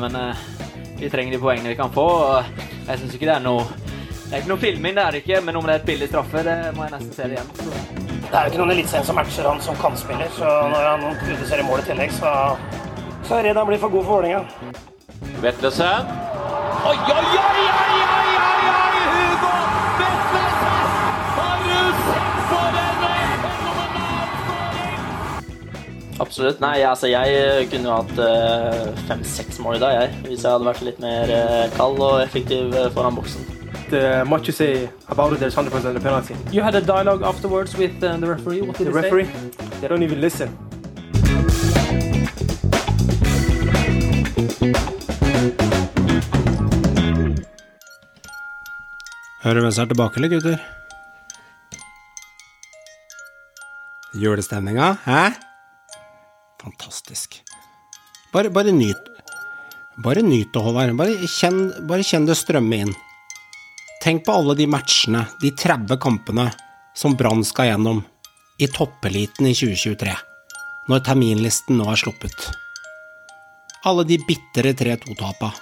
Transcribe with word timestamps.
Men 0.00 0.16
eh, 0.16 0.42
vi 1.00 1.10
trenger 1.12 1.36
de 1.36 1.42
poengene 1.42 1.72
vi 1.72 1.78
kan 1.78 1.92
få. 1.92 2.06
og 2.06 2.44
Jeg 2.88 3.02
syns 3.02 3.14
ikke 3.16 3.28
det 3.28 3.36
er 3.36 3.44
noe 3.44 3.66
Det 3.78 4.36
er 4.36 4.42
ikke 4.42 4.52
noe 4.52 4.62
filming, 4.62 4.94
det 4.96 5.04
er 5.04 5.16
det 5.16 5.22
ikke. 5.24 5.40
Men 5.46 5.58
om 5.60 5.66
det 5.66 5.74
er 5.74 5.82
et 5.82 5.88
billig 5.90 6.08
straffe, 6.08 6.44
det 6.46 6.56
må 6.76 6.86
jeg 6.86 6.94
nesten 6.96 7.12
se 7.16 7.28
det 7.28 7.38
igjen. 7.38 7.52
Så. 7.60 8.00
Det 8.30 8.38
er 8.38 8.46
jo 8.46 8.52
ikke 8.52 8.60
noen 8.60 8.74
eliteserien 8.76 9.06
som 9.08 9.16
matcher 9.18 9.48
han 9.50 9.62
som 9.64 9.78
kantspiller, 9.80 10.28
så 10.36 10.50
når 10.70 10.86
han 10.86 11.06
produserer 11.24 11.66
mål 11.66 11.82
i 11.82 11.86
tillegg, 11.88 12.14
så, 12.14 12.34
så 13.26 13.34
er 13.34 13.40
jeg 13.40 13.48
redd 13.48 13.58
han 13.58 13.70
blir 13.72 13.82
for 13.82 13.90
god 13.96 14.06
for 14.06 14.20
Vålerenga. 14.20 14.44
Vetlesen. 15.42 16.12
Oi, 16.86 16.94
oi, 16.94 17.10
oi, 17.10 17.24
oi, 17.26 17.48
oi, 17.50 17.70
oi, 17.74 17.89
Absolutt. 26.20 26.60
Nei, 26.60 26.82
altså 26.84 27.08
jeg 27.08 27.68
kunne 27.72 27.88
jo 27.88 27.94
hatt 28.02 28.18
uh, 28.20 28.90
fem-seks 29.08 29.58
mål 29.64 29.78
i 29.78 29.80
dag, 29.80 29.94
jeg. 29.96 30.18
Hvis 30.26 30.44
jeg 30.44 30.52
hadde 30.52 30.66
vært 30.68 30.82
litt 30.84 31.00
mer 31.00 31.32
uh, 31.32 31.64
kald 31.78 32.02
og 32.04 32.20
effektiv 32.24 32.74
uh, 32.76 32.90
foran 32.92 33.16
boksen. 33.16 33.46
Uh, 33.90 34.22
much 34.28 34.46
you 34.46 34.52
say 34.52 34.88
about 35.08 35.32
it, 35.32 35.40
there's 35.40 35.56
100% 35.56 35.96
a 35.96 36.00
penalty. 36.00 36.36
You 36.52 36.62
had 36.62 36.74
a 36.74 36.80
dialogue 36.80 37.22
afterwards 37.22 37.76
with 37.76 38.04
uh, 38.04 38.16
the 38.18 38.26
referee. 38.26 38.60
What 38.62 38.76
did 38.78 38.86
the 38.86 38.92
he 38.92 38.96
referee, 38.96 39.24
say? 39.24 39.80
they 39.80 39.88
don't 39.88 40.02
even 40.02 40.20
listen. 40.20 40.56
Hører 49.42 49.60
hvem 49.60 49.72
som 49.72 49.82
er 49.82 49.88
tilbake, 49.88 50.16
eller, 50.16 50.28
gutter? 50.28 50.56
Julestemninga, 54.14 54.96
hæ? 55.04 55.49
Fantastisk. 56.60 57.40
Bare, 58.32 58.50
bare 58.50 58.72
nyt. 58.72 59.08
Bare 60.04 60.22
nyt 60.22 60.52
det, 60.52 60.60
Håvard. 60.62 60.94
Bare 60.96 61.28
kjenn, 61.28 61.70
bare 61.88 62.04
kjenn 62.06 62.28
det 62.28 62.38
strømme 62.38 62.84
inn. 62.84 62.92
Tenk 64.00 64.24
på 64.24 64.32
alle 64.32 64.56
de 64.56 64.66
matchene, 64.70 65.26
de 65.42 65.50
30 65.52 65.98
kampene, 66.00 66.48
som 66.96 67.16
Brann 67.16 67.44
skal 67.44 67.68
gjennom 67.68 68.00
i 68.60 68.68
toppeliten 68.68 69.48
i 69.48 69.54
2023, 69.56 70.14
når 70.88 71.02
terminlisten 71.04 71.80
nå 71.80 71.88
er 71.92 72.00
sluppet. 72.00 72.46
Alle 73.88 74.04
de 74.08 74.18
bitre 74.28 74.72
3-2-tapa. 74.76 75.52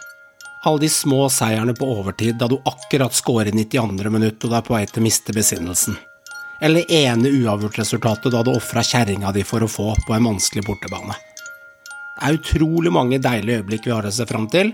Alle 0.67 0.83
de 0.83 0.91
små 0.91 1.29
seierne 1.31 1.75
på 1.79 1.87
overtid 1.87 2.39
da 2.39 2.49
du 2.51 2.57
akkurat 2.67 3.15
scorer 3.15 3.53
92. 3.55 4.11
minutt 4.11 4.43
og 4.43 4.51
du 4.51 4.57
er 4.59 4.65
på 4.67 4.75
vei 4.75 4.85
til 4.91 5.03
å 5.03 5.07
miste 5.07 5.35
besinnelsen. 5.35 5.99
Eller 6.61 6.91
ene 6.91 7.31
uavgjort-resultatet 7.31 8.35
du 8.35 8.53
ofra 8.53 8.83
kjerringa 8.83 9.31
di 9.35 9.45
for 9.47 9.63
å 9.63 9.71
få 9.71 9.93
på 10.07 10.15
en 10.17 10.27
vanskelig 10.33 10.65
bortebane. 10.67 11.15
Det 12.19 12.27
er 12.27 12.39
utrolig 12.41 12.91
mange 12.91 13.21
deilige 13.23 13.61
øyeblikk 13.61 13.87
vi 13.87 13.95
har 13.95 14.07
å 14.09 14.15
se 14.15 14.27
fram 14.27 14.49
til. 14.51 14.73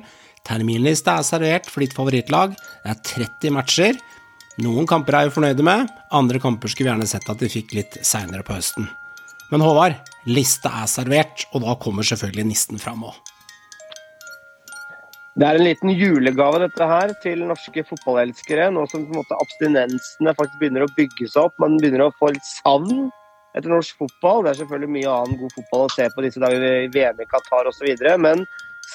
Terminlista 0.48 1.18
er 1.18 1.28
servert 1.28 1.68
for 1.68 1.84
ditt 1.84 1.96
favorittlag. 1.96 2.56
Det 2.56 2.94
er 2.94 3.02
30 3.28 3.56
matcher. 3.58 4.00
Noen 4.64 4.88
kamper 4.88 5.18
er 5.18 5.28
vi 5.28 5.34
fornøyde 5.34 5.64
med, 5.66 5.88
andre 6.14 6.38
kamper 6.40 6.70
skulle 6.70 6.86
vi 6.88 6.92
gjerne 6.92 7.10
sett 7.10 7.28
at 7.28 7.40
de 7.42 7.50
fikk 7.50 7.74
litt 7.74 7.98
seinere 8.06 8.46
på 8.46 8.54
høsten. 8.54 8.86
Men 9.50 9.64
Håvard, 9.64 9.98
lista 10.30 10.70
er 10.80 10.88
servert, 10.90 11.48
og 11.52 11.64
da 11.66 11.74
kommer 11.82 12.06
selvfølgelig 12.06 12.46
nissen 12.52 12.80
fram 12.80 13.02
òg. 13.10 13.33
Det 15.34 15.46
er 15.48 15.58
en 15.58 15.66
liten 15.66 15.90
julegave 15.90 16.60
dette 16.62 16.86
her 16.86 17.10
til 17.22 17.40
norske 17.48 17.82
fotballelskere. 17.88 18.68
Nå 18.70 18.84
som 18.90 19.02
på 19.02 19.16
en 19.16 19.18
måte 19.18 19.38
abstinensene 19.42 20.34
faktisk 20.38 20.60
begynner 20.60 20.84
å 20.86 20.92
bygge 20.94 21.26
seg 21.26 21.48
opp. 21.48 21.56
Man 21.62 21.74
begynner 21.80 22.04
å 22.04 22.14
få 22.20 22.30
litt 22.30 22.46
savn 22.46 23.08
etter 23.58 23.72
norsk 23.72 23.98
fotball. 23.98 24.44
Det 24.44 24.52
er 24.52 24.60
selvfølgelig 24.60 24.92
mye 24.94 25.16
annen 25.16 25.40
god 25.40 25.56
fotball 25.56 25.88
å 25.88 25.90
se 25.96 26.06
på 26.14 26.22
disse 26.22 26.42
dager 26.42 26.62
i 26.68 26.86
VM 26.94 27.18
i 27.18 27.26
Qatar 27.32 27.66
osv. 27.70 27.90
Men 28.22 28.46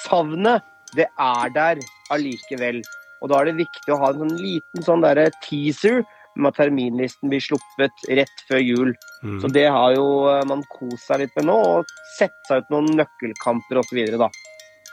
savnet, 0.06 0.64
det 0.96 1.10
er 1.20 1.52
der 1.52 1.84
allikevel. 2.16 2.80
Og 3.20 3.28
da 3.28 3.42
er 3.42 3.50
det 3.50 3.60
viktig 3.60 3.92
å 3.92 4.00
ha 4.00 4.14
en 4.14 4.24
sånn 4.24 4.40
liten 4.40 4.86
sånn 4.86 5.04
der 5.04 5.26
teaser 5.44 6.00
med 6.40 6.54
at 6.54 6.60
terminlisten 6.62 7.28
blir 7.28 7.42
sluppet 7.44 8.06
rett 8.16 8.46
før 8.48 8.62
jul. 8.64 8.94
Mm. 9.20 9.40
Så 9.42 9.50
det 9.52 9.66
har 9.68 9.92
jo 9.92 10.06
eh, 10.30 10.44
man 10.48 10.64
kost 10.72 11.10
seg 11.10 11.26
litt 11.26 11.36
med 11.36 11.50
nå, 11.50 11.58
og 11.74 11.96
sett 12.16 12.36
seg 12.48 12.62
ut 12.62 12.72
noen 12.72 12.94
nøkkelkamper 13.02 13.82
osv. 13.82 14.00
da. 14.16 14.30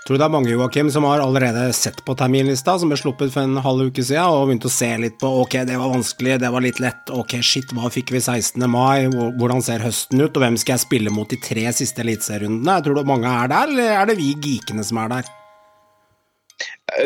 Tror 0.08 0.16
du 0.16 0.22
det 0.22 0.28
er 0.30 0.32
mange 0.32 0.52
Joakim, 0.54 0.88
som 0.88 1.04
har 1.04 1.20
allerede 1.20 1.66
sett 1.76 1.98
på 2.08 2.14
terminlista, 2.16 2.78
som 2.80 2.88
ble 2.88 2.96
sluppet 2.96 3.34
for 3.34 3.44
en 3.44 3.60
halv 3.60 3.90
uke 3.90 4.06
siden, 4.08 4.24
og 4.32 4.46
begynt 4.48 4.68
å 4.70 4.72
se 4.72 4.88
litt 5.04 5.18
på 5.20 5.28
ok, 5.42 5.58
det 5.68 5.76
var 5.82 5.92
vanskelig, 5.92 6.38
det 6.40 6.52
var 6.54 6.64
litt 6.64 6.80
lett, 6.80 7.12
ok, 7.12 7.36
shit, 7.44 7.74
hva 7.76 7.92
fikk 7.92 8.14
vi 8.16 8.22
16. 8.24 8.64
mai, 8.72 9.10
hvordan 9.12 9.60
ser 9.66 9.84
høsten 9.84 10.24
ut, 10.24 10.32
og 10.32 10.46
hvem 10.46 10.56
skal 10.62 10.78
jeg 10.78 10.86
spille 10.86 11.12
mot 11.12 11.28
de 11.28 11.42
tre 11.44 11.66
siste 11.76 12.06
eliteserierundene? 12.06 12.78
Tror 12.86 12.96
du 12.96 13.12
mange 13.12 13.36
er 13.44 13.52
der, 13.52 13.76
eller 13.76 13.94
er 13.98 14.08
det 14.08 14.16
vi 14.22 14.32
geekene 14.48 14.88
som 14.88 15.04
er 15.04 15.12
der? 15.18 15.36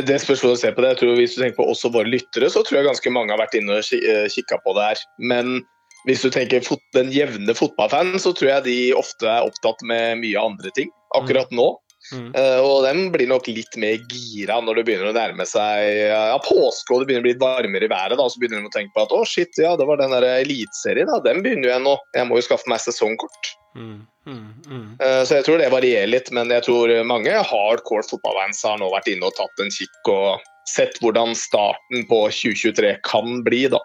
Det 0.06 0.22
spørs 0.22 0.46
hvordan 0.46 0.62
du 0.62 0.62
ser 0.62 0.78
på 0.78 0.86
det. 0.86 0.94
Jeg 0.94 1.02
tror 1.02 1.18
Hvis 1.18 1.34
du 1.34 1.42
tenker 1.42 1.58
på 1.58 1.70
også 1.74 1.90
våre 1.98 2.14
lyttere, 2.14 2.54
så 2.54 2.62
tror 2.62 2.84
jeg 2.84 2.92
ganske 2.92 3.18
mange 3.18 3.34
har 3.34 3.42
vært 3.42 3.58
inne 3.58 3.82
og 3.82 3.94
eh, 3.98 4.28
kikka 4.30 4.62
på 4.62 4.78
det 4.78 4.90
her. 4.92 5.06
Men 5.18 5.64
hvis 6.06 6.22
du 6.22 6.30
tenker 6.30 6.62
den 6.94 7.10
jevne 7.10 7.58
fotballfan, 7.58 8.14
så 8.22 8.30
tror 8.38 8.60
jeg 8.60 8.70
de 8.70 8.82
ofte 8.94 9.26
er 9.26 9.50
opptatt 9.50 9.82
med 9.90 10.22
mye 10.22 10.38
andre 10.38 10.70
ting 10.78 10.94
akkurat 11.18 11.50
nå. 11.50 11.74
Mm. 12.12 12.32
Uh, 12.34 12.60
og 12.66 12.86
den 12.88 13.04
blir 13.14 13.30
nok 13.30 13.46
litt 13.52 13.76
mer 13.80 14.00
gira 14.10 14.58
når 14.64 14.80
det 14.80 14.86
begynner 14.88 15.12
å 15.12 15.16
nærme 15.16 15.46
seg 15.48 15.86
ja, 16.10 16.40
påske 16.44 16.96
og 16.96 17.04
det 17.04 17.12
begynner 17.12 17.24
å 17.24 17.28
bli 17.28 17.34
litt 17.36 17.44
varmere 17.44 17.88
i 17.88 17.92
været. 17.92 18.18
da, 18.20 18.28
Så 18.28 18.42
begynner 18.42 18.64
de 18.64 18.72
å 18.72 18.74
tenke 18.74 18.96
på 18.96 19.06
at 19.06 19.16
å 19.16 19.22
shit, 19.28 19.54
ja, 19.62 19.76
det 19.80 19.88
var 19.88 20.02
den 20.02 20.16
der 20.16 20.28
eliteserien. 20.34 21.12
Den 21.26 21.44
begynner 21.46 21.76
jo 21.76 21.80
nå. 21.86 21.98
Jeg 22.18 22.30
må 22.30 22.40
jo 22.40 22.48
skaffe 22.50 22.72
meg 22.72 22.84
sesongkort. 22.84 23.54
Mm. 23.78 24.02
Mm. 24.28 24.98
Uh, 25.00 25.22
så 25.24 25.40
jeg 25.40 25.48
tror 25.48 25.62
det 25.62 25.72
varierer 25.74 26.10
litt, 26.10 26.32
men 26.36 26.52
jeg 26.54 26.66
tror 26.68 26.92
mange 27.08 27.32
hardcore 27.32 28.08
fotballfans 28.10 28.66
har 28.68 28.82
nå 28.82 28.90
vært 28.94 29.12
inne 29.14 29.30
og 29.30 29.38
tatt 29.38 29.64
en 29.64 29.72
kikk 29.74 30.12
og 30.12 30.48
sett 30.70 31.00
hvordan 31.02 31.34
starten 31.38 32.06
på 32.10 32.26
2023 32.34 32.98
kan 33.08 33.42
bli, 33.46 33.66
da. 33.72 33.82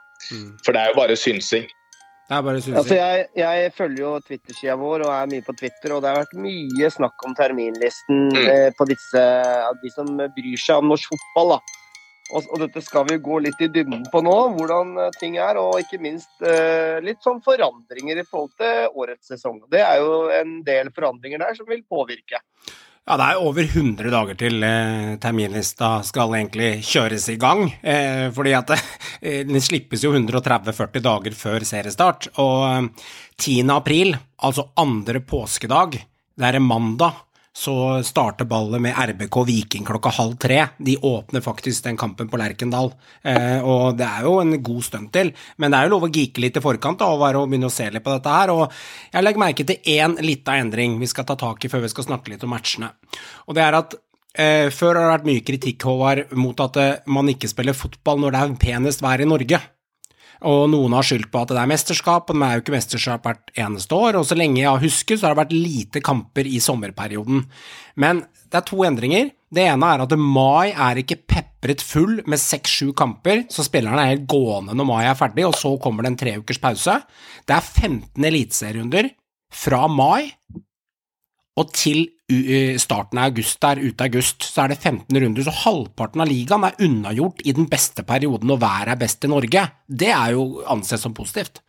For 0.65 0.75
det 0.75 0.83
er 0.83 0.93
jo 0.93 0.99
bare 0.99 1.17
synsing. 1.19 1.67
Det 2.27 2.35
er 2.35 2.43
bare. 2.43 2.59
Altså 2.59 2.97
jeg, 2.99 3.27
jeg, 3.39 3.73
følger 3.77 4.03
jo 4.03 4.13
Twitter-sida 4.27 4.75
vår 4.81 5.05
og 5.07 5.13
er 5.15 5.29
mye 5.31 5.45
på 5.47 5.55
Twitter, 5.61 5.95
og 5.95 6.03
det 6.03 6.11
har 6.11 6.25
vært 6.25 6.39
mye 6.43 6.89
snakk 6.91 7.27
om 7.29 7.37
terminlisten 7.39 8.29
mm. 8.35 8.47
eh, 8.51 8.71
på 8.75 8.87
disse, 8.91 9.27
de 9.83 9.93
som 9.95 10.11
bryr 10.19 10.59
seg 10.59 10.83
om 10.83 10.91
norsk 10.91 11.13
fotball. 11.15 11.55
da. 11.55 11.83
Og, 12.35 12.43
og, 12.51 12.57
dette 12.65 12.83
skal 12.83 13.07
vi 13.07 13.21
gå 13.23 13.39
litt 13.45 13.61
i 13.63 13.69
dybden 13.71 14.03
på 14.11 14.19
nå, 14.27 14.35
hvordan 14.57 14.97
ting 15.21 15.37
er, 15.39 15.61
og 15.63 15.79
ikke 15.79 16.01
minst 16.03 16.43
eh, 16.43 16.99
litt 17.05 17.23
sånn 17.23 17.39
forandringer 17.45 18.19
i 18.19 18.27
forhold 18.27 18.57
til 18.59 18.99
årets 18.99 19.31
sesong. 19.31 19.63
Det 19.71 19.85
er 19.85 20.03
jo 20.03 20.25
en 20.35 20.59
del 20.67 20.91
forandringer 20.97 21.45
der 21.45 21.55
som 21.55 21.71
vil 21.71 21.85
påvirke. 21.87 22.43
Ja, 23.07 23.15
det 23.21 23.27
er 23.31 23.39
over 23.39 23.63
100 23.63 24.11
dager 24.11 24.35
til 24.41 24.65
eh, 24.67 25.13
terminlista 25.23 26.01
skal 26.03 26.33
egentlig 26.35 26.81
kjøres 26.89 27.29
i 27.31 27.37
gang. 27.39 27.69
Eh, 27.79 28.25
fordi 28.35 28.55
at 28.59 28.73
eh, 28.75 29.45
den 29.47 29.63
slippes 29.63 30.03
jo 30.03 30.11
130-40 30.11 31.05
dager 31.05 31.37
før 31.39 31.67
seriestart. 31.69 32.27
Og 32.43 32.89
10. 33.39 33.61
Eh, 33.61 33.71
april, 33.77 34.17
altså 34.43 34.67
andre 34.83 35.23
påskedag, 35.23 36.01
det 36.35 36.51
er 36.51 36.59
mandag, 36.59 37.23
så 37.57 38.03
starter 38.05 38.45
ballet 38.45 38.83
med 38.85 38.93
RBK 39.01 39.37
Viking 39.49 39.85
klokka 39.89 40.11
halv 40.13 40.35
tre. 40.37 40.59
De 40.77 40.99
åpner 41.09 41.41
faktisk 41.41 41.87
den 41.87 41.97
kampen 41.97 42.29
på 42.29 42.37
Lerkendal, 42.37 42.91
eh, 43.25 43.65
og 43.65 43.97
det 43.97 44.05
er 44.05 44.27
jo 44.27 44.35
en 44.43 44.59
god 44.63 44.85
stund 44.85 45.09
til. 45.15 45.31
Men 45.57 45.73
det 45.73 45.79
er 45.79 45.89
jo 45.89 45.95
lov 45.95 46.05
å 46.05 46.11
geeke 46.13 46.43
litt 46.45 46.59
i 46.61 46.63
forkant 46.63 47.01
da, 47.01 47.09
og, 47.15 47.25
og 47.25 47.49
begynne 47.49 47.71
å 47.71 47.73
se 47.73 47.89
litt 47.89 48.05
på 48.05 48.13
dette 48.13 48.35
her. 48.35 48.53
Og 48.53 48.67
jeg 49.09 49.25
legger 49.25 49.41
merke 49.41 49.65
til 49.71 49.89
én 49.97 50.19
lita 50.21 50.59
endring 50.61 50.99
vi 51.01 51.09
skal 51.09 51.25
ta 51.25 51.39
tak 51.41 51.65
i 51.65 51.71
før 51.73 51.87
vi 51.87 51.93
skal 51.95 52.11
snakke 52.11 52.35
litt 52.35 52.45
om 52.45 52.53
matchene. 52.53 52.93
Og 53.49 53.57
det 53.57 53.65
er 53.65 53.79
at 53.81 53.97
eh, 54.37 54.69
før 54.69 54.93
har 54.93 55.07
det 55.07 55.15
vært 55.15 55.31
mye 55.31 55.47
kritikk, 55.49 55.89
Håvard, 55.89 56.37
mot 56.37 56.61
at 56.61 56.77
eh, 56.83 56.93
man 57.09 57.33
ikke 57.33 57.49
spiller 57.49 57.79
fotball 57.79 58.21
når 58.21 58.37
det 58.37 58.45
er 58.45 58.61
penest 58.67 59.07
vær 59.07 59.25
i 59.25 59.31
Norge. 59.33 59.63
Og 60.45 60.67
noen 60.69 60.93
har 60.97 61.07
skyldt 61.07 61.31
på 61.33 61.41
at 61.41 61.53
det 61.55 61.61
er 61.63 61.71
mesterskap, 61.71 62.29
og 62.29 62.37
det 62.37 62.47
er 62.47 62.59
jo 62.59 62.65
ikke 62.65 62.75
mesterskap 62.77 63.27
hvert 63.29 63.53
eneste 63.57 63.97
år. 63.97 64.19
Og 64.21 64.27
så 64.29 64.37
lenge 64.37 64.61
jeg 64.61 64.69
har 64.69 64.83
husket, 64.83 65.21
så 65.21 65.29
har 65.29 65.37
det 65.37 65.43
vært 65.45 65.57
lite 65.57 66.03
kamper 66.05 66.49
i 66.49 66.61
sommerperioden. 66.63 67.47
Men 67.97 68.25
det 68.47 68.61
er 68.61 68.67
to 68.69 68.83
endringer. 68.87 69.31
Det 69.57 69.65
ene 69.65 69.93
er 69.95 70.03
at 70.05 70.15
mai 70.19 70.73
er 70.73 71.01
ikke 71.01 71.21
pepret 71.31 71.83
full 71.85 72.21
med 72.29 72.43
seks-sju 72.43 72.91
kamper, 72.99 73.45
så 73.53 73.65
spillerne 73.67 74.03
er 74.03 74.13
helt 74.17 74.27
gående 74.31 74.75
når 74.77 74.89
mai 74.89 75.05
er 75.07 75.19
ferdig, 75.19 75.47
og 75.47 75.55
så 75.57 75.77
kommer 75.83 76.05
det 76.05 76.13
en 76.13 76.21
tre 76.21 76.35
ukers 76.43 76.61
pause. 76.63 76.99
Det 77.47 77.55
er 77.57 77.65
15 77.87 78.27
eliteserierunder 78.27 79.13
fra 79.55 79.87
mai 79.89 80.33
og 81.57 81.73
til 81.73 82.05
starten 82.83 83.21
av 83.21 83.29
august 83.31 83.61
der, 83.63 83.79
ute 83.79 84.07
august, 84.09 84.43
så 84.43 84.65
er 84.65 84.73
det 84.73 84.81
15 84.81 85.21
runder, 85.23 85.45
så 85.47 85.53
halvparten 85.63 86.25
av 86.25 86.27
ligaen 86.27 86.65
er 86.67 86.81
unnagjort 86.83 87.45
i 87.47 87.55
den 87.55 87.69
beste 87.71 88.03
perioden 88.03 88.51
når 88.51 88.59
været 88.65 88.95
er 88.97 88.99
best 89.05 89.25
i 89.25 89.31
Norge. 89.31 89.63
Det 89.87 90.11
er 90.11 90.35
jo 90.35 90.65
ansett 90.67 91.03
som 91.03 91.15
positivt. 91.15 91.63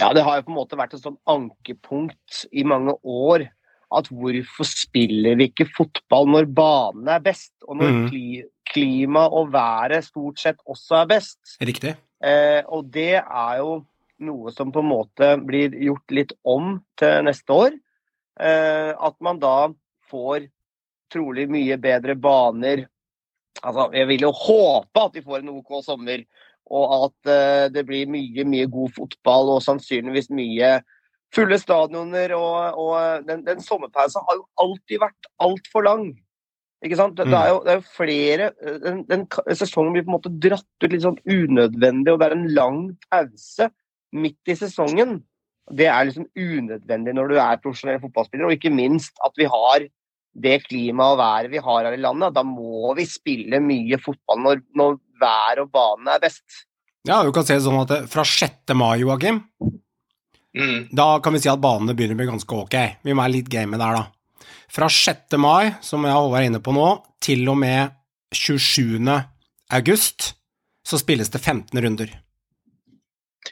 Ja, 0.00 0.12
det 0.14 0.22
har 0.24 0.38
jo 0.38 0.46
på 0.46 0.54
en 0.54 0.60
måte 0.60 0.78
vært 0.78 0.94
et 0.96 1.02
sånn 1.02 1.18
ankepunkt 1.28 2.44
i 2.52 2.64
mange 2.64 2.94
år. 3.02 3.48
At 3.92 4.06
hvorfor 4.08 4.64
spiller 4.64 5.36
vi 5.36 5.50
ikke 5.50 5.68
fotball 5.68 6.30
når 6.32 6.46
banen 6.56 7.10
er 7.12 7.20
best, 7.20 7.52
og 7.66 7.76
når 7.76 7.90
mm. 7.92 8.06
klima 8.72 9.26
og 9.28 9.50
været 9.52 10.06
stort 10.06 10.40
sett 10.40 10.62
også 10.64 11.02
er 11.02 11.10
best? 11.10 11.40
Riktig. 11.60 11.92
Eh, 12.24 12.62
og 12.72 12.88
det 12.94 13.18
er 13.20 13.58
jo 13.60 13.82
noe 14.22 14.52
som 14.54 14.70
på 14.72 14.80
en 14.80 14.88
måte 14.88 15.34
blir 15.44 15.74
gjort 15.76 16.14
litt 16.14 16.32
om 16.48 16.78
til 16.96 17.26
neste 17.26 17.52
år. 17.52 17.76
Eh, 18.40 18.92
at 18.96 19.16
man 19.20 19.40
da 19.42 19.72
får 20.10 20.48
trolig 21.12 21.48
mye 21.52 21.76
bedre 21.80 22.16
baner. 22.16 22.86
Altså, 23.60 23.90
jeg 23.92 24.08
vil 24.08 24.24
jo 24.26 24.32
håpe 24.32 25.04
at 25.04 25.14
de 25.16 25.24
får 25.24 25.42
en 25.42 25.52
OK 25.58 25.76
sommer, 25.84 26.24
og 26.72 26.96
at 26.96 27.32
eh, 27.32 27.68
det 27.74 27.84
blir 27.88 28.10
mye, 28.10 28.46
mye 28.48 28.70
god 28.72 28.94
fotball 28.96 29.56
og 29.56 29.64
sannsynligvis 29.64 30.30
mye 30.32 30.78
fulle 31.34 31.58
stadioner. 31.60 32.32
Og, 32.38 32.80
og 32.80 33.28
den, 33.28 33.44
den 33.46 33.64
sommerpausen 33.64 34.24
har 34.28 34.40
jo 34.40 34.46
alltid 34.64 35.02
vært 35.04 35.32
altfor 35.44 35.88
lang. 35.88 36.12
Ikke 36.82 36.98
sant? 36.98 37.14
Det, 37.18 37.28
det, 37.30 37.38
er 37.38 37.52
jo, 37.52 37.60
det 37.62 37.70
er 37.70 37.78
jo 37.78 37.94
flere 37.94 38.46
den, 38.82 39.04
den 39.06 39.20
Sesongen 39.54 39.92
blir 39.94 40.02
på 40.02 40.10
en 40.10 40.16
måte 40.16 40.32
dratt 40.42 40.82
ut 40.82 40.90
litt 40.90 41.04
sånn 41.04 41.20
unødvendig, 41.22 42.10
og 42.10 42.18
det 42.18 42.26
er 42.26 42.34
en 42.34 42.48
lang 42.56 42.80
pause 43.06 43.68
midt 44.12 44.50
i 44.50 44.56
sesongen. 44.58 45.20
Det 45.70 45.86
er 45.86 46.08
liksom 46.08 46.26
unødvendig 46.34 47.14
når 47.14 47.28
du 47.30 47.36
er 47.38 47.60
profesjonell 47.62 48.00
fotballspiller, 48.02 48.48
og 48.48 48.56
ikke 48.56 48.72
minst 48.74 49.14
at 49.24 49.36
vi 49.38 49.46
har 49.46 49.86
det 50.42 50.56
klimaet 50.64 51.12
og 51.14 51.20
været 51.20 51.50
vi 51.52 51.60
har 51.62 51.84
her 51.86 51.92
i 51.94 52.00
landet. 52.00 52.34
Da 52.34 52.42
må 52.42 52.94
vi 52.96 53.04
spille 53.06 53.60
mye 53.62 53.98
fotball 54.00 54.40
når, 54.42 54.62
når 54.74 54.98
vær 55.20 55.60
og 55.62 55.70
bane 55.74 56.16
er 56.16 56.22
best. 56.24 56.42
Ja, 57.06 57.22
du 57.22 57.32
kan 57.34 57.44
se 57.46 57.56
det 57.58 57.64
sånn 57.64 57.80
at 57.82 57.90
det, 57.90 58.00
fra 58.10 58.24
6. 58.26 58.74
mai, 58.78 58.98
Joakim, 59.02 59.42
Mm. 60.52 60.88
da 60.92 61.18
kan 61.24 61.32
vi 61.32 61.38
si 61.40 61.48
at 61.48 61.60
banene 61.64 61.94
begynner 61.96 62.12
å 62.12 62.18
bli 62.20 62.26
ganske 62.28 62.56
ok. 62.60 62.74
Vi 63.02 63.14
må 63.14 63.22
være 63.22 63.32
litt 63.38 63.48
game 63.48 63.78
der, 63.80 63.94
da. 63.96 64.46
Fra 64.68 64.84
6. 64.92 65.38
mai, 65.40 65.70
som 65.80 66.04
jeg 66.04 66.12
og 66.12 66.26
Håvard 66.26 66.42
er 66.42 66.48
inne 66.50 66.60
på 66.60 66.74
nå, 66.76 66.88
til 67.24 67.48
og 67.48 67.56
med 67.56 67.94
27. 68.36 69.00
august, 69.72 70.34
så 70.84 71.00
spilles 71.00 71.32
det 71.32 71.40
15 71.40 71.80
runder. 71.80 72.12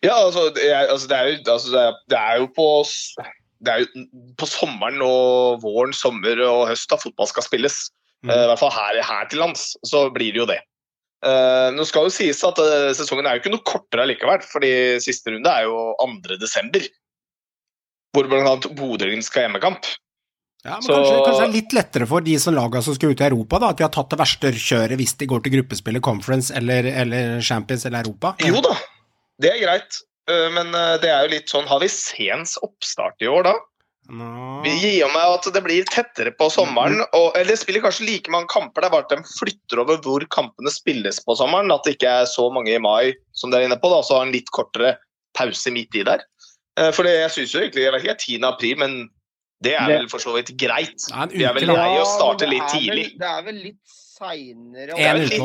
Ja, 0.04 0.16
altså, 0.16 0.48
det 0.54 0.70
er, 0.70 0.88
altså, 0.88 1.08
det 1.10 1.16
er, 1.16 1.28
jo, 1.28 1.38
altså 1.52 1.70
det, 1.74 1.82
er, 1.82 2.00
det 2.12 2.18
er 2.18 2.40
jo 2.40 2.48
på 2.56 2.66
det 3.60 3.72
er 3.72 3.82
jo 3.82 4.04
på 4.40 4.48
sommeren 4.48 5.02
og 5.04 5.60
våren, 5.64 5.92
sommer 5.96 6.40
og 6.46 6.68
høst 6.70 6.88
da 6.90 6.96
fotball 7.00 7.28
skal 7.28 7.44
spilles. 7.44 7.76
Mm. 8.24 8.32
Uh, 8.32 8.42
I 8.44 8.48
hvert 8.50 8.62
fall 8.62 8.72
her, 8.72 9.00
her 9.04 9.28
til 9.28 9.42
lands, 9.42 9.74
så 9.88 10.06
blir 10.14 10.32
det 10.32 10.42
jo 10.42 10.48
det. 10.48 10.60
Uh, 11.20 11.68
nå 11.76 11.84
skal 11.84 12.06
jo 12.08 12.12
sies 12.14 12.40
at 12.46 12.56
uh, 12.56 12.88
sesongen 12.96 13.28
er 13.28 13.36
jo 13.36 13.42
ikke 13.42 13.52
noe 13.52 13.66
kortere 13.68 14.06
allikevel, 14.06 14.40
fordi 14.48 14.72
siste 15.04 15.34
runde 15.34 15.52
er 15.52 15.68
jo 15.68 15.90
2. 16.00 16.38
desember. 16.40 16.86
Hvor 18.16 18.30
bl.a. 18.30 18.54
Bodø-Glimt 18.74 19.26
skal 19.26 19.44
ha 19.44 19.48
hjemmekamp. 19.48 19.90
Ja, 20.64 20.76
men 20.76 20.82
Så- 20.82 20.92
kanskje, 20.92 21.20
kanskje 21.24 21.40
det 21.40 21.48
er 21.48 21.56
litt 21.56 21.72
lettere 21.76 22.06
for 22.08 22.24
de 22.24 22.38
som 22.40 22.56
laga 22.56 22.82
som 22.84 22.96
skal 22.96 23.12
ut 23.12 23.20
i 23.20 23.28
Europa, 23.28 23.60
da, 23.60 23.68
at 23.72 23.78
de 23.78 23.84
har 23.84 23.92
tatt 23.94 24.10
det 24.12 24.18
verste 24.20 24.50
kjøret 24.52 25.00
hvis 25.00 25.14
de 25.20 25.28
går 25.28 25.44
til 25.44 25.54
gruppespillet 25.54 26.04
Conference 26.04 26.52
eller, 26.56 26.84
eller 26.84 27.40
Champions 27.40 27.86
eller 27.88 28.04
Europa? 28.04 28.34
Jo 28.44 28.60
da, 28.64 28.74
det 29.42 29.54
er 29.54 29.64
greit. 29.64 30.00
Eh, 30.30 30.48
men 30.54 30.74
eh, 30.76 30.96
det 31.02 31.10
er 31.10 31.26
jo 31.26 31.34
litt 31.34 31.50
sånn 31.52 31.68
Har 31.70 31.82
vi 31.82 31.90
sens 31.92 32.56
oppstart 32.64 33.22
i 33.24 33.30
år 33.30 33.48
da? 33.48 33.56
No. 34.10 34.58
Vi 34.64 34.72
gir 34.74 35.06
meg 35.12 35.36
at 35.36 35.46
det 35.54 35.60
blir 35.62 35.86
tettere 35.86 36.32
på 36.34 36.48
sommeren. 36.50 36.98
Og, 37.14 37.28
eller 37.38 37.52
det 37.52 37.60
spiller 37.60 37.84
kanskje 37.84 38.08
like 38.08 38.32
mange 38.32 38.50
kamper, 38.50 38.82
det 38.82 38.88
er 38.88 38.94
bare 38.96 39.06
at 39.06 39.12
de 39.14 39.36
flytter 39.38 39.82
over 39.84 40.00
hvor 40.02 40.24
kampene 40.34 40.72
spilles 40.74 41.22
på 41.22 41.36
sommeren. 41.38 41.70
At 41.70 41.86
det 41.86 41.94
ikke 41.96 42.16
er 42.22 42.26
så 42.30 42.48
mange 42.52 42.74
i 42.74 42.82
mai 42.82 43.14
som 43.38 43.52
dere 43.52 43.68
er 43.68 43.70
inne 43.70 43.78
på, 43.80 43.92
da, 43.92 44.02
så 44.02 44.18
har 44.18 44.26
en 44.26 44.34
litt 44.34 44.50
kortere 44.56 44.96
pause 45.38 45.70
midt 45.74 45.94
i 45.94 46.04
der. 46.08 46.26
Eh, 46.80 46.90
For 46.96 47.06
det, 47.06 47.14
jeg 47.20 47.34
syns 47.36 47.54
jo 47.54 47.62
egentlig 47.62 47.86
jeg 47.86 47.94
vet 47.94 48.08
ikke, 48.08 48.18
10. 48.26 48.50
april, 48.50 48.76
men 48.82 48.98
det 49.62 49.76
er 49.76 49.90
vel 49.92 50.10
for 50.10 50.22
så 50.22 50.34
vidt 50.34 50.54
greit. 50.58 50.96
Det 51.06 51.36
Vi 51.36 51.44
er 51.46 51.54
vel 51.54 51.68
lei 51.68 51.90
å 52.00 52.06
starte 52.08 52.48
litt 52.48 52.66
tidlig. 52.72 53.10
Det 53.20 53.30
er 53.30 53.46
vel 53.46 53.62
litt 53.68 53.99
seinere. 54.20 54.94
er 55.00 55.18
det 55.18 55.38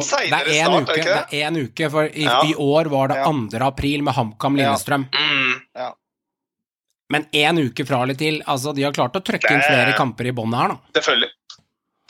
er 0.51 0.65
en 0.65 0.73
er 0.75 0.81
uke, 0.83 1.03
det 1.03 1.39
er 1.39 1.47
en 1.47 1.59
uke, 1.63 1.89
for 1.93 2.09
i, 2.11 2.25
Ja. 2.27 2.41
i 2.45 2.53
år 2.55 2.89
var 2.91 3.07
det 3.13 3.21
2. 3.25 3.61
april 3.65 4.03
med 4.03 4.13
HamKam 4.17 4.55
Lillestrøm. 4.59 5.07
Mm. 5.15 5.93
Men 7.13 7.25
én 7.37 7.59
uke 7.61 7.85
fra 7.85 8.01
eller 8.03 8.17
til, 8.17 8.41
altså 8.49 8.73
de 8.75 8.81
har 8.83 8.93
klart 8.95 9.15
å 9.15 9.21
trykke 9.21 9.51
inn 9.53 9.61
flere 9.61 9.93
kamper 9.97 10.25
i 10.25 10.33
båndet 10.33 10.59
her, 10.59 10.73
da. 10.73 10.99
Selvfølgelig. 10.99 11.31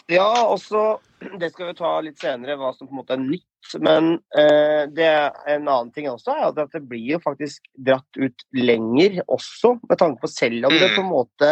Ja, 0.07 0.29
også 0.45 0.85
Det 1.39 1.47
skal 1.53 1.69
vi 1.71 1.73
ta 1.79 1.89
litt 2.03 2.19
senere, 2.21 2.57
hva 2.59 2.69
som 2.75 2.87
på 2.87 2.93
en 2.93 2.99
måte 2.99 3.15
er 3.15 3.21
nytt. 3.23 3.45
Men 3.81 4.11
eh, 4.37 4.83
det 4.93 5.05
er 5.07 5.31
en 5.55 5.63
annen 5.65 5.89
ting 5.95 6.05
også 6.11 6.35
er 6.35 6.43
at 6.51 6.71
det 6.75 6.81
blir 6.85 7.15
jo 7.15 7.19
faktisk 7.23 7.63
dratt 7.87 8.19
ut 8.19 8.43
lenger 8.53 9.23
også, 9.25 9.71
med 9.89 9.97
tanke 9.97 10.21
på 10.21 10.29
selv 10.29 10.67
om 10.69 10.75
det 10.75 10.91
Mm. 10.91 10.95
på 10.95 11.01
en 11.01 11.09
måte 11.09 11.49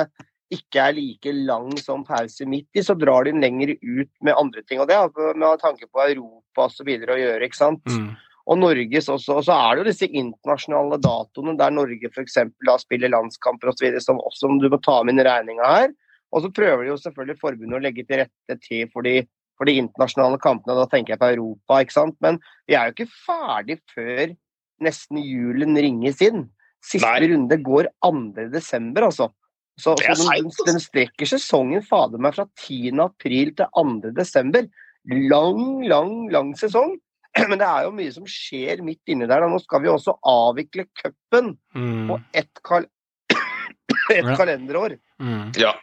ikke 0.51 0.83
er 0.89 0.97
like 0.97 1.33
lang 1.47 1.71
som 1.79 2.03
pause 2.05 2.45
midt 2.49 2.77
i, 2.77 2.83
så 2.85 2.95
drar 2.99 3.25
de 3.25 3.33
den 3.33 3.43
lenger 3.43 3.73
ut 3.79 4.11
med 4.21 4.35
andre 4.37 4.63
ting. 4.67 4.81
Og 4.81 4.89
det 4.89 4.97
har 4.99 5.09
med 5.39 5.63
tanke 5.63 5.87
på 5.87 6.03
Europa 6.03 6.67
osv. 6.67 6.89
å 6.89 7.17
gjøre, 7.19 7.47
ikke 7.47 7.59
sant. 7.59 7.83
Mm. 7.89 8.11
Og 8.43 8.59
Norges 8.59 9.07
også. 9.09 9.39
Og 9.39 9.45
så 9.47 9.55
er 9.55 9.75
det 9.75 9.83
jo 9.83 9.89
disse 9.89 10.09
internasjonale 10.09 10.99
datoene 11.01 11.55
der 11.59 11.73
Norge 11.73 12.11
f.eks. 12.11 12.41
spiller 12.83 13.13
landskamper 13.13 13.71
osv. 13.71 13.99
som 14.03 14.19
som 14.35 14.59
du 14.59 14.67
må 14.69 14.81
ta 14.83 14.99
med 15.03 15.15
inn 15.15 15.23
i 15.23 15.27
regninga 15.27 15.69
her. 15.69 15.93
Og 16.33 16.43
så 16.43 16.51
prøver 16.51 16.83
de 16.83 16.91
jo 16.91 16.99
selvfølgelig 16.99 17.39
forbundet 17.41 17.77
å 17.77 17.83
legge 17.83 18.05
til 18.09 18.23
rette 18.23 18.57
til 18.65 18.89
for 18.91 19.05
de, 19.05 19.21
for 19.57 19.69
de 19.69 19.77
internasjonale 19.79 20.41
kampene. 20.43 20.75
Da 20.75 20.89
tenker 20.91 21.13
jeg 21.13 21.21
på 21.21 21.31
Europa, 21.35 21.79
ikke 21.79 21.95
sant. 21.95 22.17
Men 22.25 22.41
vi 22.67 22.75
er 22.75 22.89
jo 22.89 22.97
ikke 22.97 23.13
ferdig 23.13 23.79
før 23.93 24.33
nesten 24.83 25.21
julen 25.23 25.77
ringes 25.77 26.19
inn. 26.25 26.47
Siste 26.83 27.07
Nei. 27.07 27.29
runde 27.31 27.57
går 27.63 27.87
2. 28.03 28.49
desember, 28.51 29.07
altså. 29.07 29.29
Så, 29.79 29.95
så 29.97 30.13
den, 30.37 30.51
den 30.67 30.79
strekker 30.79 31.25
sesongen 31.25 31.81
fader 31.85 32.21
meg 32.21 32.35
fra 32.35 32.45
10. 32.61 32.91
april 33.01 33.53
til 33.57 33.65
2. 33.73 34.11
desember. 34.13 34.67
Lang, 35.09 35.81
lang, 35.89 36.13
lang 36.31 36.51
sesong. 36.59 36.93
Men 37.49 37.57
det 37.57 37.65
er 37.67 37.87
jo 37.87 37.95
mye 37.97 38.11
som 38.13 38.27
skjer 38.29 38.83
midt 38.85 39.01
inni 39.09 39.25
der. 39.25 39.41
da. 39.41 39.49
Nå 39.49 39.57
skal 39.63 39.81
vi 39.81 39.89
også 39.91 40.13
avvikle 40.29 40.85
cupen 41.01 41.55
Mm. 41.73 42.05
på 42.11 42.19
ett, 42.37 42.51
kal 42.63 42.85
ett 44.13 44.21
Ja. 44.29 44.35
kalenderår. 44.37 44.99
Mm. 45.19 45.51
Ja. 45.57 45.73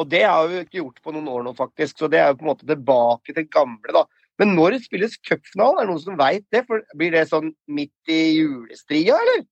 Og 0.00 0.08
det 0.10 0.22
har 0.24 0.48
vi 0.50 0.62
ikke 0.64 0.80
gjort 0.80 1.02
på 1.04 1.12
noen 1.14 1.28
år 1.30 1.44
nå, 1.44 1.52
faktisk. 1.54 1.98
Så 2.00 2.08
det 2.10 2.18
er 2.22 2.32
jo 2.32 2.38
på 2.40 2.46
en 2.48 2.50
måte 2.54 2.66
tilbake 2.66 3.34
til 3.36 3.44
gamle, 3.52 3.92
da. 3.94 4.06
Men 4.40 4.56
når 4.56 4.74
det 4.74 4.80
spilles 4.88 5.12
cupfinalen? 5.22 5.78
Er 5.78 5.84
det 5.86 5.92
noen 5.92 6.02
som 6.02 6.16
veit 6.18 6.46
det? 6.50 6.64
For 6.66 6.80
Blir 6.98 7.12
det 7.14 7.28
sånn 7.30 7.52
midt 7.70 8.10
i 8.10 8.18
julestria, 8.40 9.14
eller? 9.20 9.44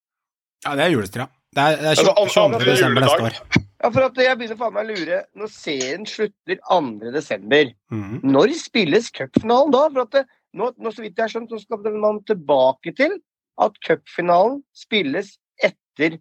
Ja, 0.64 0.72
det 0.74 0.88
er 0.88 0.94
julestria. 0.96 1.28
Det 1.52 1.60
er, 1.62 1.76
det 1.76 1.84
er 1.84 1.90
Altså, 1.92 2.14
20, 2.16 2.28
22. 2.32 2.42
andre 2.44 2.64
desember 2.72 3.04
neste 3.04 3.22
år. 3.28 3.34
Ja, 3.82 3.88
for 3.90 4.04
at 4.06 4.16
jeg 4.24 4.38
begynner 4.38 4.56
faen 4.60 4.72
meg 4.76 4.86
å 4.86 4.94
lure. 4.96 5.18
Når 5.36 5.50
serien 5.52 6.06
slutter 6.08 6.58
2. 6.70 7.12
desember, 7.12 7.72
Mm. 7.92 8.20
når 8.24 8.54
spilles 8.56 9.10
cupfinalen 9.12 9.72
da? 9.74 9.82
For 9.92 10.00
at 10.06 10.10
det, 10.16 10.24
nå, 10.56 10.70
nå, 10.78 10.92
så 10.94 11.02
vidt 11.04 11.16
jeg 11.18 11.26
har 11.26 11.32
skjønt, 11.34 11.50
så 11.50 11.60
skal 11.60 11.78
man 12.00 12.22
tilbake 12.24 12.94
til 12.96 13.18
at 13.60 13.72
cupfinalen 13.84 14.62
spilles 14.74 15.34
etter 15.62 16.16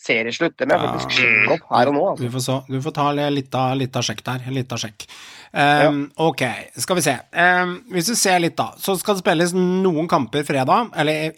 serieslutt. 0.00 0.56
Det 0.56 0.66
må 0.68 0.72
jeg 0.78 0.80
Ja. 0.80 0.92
faktisk 0.94 1.10
sjekke 1.18 1.52
opp 1.58 1.66
her 1.76 1.88
og 1.88 1.94
nå. 1.94 2.16
Du 2.16 2.24
Altså. 2.24 2.30
får, 2.32 2.40
så, 2.40 2.66
du 2.72 2.80
får 2.80 2.94
ta 2.94 3.10
litt 3.12 3.54
av, 3.54 4.02
sjekk 4.02 4.24
der. 4.24 4.50
Litt 4.50 4.72
av 4.72 4.78
sjekk. 4.78 5.06
Um, 5.52 6.10
Ok, 6.16 6.42
skal 6.78 6.96
vi 6.96 7.02
se. 7.02 7.18
Um, 7.34 7.84
hvis 7.90 8.06
du 8.06 8.14
ser 8.14 8.38
litt, 8.40 8.56
da, 8.56 8.70
så 8.78 8.96
skal 8.98 9.16
det 9.16 9.24
spilles 9.24 9.52
noen 9.52 10.08
kamper 10.08 10.42
fredag, 10.42 10.90
eller 10.96 11.32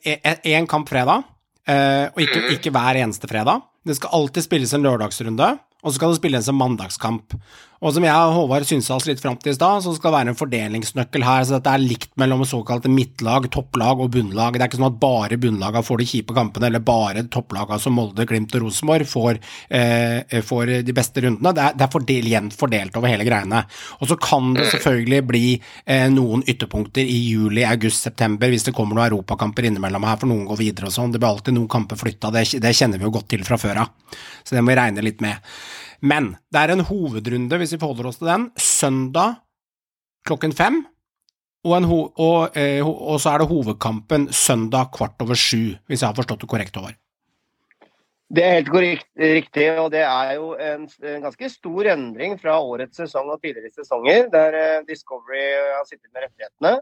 én 0.44 0.68
kamp 0.68 0.88
fredag, 0.88 1.24
eh, 1.68 2.06
og 2.12 2.22
ikke, 2.24 2.46
ikke 2.56 2.72
hver 2.74 2.98
eneste 3.02 3.30
fredag. 3.30 3.62
Det 3.86 3.98
skal 3.98 4.14
alltid 4.18 4.46
spilles 4.46 4.72
en 4.76 4.86
lørdagsrunde, 4.86 5.50
og 5.82 5.90
så 5.90 5.96
skal 5.98 6.14
det 6.14 6.20
spilles 6.20 6.48
en 6.50 6.58
mandagskamp. 6.58 7.34
Og 7.82 7.90
som 7.90 8.04
jeg 8.06 8.14
og 8.14 8.36
Håvard 8.36 8.66
synsa 8.66 8.94
oss 8.94 9.08
litt 9.08 9.18
fram 9.18 9.34
til 9.42 9.50
i 9.50 9.56
stad, 9.56 9.82
så 9.82 9.90
skal 9.96 10.12
være 10.14 10.30
en 10.30 10.38
fordelingsnøkkel 10.38 11.24
her, 11.26 11.42
så 11.42 11.56
dette 11.56 11.72
er 11.72 11.82
likt 11.82 12.12
mellom 12.20 12.44
såkalte 12.46 12.90
midtlag, 12.92 13.48
topplag 13.50 13.98
og 14.04 14.12
bunnlag. 14.14 14.54
Det 14.54 14.62
er 14.62 14.70
ikke 14.70 14.78
sånn 14.78 14.86
at 14.86 15.00
bare 15.02 15.38
bunnlaga 15.42 15.82
får 15.82 15.98
de 15.98 16.06
kjipe 16.12 16.36
kampene, 16.36 16.68
eller 16.70 16.84
bare 16.86 17.24
topplaga 17.32 17.80
som 17.82 17.96
Molde, 17.98 18.26
Glimt 18.30 18.54
og 18.54 18.68
Rosenborg 18.68 19.08
får, 19.10 19.40
eh, 19.74 20.38
får 20.46 20.72
de 20.86 20.94
beste 20.94 21.26
rundene. 21.26 21.54
Det 21.58 21.64
er, 21.64 21.74
det 21.80 21.86
er 21.88 21.92
fordel, 21.96 22.30
jevnt 22.36 22.56
fordelt 22.60 23.02
over 23.02 23.10
hele 23.10 23.26
greiene. 23.26 23.64
Og 23.98 24.12
så 24.12 24.20
kan 24.28 24.54
det 24.54 24.70
selvfølgelig 24.76 25.22
bli 25.32 25.44
eh, 25.58 26.06
noen 26.14 26.46
ytterpunkter 26.46 27.02
i 27.02 27.18
juli, 27.32 27.66
august, 27.66 28.06
september 28.06 28.46
hvis 28.52 28.70
det 28.70 28.76
kommer 28.78 28.94
noen 28.94 29.08
europakamper 29.10 29.66
innimellom 29.72 30.06
her, 30.06 30.22
for 30.22 30.30
noen 30.30 30.46
går 30.46 30.62
videre 30.62 30.86
og 30.86 30.94
sånn. 30.94 31.10
Det 31.10 31.18
blir 31.18 31.34
alltid 31.34 31.58
noen 31.58 31.70
kamper 31.72 31.98
flytta, 31.98 32.30
det, 32.30 32.46
det 32.62 32.76
kjenner 32.78 33.02
vi 33.02 33.10
jo 33.10 33.16
godt 33.18 33.32
til 33.34 33.42
fra 33.42 33.58
før 33.58 33.88
av. 33.88 34.18
Så 34.46 34.54
det 34.54 34.62
må 34.62 34.70
vi 34.70 34.82
regne 34.84 35.02
litt 35.02 35.22
med. 35.24 35.42
Men 36.02 36.32
det 36.50 36.62
er 36.62 36.74
en 36.74 36.86
hovedrunde, 36.86 37.58
hvis 37.60 37.76
vi 37.76 37.80
forholder 37.82 38.10
oss 38.10 38.18
til 38.20 38.30
den, 38.30 38.48
søndag 38.58 39.38
klokken 40.26 40.54
fem. 40.54 40.82
Og, 41.62 41.84
og, 42.18 42.56
eh, 42.58 42.82
og 42.82 43.20
så 43.22 43.32
er 43.32 43.42
det 43.42 43.52
hovedkampen 43.52 44.26
søndag 44.34 44.90
kvart 44.96 45.20
over 45.22 45.38
sju, 45.38 45.76
hvis 45.86 46.02
jeg 46.02 46.08
har 46.08 46.18
forstått 46.18 46.42
det 46.42 46.50
korrekt 46.50 46.78
over. 46.80 46.96
Det 48.32 48.42
er 48.42 48.54
helt 48.56 48.70
korrekt, 48.72 49.08
riktig, 49.20 49.66
og 49.76 49.90
det 49.92 50.02
er 50.06 50.30
jo 50.38 50.54
en, 50.56 50.86
en 51.04 51.24
ganske 51.26 51.50
stor 51.52 51.90
endring 51.92 52.38
fra 52.40 52.56
årets 52.64 52.96
sesong 53.02 53.28
og 53.30 53.42
tidligere 53.44 53.74
sesonger, 53.76 54.30
der 54.32 54.56
eh, 54.58 54.84
Discovery 54.88 55.42
har 55.76 55.84
sittet 55.86 56.08
med 56.10 56.24
rettighetene. 56.24 56.78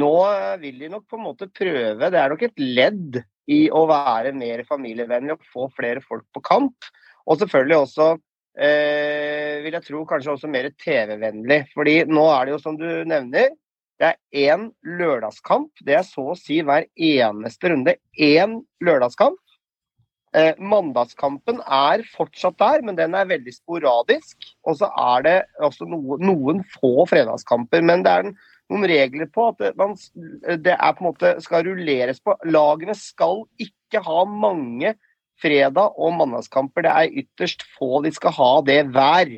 Nå 0.00 0.12
eh, 0.30 0.52
vil 0.62 0.78
de 0.84 0.92
nok 0.92 1.08
på 1.10 1.18
en 1.18 1.26
måte 1.26 1.50
prøve, 1.50 1.98
det 1.98 2.20
er 2.20 2.32
nok 2.32 2.46
et 2.46 2.62
ledd 2.62 3.18
i 3.50 3.66
å 3.74 3.82
være 3.90 4.32
mer 4.38 4.62
familievennlig 4.70 5.34
og 5.34 5.50
få 5.52 5.66
flere 5.74 6.00
folk 6.04 6.24
på 6.32 6.44
kamp. 6.46 6.88
Og 7.26 7.42
selvfølgelig 7.42 7.80
også, 7.82 8.08
eh, 8.58 9.60
vil 9.64 9.76
jeg 9.76 9.86
tro, 9.86 10.04
kanskje 10.08 10.34
også 10.34 10.50
mer 10.50 10.70
TV-vennlig. 10.80 11.64
Fordi 11.74 12.00
nå 12.10 12.24
er 12.32 12.46
det 12.46 12.56
jo 12.56 12.62
som 12.62 12.78
du 12.80 12.88
nevner, 13.08 13.54
det 14.02 14.10
er 14.10 14.50
én 14.56 14.68
lørdagskamp. 14.98 15.70
Det 15.86 15.98
er 16.00 16.06
så 16.06 16.32
å 16.32 16.38
si 16.38 16.60
hver 16.66 16.88
eneste 16.94 17.70
runde 17.70 17.96
én 18.18 18.58
lørdagskamp. 18.84 19.38
Eh, 20.34 20.58
mandagskampen 20.58 21.60
er 21.62 22.02
fortsatt 22.16 22.58
der, 22.58 22.82
men 22.82 22.98
den 22.98 23.14
er 23.14 23.28
veldig 23.30 23.54
sporadisk. 23.54 24.48
Og 24.66 24.80
så 24.80 24.90
er 24.90 25.22
det 25.26 25.36
også 25.62 25.86
noen, 25.86 26.24
noen 26.26 26.64
få 26.74 27.06
fredagskamper. 27.10 27.84
Men 27.86 28.02
det 28.02 28.16
er 28.18 28.28
noen 28.32 28.88
regler 28.90 29.30
på 29.30 29.52
at 29.52 29.76
man, 29.78 29.94
det 30.64 30.74
er 30.74 30.96
på 30.96 31.04
en 31.04 31.10
måte 31.12 31.34
skal 31.44 31.66
rulleres 31.68 32.18
på. 32.24 32.34
Lagene 32.50 32.96
skal 32.98 33.44
ikke 33.62 34.02
ha 34.02 34.24
mange 34.26 34.96
fredag- 35.42 35.98
og 35.98 36.14
mandagskamper. 36.18 36.86
Det 36.86 36.94
er 36.94 37.18
ytterst 37.24 37.66
få 37.76 38.02
de 38.04 38.12
skal 38.14 38.34
ha 38.36 38.52
det 38.66 38.80
hver. 38.94 39.36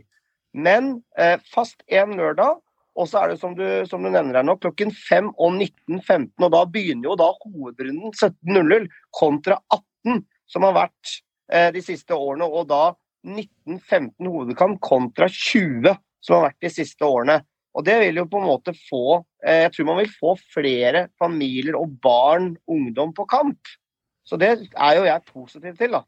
Men 0.57 0.97
eh, 1.19 1.37
fast 1.53 1.83
én 1.91 2.17
lørdag. 2.19 2.61
Og 2.97 3.09
så 3.11 3.21
er 3.21 3.33
det 3.33 3.41
som 3.43 3.53
du, 3.53 3.65
som 3.89 4.01
du 4.01 4.09
nevner 4.09 4.39
her 4.39 4.47
nå, 4.47 4.57
klokken 4.57 4.89
5 4.89 5.35
og 5.37 5.59
19.15. 5.59 6.31
Og 6.41 6.53
da 6.55 6.63
begynner 6.65 7.11
jo 7.11 7.19
da 7.21 7.29
hovedrunden 7.45 8.15
17.00 8.15 8.89
kontra 9.13 9.59
18 9.69 10.23
som 10.49 10.65
har 10.65 10.77
vært 10.77 11.13
eh, 11.53 11.69
de 11.75 11.83
siste 11.85 12.17
årene, 12.17 12.47
og 12.47 12.71
da 12.71 12.95
1915 13.27 14.31
hovedkamp 14.31 14.81
kontra 14.85 15.29
20 15.29 15.93
som 16.25 16.39
har 16.39 16.49
vært 16.49 16.65
de 16.65 16.73
siste 16.73 17.05
årene. 17.05 17.41
Og 17.77 17.85
Det 17.85 17.99
vil 18.01 18.23
jo 18.23 18.29
på 18.31 18.41
en 18.41 18.49
måte 18.49 18.73
få 18.87 19.19
eh, 19.45 19.67
Jeg 19.67 19.75
tror 19.75 19.89
man 19.91 20.01
vil 20.01 20.15
få 20.15 20.37
flere 20.55 21.09
familier 21.21 21.77
og 21.77 21.99
barn, 22.01 22.55
ungdom, 22.65 23.13
på 23.13 23.27
kamp. 23.29 23.61
Så 24.27 24.39
det 24.41 24.51
er 24.75 24.99
jo 24.99 25.07
jeg 25.07 25.23
positiv 25.31 25.77
til, 25.79 25.95
da. 25.95 26.03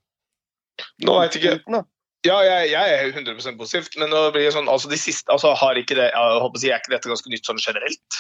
Nå 1.07 1.21
jeg 1.25 1.39
ikke. 1.39 1.85
Ja, 2.27 2.41
jeg, 2.43 2.73
jeg, 2.73 2.95
er 2.99 3.13
100% 3.15 3.59
positiv, 3.61 3.93
men 4.01 4.11
nå 4.11 4.25
blir 4.35 4.49
det 4.49 4.55
sånn, 4.57 4.67
altså 4.71 4.91
de 4.91 4.99
siste, 4.99 5.31
altså 5.31 5.53
har 5.55 5.79
ikke 5.79 5.95
det, 5.95 6.09
jeg 6.11 6.41
håper 6.43 6.59
å 6.59 6.63
si, 6.63 6.73
Er 6.73 6.83
ikke 6.83 6.97
dette 6.97 7.13
ganske 7.13 7.31
nytt 7.31 7.47
sånn 7.47 7.63
generelt? 7.63 8.19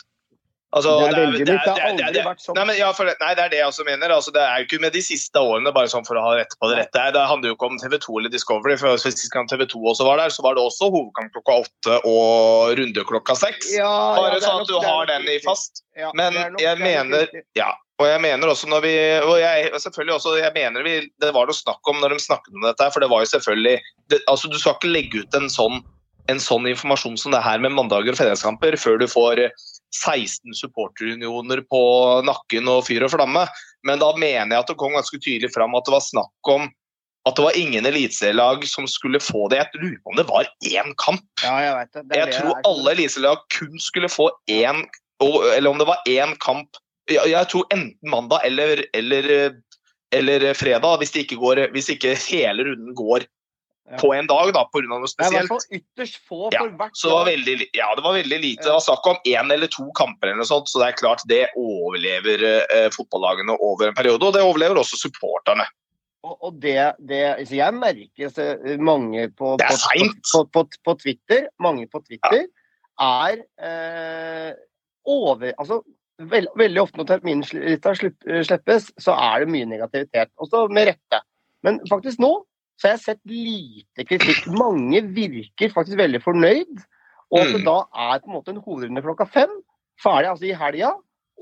Altså, 0.76 0.92
det 1.00 1.06
er 1.08 1.14
veldig 1.16 1.38
nytt. 1.40 1.48
Det 1.48 1.72
har 1.72 1.84
aldri 1.88 2.22
vært 2.26 2.42
sånn. 2.44 2.56
Nei, 2.58 2.64
men, 2.68 2.76
ja, 2.76 2.88
det, 2.92 3.14
nei, 3.22 3.30
det 3.38 3.44
er 3.46 3.52
det 3.54 3.60
jeg 3.62 3.70
også 3.70 3.86
mener. 3.88 4.12
Altså, 4.12 4.32
det 4.34 4.42
er 4.44 4.60
jo 4.60 4.66
ikke 4.68 4.80
med 4.84 4.92
de 4.92 5.00
siste 5.02 5.40
årene, 5.40 5.72
bare 5.72 5.88
sånn 5.88 6.04
for 6.04 6.20
å 6.20 6.24
ha 6.26 6.34
rett 6.36 6.52
på 6.60 6.68
det 6.68 6.82
rette. 6.82 7.04
Det 7.16 7.22
handler 7.30 7.50
jo 7.50 7.56
ikke 7.56 7.70
om 7.70 7.78
TV2 7.80 8.18
eller 8.20 8.34
Discovery. 8.34 8.76
for 8.80 9.00
Sist 9.00 9.24
gang 9.32 9.48
TV2 9.48 9.80
også 9.94 10.06
var 10.06 10.20
der, 10.20 10.34
så 10.34 10.44
var 10.44 10.58
det 10.58 10.66
også 10.68 10.90
hovedkamp 10.92 11.32
klokka 11.38 11.56
åtte 11.64 11.98
og 12.12 12.76
runde 12.78 13.06
klokka 13.08 13.38
seks. 13.40 13.72
Ja, 13.78 13.92
bare 14.20 14.36
ja, 14.36 14.44
sånn 14.44 14.62
at 14.66 14.70
du 14.70 14.76
har 14.84 15.08
den 15.08 15.26
i 15.32 15.38
fast. 15.46 15.82
men 16.20 16.36
jeg 16.60 16.84
mener 16.84 17.32
ja, 17.56 17.72
og 17.98 18.06
jeg 18.06 18.22
mener 18.22 18.50
også 18.50 18.68
når 18.70 18.82
vi 18.84 18.94
og 19.18 19.36
jeg, 19.40 19.70
selvfølgelig 19.82 20.14
også, 20.14 20.34
jeg 20.38 20.54
mener 20.54 20.84
vi, 20.86 20.96
Det 21.18 21.32
var 21.34 21.48
noe 21.48 21.56
snakk 21.56 21.90
om 21.90 21.98
når 21.98 22.14
de 22.14 22.22
snakket 22.22 22.54
om 22.54 22.66
dette, 22.66 22.90
for 22.94 23.02
det 23.02 23.10
var 23.10 23.24
jo 23.24 23.30
selvfølgelig 23.32 23.78
det, 24.12 24.20
altså 24.30 24.50
Du 24.50 24.58
skal 24.58 24.76
ikke 24.78 24.92
legge 24.92 25.24
ut 25.24 25.38
en 25.38 25.50
sånn, 25.50 25.80
en 26.30 26.42
sånn 26.42 26.68
informasjon 26.70 27.18
som 27.18 27.34
det 27.34 27.42
her 27.42 27.58
med 27.64 27.74
mandager 27.74 28.14
og 28.14 28.20
fredagskamper 28.20 28.78
før 28.78 29.00
du 29.02 29.08
får 29.10 29.48
16 29.96 30.54
supporterunioner 30.60 31.64
på 31.72 31.82
nakken 32.28 32.68
og 32.70 32.84
fyr 32.86 33.06
og 33.06 33.14
flamme. 33.14 33.46
Men 33.88 34.02
da 34.02 34.12
mener 34.14 34.52
jeg 34.52 34.60
at 34.60 34.70
det 34.70 34.76
kom 34.78 34.94
ganske 34.94 35.18
tydelig 35.18 35.50
fram 35.54 35.74
at 35.78 35.88
det 35.88 35.94
var 35.96 36.04
snakk 36.04 36.52
om 36.52 36.68
at 37.28 37.36
det 37.36 37.44
var 37.44 37.56
ingen 37.60 37.86
eliteserielag 37.86 38.64
som 38.68 38.86
skulle 38.88 39.20
få 39.20 39.48
det. 39.52 39.60
Jeg 39.60 39.82
lurer 39.82 39.98
på 40.04 40.12
om 40.12 40.18
det 40.18 40.26
var 40.28 40.48
én 40.64 40.94
kamp. 41.00 41.24
Ja, 41.42 41.56
jeg 41.64 41.74
vet 41.76 41.96
det. 41.96 42.04
det 42.08 42.20
jeg 42.20 42.36
tror 42.38 42.60
alle 42.68 42.94
eliteserielag 42.94 43.42
kun 43.52 43.80
skulle 43.82 44.10
få 44.12 44.30
én, 44.48 44.84
eller 45.20 45.70
om 45.70 45.80
det 45.80 45.88
var 45.88 46.04
én 46.08 46.36
kamp. 46.44 46.78
Jeg 47.08 47.48
tror 47.48 47.66
enten 47.72 48.10
mandag 48.10 48.44
eller, 48.44 48.84
eller, 48.96 49.32
eller 50.14 50.46
fredag, 50.54 50.98
hvis, 51.00 51.14
ikke, 51.24 51.38
går, 51.40 51.64
hvis 51.72 51.88
ikke 51.94 52.14
hele 52.28 52.68
runden 52.68 52.94
går 52.96 53.24
på 54.00 54.14
en 54.14 54.26
dag, 54.28 54.50
da, 54.52 54.64
pga. 54.68 54.84
noe 54.90 55.08
spesielt. 55.08 55.48
Det 55.48 55.56
er 55.56 55.80
ytterst 55.80 56.20
få 56.28 56.50
ja, 56.52 56.60
for 56.60 56.74
hvert 56.76 56.98
så 56.98 57.08
det 57.08 57.14
var 57.14 57.28
veldig, 57.30 57.56
ja, 57.76 57.88
det 57.96 58.04
var 58.04 58.16
veldig 58.18 58.38
lite. 58.42 58.66
Det 58.66 58.74
var 58.74 58.84
snakk 58.84 59.08
om 59.08 59.20
én 59.24 59.52
eller 59.54 59.72
to 59.72 59.86
kamper, 59.96 60.28
eller 60.28 60.42
noe 60.42 60.50
sånt, 60.50 60.68
så 60.68 60.82
det 60.82 60.90
er 60.90 60.98
klart 61.00 61.24
det 61.30 61.42
overlever 61.56 62.44
eh, 62.60 62.88
fotballagene 62.94 63.56
over 63.56 63.88
en 63.88 63.96
periode. 63.96 64.28
Og 64.28 64.36
det 64.36 64.44
overlever 64.44 64.80
også 64.82 65.00
supporterne. 65.00 65.64
Og, 66.26 66.34
og 66.34 66.56
det, 66.60 66.76
det 67.08 67.20
altså 67.30 67.54
Jeg 67.54 67.74
merker 67.78 68.78
mange 68.82 69.28
på, 69.38 69.54
på, 69.60 69.76
på, 70.02 70.40
på, 70.52 70.64
på, 70.84 70.94
Twitter 70.98 71.46
mange 71.62 71.86
på 71.86 72.02
Twitter 72.02 72.42
ja. 72.42 73.28
er 73.30 73.44
eh, 73.62 74.50
over 75.06 75.54
Altså 75.54 75.78
veld, 76.18 76.50
veldig 76.58 76.82
ofte 76.82 77.00
når 77.00 77.08
terminlista 77.12 77.94
slippes, 77.96 78.92
så 79.00 79.14
er 79.14 79.44
det 79.44 79.52
mye 79.54 79.68
negativitet. 79.70 80.32
Også 80.38 80.66
med 80.72 80.90
rette. 80.92 81.22
Men 81.66 81.80
faktisk 81.90 82.22
nå 82.22 82.32
så 82.78 82.86
jeg 82.86 82.94
har 82.94 83.02
sett 83.02 83.20
lite 83.26 84.04
kritikk. 84.06 84.44
Mange 84.54 85.00
virker 85.10 85.72
faktisk 85.74 85.98
veldig 85.98 86.20
fornøyd. 86.22 86.84
Og 87.34 87.40
at 87.42 87.50
det 87.56 87.64
da 87.66 87.80
er 87.90 88.20
på 88.22 88.30
en 88.30 88.36
måte 88.36 88.54
en 88.54 88.62
hovedrunde 88.62 89.02
klokka 89.04 89.26
fem, 89.28 89.50
ferdig 90.00 90.30
altså 90.30 90.46
i 90.48 90.54
helga, 90.56 90.92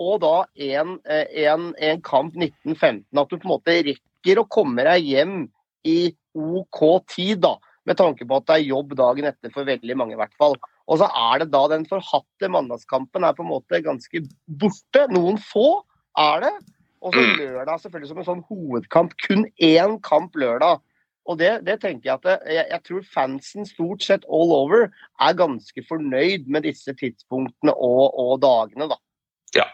og 0.01 0.23
da 0.25 0.33
en, 0.67 0.97
eh, 1.05 1.29
en, 1.45 1.69
en 1.77 2.01
kamp 2.05 2.35
1915. 2.35 3.05
At 3.21 3.31
du 3.31 3.37
på 3.37 3.47
en 3.47 3.53
måte 3.53 3.77
rekker 3.87 4.41
å 4.41 4.49
komme 4.49 4.87
deg 4.89 5.05
hjem 5.13 5.37
i 5.87 5.99
OK 6.37 6.83
tid, 7.13 7.45
da. 7.45 7.55
Med 7.87 8.01
tanke 8.01 8.27
på 8.27 8.41
at 8.41 8.49
det 8.49 8.57
er 8.57 8.71
jobb 8.73 8.97
dagen 8.99 9.29
etter 9.29 9.53
for 9.55 9.69
veldig 9.69 9.97
mange, 10.01 10.17
i 10.17 10.21
hvert 10.21 10.35
fall. 10.41 10.57
Og 10.87 11.01
så 11.01 11.09
er 11.11 11.43
det 11.43 11.51
da 11.55 11.65
den 11.73 11.87
forhatte 11.89 12.51
mandagskampen 12.53 13.27
er 13.27 13.37
på 13.37 13.45
en 13.45 13.51
måte 13.51 13.83
ganske 13.85 14.23
borte. 14.47 15.07
Noen 15.13 15.41
få 15.43 15.83
er 16.19 16.45
det. 16.47 16.53
Og 17.05 17.15
så 17.15 17.23
lørdag 17.39 17.81
selvfølgelig 17.83 18.11
som 18.11 18.21
en 18.23 18.29
sånn 18.29 18.45
hovedkamp. 18.49 19.17
Kun 19.27 19.47
én 19.63 19.99
kamp 20.07 20.39
lørdag. 20.39 20.83
Og 21.27 21.41
det, 21.41 21.51
det, 21.67 21.81
tenker 21.83 22.07
jeg 22.07 22.21
at 22.21 22.27
det, 22.27 22.37
jeg, 22.55 22.67
jeg, 22.71 22.83
tror 22.87 23.09
fansen 23.11 23.67
stort 23.67 24.05
sett 24.07 24.27
all 24.31 24.53
over 24.55 24.87
er 24.87 25.39
ganske 25.39 25.83
fornøyd 25.89 26.47
med 26.47 26.69
disse 26.69 26.95
tidspunktene 26.95 27.75
og, 27.75 28.15
og 28.15 28.37
dagene, 28.45 28.87
da. 28.93 29.01
Ja. 29.57 29.67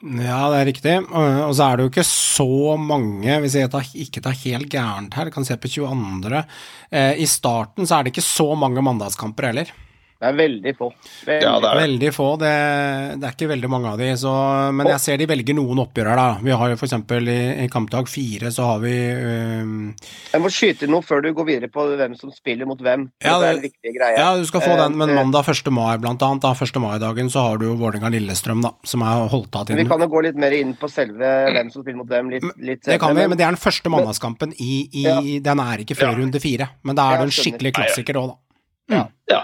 Ja, 0.00 0.40
det 0.52 0.60
er 0.60 0.68
riktig. 0.68 0.94
Og 1.08 1.54
så 1.56 1.66
er 1.66 1.76
det 1.76 1.86
jo 1.86 1.92
ikke 1.92 2.06
så 2.08 2.76
mange, 2.80 3.40
hvis 3.40 3.56
jeg 3.56 3.72
ikke 4.04 4.22
tar 4.24 4.36
helt 4.44 4.68
gærent 4.72 5.16
her, 5.16 5.32
kan 5.32 5.48
se 5.48 5.56
på 5.60 5.72
22. 5.80 6.44
Eh, 6.92 7.20
I 7.24 7.28
starten 7.28 7.88
så 7.88 7.98
er 7.98 8.04
det 8.04 8.14
ikke 8.14 8.24
så 8.24 8.52
mange 8.56 8.84
mandagskamper 8.84 9.50
heller. 9.50 9.72
Det 10.20 10.28
er 10.28 10.34
veldig 10.36 10.72
få. 10.76 10.86
Veldig, 11.24 11.44
ja, 11.46 11.52
det 11.64 11.68
er 11.70 11.78
veldig 11.80 12.08
få. 12.12 12.24
Det, 12.36 12.48
det, 13.16 13.24
er 13.24 13.32
ikke 13.32 13.46
veldig 13.54 13.68
mange 13.72 13.88
av 13.88 14.00
de. 14.02 14.08
Så, 14.20 14.32
men 14.76 14.90
jeg 14.92 15.00
ser 15.00 15.16
de 15.16 15.28
velger 15.30 15.56
noen 15.56 15.78
oppgjør 15.86 16.10
her, 16.10 16.20
da. 16.20 16.42
Vi 16.44 16.52
har 16.60 16.72
jo 16.74 16.76
f.eks. 16.76 16.94
I, 17.16 17.36
i 17.64 17.68
kampdag 17.72 18.10
fire 18.12 18.50
så 18.52 18.66
har 18.68 18.82
vi 18.82 18.92
um... 19.16 19.70
Jeg 20.34 20.42
må 20.44 20.50
skyte 20.52 20.88
noe 20.92 21.00
før 21.06 21.24
du 21.24 21.30
går 21.38 21.46
videre 21.48 21.70
på 21.72 21.86
hvem 21.96 22.18
som 22.20 22.34
spiller 22.36 22.68
mot 22.68 22.82
hvem. 22.84 23.06
Ja, 23.24 23.38
det, 23.40 23.48
er 23.48 23.56
en 23.56 23.62
viktig 23.64 23.94
greie. 23.94 24.18
Ja, 24.18 24.34
du 24.36 24.44
skal 24.50 24.66
få 24.66 24.74
den, 24.82 24.98
men 25.00 25.14
eh, 25.14 25.16
mandag 25.22 25.48
1. 25.54 25.70
mai 25.72 25.94
blant 26.02 26.20
annet, 26.26 26.44
da, 26.44 26.52
1. 26.68 26.82
mai-dagen, 26.84 27.30
så 27.32 27.46
har 27.46 27.62
du 27.62 27.70
jo 27.70 27.78
Vålerenga-Lillestrøm, 27.80 28.60
da, 28.66 28.74
som 28.92 29.06
er 29.06 29.24
holdt 29.32 29.56
av 29.56 29.70
til 29.70 29.80
Vi 29.80 29.86
kan 29.88 30.04
jo 30.04 30.10
gå 30.12 30.22
litt 30.28 30.42
mer 30.42 30.56
inn 30.58 30.74
på 30.76 30.90
selve 30.92 31.30
hvem 31.54 31.72
som 31.72 31.86
spiller 31.86 32.02
mot 32.02 32.12
hvem 32.12 32.28
litt, 32.34 32.44
litt 32.60 32.84
Det 32.90 33.00
kan 33.00 33.16
vi, 33.16 33.24
men 33.24 33.40
det 33.40 33.48
er 33.48 33.56
den 33.56 33.62
første 33.62 33.94
mandagskampen 33.96 34.52
i, 34.58 34.74
i 35.00 35.06
ja. 35.08 35.16
Den 35.48 35.64
er 35.64 35.86
ikke 35.86 35.96
før 35.96 36.18
runde 36.20 36.44
fire, 36.44 36.68
men 36.84 37.00
da 37.00 37.08
er 37.08 37.22
det 37.22 37.30
en 37.30 37.34
skikkelig 37.40 37.72
klassiker 37.80 38.20
òg, 38.20 38.34
da. 38.34 38.38
Mm. 38.90 39.08
Ja. 39.30 39.40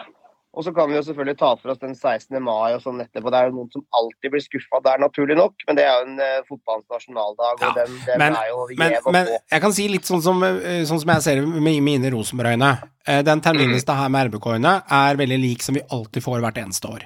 Ja. 0.57 0.59
Og 0.59 0.65
så 0.65 0.73
kan 0.73 0.89
vi 0.89 0.97
jo 0.97 1.03
selvfølgelig 1.05 1.37
ta 1.37 1.51
for 1.61 1.73
oss 1.73 1.81
den 1.83 1.93
16. 1.93 2.39
mai 2.41 2.73
og 2.73 2.81
sånn 2.81 3.03
etterpå. 3.05 3.29
Det 3.33 3.41
er 3.41 3.51
jo 3.51 3.57
noen 3.59 3.73
som 3.75 3.83
alltid 3.99 4.33
blir 4.33 4.45
skuffa 4.45 4.81
der, 4.87 5.03
naturlig 5.03 5.37
nok, 5.37 5.67
men 5.69 5.77
det 5.77 5.85
er 5.85 5.99
jo 5.99 6.07
en 6.07 6.23
uh, 6.23 6.47
fotballens 6.49 6.87
nasjonaldag, 6.95 7.61
ja, 7.61 7.69
og 7.69 7.81
den, 7.81 7.99
den 8.07 8.23
men, 8.23 8.39
er 8.41 8.49
jo 8.49 8.65
men, 8.81 8.97
men, 9.19 9.33
jeg 9.53 9.65
kan 9.67 9.77
si 9.77 9.89
litt 9.93 10.09
sånn 10.09 10.25
som, 10.25 10.41
eh, 10.49 10.81
sånn 10.89 11.03
som 11.03 11.13
jeg 11.13 11.27
ser 11.27 11.43
det 11.43 11.65
med 11.69 11.83
mine 11.85 12.13
Rosenborg-øyne. 12.15 12.73
Uh, 13.05 13.21
den 13.27 13.45
terminlista 13.45 13.99
her 14.01 14.13
med 14.13 14.31
RBK-øyne 14.31 14.75
er 15.03 15.21
veldig 15.21 15.41
lik 15.45 15.67
som 15.67 15.77
vi 15.77 15.85
alltid 15.93 16.25
får 16.25 16.41
hvert 16.47 16.65
eneste 16.65 16.95
år. 16.95 17.05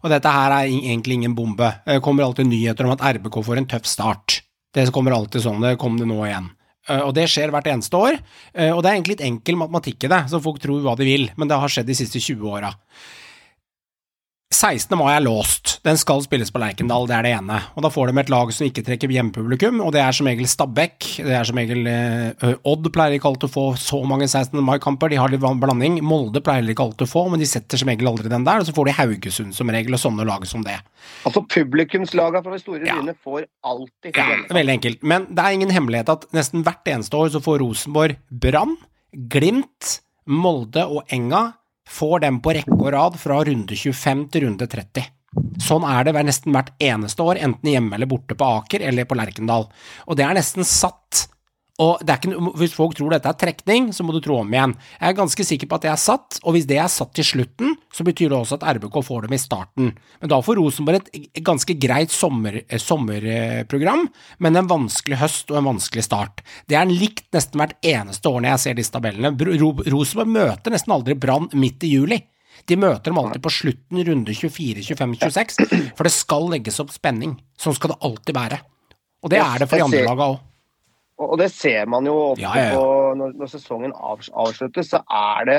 Og 0.00 0.12
dette 0.12 0.32
her 0.32 0.54
er 0.56 0.72
egentlig 0.72 1.20
ingen 1.20 1.36
bombe. 1.36 1.68
Det 1.84 2.00
kommer 2.04 2.24
alltid 2.24 2.48
nyheter 2.48 2.88
om 2.88 2.96
at 2.96 3.04
RBK 3.18 3.42
får 3.44 3.60
en 3.60 3.68
tøff 3.68 3.88
start. 3.88 4.40
Det 4.74 4.88
kommer 4.94 5.16
alltid 5.16 5.44
sånn. 5.44 5.60
Det 5.64 5.76
kom 5.80 5.96
det 6.00 6.08
nå 6.08 6.22
igjen. 6.24 6.48
Eh, 6.88 7.04
og 7.04 7.14
det 7.16 7.28
skjer 7.30 7.52
hvert 7.54 7.68
eneste 7.70 8.00
år. 8.00 8.18
Eh, 8.54 8.72
og 8.72 8.82
det 8.82 8.90
er 8.90 8.98
egentlig 8.98 9.18
litt 9.18 9.26
enkel 9.28 9.60
matematikk 9.60 10.08
i 10.08 10.12
det, 10.12 10.22
så 10.32 10.42
folk 10.42 10.60
tror 10.62 10.82
hva 10.84 10.96
de 10.98 11.08
vil, 11.08 11.28
men 11.36 11.50
det 11.50 11.60
har 11.60 11.72
skjedd 11.72 11.88
de 11.88 11.98
siste 11.98 12.22
20 12.22 12.52
åra. 12.58 12.72
16. 14.48 14.96
mai 14.96 15.10
er 15.12 15.20
låst. 15.20 15.74
Den 15.84 15.98
skal 16.00 16.22
spilles 16.24 16.48
på 16.48 16.60
Lerkendal, 16.62 17.04
det 17.06 17.14
er 17.18 17.26
det 17.26 17.32
ene. 17.36 17.58
Og 17.76 17.84
da 17.84 17.90
får 17.92 18.08
de 18.08 18.22
et 18.22 18.30
lag 18.32 18.52
som 18.56 18.64
ikke 18.64 18.84
trekker 18.86 19.12
hjemmepublikum, 19.12 19.82
og 19.84 19.92
det 19.92 20.00
er 20.00 20.16
som 20.16 20.28
regel 20.30 20.48
Stabæk. 20.48 21.08
Det 21.20 21.34
er 21.36 21.44
som 21.44 21.60
regel 21.60 21.84
eh, 21.90 22.54
Odd 22.64 22.88
pleier 22.94 23.18
ikke 23.18 23.28
alltid 23.28 23.50
å 23.50 23.52
få 23.52 23.64
så 23.76 24.00
mange 24.08 24.24
16. 24.24 24.56
mai-kamper, 24.64 25.12
de 25.12 25.20
har 25.20 25.28
litt 25.28 25.44
blanding. 25.44 26.00
Molde 26.00 26.40
pleier 26.44 26.64
ikke 26.72 26.86
alltid 26.88 27.04
å 27.04 27.10
få, 27.10 27.26
men 27.28 27.44
de 27.44 27.50
setter 27.50 27.80
som 27.82 27.92
regel 27.92 28.08
aldri 28.08 28.32
den 28.32 28.48
der. 28.48 28.64
Og 28.64 28.70
så 28.70 28.74
får 28.78 28.88
de 28.88 28.96
Haugesund 29.02 29.58
som 29.58 29.74
regel, 29.74 29.98
og 29.98 30.02
sånne 30.06 30.26
lag 30.28 30.48
som 30.48 30.64
det. 30.64 30.78
Altså 31.28 31.44
publikumslaga 31.44 32.40
fra 32.42 32.56
de 32.56 32.64
store 32.64 32.88
ja. 32.88 32.96
får 33.20 33.44
alltid 33.68 34.16
Ja, 34.16 34.42
veldig 34.56 34.76
enkelt. 34.78 35.04
Men 35.04 35.28
det 35.28 35.44
er 35.44 35.60
ingen 35.60 35.76
hemmelighet 35.76 36.16
at 36.16 36.24
nesten 36.32 36.64
hvert 36.64 36.88
eneste 36.88 37.20
år 37.20 37.36
så 37.36 37.44
får 37.44 37.60
Rosenborg 37.66 38.16
Brann, 38.32 38.78
Glimt, 39.12 39.98
Molde 40.28 40.88
og 40.88 41.04
Enga 41.12 41.50
får 41.88 42.24
dem 42.26 42.42
på 42.44 42.54
rekke 42.56 42.76
og 42.78 42.90
rad 42.94 43.16
fra 43.20 43.40
runde 43.48 43.76
25 43.76 44.26
til 44.32 44.46
runde 44.46 44.68
30. 44.68 45.08
Sånn 45.62 45.84
er 45.84 46.06
det 46.06 46.14
nesten 46.24 46.54
hvert 46.54 46.70
eneste 46.82 47.24
år, 47.24 47.40
enten 47.44 47.70
hjemme 47.70 47.96
eller 47.96 48.08
borte 48.10 48.36
på 48.38 48.46
Aker 48.58 48.84
eller 48.88 49.08
på 49.08 49.18
Lerkendal. 49.18 49.68
Og 50.06 50.18
det 50.18 50.24
er 50.24 50.36
nesten 50.38 50.66
satt 50.66 51.26
Og 51.78 52.00
det 52.02 52.10
er 52.10 52.18
ikke, 52.18 52.52
hvis 52.58 52.74
folk 52.74 52.96
tror 52.98 53.12
dette 53.14 53.30
er 53.30 53.38
trekning, 53.38 53.92
så 53.94 54.02
må 54.02 54.10
du 54.14 54.18
tro 54.22 54.40
om 54.40 54.50
igjen. 54.50 54.72
Jeg 54.98 55.12
er 55.12 55.18
ganske 55.20 55.44
sikker 55.46 55.68
på 55.70 55.76
at 55.78 55.84
det 55.86 55.90
er 55.92 56.00
satt, 56.02 56.40
og 56.42 56.56
hvis 56.56 56.66
det 56.66 56.80
er 56.82 56.90
satt 56.90 57.12
til 57.14 57.26
slutten, 57.26 57.76
så 57.94 58.06
betyr 58.06 58.32
det 58.32 58.38
også 58.40 58.58
at 58.58 58.66
RBK 58.78 58.98
får 59.06 59.28
dem 59.28 59.36
i 59.36 59.38
starten. 59.38 59.92
Men 60.18 60.32
da 60.32 60.40
får 60.42 60.58
Rosenborg 60.58 60.98
et 60.98 61.28
et 61.38 61.44
ganske 61.46 61.76
greit 61.78 62.10
sommer, 62.10 62.62
eh, 62.66 62.80
sommerprogram, 62.82 64.08
men 64.38 64.56
en 64.56 64.70
vanskelig 64.70 65.20
høst 65.20 65.52
og 65.52 65.60
en 65.60 65.70
vanskelig 65.70 66.04
start. 66.04 66.42
Det 66.66 66.74
er 66.74 66.90
likt 66.90 67.30
nesten 67.32 67.62
hvert 67.62 67.78
eneste 67.82 68.26
år 68.26 68.42
når 68.42 68.50
jeg 68.56 68.64
ser 68.64 68.74
disse 68.74 68.94
tabellene. 68.94 69.32
Rosenborg 69.38 70.34
møter 70.34 70.74
nesten 70.74 70.96
aldri 70.96 71.14
Brann 71.14 71.48
midt 71.54 71.86
i 71.86 71.94
juli. 71.94 72.18
De 72.66 72.76
møter 72.76 73.12
dem 73.12 73.18
alltid 73.22 73.42
på 73.44 73.54
slutten, 73.54 74.02
runde 74.02 74.34
24, 74.34 74.82
25, 74.82 75.14
26, 75.22 75.94
for 75.94 76.08
det 76.08 76.12
skal 76.12 76.50
legges 76.50 76.80
opp 76.82 76.90
spenning. 76.90 77.38
Sånn 77.58 77.76
skal 77.78 77.94
det 77.94 78.02
alltid 78.02 78.34
være. 78.34 78.60
Og 79.22 79.30
det 79.30 79.38
er 79.38 79.62
det 79.62 79.68
for 79.70 79.78
de 79.78 79.86
andre 79.86 80.04
laga 80.06 80.30
òg. 80.34 80.47
Og 81.18 81.34
det 81.40 81.48
ser 81.50 81.88
man 81.90 82.06
jo 82.06 82.14
ofte 82.32 82.44
Ja, 82.44 82.52
ja, 82.54 82.68
ja. 82.70 82.78
på 82.78 83.14
når, 83.18 83.32
når 83.40 83.50
sesongen 83.50 83.92
av, 83.94 84.20
avsluttes, 84.44 84.92
så 84.94 85.00
er 85.10 85.48
det 85.48 85.58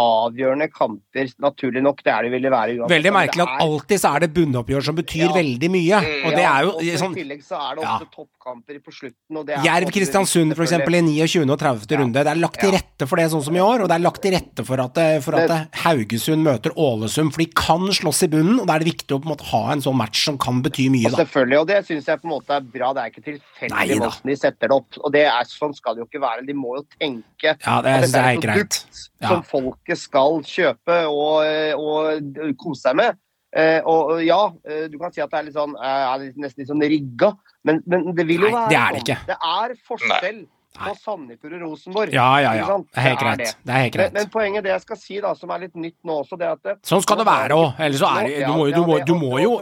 avgjørende 0.00 0.68
kamper. 0.72 1.28
Naturlig 1.42 1.82
nok, 1.84 1.98
det 2.06 2.12
er 2.14 2.22
det 2.24 2.30
ville 2.32 2.50
være 2.52 2.76
uansett. 2.78 2.92
Veldig 2.94 3.12
merkelig 3.12 3.44
at 3.44 3.64
alltid 3.66 4.00
så 4.00 4.12
er 4.16 4.22
det 4.24 4.30
bunnoppgjør 4.38 4.86
som 4.86 4.96
betyr 4.96 5.34
veldig 5.34 5.70
mye. 5.74 5.98
Og 6.24 6.36
det 6.38 6.44
er 6.46 6.68
jo 6.68 7.00
sånn 7.02 7.16
I 7.16 7.20
tillegg 7.20 7.42
så 7.44 7.58
er 7.58 7.74
det 7.80 7.84
Ja. 7.84 7.96
ofte 7.98 8.08
toppkamper 8.40 8.80
på 8.82 8.92
slutten. 8.92 9.36
Og 9.36 9.46
det 9.46 9.54
er 9.56 9.64
Jerv 9.64 9.64
på 9.64 9.76
en 9.76 9.84
måte 9.86 9.94
Kristiansund 9.96 10.54
for 10.56 10.64
eksempel 10.64 10.96
i 10.96 11.02
29. 11.04 11.50
og 11.52 11.58
30. 11.60 11.98
runde. 12.00 12.24
Det 12.24 12.30
er 12.32 12.40
lagt 12.40 12.60
til 12.60 12.72
rette 12.72 13.06
for 13.08 13.16
det 13.20 13.26
sånn 13.32 13.44
som 13.44 13.56
i 13.56 13.60
år, 13.60 13.82
og 13.84 13.88
det 13.90 13.96
er 13.98 14.04
lagt 14.04 14.22
til 14.22 14.32
rette 14.34 14.64
for 14.66 14.80
at, 14.80 14.98
eh, 14.98 15.20
for 15.20 15.34
at 15.36 15.48
Det- 15.48 15.80
Haugesund 15.84 16.42
møter 16.42 16.70
Ålesund, 16.76 17.32
for 17.32 17.38
de 17.38 17.46
kan 17.46 17.80
slåss 17.90 18.22
i 18.24 18.28
bunnen, 18.28 18.60
og 18.60 18.66
da 18.66 18.74
er 18.74 18.78
det 18.80 18.94
viktig 18.94 19.08
å 19.16 19.20
på 19.20 19.26
en 19.28 19.36
måte 19.36 19.44
ha 19.50 19.72
en 19.72 19.80
sånn 19.80 19.96
match 19.96 20.24
som 20.24 20.38
kan 20.38 20.62
bety 20.62 20.88
mye, 20.90 21.10
da. 21.10 21.24
selvfølgelig, 21.24 21.60
og 21.60 21.66
det 21.66 21.86
syns 21.86 22.06
jeg 22.06 22.20
på 22.20 22.24
en 22.24 22.40
måte 22.40 22.50
er 22.50 22.60
bra. 22.60 22.92
Det 22.92 23.02
er 23.02 23.10
ikke 23.10 23.24
tilfeldig 23.24 23.98
da. 24.00 24.08
hvordan 24.08 24.24
de 24.24 24.36
setter 24.36 24.68
det 24.68 24.70
opp. 24.70 24.98
Og 25.04 25.12
det 25.12 25.26
er, 25.26 25.44
sånn 25.44 25.74
skal 25.74 25.94
det 25.94 26.00
jo 26.04 26.06
ikke 26.08 26.22
være. 26.22 26.46
De 26.46 26.52
må 26.54 26.76
jo 26.76 26.84
tenke 27.00 27.56
Ja, 27.66 27.80
det 27.82 27.90
at 27.90 28.00
dette 28.02 28.14
et 28.14 28.14
er 28.14 28.40
greit. 28.40 28.56
produkt 28.56 29.08
Ja. 29.20 29.28
som 29.28 29.42
folket 29.42 29.98
skal 29.98 30.40
kjøpe 30.42 31.06
og, 31.08 31.78
og 31.78 32.56
kose 32.56 32.82
seg 32.82 32.96
med. 32.96 33.16
Eh, 33.52 33.80
og 33.84 34.22
ja, 34.24 34.52
eh, 34.64 34.86
du 34.86 34.96
kan 34.96 35.12
si 35.12 35.20
at 35.20 35.28
det 35.30 35.38
er 35.40 35.42
litt 35.42 35.54
sånn, 35.54 35.74
eh, 35.74 36.14
er 36.14 36.32
nesten 36.38 36.58
litt 36.58 36.68
sånn 36.68 36.80
rigga, 36.80 37.36
men, 37.64 37.82
men 37.86 38.14
det 38.16 38.26
vil 38.28 38.46
jo 38.46 38.50
Nei, 38.50 38.56
være 38.56 38.70
det 38.72 38.78
er 38.80 38.96
det 38.96 39.00
sånn. 39.00 39.04
ikke. 39.04 39.18
Det 39.26 39.36
er 39.50 39.74
forskjell 39.88 40.38
Nei. 40.40 40.86
på 40.86 40.92
Sandefjord 41.02 41.54
og 41.58 41.62
Rosenborg. 41.66 42.12
Ja, 42.14 42.28
ja, 42.40 42.52
ja. 42.60 42.76
Det 42.78 43.00
er 43.02 43.06
helt 43.08 43.20
greit. 43.20 43.38
det. 43.42 43.48
Er 43.66 43.72
helt 43.82 43.84
Men, 43.84 43.90
greit. 43.98 44.12
men 44.14 44.30
poenget 44.32 44.64
det 44.64 44.70
jeg 44.72 44.84
skal 44.86 44.96
si, 45.02 45.18
da, 45.20 45.34
som 45.34 45.50
er 45.50 45.58
litt 45.66 45.74
nytt 45.76 45.96
nå 46.06 46.16
også, 46.22 46.38
det 46.40 46.48
at 46.48 46.62
det, 46.62 46.74
Sånn 46.86 47.02
skal 47.04 47.18
det 47.20 47.26
være 47.28 47.58
òg. 47.58 47.80
Ellers 47.84 48.00
så 48.00 48.10
er 48.16 48.28
det 48.30 48.46
Du 48.46 48.52
må, 48.54 48.66
du 48.72 48.80
må, 48.86 48.98
du 49.04 49.14
må 49.18 49.32
jo 49.42 49.52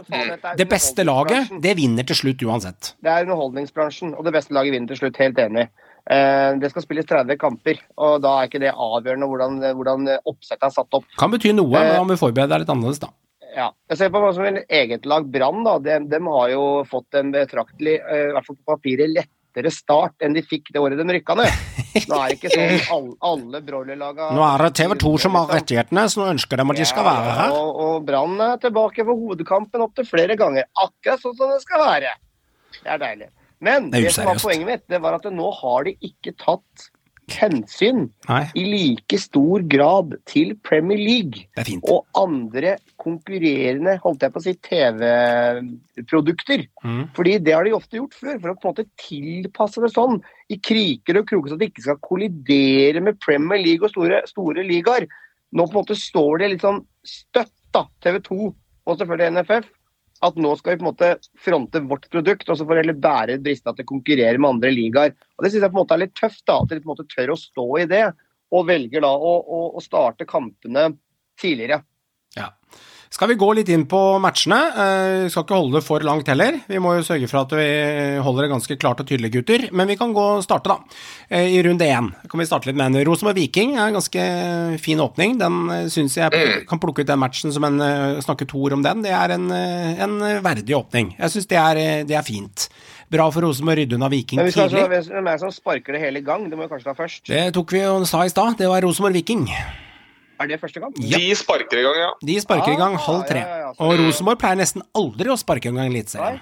Det 0.61 0.67
beste 0.69 1.03
laget, 1.03 1.49
det 1.65 1.75
vinner 1.81 2.07
til 2.07 2.15
slutt 2.21 2.45
uansett. 2.47 2.93
Det 3.03 3.09
er 3.11 3.25
underholdningsbransjen, 3.27 4.13
og 4.15 4.23
det 4.29 4.33
beste 4.37 4.53
laget 4.55 4.77
vinner 4.77 4.93
til 4.93 5.01
slutt. 5.01 5.17
Helt 5.19 5.37
enig. 5.43 5.67
Eh, 6.09 6.51
det 6.61 6.69
skal 6.71 6.81
spilles 6.85 7.05
30 7.05 7.35
kamper, 7.37 7.81
og 7.99 8.21
da 8.23 8.37
er 8.39 8.47
ikke 8.47 8.61
det 8.63 8.71
avgjørende 8.73 9.27
hvordan, 9.29 9.59
hvordan 9.77 10.07
oppsettet 10.25 10.63
er 10.69 10.71
satt 10.73 10.93
opp. 10.97 11.05
Kan 11.19 11.29
bety 11.33 11.51
noe, 11.53 11.69
men 11.73 11.89
Eh, 11.91 11.97
man 11.99 12.07
må 12.13 12.17
forberede 12.17 12.49
deg 12.53 12.63
litt 12.63 12.71
annerledes, 12.73 13.01
da. 13.03 13.09
Ja. 13.55 13.71
Jeg 13.89 13.99
ser 13.99 14.13
på 14.13 14.21
hva 14.21 14.29
som 14.35 14.45
er 14.45 14.61
eget 14.65 15.07
lag 15.09 15.27
Brann. 15.31 15.65
De, 15.83 15.97
de 16.11 16.21
har 16.27 16.53
jo 16.53 16.63
fått 16.89 17.17
en 17.19 17.33
betraktelig, 17.33 17.97
eh, 17.99 18.29
i 18.29 18.33
hvert 18.35 18.47
fall 18.47 18.57
på 18.59 18.75
papiret, 18.75 19.11
lettere 19.15 19.71
start 19.73 20.25
enn 20.25 20.35
de 20.37 20.43
fikk 20.45 20.69
det 20.75 20.81
året 20.83 20.99
de 20.99 21.17
rykka 21.17 21.35
ned. 21.39 21.63
Nå 22.09 22.19
er 22.19 22.29
det 22.29 22.37
ikke 22.37 22.51
sånn 22.53 22.75
alle, 22.93 23.15
alle 23.25 23.61
broilerlaga 23.65 24.27
Nå 24.37 24.43
er 24.45 24.63
det 24.67 24.69
TV 24.77 24.93
2 25.01 25.13
som 25.23 25.37
har 25.39 25.49
rettighetene, 25.57 26.03
så 26.11 26.21
nå 26.21 26.27
ønsker 26.35 26.61
de 26.61 26.67
at 26.69 26.81
de 26.81 26.87
skal 26.91 27.07
være 27.07 27.33
her. 27.39 27.55
Og, 27.57 27.81
og 27.85 28.05
Brann 28.05 28.37
er 28.45 28.61
tilbake 28.61 29.05
for 29.07 29.25
hovedkampen 29.25 29.85
opptil 29.87 30.07
flere 30.07 30.37
ganger. 30.39 30.69
Akkurat 30.77 31.23
sånn 31.23 31.37
som 31.39 31.55
det 31.55 31.63
skal 31.65 31.83
være. 31.87 32.13
Det 32.79 32.93
er 32.93 33.01
deilig. 33.01 33.31
Men 33.65 33.89
Det 33.91 34.05
det, 34.05 34.13
som 34.15 34.29
var 34.29 34.39
poenget 34.39 34.69
mitt, 34.69 34.85
det 34.87 35.01
var 35.03 35.17
at 35.17 35.25
nå 35.33 35.49
har 35.57 35.89
de 35.89 35.97
ikke 36.05 36.37
tatt 36.39 36.89
hensyn 37.37 38.07
Nei, 38.27 38.41
i 38.57 38.63
like 38.67 39.17
stor 39.21 39.63
grad 39.69 40.15
til 40.29 40.55
Premier 40.65 40.99
League 40.99 41.45
og 41.79 42.05
andre 42.17 42.75
konkurrerende 42.99 43.97
holdt 44.03 44.25
jeg 44.25 44.33
på 44.33 44.41
å 44.41 44.43
si, 44.43 44.53
TV-produkter. 44.65 46.65
Mm. 46.83 47.03
Fordi 47.15 47.37
det 47.45 47.55
har 47.55 47.65
de 47.65 47.77
ofte 47.77 47.99
gjort 47.99 48.17
før, 48.17 48.35
for 48.35 48.51
å 48.51 48.57
på 48.57 48.67
en 48.67 48.73
måte 48.73 48.91
tilpasse 49.01 49.83
det 49.83 49.91
sånn 49.93 50.19
i 50.49 50.57
kriker 50.57 51.21
og 51.21 51.29
kroker, 51.29 51.53
så 51.53 51.59
det 51.59 51.71
ikke 51.71 51.87
skal 51.87 52.05
kollidere 52.05 53.03
med 53.05 53.21
Premier 53.23 53.61
League 53.63 53.85
og 53.85 53.93
store, 53.93 54.23
store 54.29 54.65
ligaer. 54.67 55.07
Nå 55.55 55.65
på 55.65 55.73
en 55.73 55.81
måte 55.81 55.97
står 55.97 56.43
det 56.43 56.53
litt 56.53 56.65
sånn 56.65 56.83
støtt, 57.07 57.55
da, 57.73 57.85
TV 58.01 58.19
2 58.25 58.39
og 58.89 58.97
selvfølgelig 58.97 59.35
NFF, 59.37 59.67
at 60.25 60.39
nå 60.41 60.51
skal 60.59 60.73
vi 60.73 60.79
på 60.79 60.83
en 60.83 60.89
måte 60.89 61.09
fronte 61.39 61.81
vårt 61.87 62.09
produkt, 62.11 62.49
og 62.49 62.59
så 62.59 62.65
får 62.67 62.81
heller 62.81 62.97
bære 62.99 63.37
bristene 63.43 63.77
til 63.77 63.87
å 63.87 63.91
konkurrere 63.93 64.39
med 64.39 64.49
andre 64.49 64.71
ligaer. 64.73 65.13
Og 65.37 65.45
Det 65.45 65.51
syns 65.53 65.63
jeg 65.63 65.71
på 65.71 65.77
en 65.77 65.81
måte 65.83 65.95
er 65.95 66.03
litt 66.03 66.17
tøft, 66.17 66.43
da, 66.49 66.57
at 66.59 66.71
de 66.71 66.81
på 66.81 66.89
en 66.89 66.93
måte 66.93 67.07
tør 67.13 67.33
å 67.33 67.39
stå 67.39 67.67
i 67.79 67.85
det, 67.89 68.05
og 68.49 68.67
velger 68.67 69.05
da 69.05 69.11
å, 69.13 69.33
å, 69.39 69.61
å 69.77 69.83
starte 69.83 70.27
kampene 70.27 70.89
tidligere. 71.39 71.83
Ja. 72.35 72.51
Skal 73.09 73.31
vi 73.31 73.39
gå 73.41 73.47
litt 73.57 73.69
inn 73.73 73.87
på 73.89 73.99
matchene? 74.21 74.59
Vi 75.25 75.29
skal 75.33 75.43
ikke 75.43 75.57
holde 75.57 75.79
det 75.79 75.85
for 75.85 76.03
langt 76.05 76.27
heller. 76.29 76.59
Vi 76.69 76.77
må 76.77 76.93
jo 76.93 77.05
sørge 77.07 77.29
for 77.31 77.41
at 77.41 77.55
vi 77.57 77.65
holder 78.21 78.45
det 78.45 78.51
ganske 78.51 78.77
klart 78.77 79.01
og 79.01 79.09
tydelig, 79.09 79.31
gutter. 79.33 79.65
Men 79.73 79.89
vi 79.89 79.97
kan 79.97 80.13
gå 80.13 80.25
og 80.35 80.43
starte, 80.45 80.69
da. 80.69 80.99
Eh, 81.27 81.55
I 81.57 81.63
runde 81.65 81.87
én 81.89 82.11
kan 82.29 82.41
vi 82.41 82.45
starte 82.45 82.69
litt 82.69 82.77
med 82.77 82.93
en 82.93 83.07
Rosenborg 83.09 83.39
Viking. 83.39 83.73
er 83.77 83.89
en 83.89 83.97
ganske 83.97 84.27
fin 84.83 85.01
åpning. 85.01 85.39
Den 85.41 85.57
uh, 85.73 85.89
syns 85.89 86.19
jeg 86.19 86.61
kan 86.69 86.81
plukke 86.81 87.01
ut 87.01 87.09
den 87.09 87.19
matchen 87.19 87.55
som 87.55 87.65
en 87.65 87.81
snakker 88.21 88.47
to 88.49 88.61
ord 88.61 88.77
om 88.77 88.85
den. 88.85 89.01
Det 89.01 89.11
er 89.11 89.33
en, 89.35 89.49
eh, 89.51 90.03
en 90.03 90.19
verdig 90.43 90.75
åpning. 90.77 91.15
Jeg 91.17 91.33
syns 91.33 91.47
det, 91.47 91.57
er, 91.57 91.77
eh, 91.77 92.03
det 92.03 92.15
er 92.15 92.23
fint. 92.23 92.69
Bra 93.09 93.29
for 93.33 93.41
Rosenborg 93.41 93.79
å 93.79 93.81
rydde 93.81 93.97
unna 93.97 94.09
Viking 94.09 94.37
Men 94.37 94.45
vi 94.45 94.51
skal 94.51 94.69
tidlig. 94.69 94.85
hvem 95.09 95.27
er 95.27 95.31
det 95.31 95.39
som 95.39 95.51
sparker 95.51 95.93
det 95.93 96.01
hele 96.01 96.19
i 96.19 96.25
gang? 96.25 96.49
Det 96.49 96.57
må 96.57 96.67
vi 96.67 96.75
kanskje 96.75 96.91
ta 96.91 96.93
først. 96.93 97.25
Det 97.25 97.53
tok 97.53 97.71
vi 97.71 97.85
og 97.89 98.05
sa 98.07 98.23
i 98.23 98.29
stad. 98.29 98.57
Det 98.57 98.69
var 98.69 98.81
Rosenborg 98.81 99.13
Viking. 99.13 99.47
Er 100.39 100.47
det 100.47 100.57
første 100.61 100.79
kamp? 100.79 100.95
Ja. 101.03 101.17
De 101.19 101.35
sparker 101.35 101.81
i 101.81 101.83
gang, 101.83 101.97
ja. 101.99 102.09
De 102.23 102.35
sparker 102.39 102.71
i 102.71 102.77
gang 102.79 102.93
Ah, 102.95 103.01
halv 103.03 103.25
tre. 103.27 103.41
ja, 103.43 103.47
ja, 103.47 103.57
ja, 103.65 103.73
Og 103.83 103.97
Rosenborg 103.99 104.39
pleier 104.39 104.55
nesten 104.55 104.81
aldri 104.95 105.27
å 105.33 105.35
sparke 105.37 105.67
i 105.67 105.73
gang 105.75 105.89
Eliteserien. 105.91 106.39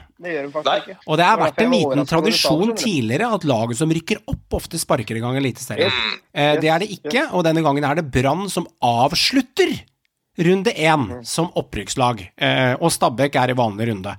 Og 1.07 1.17
det 1.17 1.25
har 1.25 1.39
vært 1.41 1.61
en 1.63 1.71
liten 1.73 2.05
tradisjon 2.05 2.75
tidligere 2.77 3.31
at 3.33 3.43
laget 3.49 3.77
som 3.79 3.89
rykker 3.89 4.21
opp, 4.27 4.45
ofte 4.59 4.77
sparker 4.77 5.17
i 5.17 5.23
gang 5.23 5.35
Eliteserien. 5.39 5.89
Yes. 5.89 6.21
Eh, 6.33 6.55
det 6.61 6.69
er 6.69 6.79
det 6.85 6.89
ikke, 6.93 7.25
og 7.33 7.43
denne 7.47 7.63
gangen 7.65 7.83
er 7.89 7.95
det 7.95 8.05
Brann 8.13 8.47
som 8.53 8.67
avslutter 8.85 9.73
runde 10.37 10.73
én 10.73 11.07
som 11.25 11.49
opprykkslag, 11.57 12.21
eh, 12.37 12.73
og 12.79 12.91
Stabæk 12.93 13.35
er 13.41 13.51
i 13.53 13.57
vanlig 13.57 13.87
runde. 13.89 14.13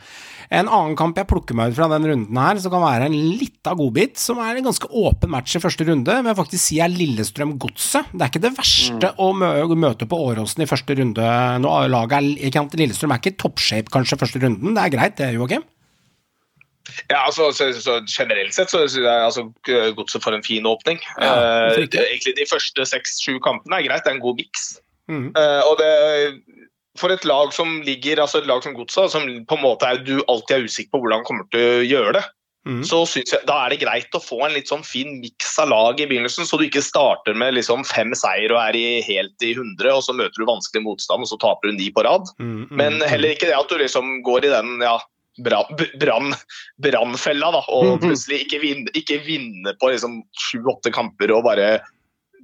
En 0.51 0.67
annen 0.67 0.97
kamp 0.97 1.19
jeg 1.21 1.29
plukker 1.29 1.55
meg 1.55 1.71
ut 1.71 1.77
fra 1.77 1.89
den 1.93 2.07
runden 2.09 2.39
her, 2.41 2.59
som 2.59 2.73
kan 2.73 2.81
være 2.83 3.07
en 3.11 3.17
lita 3.39 3.75
godbit, 3.77 4.17
som 4.19 4.39
er 4.41 4.57
en 4.57 4.65
ganske 4.71 4.89
åpen 4.89 5.31
match 5.31 5.55
i 5.59 5.61
første 5.63 5.85
runde, 5.85 6.09
men 6.23 6.31
jeg 6.33 6.39
faktisk 6.41 6.65
si 6.65 6.79
er 6.81 6.89
Lillestrøm-Godset. 6.89 8.09
Det 8.15 8.23
er 8.25 8.33
ikke 8.33 8.45
det 8.47 8.57
verste 8.57 9.13
Mm. 9.13 9.19
å 9.19 9.33
mø 9.37 9.51
møte 9.79 10.09
på 10.09 10.17
Åråsen 10.17 10.63
i 10.65 10.67
første 10.67 10.97
runde. 10.99 11.21
Laget 11.93 12.13
er, 12.19 12.77
Lillestrøm 12.81 13.13
er 13.13 13.21
ikke 13.21 13.35
i 13.35 13.41
toppshape 13.45 13.91
kanskje 13.93 14.19
første 14.19 14.41
runden, 14.43 14.75
det 14.75 14.83
er 14.83 14.97
greit 14.97 15.17
det, 15.17 15.35
Joakim? 15.35 15.63
Ja, 17.11 17.27
altså, 17.27 17.51
så, 17.53 17.69
så 17.77 18.01
Generelt 18.09 18.55
sett 18.57 18.71
så 18.73 18.81
syns 18.89 19.05
jeg 19.05 19.05
altså, 19.29 19.43
Godset 19.95 20.25
får 20.25 20.39
en 20.39 20.43
fin 20.47 20.65
åpning. 20.65 20.99
Ja, 21.21 21.35
Eh, 21.69 21.85
egentlig 21.85 22.35
De 22.39 22.47
første 22.49 22.87
seks-sju 22.89 23.39
kampene 23.45 23.77
er 23.77 23.85
greit, 23.87 24.05
det 24.05 24.13
er 24.13 24.17
en 24.17 24.25
god 24.25 24.37
miks. 24.41 24.81
Eh, 25.09 25.61
og 25.65 25.79
det 25.81 25.93
for 26.99 27.15
et 27.15 27.27
lag 27.29 27.53
som 27.55 27.79
ligger, 27.87 28.21
altså 28.23 28.41
et 28.43 28.49
lag 28.49 28.65
som 28.65 28.75
Godsa, 28.77 29.07
som 29.13 29.27
på 29.29 29.59
en 29.59 29.63
måte 29.63 29.87
er, 29.87 30.03
du 30.05 30.19
alltid 30.27 30.57
er 30.57 30.67
usikker 30.67 30.95
på 30.95 31.03
hvordan 31.05 31.25
kommer 31.27 31.47
til 31.53 31.63
å 31.63 31.87
gjøre 31.87 32.15
det, 32.19 32.25
mm. 32.69 32.81
så 32.89 33.03
synes 33.09 33.35
jeg 33.35 33.47
da 33.49 33.59
er 33.63 33.75
det 33.75 33.81
greit 33.85 34.17
å 34.17 34.23
få 34.23 34.41
en 34.47 34.57
litt 34.57 34.71
sånn 34.71 34.85
fin 34.87 35.19
miks 35.23 35.55
av 35.63 35.71
lag 35.73 36.01
i 36.01 36.09
begynnelsen, 36.11 36.49
så 36.49 36.59
du 36.59 36.67
ikke 36.67 36.85
starter 36.85 37.39
med 37.39 37.55
liksom 37.59 37.85
fem 37.89 38.15
seier 38.19 38.55
og 38.55 38.63
er 38.63 38.79
i, 38.79 38.87
helt 39.07 39.47
i 39.47 39.53
100, 39.55 39.93
og 39.95 40.03
så 40.07 40.17
møter 40.17 40.43
du 40.43 40.49
vanskelig 40.49 40.85
motstand, 40.87 41.27
og 41.27 41.31
så 41.31 41.39
taper 41.45 41.71
du 41.71 41.79
ni 41.79 41.93
på 41.95 42.05
rad. 42.07 42.27
Mm. 42.41 42.67
Men 42.73 42.99
mhm. 42.99 43.07
heller 43.13 43.37
ikke 43.37 43.51
det 43.51 43.59
at 43.59 43.71
du 43.71 43.79
liksom 43.81 44.19
går 44.27 44.49
i 44.49 44.55
den 44.57 44.75
ja, 44.85 44.97
brann- 45.45 46.35
brannfella 46.83 47.53
da, 47.55 47.63
og 47.75 48.01
plutselig 48.03 48.43
ikke 48.47 48.63
vinner, 48.65 48.99
ikke 48.99 49.21
vinner 49.27 49.79
på 49.79 49.93
liksom 49.93 50.23
sju-åtte 50.49 50.93
kamper 50.95 51.37
og 51.37 51.47
bare 51.47 51.79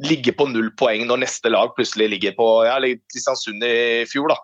ligge 0.02 0.34
på 0.34 0.48
null 0.50 0.72
poeng 0.78 1.06
når 1.06 1.22
neste 1.26 1.52
lag 1.52 1.74
plutselig 1.76 2.10
ligger 2.16 2.34
på 2.38 2.48
ja, 2.66 2.80
Kristiansund 2.82 3.62
i 3.66 4.04
fjor. 4.10 4.32
da. 4.34 4.38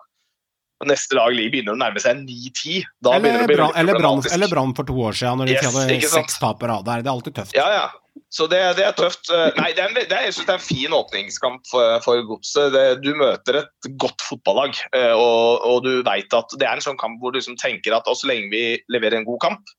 Og 0.81 0.89
neste 0.89 1.17
lag 1.17 1.35
begynner 1.37 1.75
å 1.75 1.79
nærme 1.79 2.01
seg 2.01 2.23
9-10. 2.23 2.85
Da 3.05 3.17
begynner 3.21 3.45
det 3.45 3.57
Eller 3.77 4.49
Brann 4.49 4.73
for 4.77 4.87
to 4.87 4.95
år 4.97 5.17
siden, 5.17 5.41
når 5.41 5.51
de 5.51 5.57
Yes, 5.57 5.67
hadde 5.67 6.13
seks 6.15 6.39
tap 6.41 6.61
på 6.61 6.69
rad. 6.71 6.87
Det 6.87 6.95
er 7.03 7.11
alltid 7.11 7.37
tøft. 7.37 7.57
Ja, 7.57 7.67
ja. 7.69 7.89
Så 8.31 8.47
det, 8.51 8.59
det 8.79 8.85
er 8.87 8.95
tøft. 8.95 9.29
Eh, 9.31 9.51
Nei, 9.59 9.69
det 9.75 9.83
er 9.83 9.91
en, 9.91 9.97
det 9.97 10.07
er, 10.09 10.25
jeg 10.25 10.35
synes 10.35 10.47
det 10.47 10.53
er 10.55 10.59
en 10.59 10.65
fin 10.65 10.95
åpningskamp 10.95 11.67
for, 11.69 11.99
for 12.05 12.23
Godset. 12.27 12.77
Du 13.03 13.11
møter 13.19 13.61
et 13.61 13.91
godt 14.01 14.23
fotballag, 14.25 14.79
eh, 14.97 15.13
og, 15.13 15.61
og 15.67 15.83
du 15.85 15.91
vet 16.07 16.33
at 16.35 16.57
det 16.57 16.67
er 16.67 16.79
en 16.79 16.83
sånn 16.83 16.99
kamp 16.99 17.21
hvor 17.21 17.35
du 17.35 17.39
liksom 17.39 17.59
tenker 17.61 17.95
at 17.95 18.07
så 18.07 18.31
lenge 18.31 18.49
vi 18.53 18.63
leverer 18.91 19.19
en 19.19 19.27
god 19.27 19.41
kamp, 19.43 19.75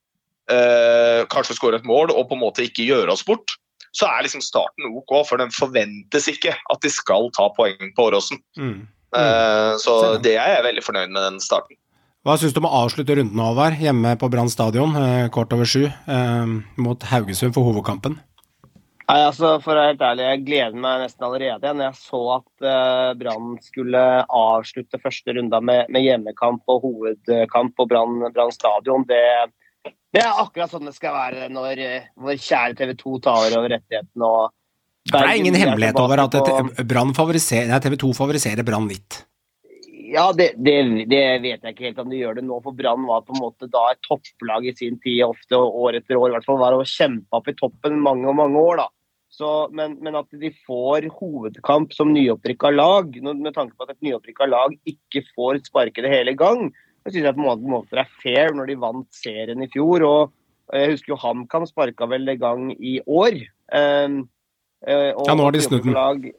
eh, 0.53 1.25
kanskje 1.33 1.57
skårer 1.57 1.81
et 1.81 1.89
mål 1.89 2.13
og 2.13 2.29
på 2.29 2.37
en 2.37 2.43
måte 2.45 2.65
ikke 2.65 2.87
gjør 2.87 3.13
oss 3.13 3.25
bort, 3.27 3.57
så 3.93 4.09
er 4.09 4.25
liksom 4.25 4.41
starten 4.43 4.89
OK, 4.97 5.15
for 5.29 5.41
den 5.41 5.53
forventes 5.53 6.27
ikke 6.31 6.55
at 6.55 6.83
de 6.83 6.91
skal 6.91 7.29
ta 7.37 7.47
poeng 7.57 7.93
på 7.95 8.09
Åråsen. 8.09 8.41
Mm. 8.57 8.87
Eh, 9.13 9.71
Så 9.77 10.17
det. 10.23 10.35
er 10.41 10.57
jeg 10.57 10.67
veldig 10.67 10.83
fornøyd 10.83 11.13
med 11.13 11.21
den 11.21 11.39
starten. 11.43 11.77
Hva 12.23 12.37
syns 12.39 12.55
du 12.55 12.61
om 12.61 12.69
å 12.69 12.75
avslutte 12.85 13.17
runden, 13.19 13.39
Håvard, 13.39 13.75
hjemme 13.77 14.15
på 14.17 14.29
Brann 14.31 14.49
stadion, 14.49 14.95
eh, 14.95 15.27
kort 15.29 15.51
over 15.53 15.67
sju, 15.67 15.85
eh, 15.85 16.45
mot 16.77 17.03
Haugesund 17.11 17.53
for 17.53 17.67
hovedkampen? 17.67 18.17
Nei, 19.03 19.19
altså 19.27 19.57
For 19.61 19.75
å 19.75 19.81
være 19.81 19.89
helt 19.91 20.03
ærlig, 20.07 20.23
jeg 20.23 20.43
gleder 20.47 20.77
meg 20.79 21.01
nesten 21.03 21.25
allerede. 21.27 21.73
Når 21.75 21.89
jeg 21.89 21.97
så 21.99 22.21
at 22.37 22.63
uh, 22.63 23.09
Brann 23.19 23.57
skulle 23.61 24.03
avslutte 24.31 25.01
første 25.03 25.35
runda 25.35 25.59
med, 25.59 25.91
med 25.91 26.05
hjemmekamp 26.05 26.63
og 26.71 26.85
hovedkamp 26.87 27.75
på 27.75 27.87
Brann 27.91 28.23
Brann 28.31 28.53
stadion, 28.55 29.03
det, 29.09 29.19
det, 30.13 30.21
er 30.21 30.41
akkurat 30.43 30.71
sånn 30.71 30.89
det 30.89 30.95
skal 30.95 31.15
være 31.15 31.49
når 31.53 31.83
vår 32.21 32.39
kjære 32.39 32.77
TV 32.79 32.95
2 32.99 33.19
tar 33.25 33.57
over 33.57 33.69
rettighetene. 33.73 34.29
og 34.29 35.11
Det 35.11 35.19
er 35.19 35.35
ingen 35.41 35.57
hemmelighet 35.57 35.99
over 35.99 36.25
at 36.25 36.39
TV 37.87 37.99
2 38.05 38.15
favoriserer 38.17 38.67
Brann 38.67 38.89
litt. 38.91 39.23
Ja, 40.13 40.27
det, 40.37 40.51
det, 40.61 40.75
det 41.09 41.21
vet 41.41 41.63
jeg 41.63 41.73
ikke 41.73 41.87
helt 41.87 42.01
om 42.03 42.11
de 42.11 42.19
gjør 42.19 42.37
det 42.37 42.43
nå. 42.45 42.59
For 42.61 42.75
Brann 42.77 43.07
var 43.09 43.23
på 43.25 43.33
en 43.33 43.41
måte 43.41 43.69
da 43.71 43.87
et 43.89 44.01
topplag 44.05 44.67
i 44.69 44.75
sin 44.77 44.99
tid, 45.01 45.23
ofte 45.25 45.57
år 45.57 45.97
etter 45.97 46.19
år. 46.19 46.29
i 46.29 46.35
hvert 46.35 46.45
fall 46.45 46.59
var 46.61 46.77
og 46.77 46.85
kjempa 46.89 47.39
opp 47.39 47.49
i 47.49 47.55
toppen 47.57 47.97
mange 48.03 48.29
og 48.29 48.37
mange 48.37 48.61
år. 48.61 48.83
da. 48.83 48.87
Så, 49.33 49.49
men, 49.73 49.95
men 50.05 50.19
at 50.19 50.29
de 50.37 50.51
får 50.67 51.07
hovedkamp 51.17 51.95
som 51.97 52.11
nyopprykka 52.13 52.69
lag, 52.75 53.15
med 53.25 53.53
tanke 53.55 53.73
på 53.73 53.87
at 53.87 53.95
et 53.95 54.05
nyopprykka 54.05 54.45
lag 54.51 54.75
ikke 54.85 55.23
får 55.31 55.63
sparke 55.65 56.05
det 56.05 56.11
hele 56.13 56.35
gang, 56.37 56.67
det 57.03 57.13
syns 57.13 57.23
jeg 57.27 57.35
på 57.35 57.41
en 57.41 57.47
måte, 57.49 57.61
på 57.63 57.69
en 57.69 57.75
måte 57.77 57.99
er 57.99 58.09
fair 58.23 58.53
når 58.55 58.67
de 58.67 58.75
vant 58.79 59.07
serien 59.11 59.61
i 59.63 59.67
fjor. 59.67 60.03
og 60.07 60.31
Jeg 60.73 60.91
husker 60.93 61.13
jo 61.13 61.19
HamKam 61.19 61.65
sparka 61.67 62.07
vel 62.07 62.27
i 62.29 62.35
gang 62.39 62.71
i 62.79 62.99
år. 63.05 63.41
Um, 63.73 64.29
eh, 64.87 65.11
og 65.11 65.27
Ja, 65.27 65.35
nå 65.35 65.43
har 65.43 65.51
de 65.51 65.61
snudd 65.61 65.83
den. 65.83 66.31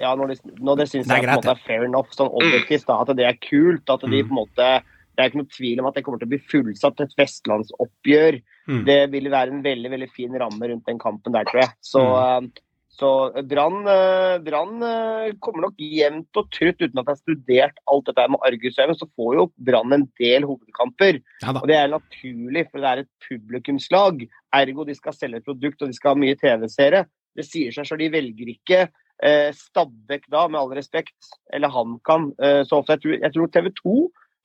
Ja, 0.00 0.14
når 0.16 0.28
de, 0.32 0.36
når 0.58 0.64
nå, 0.64 0.76
det 0.78 0.88
syns 0.88 1.06
jeg 1.06 1.22
på 1.22 1.28
en 1.28 1.36
måte 1.36 1.50
er 1.52 1.62
fair 1.66 1.84
enough, 1.84 2.10
sånn 2.16 2.30
objektivt. 2.32 2.86
da, 2.86 3.00
At 3.00 3.16
det 3.16 3.26
er 3.26 3.36
kult. 3.40 3.88
At 3.88 4.00
de 4.00 4.22
Mm. 4.22 4.28
på 4.28 4.32
en 4.32 4.40
måte 4.46 4.82
Det 5.14 5.20
er 5.20 5.28
ikke 5.28 5.42
noe 5.42 5.52
tvil 5.52 5.78
om 5.80 5.86
at 5.86 5.94
det 5.94 6.04
kommer 6.04 6.18
til 6.18 6.26
å 6.26 6.30
bli 6.32 6.38
fullsatt 6.48 7.00
et 7.04 7.12
vestlandsoppgjør. 7.18 8.42
Mm. 8.66 8.84
Det 8.86 9.10
vil 9.12 9.24
være 9.30 9.48
en 9.52 9.62
veldig 9.62 9.90
veldig 9.92 10.10
fin 10.10 10.32
ramme 10.40 10.68
rundt 10.70 10.86
den 10.86 10.98
kampen 10.98 11.32
der, 11.34 11.44
tror 11.44 11.60
jeg. 11.60 11.70
Så, 11.82 12.00
Mm. 12.40 12.50
Eh, 12.92 12.98
så 12.98 13.42
Brann 13.48 13.86
eh, 13.88 14.38
Brann, 14.44 14.82
eh, 14.82 15.32
kommer 15.40 15.62
nok 15.68 15.74
jevnt 15.80 16.36
og 16.36 16.50
trutt, 16.52 16.80
uten 16.80 16.98
at 16.98 17.06
jeg 17.06 17.14
har 17.14 17.20
studert 17.22 17.80
alt 17.90 18.06
dette 18.06 18.28
med 18.28 18.44
argusøyne, 18.44 18.96
så 18.98 19.08
får 19.16 19.34
jo 19.38 19.52
Brann 19.56 19.92
en 19.92 20.08
del 20.20 20.42
hovedkamper. 20.44 21.20
Ja. 21.42 21.54
Og 21.56 21.66
det 21.68 21.76
er 21.76 21.88
naturlig, 21.88 22.66
for 22.70 22.78
det 22.80 22.90
er 22.92 23.02
et 23.04 23.10
publikumslag. 23.28 24.26
Ergo 24.54 24.84
de 24.84 24.94
skal 24.94 25.12
selge 25.16 25.40
et 25.40 25.44
produkt 25.48 25.82
og 25.82 25.88
de 25.88 25.96
skal 25.96 26.14
ha 26.14 26.20
mye 26.20 26.36
TV-seere. 26.36 27.06
Det 27.36 27.44
sier 27.48 27.72
seg 27.72 27.88
sjøl, 27.88 27.98
de 28.04 28.10
velger 28.12 28.50
ikke 28.52 28.80
eh, 29.22 29.52
Stabæk 29.56 30.26
da, 30.30 30.46
med 30.48 30.60
all 30.60 30.74
respekt, 30.76 31.16
eller 31.52 31.72
HamKam. 31.72 32.32
Eh, 32.42 32.60
så 32.68 32.82
ofte. 32.82 32.98
Jeg 32.98 33.00
tror, 33.04 33.16
jeg 33.22 33.32
tror 33.32 33.52
TV 33.54 33.70
2 33.80 33.96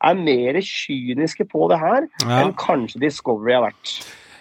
er 0.07 0.13
mer 0.21 0.61
kyniske 0.61 1.47
på 1.49 1.67
det 1.71 1.79
her 1.81 2.07
Ja. 2.23 2.43
enn 2.43 2.53
kanskje 2.53 3.01
Discovery 3.01 3.55
har 3.57 3.65
vært. 3.71 3.97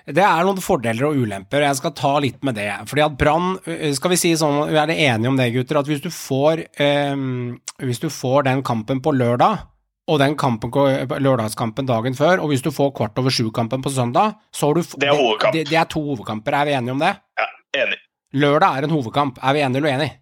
Det 0.06 0.22
er 0.22 0.44
noen 0.46 0.62
fordeler 0.62 1.08
og 1.08 1.16
ulemper, 1.18 1.64
og 1.64 1.66
jeg 1.66 1.78
skal 1.80 1.92
ta 1.98 2.12
litt 2.22 2.44
med 2.46 2.54
det. 2.54 2.68
Fordi 2.86 3.02
at 3.02 3.16
Brann 3.18 3.56
øh, 3.58 3.88
Skal 3.96 4.12
vi 4.12 4.18
si 4.20 4.30
sånn, 4.38 4.60
vi 4.70 4.78
er 4.78 4.92
enige 4.94 5.32
om 5.32 5.38
det, 5.38 5.48
gutter, 5.56 5.80
at 5.80 5.90
hvis 5.90 6.04
du 6.04 6.12
får 6.14 6.62
ehm, 6.82 7.56
Hvis 7.82 8.02
du 8.04 8.06
får 8.12 8.46
den 8.46 8.62
kampen 8.66 9.02
på 9.02 9.14
lørdag, 9.16 9.66
og 10.06 10.20
den 10.22 10.36
kampen, 10.38 10.70
lørdagskampen 10.70 11.88
dagen 11.88 12.14
før, 12.14 12.38
og 12.38 12.52
hvis 12.52 12.62
du 12.62 12.70
får 12.70 12.92
kvart 12.94 13.18
over 13.18 13.34
sju-kampen 13.34 13.82
på 13.82 13.90
søndag, 13.90 14.36
så 14.54 14.68
har 14.68 14.78
du 14.78 14.84
Det 14.86 15.08
er 15.08 15.18
hovedkamp. 15.18 15.56
Det, 15.56 15.64
det 15.66 15.80
er 15.80 15.88
to 15.90 16.02
hovedkamper, 16.04 16.54
er 16.54 16.68
vi 16.68 16.76
enige 16.78 16.94
om 16.94 17.02
det? 17.02 17.10
Ja, 17.40 17.48
Enig. 17.82 17.98
Lørdag 18.36 18.78
er 18.78 18.86
en 18.86 18.94
hovedkamp, 18.94 19.40
er 19.42 19.56
vi 19.56 19.64
enige 19.66 19.82
eller 19.82 19.90
uenige? 19.90 20.18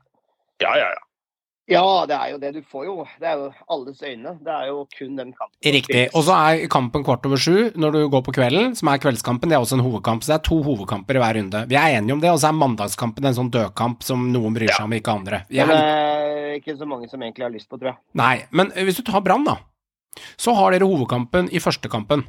Ja, 0.62 0.72
ja, 0.80 0.88
ja. 0.94 1.03
Ja, 1.70 2.04
det 2.04 2.16
er 2.16 2.32
jo 2.34 2.38
det. 2.42 2.50
Du 2.52 2.64
får 2.68 2.82
jo 2.84 2.94
Det 3.20 3.24
er 3.24 3.38
jo 3.40 3.46
alles 3.72 4.02
øyne. 4.04 4.34
Det 4.44 4.52
er 4.52 4.66
jo 4.68 4.82
kun 4.98 5.14
den 5.16 5.30
kampen. 5.32 5.56
Riktig. 5.64 6.02
Og 6.12 6.26
så 6.26 6.36
er 6.36 6.66
kampen 6.68 7.04
kvart 7.06 7.24
over 7.24 7.40
sju 7.40 7.70
når 7.80 7.94
du 7.94 8.00
går 8.12 8.24
på 8.26 8.34
kvelden, 8.36 8.74
som 8.76 8.90
er 8.92 9.00
kveldskampen. 9.00 9.48
Det 9.48 9.56
er 9.56 9.64
også 9.64 9.78
en 9.78 9.84
hovedkamp, 9.86 10.24
så 10.24 10.34
det 10.34 10.36
er 10.36 10.44
to 10.50 10.58
hovedkamper 10.66 11.16
i 11.16 11.22
hver 11.22 11.38
runde. 11.40 11.62
Vi 11.70 11.78
er 11.80 11.96
enige 11.96 12.16
om 12.16 12.20
det, 12.20 12.32
og 12.34 12.40
så 12.42 12.50
er 12.50 12.58
mandagskampen 12.58 13.30
en 13.30 13.38
sånn 13.38 13.52
dødkamp 13.54 14.04
som 14.04 14.26
noen 14.32 14.56
bryr 14.56 14.74
seg 14.74 14.84
om, 14.84 14.96
ikke 14.98 15.14
andre. 15.14 15.40
Jeg 15.48 15.70
Men 15.70 15.80
det 15.80 15.94
er 15.94 16.58
ikke 16.58 16.76
så 16.82 16.90
mange 16.90 17.08
som 17.08 17.24
egentlig 17.24 17.46
har 17.48 17.54
lyst 17.54 17.70
på, 17.70 17.80
tror 17.80 17.94
jeg. 17.94 17.98
Nei, 18.20 18.34
men 18.52 18.74
hvis 18.76 19.00
du 19.00 19.06
tar 19.08 19.24
Brann, 19.24 19.48
da, 19.48 19.56
så 20.36 20.52
har 20.58 20.76
dere 20.76 20.90
hovedkampen 20.90 21.48
i 21.48 21.64
første 21.64 21.88
kampen. 21.88 22.26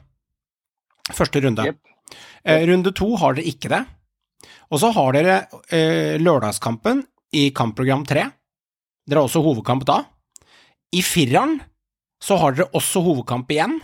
Første 1.12 1.44
runde. 1.44 1.68
Yep. 1.68 1.78
Eh, 2.46 2.64
runde 2.72 2.96
to 2.96 3.12
har 3.20 3.36
dere 3.36 3.52
ikke 3.52 3.70
det. 3.74 3.84
Og 4.72 4.80
så 4.82 4.90
har 4.96 5.14
dere 5.14 5.38
eh, 5.76 6.16
lørdagskampen 6.22 7.04
i 7.36 7.50
kampprogram 7.54 8.08
tre. 8.08 8.30
Dere 9.08 9.22
har 9.22 9.28
også 9.30 9.44
hovedkamp 9.46 9.86
da. 9.86 10.00
I 10.96 11.02
fireren 11.06 11.60
så 12.24 12.38
har 12.42 12.56
dere 12.58 12.72
også 12.78 13.04
hovedkamp 13.06 13.52
igjen. 13.54 13.78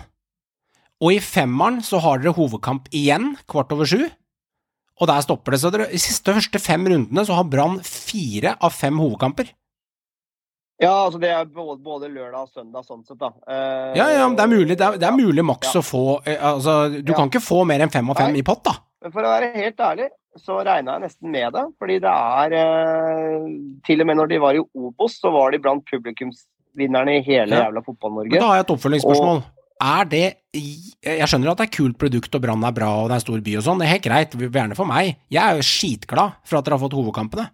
Og 1.02 1.14
i 1.16 1.22
femmeren 1.24 1.82
så 1.86 2.00
har 2.02 2.22
dere 2.22 2.34
hovedkamp 2.38 2.90
igjen, 2.94 3.36
kvart 3.50 3.72
over 3.76 3.86
sju. 3.90 4.04
Og 5.02 5.08
der 5.10 5.22
stopper 5.26 5.56
det. 5.56 5.62
Så 5.64 5.72
dere, 5.74 5.88
i 5.94 5.98
siste 6.02 6.34
første 6.36 6.62
fem 6.62 6.86
rundene 6.90 7.24
så 7.26 7.34
har 7.38 7.48
Brann 7.50 7.80
fire 7.86 8.56
av 8.62 8.74
fem 8.76 8.98
hovedkamper. 9.02 9.50
Ja, 10.82 10.92
altså 11.06 11.20
det 11.22 11.30
er 11.30 11.46
både, 11.46 11.78
både 11.86 12.08
lørdag 12.10 12.48
og 12.48 12.54
søndag 12.56 12.86
sånn 12.88 13.04
sett, 13.06 13.20
da. 13.22 13.28
Eh, 13.46 13.98
Ja, 14.00 14.08
ja, 14.18 14.24
men 14.28 14.34
det 14.38 14.46
er 14.48 14.50
mulig, 14.50 14.78
det 14.80 14.86
er, 14.88 14.96
det 14.98 15.06
er 15.06 15.14
mulig 15.14 15.44
maks 15.46 15.76
Ja. 15.76 15.82
å 15.82 15.86
få 15.86 16.02
eh, 16.26 16.40
Altså, 16.42 16.90
du 16.90 17.12
Ja. 17.12 17.18
kan 17.18 17.30
ikke 17.30 17.42
få 17.46 17.60
mer 17.70 17.82
enn 17.86 17.92
fem 17.94 18.10
av 18.10 18.18
fem 18.18 18.32
Nei. 18.34 18.40
i 18.40 18.42
pott, 18.42 18.64
da. 18.66 18.74
Men 19.04 19.12
for 19.14 19.22
å 19.22 19.30
være 19.30 19.52
helt 19.62 19.78
ærlig, 19.78 20.10
så 20.40 20.60
regna 20.64 20.96
jeg 20.96 21.04
nesten 21.06 21.32
med 21.32 21.54
det. 21.54 21.64
Fordi 21.80 21.98
det 22.04 22.12
er 22.12 22.54
eh, 22.60 23.48
Til 23.88 24.02
og 24.04 24.08
med 24.08 24.18
når 24.18 24.30
de 24.32 24.40
var 24.40 24.56
i 24.56 24.62
Obos, 24.64 25.18
så 25.20 25.32
var 25.34 25.52
de 25.52 25.60
blant 25.60 25.84
publikumsvinnerne 25.90 27.18
i 27.20 27.24
hele 27.26 27.56
Ja. 27.56 27.66
jævla 27.68 27.84
Fotball-Norge. 27.84 28.40
da 28.40 28.48
har 28.48 28.56
jeg 28.62 28.66
et 28.68 28.76
oppfølgingsspørsmål. 28.78 29.44
Er 29.82 30.06
det 30.06 30.36
Jeg 30.54 31.28
skjønner 31.28 31.52
at 31.52 31.58
det 31.58 31.68
er 31.68 31.78
kult 31.78 31.98
produkt, 31.98 32.36
og 32.36 32.42
Brann 32.42 32.64
er 32.64 32.72
bra, 32.72 32.90
og 33.02 33.10
det 33.10 33.16
er 33.16 33.20
en 33.22 33.26
stor 33.26 33.42
by 33.42 33.56
og 33.58 33.64
sånn, 33.64 33.80
det 33.80 33.88
er 33.88 33.94
helt 33.96 34.04
greit, 34.04 34.32
gjerne 34.38 34.76
for 34.76 34.86
meg. 34.86 35.16
Jeg 35.32 35.42
er 35.42 35.56
jo 35.58 35.66
skitglad 35.66 36.36
for 36.46 36.60
at 36.60 36.66
dere 36.66 36.78
har 36.78 36.84
fått 36.84 36.94
hovedkampene. 36.94 37.50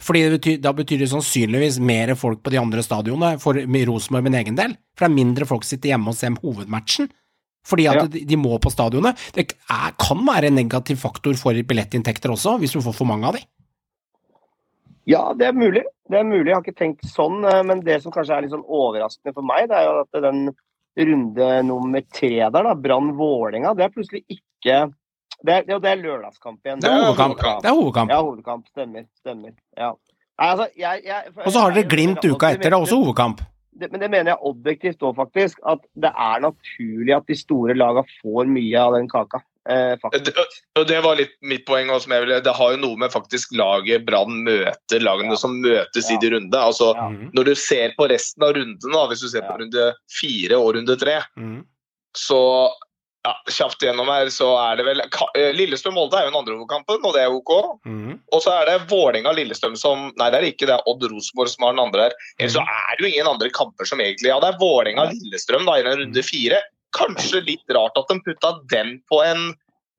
Fordi 0.00 0.22
det 0.24 0.40
betyr, 0.40 0.60
da 0.64 0.72
betyr 0.72 0.98
det 0.98 1.10
sannsynligvis 1.12 1.78
mer 1.78 2.14
folk 2.16 2.42
på 2.42 2.50
de 2.50 2.58
andre 2.58 2.82
stadionene, 2.82 3.38
for 3.38 3.54
Rosenborg 3.54 4.24
min 4.24 4.34
egen 4.34 4.56
del. 4.56 4.74
For 4.96 5.04
det 5.06 5.10
er 5.12 5.24
mindre 5.24 5.46
folk 5.46 5.62
som 5.62 5.76
sitter 5.76 5.92
hjemme 5.92 6.08
og 6.08 6.16
ser 6.16 6.32
hovedmatchen. 6.40 7.10
Fordi 7.66 7.86
at 7.90 7.94
Ja. 8.00 8.06
de, 8.08 8.24
de 8.24 8.36
må 8.40 8.58
på 8.58 8.70
stadionet. 8.72 9.18
Det 9.36 9.52
er, 9.68 9.92
kan 10.00 10.22
være 10.26 10.48
en 10.48 10.54
negativ 10.56 10.96
faktor 10.96 11.34
for 11.36 11.52
billettinntekter 11.52 12.32
også, 12.32 12.58
hvis 12.58 12.72
du 12.72 12.80
får 12.80 12.94
for 12.96 13.04
mange 13.10 13.26
av 13.28 13.36
de. 13.36 13.42
Ja, 15.10 15.32
det 15.34 15.46
er 15.48 15.52
mulig. 15.56 15.82
Det 16.10 16.18
er 16.20 16.24
mulig. 16.24 16.46
Jeg 16.50 16.54
har 16.56 16.62
ikke 16.64 16.78
tenkt 16.78 17.06
sånn. 17.08 17.44
eh, 17.44 17.62
Men 17.62 17.80
det 17.80 18.02
som 18.02 18.12
kanskje 18.12 18.36
er 18.36 18.42
litt 18.42 18.52
sånn 18.54 18.64
overraskende 18.66 19.34
for 19.34 19.42
meg, 19.42 19.68
det 19.68 19.76
er 19.76 19.84
jo 19.88 20.00
at 20.00 20.22
den 20.22 20.50
runde 21.00 21.50
nummer 21.64 22.02
tre 22.12 22.30
der, 22.50 22.50
da, 22.50 22.74
Brann-Vålerenga, 22.74 23.74
det 23.76 23.84
er 23.84 23.92
plutselig 23.94 24.24
ikke 24.28 24.92
det 25.42 25.54
er, 25.54 25.78
det 25.80 25.88
er 25.88 25.96
lørdagskamp 26.02 26.60
igjen. 26.66 26.80
Det 26.82 26.90
er 26.90 27.00
hovedkamp. 27.00 27.38
Det 27.62 27.70
er 27.70 27.76
hovedkamp. 27.78 28.10
Ja, 28.12 28.18
hovedkamp. 28.20 28.66
Stemmer. 28.68 29.06
Stemmer. 29.22 29.54
Ja. 29.78 29.94
Nei, 30.40 30.48
altså, 30.50 30.66
jeg, 30.76 31.02
jeg, 31.06 31.32
Og 31.46 31.52
så 31.52 31.62
har 31.62 31.72
dere 31.72 31.88
Glimt 31.88 32.24
uka 32.24 32.50
etter, 32.52 32.68
det 32.68 32.72
er 32.74 32.76
også 32.76 32.98
hovedkamp. 33.00 33.40
Det, 33.80 33.90
men 33.92 34.02
det 34.02 34.10
mener 34.12 34.32
jeg 34.34 34.50
objektivt 34.50 35.04
òg, 35.06 35.16
faktisk. 35.18 35.60
At 35.68 35.82
det 35.98 36.10
er 36.12 36.42
naturlig 36.44 37.14
at 37.16 37.30
de 37.30 37.36
store 37.38 37.76
lagene 37.78 38.18
får 38.20 38.50
mye 38.50 38.82
av 38.82 38.96
den 38.98 39.08
kaka. 39.10 39.42
Eh. 39.68 39.96
Det, 40.24 40.32
og 40.78 40.86
det 40.88 41.00
var 41.04 41.18
litt 41.18 41.34
mitt 41.44 41.66
poeng. 41.68 41.90
Også, 41.92 42.08
jeg 42.08 42.24
ville, 42.24 42.40
det 42.44 42.54
har 42.56 42.74
jo 42.74 42.80
noe 42.80 43.00
med 43.00 43.12
faktisk 43.12 43.52
laget 43.56 44.06
Brann 44.08 44.40
møter, 44.46 45.02
lagene 45.04 45.36
Ja. 45.36 45.40
som 45.42 45.58
møtes 45.60 46.08
Ja. 46.08 46.16
i 46.16 46.20
de 46.22 46.30
runde. 46.36 46.56
Altså, 46.56 46.94
Ja. 46.96 47.08
Mhm. 47.08 47.30
Når 47.34 47.44
du 47.44 47.54
ser 47.54 47.92
på 47.98 48.08
resten 48.08 48.42
av 48.42 48.54
runden, 48.54 48.96
hvis 49.08 49.20
du 49.20 49.28
ser 49.28 49.42
på 49.42 49.58
runde 49.60 49.94
fire 50.08 50.56
og 50.56 50.74
runde 50.76 50.96
tre, 50.96 51.20
mm. 51.36 51.64
så 52.16 52.70
ja, 53.26 53.32
kjapt 53.52 53.82
gjennom 53.84 54.08
her, 54.08 54.30
så 54.32 54.46
er 54.56 54.76
det 54.80 54.84
vel 54.86 55.00
eh, 55.04 55.50
Lillestrøm-Molde 55.52 56.16
er 56.16 56.24
jo 56.24 56.30
den 56.32 56.38
andre 56.40 56.54
hovedkampen, 56.56 57.02
og 57.04 57.12
det 57.16 57.22
er 57.26 57.34
ok. 57.36 57.52
Mm. 57.84 58.14
Og 58.32 58.40
så 58.44 58.54
er 58.62 58.70
det 58.70 58.76
Vålerenga-Lillestrøm 58.88 59.76
som 59.76 60.06
Nei, 60.16 60.30
det 60.32 60.38
er 60.40 60.46
ikke 60.48 60.68
det. 60.70 60.78
er 60.78 60.88
Odd 60.88 61.04
Rosenborg 61.12 61.52
som 61.52 61.66
har 61.66 61.74
den 61.76 61.82
andre 61.84 62.06
her. 62.08 62.14
Ellers 62.38 62.56
så 62.56 62.64
er 62.64 62.96
det 62.96 63.04
jo 63.04 63.10
ingen 63.12 63.28
andre 63.28 63.50
kamper 63.52 63.84
som 63.90 64.00
egentlig 64.00 64.32
Ja, 64.32 64.38
det 64.40 64.54
er 64.54 64.60
Vålerenga-Lillestrøm 64.62 65.66
da 65.68 65.76
i 65.76 65.84
den 65.84 66.00
runde 66.04 66.24
fire. 66.24 66.62
Kanskje 66.96 67.44
litt 67.46 67.76
rart 67.76 67.98
at 68.00 68.08
de 68.08 68.18
putta 68.24 68.54
den 68.72 68.96
på 69.12 69.20
en 69.22 69.50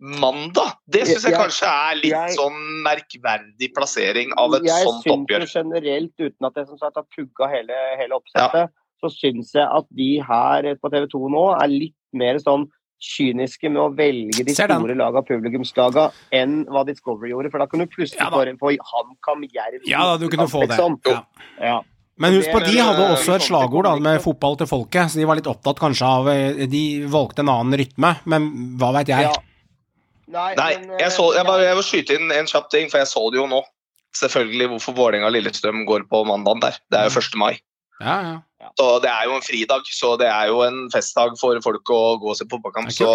mandag. 0.01 0.73
Det 0.89 1.05
syns 1.05 1.23
jeg 1.23 1.31
Jeg- 1.36 1.39
kanskje 1.43 1.67
er 1.69 1.95
litt 2.01 2.12
jeg- 2.12 2.36
sånn 2.39 2.57
merkverdig 2.84 3.69
plassering 3.75 4.34
av 4.38 4.55
et 4.55 4.63
jeg 4.63 4.84
sånt 4.88 5.03
syns 5.05 5.13
oppgjør. 5.13 5.45
jo 5.45 5.62
generelt, 5.62 6.13
uten 6.19 6.45
at 6.47 6.53
jeg 6.55 6.67
som 6.67 6.77
sagt 6.79 6.95
har 6.97 7.05
pugga 7.15 7.47
hele, 7.53 7.73
hele 8.01 8.17
oppsettet, 8.17 8.69
så 8.97 9.10
syns 9.13 9.53
jeg 9.53 9.67
at 9.69 9.86
de 9.95 10.19
her 10.19 10.73
på 10.81 10.89
TV 10.89 11.05
2 11.07 11.29
nå 11.29 11.62
er 11.62 11.67
litt 11.67 11.95
mer 12.13 12.36
sånn 12.39 12.67
kyniske 13.01 13.69
med 13.71 13.81
å 13.81 13.87
velge 13.97 14.45
de 14.45 14.53
store 14.55 14.95
laga, 14.97 15.23
publikumslaga, 15.27 16.09
enn 16.37 16.61
hva 16.69 16.83
Discovery 16.87 17.33
gjorde. 17.33 17.51
For 17.53 17.63
da 17.63 17.67
kan 17.71 17.83
du 17.83 17.89
plutselig 17.89 18.21
Ja 18.21 18.29
da. 18.29 18.37
bare 18.37 18.53
få 18.61 18.73
HamKam, 18.91 19.47
Jerv 19.49 19.87
Ja 19.89 20.05
da, 20.11 20.19
du 20.21 20.29
kunne 20.31 20.49
få 20.51 20.67
det. 20.69 20.77
Sånn. 20.79 20.99
Ja. 21.09 21.23
Ja. 21.61 21.79
Men 22.21 22.35
husk 22.37 22.51
på, 22.53 22.59
de 22.61 22.75
hadde 22.77 23.01
eh, 23.01 23.13
også 23.15 23.33
et 23.33 23.45
sånn 23.45 23.55
slagord 23.55 23.87
da, 23.87 23.95
med 24.03 24.21
fotball 24.21 24.59
til 24.59 24.69
folket, 24.69 25.09
så 25.09 25.21
de 25.21 25.25
var 25.25 25.39
litt 25.39 25.49
opptatt 25.49 25.79
kanskje 25.81 26.05
av 26.05 26.27
eh, 26.29 26.65
De 26.69 26.83
valgte 27.09 27.41
en 27.41 27.49
annen 27.53 27.79
rytme, 27.81 28.13
men 28.29 28.49
hva 28.77 28.91
veit 28.99 29.09
jeg? 29.09 29.25
Ja. 29.29 29.33
Nei, 30.31 30.51
Nei, 30.55 30.71
men, 30.83 30.91
eh, 30.95 31.05
jeg, 31.07 31.15
så, 31.15 31.25
jeg, 31.35 31.47
bare, 31.47 31.65
jeg 31.65 31.79
må 31.79 31.85
skyte 31.85 32.19
inn 32.19 32.31
en 32.35 32.49
kjapp 32.51 32.69
ting, 32.71 32.91
for 32.91 33.01
jeg 33.01 33.09
så 33.09 33.25
det 33.33 33.41
jo 33.41 33.47
nå. 33.49 33.63
Selvfølgelig 34.15 34.67
hvorfor 34.73 34.95
Vålerenga-Lillestrøm 34.97 35.85
går 35.87 36.05
på 36.11 36.21
mandagen 36.27 36.61
der. 36.63 36.77
Det 36.91 36.99
er 36.99 37.07
jo 37.07 37.21
1. 37.23 37.37
mai. 37.39 37.53
Ja, 38.03 38.15
ja. 38.27 38.37
Så 38.80 38.88
det 39.04 39.12
er 39.12 39.28
jo 39.30 39.36
en 39.38 39.45
fridag, 39.45 39.82
så 39.91 40.15
det 40.21 40.28
er 40.32 40.47
jo 40.54 40.62
en 40.67 40.82
festdag 40.93 41.38
for 41.41 41.60
folk 41.65 41.93
å 41.93 42.02
gå 42.21 42.34
og 42.34 42.38
se 42.39 42.45
på 42.47 42.58
fotballkamp. 42.60 42.88
Det 42.91 42.95
Så 43.02 43.12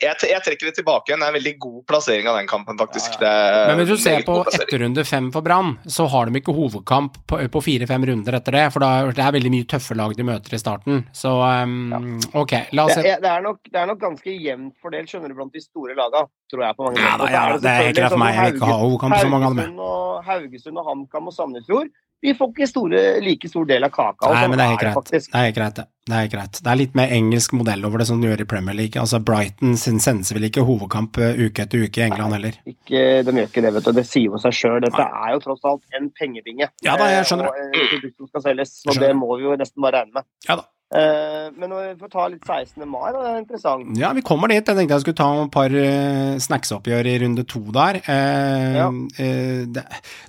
jeg, 0.00 0.16
jeg 0.30 0.40
trekker 0.40 0.70
det 0.70 0.74
tilbake 0.78 1.10
igjen. 1.10 1.20
Det 1.20 1.26
er 1.26 1.32
en 1.34 1.36
veldig 1.36 1.52
god 1.60 1.80
plassering 1.90 2.28
av 2.30 2.38
den 2.38 2.46
kampen, 2.48 2.78
faktisk. 2.80 3.18
Ja, 3.18 3.20
Det 3.20 3.28
er 3.28 3.66
Men 3.68 3.80
hvis 3.82 3.90
du 3.92 4.00
ser 4.00 4.22
på 4.24 4.36
etterrunde 4.48 5.02
fem 5.04 5.26
for 5.34 5.44
Brann, 5.44 5.74
så 5.84 6.06
har 6.08 6.24
de 6.30 6.40
ikke 6.40 6.54
hovedkamp 6.56 7.18
på, 7.28 7.36
på 7.52 7.60
fire-fem 7.66 8.06
runder 8.08 8.38
etter 8.38 8.56
det, 8.56 8.62
for 8.72 8.80
da, 8.80 9.10
det 9.12 9.20
er 9.20 9.34
veldig 9.36 9.52
mye 9.52 9.66
tøffe 9.68 9.92
lag 10.00 10.14
de 10.16 10.24
møter 10.24 10.56
i 10.56 10.60
starten. 10.62 11.02
Så 11.12 11.34
um, 11.36 12.16
ok, 12.32 12.54
la 12.72 12.86
oss 12.88 12.96
Det, 12.96 13.02
se. 13.04 13.12
er- 13.12 13.20
det, 13.20 13.28
er 13.34 13.44
nok, 13.44 13.60
det 13.68 13.76
er 13.82 13.90
nok 13.92 14.00
ganske 14.06 14.32
jevnt 14.40 14.72
fordelt, 14.80 15.12
skjønner 15.12 15.28
du, 15.28 15.36
blant 15.42 15.52
de 15.52 15.60
store 15.66 15.92
laga, 16.00 16.24
tror 16.48 16.64
jeg. 16.64 16.76
på 16.80 16.88
mange 16.88 16.96
Ja, 17.04 17.12
måter. 17.18 17.26
da, 17.26 17.32
ja, 17.36 17.44
da, 17.52 17.58
det 17.60 17.70
er 17.74 17.82
helt 17.84 18.00
greit 18.00 18.14
for 18.16 18.24
meg. 18.24 18.34
Jeg 18.40 18.46
vil 18.54 18.56
ikke 18.62 18.72
ha 18.72 18.80
hovedkamp 18.86 19.18
så 19.20 19.28
mange 19.36 19.50
av 19.52 19.58
dem. 19.60 19.66
Haugesund 19.66 19.84
og, 19.90 20.24
Haugesund 20.32 20.80
og 20.80 20.88
HamKam 20.88 21.28
og 21.28 21.36
Sandefjord 21.36 21.92
de 22.22 22.34
får 22.36 22.50
ikke 22.52 22.66
store, 22.68 23.00
like 23.24 23.48
stor 23.48 23.64
del 23.68 23.86
av 23.86 23.92
kaka. 23.94 24.28
Nei, 24.28 24.42
sånn 24.42 24.52
men 24.52 24.60
det 24.60 24.64
er 24.64 24.72
helt 24.74 24.82
greit. 24.82 25.10
Det 25.10 25.40
er 25.40 25.54
greit, 25.56 25.78
det. 25.80 25.86
Er 26.10 26.26
greit. 26.26 26.58
Det 26.58 26.70
er 26.72 26.78
litt 26.80 26.96
mer 26.98 27.12
engelsk 27.14 27.52
modell 27.54 27.84
over 27.86 28.02
det 28.02 28.06
som 28.08 28.18
du 28.20 28.26
gjør 28.26 28.42
i 28.42 28.46
Premier 28.50 28.76
League. 28.76 28.98
Altså 29.00 29.20
Brighton 29.22 29.76
sin 29.78 30.00
senser 30.02 30.36
vel 30.36 30.48
ikke 30.48 30.64
hovedkamp 30.66 31.20
eh, 31.22 31.38
uke 31.46 31.64
etter 31.64 31.84
uke 31.86 32.02
i 32.02 32.04
England 32.08 32.34
heller. 32.34 32.58
Ikke, 32.66 33.04
de 33.24 33.36
gjør 33.36 33.46
ikke 33.46 33.64
det, 33.64 33.72
vet 33.76 33.86
du. 33.86 33.92
Det 34.00 34.06
sier 34.08 34.26
jo 34.26 34.40
seg 34.42 34.56
sjøl. 34.58 34.80
Dette 34.84 35.06
er 35.06 35.36
jo 35.36 35.44
tross 35.44 35.64
alt 35.70 35.96
en 36.00 36.10
pengebinge. 36.18 36.68
Ja 36.84 36.98
da, 37.00 37.08
jeg 37.14 37.30
skjønner 37.30 37.48
det. 37.48 37.64
Og 37.70 37.78
et 37.78 37.94
produkt 37.94 38.16
som 38.18 38.32
skal 38.32 38.46
selges. 38.48 38.74
Skjønner 38.82 39.06
det 39.06 39.14
må 39.22 39.30
vi 39.36 39.46
jo 39.46 39.56
nesten 39.62 39.86
bare 39.86 40.02
regne 40.02 40.20
med. 40.20 40.28
Ja 40.48 40.58
da. 40.60 40.66
Eh, 40.90 41.50
men 41.54 41.70
når 41.70 41.84
vi 41.92 42.00
får 42.00 42.10
ta 42.10 42.24
litt 42.32 42.42
16. 42.42 42.82
mai, 42.90 43.12
da. 43.14 43.20
Det 43.22 43.30
er 43.30 43.38
interessant. 43.44 43.90
Ja, 44.00 44.08
vi 44.16 44.24
kommer 44.26 44.50
dit. 44.50 44.58
Jeg 44.66 44.74
tenkte 44.74 44.96
jeg 44.96 45.04
skulle 45.04 45.20
ta 45.20 45.28
et 45.44 45.52
par 45.54 45.70
uh, 45.70 46.38
snacksoppgjør 46.42 47.06
i 47.06 47.12
runde 47.22 47.44
to 47.46 47.60
der. 47.76 48.00
Eh, 48.02 48.74
Ja. 48.80 48.88
eh, 49.22 49.66
det, 49.70 49.84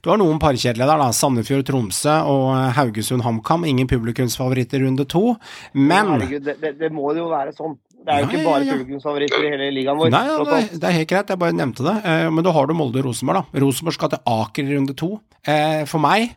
du 0.05 0.11
har 0.11 0.19
noen 0.21 0.37
parkjedelige 0.43 0.85
der, 0.85 1.01
da. 1.01 1.09
Sandefjord-Tromsø 1.17 2.13
og 2.29 2.45
eh, 2.59 2.75
Haugesund-HamKam. 2.77 3.65
Ingen 3.71 3.89
publikumsfavoritter 3.89 4.83
i 4.83 4.85
runde 4.85 5.07
to. 5.09 5.35
Men 5.73 6.13
Herregud, 6.19 6.45
det, 6.45 6.59
det, 6.61 6.75
det 6.83 6.91
må 6.93 7.09
jo 7.17 7.25
være 7.33 7.55
sånn. 7.57 7.79
Det 8.01 8.09
er 8.13 8.21
jo 8.21 8.25
Ja, 8.25 8.29
ikke 8.29 8.45
bare 8.45 8.63
ja. 8.65 8.73
publikumsfavoritter 8.77 9.43
i 9.45 9.49
hele 9.55 9.71
ligaen 9.73 9.97
vår. 9.97 10.09
Nei, 10.13 10.23
ja, 10.29 10.37
det, 10.45 10.79
det 10.81 10.87
er 10.89 10.95
helt 11.01 11.09
greit, 11.09 11.29
jeg 11.33 11.41
bare 11.41 11.57
nevnte 11.57 11.85
det. 11.89 11.97
Eh, 12.05 12.29
men 12.33 12.45
da 12.45 12.53
har 12.53 12.69
du 12.69 12.73
Molde 12.77 13.01
og 13.01 13.09
Rosenborg, 13.09 13.41
da. 13.49 13.61
Rosenborg 13.65 13.97
skal 13.97 14.13
til 14.13 14.21
Aker 14.37 14.69
i 14.69 14.75
runde 14.77 14.93
to. 14.97 15.15
Eh, 15.41 15.83
for 15.89 16.01
meg 16.05 16.35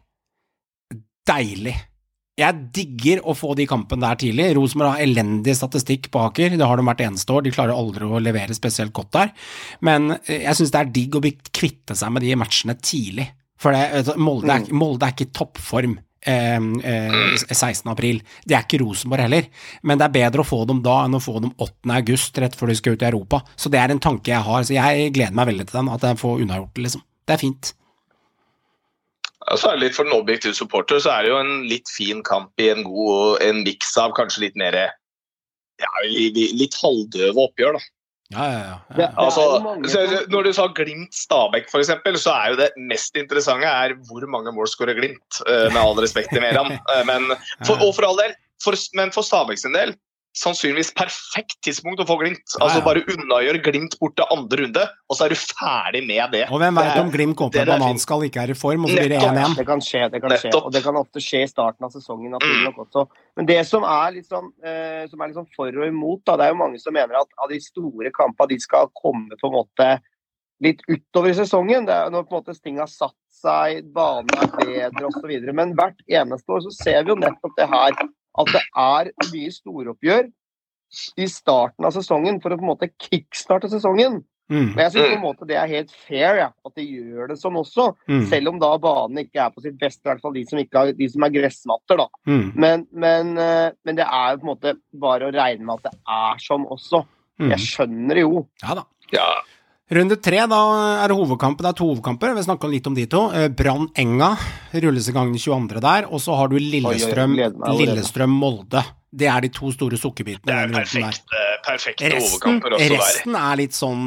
deilig. 1.29 1.77
Jeg 2.35 2.65
digger 2.75 3.21
å 3.23 3.35
få 3.39 3.53
de 3.55 3.67
kampene 3.71 4.03
der 4.03 4.19
tidlig. 4.19 4.49
Rosenborg 4.57 4.97
har 4.97 5.05
elendig 5.05 5.55
statistikk 5.55 6.09
på 6.11 6.25
Aker, 6.27 6.57
det 6.59 6.67
har 6.67 6.81
de 6.81 6.87
hvert 6.89 7.05
eneste 7.07 7.31
år. 7.31 7.45
De 7.47 7.53
klarer 7.55 7.77
aldri 7.77 8.09
å 8.09 8.23
levere 8.23 8.57
spesielt 8.57 8.95
godt 8.97 9.13
der. 9.15 9.31
Men 9.87 10.17
eh, 10.17 10.41
jeg 10.43 10.59
syns 10.59 10.75
det 10.75 10.81
er 10.81 10.91
digg 10.97 11.15
å 11.15 11.23
kvitte 11.23 11.95
seg 11.99 12.11
med 12.15 12.27
de 12.27 12.35
matchene 12.41 12.75
tidlig. 12.81 13.29
For 13.61 13.71
det, 13.71 14.17
Molde, 14.19 14.51
er, 14.51 14.75
Molde 14.75 15.07
er 15.07 15.15
ikke 15.15 15.29
i 15.29 15.37
toppform. 15.39 15.95
Eh, 16.27 16.59
eh, 16.59 17.37
16. 17.45 17.87
april. 17.93 18.19
Det 18.43 18.59
er 18.59 18.67
ikke 18.67 18.83
Rosenborg 18.83 19.29
heller, 19.29 19.47
men 19.87 20.01
det 20.01 20.09
er 20.09 20.17
bedre 20.19 20.43
å 20.43 20.49
få 20.49 20.65
dem 20.67 20.83
da 20.83 21.03
enn 21.05 21.15
å 21.15 21.23
få 21.23 21.37
dem 21.45 21.55
8. 21.55 21.95
august, 22.01 22.43
rett 22.43 22.59
før 22.59 22.73
de 22.73 22.79
skal 22.81 22.99
ut 22.99 23.07
i 23.07 23.11
Europa. 23.13 23.45
Så 23.55 23.71
det 23.71 23.79
er 23.79 23.95
en 23.95 24.03
tanke 24.03 24.35
jeg 24.35 24.43
har, 24.43 24.67
så 24.67 24.75
jeg 24.75 25.15
gleder 25.15 25.39
meg 25.39 25.53
veldig 25.53 25.71
til 25.71 25.83
den, 25.85 25.95
at 25.95 26.11
jeg 26.11 26.23
får 26.25 26.43
unnagjort 26.43 26.75
det, 26.75 26.87
liksom. 26.89 27.07
Det 27.29 27.37
er 27.37 27.45
fint. 27.47 27.75
Ja, 29.45 29.57
så 29.61 29.71
er 29.71 29.77
det 29.77 29.89
litt 29.89 29.97
For 29.99 30.09
en 30.09 30.17
objektiv 30.17 30.55
supporter 30.57 31.01
så 31.03 31.13
er 31.15 31.25
det 31.25 31.33
jo 31.33 31.41
en 31.41 31.57
litt 31.69 31.91
fin 31.93 32.23
kamp 32.25 32.63
i 32.63 32.71
en 32.73 32.85
god 32.87 33.43
en 33.45 33.65
miks 33.67 33.93
av 34.01 34.15
kanskje 34.17 34.47
litt 34.47 34.57
mer 34.61 34.77
ja, 35.83 35.91
litt 36.07 36.77
halvdøve 36.79 37.49
oppgjør, 37.49 37.77
da. 37.77 37.89
Ja, 38.33 38.45
ja, 38.51 38.77
ja. 38.97 39.09
Altså, 39.21 39.43
så, 39.91 40.03
når 40.33 40.47
du 40.47 40.53
sa 40.57 40.69
Glimt-Stabæk, 40.73 41.67
f.eks., 41.69 41.91
så 42.23 42.33
er 42.33 42.53
jo 42.53 42.59
det 42.63 42.71
mest 42.91 43.19
interessante 43.21 43.69
er 43.69 43.97
hvor 44.09 44.25
mange 44.31 44.55
mål 44.55 44.71
skårer 44.71 44.97
Glimt, 44.97 45.43
eh, 45.45 45.67
med 45.75 45.81
all 45.83 45.99
respekt 46.01 46.33
til 46.33 46.43
Meran. 46.45 46.73
Eh, 46.95 47.03
Men 47.07 47.35
for, 47.67 47.77
og 47.83 47.93
for 47.99 48.09
all 48.09 48.19
del, 48.23 48.35
for, 48.65 48.79
men 48.97 49.13
for 49.15 49.27
Stabæk 49.27 49.61
sin 49.61 49.77
del 49.77 49.95
sannsynligvis 50.35 50.91
perfekt 50.99 51.57
tidspunkt 51.65 52.03
å 52.03 52.07
få 52.09 52.17
Glimt. 52.21 52.43
Altså 52.59 52.81
Ja, 52.81 52.81
ja. 52.81 52.85
Bare 52.87 53.03
unnagjør 53.15 53.59
Glimt 53.63 53.97
bort 54.01 54.17
til 54.19 54.27
andre 54.35 54.61
runde, 54.63 54.87
og 55.09 55.17
så 55.17 55.27
er 55.27 55.35
du 55.35 55.39
ferdig 55.39 56.03
med 56.07 56.35
det. 56.35 56.45
Og 56.51 56.59
hvem 56.63 56.81
veit 56.81 56.99
om 57.01 57.13
Glimt 57.15 57.37
kommer 57.39 57.55
på 57.55 57.63
en 57.63 57.71
bananskall 57.71 58.27
ikke 58.29 58.43
er 58.43 58.55
i 58.55 58.57
form, 58.59 58.87
og 58.87 58.91
så 58.91 58.99
blir 58.99 59.15
det 59.15 59.21
1-1? 59.21 59.55
Det 59.61 59.67
kan 59.69 59.85
skje, 59.85 60.03
det 60.11 60.23
kan 60.25 60.35
skje. 60.35 60.55
Og 60.59 60.73
det 60.75 60.83
kan 60.87 60.99
ofte 60.99 61.23
skje 61.23 61.45
i 61.45 61.51
starten 61.51 61.87
av 61.87 61.95
sesongen. 61.95 62.35
nok 62.35 62.81
også. 62.87 63.07
Men 63.39 63.47
det 63.47 63.61
som 63.69 63.87
er 63.87 64.17
litt 64.17 64.27
sånn, 64.27 64.51
eh, 64.65 65.05
som 65.11 65.21
er 65.21 65.31
litt 65.31 65.39
sånn 65.39 65.53
for 65.55 65.71
og 65.71 65.87
imot, 65.87 66.25
da, 66.27 66.37
det 66.37 66.49
er 66.49 66.55
jo 66.55 66.63
mange 66.63 66.83
som 66.83 66.95
mener 66.95 67.21
at 67.21 67.31
av 67.39 67.49
de 67.51 67.61
store 67.63 68.11
kampene 68.15 68.55
de 68.55 68.59
skal 68.59 68.91
komme 68.99 69.39
på 69.39 69.51
en 69.51 69.57
måte 69.61 69.89
litt 70.65 70.83
utover 70.89 71.31
i 71.31 71.39
sesongen. 71.39 71.87
Det 71.87 71.95
er 71.95 72.11
når 72.11 72.27
på 72.27 72.37
en 72.37 72.43
måte 72.43 72.59
ting 72.59 72.79
har 72.83 72.91
satt 72.91 73.17
seg, 73.35 73.85
banen 73.95 74.31
er 74.39 74.51
bedre 74.59 75.09
osv. 75.11 75.33
Men 75.53 75.75
hvert 75.79 75.99
eneste 76.09 76.55
år 76.55 76.67
så 76.67 76.75
ser 76.75 77.03
vi 77.05 77.15
jo 77.15 77.19
nettopp 77.21 77.57
det 77.59 77.69
her. 77.71 77.99
At 78.39 78.51
det 78.55 78.63
er 78.63 79.11
mye 79.33 79.55
storoppgjør 79.55 80.31
i 81.19 81.27
starten 81.31 81.87
av 81.89 81.95
sesongen 81.95 82.41
for 82.43 82.55
å 82.55 82.59
på 82.59 82.65
en 82.67 82.71
måte 82.75 82.91
kickstarte 83.09 83.71
sesongen. 83.73 84.21
Mm, 84.53 84.75
Men 84.75 84.81
jeg 84.83 84.93
syns 84.93 85.07
på 85.09 85.17
en 85.17 85.23
måte 85.23 85.47
det 85.49 85.57
er 85.57 85.71
helt 85.71 85.93
fair 86.05 86.37
ja, 86.37 86.49
at 86.53 86.75
de 86.77 86.85
gjør 86.85 87.31
det 87.31 87.39
sånn 87.41 87.57
også. 87.57 87.87
mm, 88.11 88.27
Selv 88.29 88.51
om 88.53 88.59
da 88.61 88.75
banen 88.83 89.23
ikke 89.23 89.41
er 89.47 89.55
på 89.55 89.63
sitt 89.65 89.79
beste, 89.81 90.03
i 90.05 90.11
hvert 90.11 90.21
fall 90.21 90.35
de 90.37 90.43
som, 90.51 90.61
ikke 90.61 90.83
har, 90.83 90.93
de 90.99 91.09
som 91.09 91.25
er 91.25 91.33
gressmatter. 91.33 92.03
da. 92.03 92.07
mm, 92.29 92.51
Men, 92.61 92.85
men, 92.93 93.33
eh, 93.41 93.71
men 93.89 93.97
det 93.99 94.05
er 94.05 94.35
jo 94.35 94.43
på 94.43 94.47
en 94.47 94.53
måte 94.53 94.75
bare 95.07 95.31
å 95.31 95.35
regne 95.35 95.65
med 95.65 95.81
at 95.81 95.89
det 95.89 95.95
er 96.19 96.45
sånn 96.45 96.67
også. 96.77 97.01
mm. 97.41 97.55
Jeg 97.55 97.65
skjønner 97.71 98.21
det 98.21 98.27
jo. 98.27 98.45
Ja 98.63 98.77
da. 98.83 98.85
Ja, 99.15 99.29
Runde 99.93 100.17
tre, 100.17 100.39
da 100.49 100.59
er 101.05 101.13
det 101.13 101.17
hovedkampen. 101.19 101.61
Det 101.61 101.69
er 101.75 101.77
to 101.77 101.87
hovedkamper. 101.91 102.33
Vi 102.39 102.45
snakka 102.47 102.69
litt 102.73 102.87
om 102.89 102.95
de 102.97 103.05
to. 103.11 103.27
Eh, 103.37 103.51
Brann 103.53 103.91
Enga 104.01 104.31
rulles 104.81 105.11
i 105.11 105.13
gang 105.13 105.33
den 105.35 105.41
22. 105.41 105.81
der. 105.85 106.07
Og 106.09 106.23
så 106.25 106.37
har 106.39 106.49
du 106.49 106.57
Lillestrøm-Molde. 106.57 107.75
Lillestrøm 107.83 108.33
Molde. 108.33 108.81
Det 109.15 109.29
er 109.31 109.45
de 109.45 109.51
to 109.55 109.69
store 109.71 109.99
sukkerbitene 110.01 110.49
det 110.49 110.55
er 110.57 110.71
den 110.73 110.75
perfekt, 110.75 111.29
eh, 111.31 111.51
perfekte 111.63 112.09
Resten, 112.11 112.33
overkamper 112.33 112.75
også 112.75 112.89
der. 112.89 112.95
resten 112.97 113.37
er 113.39 113.61
litt 113.61 113.77
sånn 113.77 114.03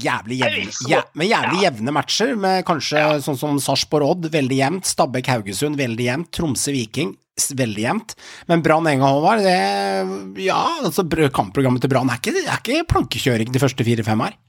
jævlig 0.00 0.38
jevne, 0.40 0.62
litt 0.94 1.10
med 1.12 1.28
jævlig 1.28 1.60
jevne 1.66 1.92
matcher, 1.92 2.32
med 2.40 2.64
kanskje 2.64 3.02
sånn 3.26 3.36
som 3.36 3.58
Sarpsborg-Odd, 3.60 4.30
veldig 4.32 4.60
jevnt, 4.62 4.88
Stabæk-Haugesund, 4.88 5.76
veldig 5.76 6.08
jevnt, 6.08 6.30
Tromsø-Viking, 6.32 7.12
veldig 7.36 7.84
jevnt. 7.84 8.16
Men 8.48 8.64
Brann-Enga, 8.64 9.12
Håvard, 9.12 9.44
det 9.44 10.40
Ja, 10.46 10.62
altså 10.80 11.04
kampprogrammet 11.04 11.84
til 11.84 11.90
Brann 11.92 12.08
er 12.08 12.16
er 12.16 12.56
ikke 12.56 12.86
plankekjøring 12.88 13.52
de 13.52 13.58
første 13.60 13.84
fire-fem 13.84 14.24
her. 14.24 14.40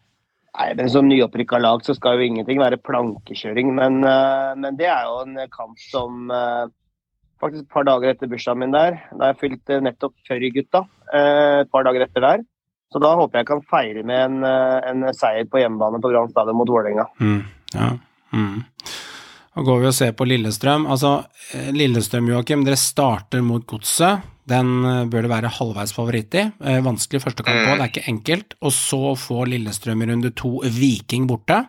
Nei, 0.58 0.72
men 0.74 0.90
Som 0.90 1.08
nyopprykka 1.10 1.60
lag 1.62 1.84
så 1.86 1.94
skal 1.94 2.18
jo 2.18 2.26
ingenting 2.26 2.58
være 2.60 2.80
plankekjøring. 2.82 3.74
Men, 3.78 4.04
eh, 4.04 4.56
men 4.58 4.78
det 4.80 4.88
er 4.90 5.04
jo 5.06 5.20
en 5.26 5.38
kamp 5.54 5.78
som 5.92 6.32
eh, 6.32 6.68
Faktisk 7.38 7.68
et 7.68 7.70
par 7.70 7.84
dager 7.86 8.10
etter 8.10 8.26
bursdagen 8.32 8.64
min 8.64 8.72
der. 8.74 8.96
Da 9.14 9.28
jeg 9.30 9.38
fylte 9.44 9.76
nettopp 9.86 10.16
40-gutta. 10.26 10.80
eh, 11.14 11.60
Et 11.62 11.70
par 11.70 11.84
dager 11.86 12.02
etter 12.08 12.24
der. 12.24 12.40
Så 12.90 12.98
da 13.04 13.12
håper 13.20 13.38
jeg 13.44 13.46
kan 13.46 13.62
feire 13.70 14.02
med 14.02 14.18
en, 14.18 14.44
en 14.44 15.14
seier 15.14 15.46
på 15.46 15.60
hjemmebane 15.62 16.00
på 16.02 16.10
Grand 16.10 16.32
stadion 16.32 16.56
mot 16.58 16.70
Vålerenga. 16.72 17.06
Mm, 17.20 17.44
ja. 17.76 17.90
Mm. 18.34 18.64
Da 19.54 19.66
går 19.68 19.82
vi 19.84 19.90
og 19.92 19.94
ser 19.94 20.14
på 20.18 20.26
Lillestrøm. 20.26 20.88
Altså, 20.88 21.12
Lillestrøm, 21.76 22.32
Joakim, 22.32 22.64
dere 22.66 22.80
starter 22.80 23.44
mot 23.46 23.68
Godset. 23.68 24.24
Den 24.48 24.74
eh, 24.88 25.06
bør 25.12 25.26
det 25.26 25.32
være 25.32 25.54
halvveis 25.58 25.94
favoritt 25.96 26.38
i. 26.40 26.46
Eh, 26.64 26.82
vanskelig 26.86 27.24
første 27.24 27.46
kamp 27.46 27.60
på, 27.60 27.74
det 27.74 27.86
er 27.86 27.92
ikke 27.92 28.12
enkelt. 28.14 28.58
Og 28.64 28.76
så 28.76 29.02
får 29.20 29.50
Lillestrøm 29.54 30.04
i 30.04 30.12
runde 30.12 30.32
to 30.38 30.58
Viking 30.64 31.28
borte. 31.30 31.64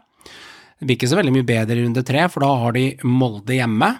Det 0.78 0.86
blir 0.86 0.98
ikke 0.98 1.10
så 1.10 1.18
veldig 1.18 1.34
mye 1.34 1.46
bedre 1.48 1.78
i 1.78 1.86
runde 1.86 2.04
tre, 2.06 2.28
for 2.30 2.46
da 2.46 2.52
har 2.62 2.76
de 2.76 2.84
Molde 3.02 3.56
hjemme. 3.56 3.90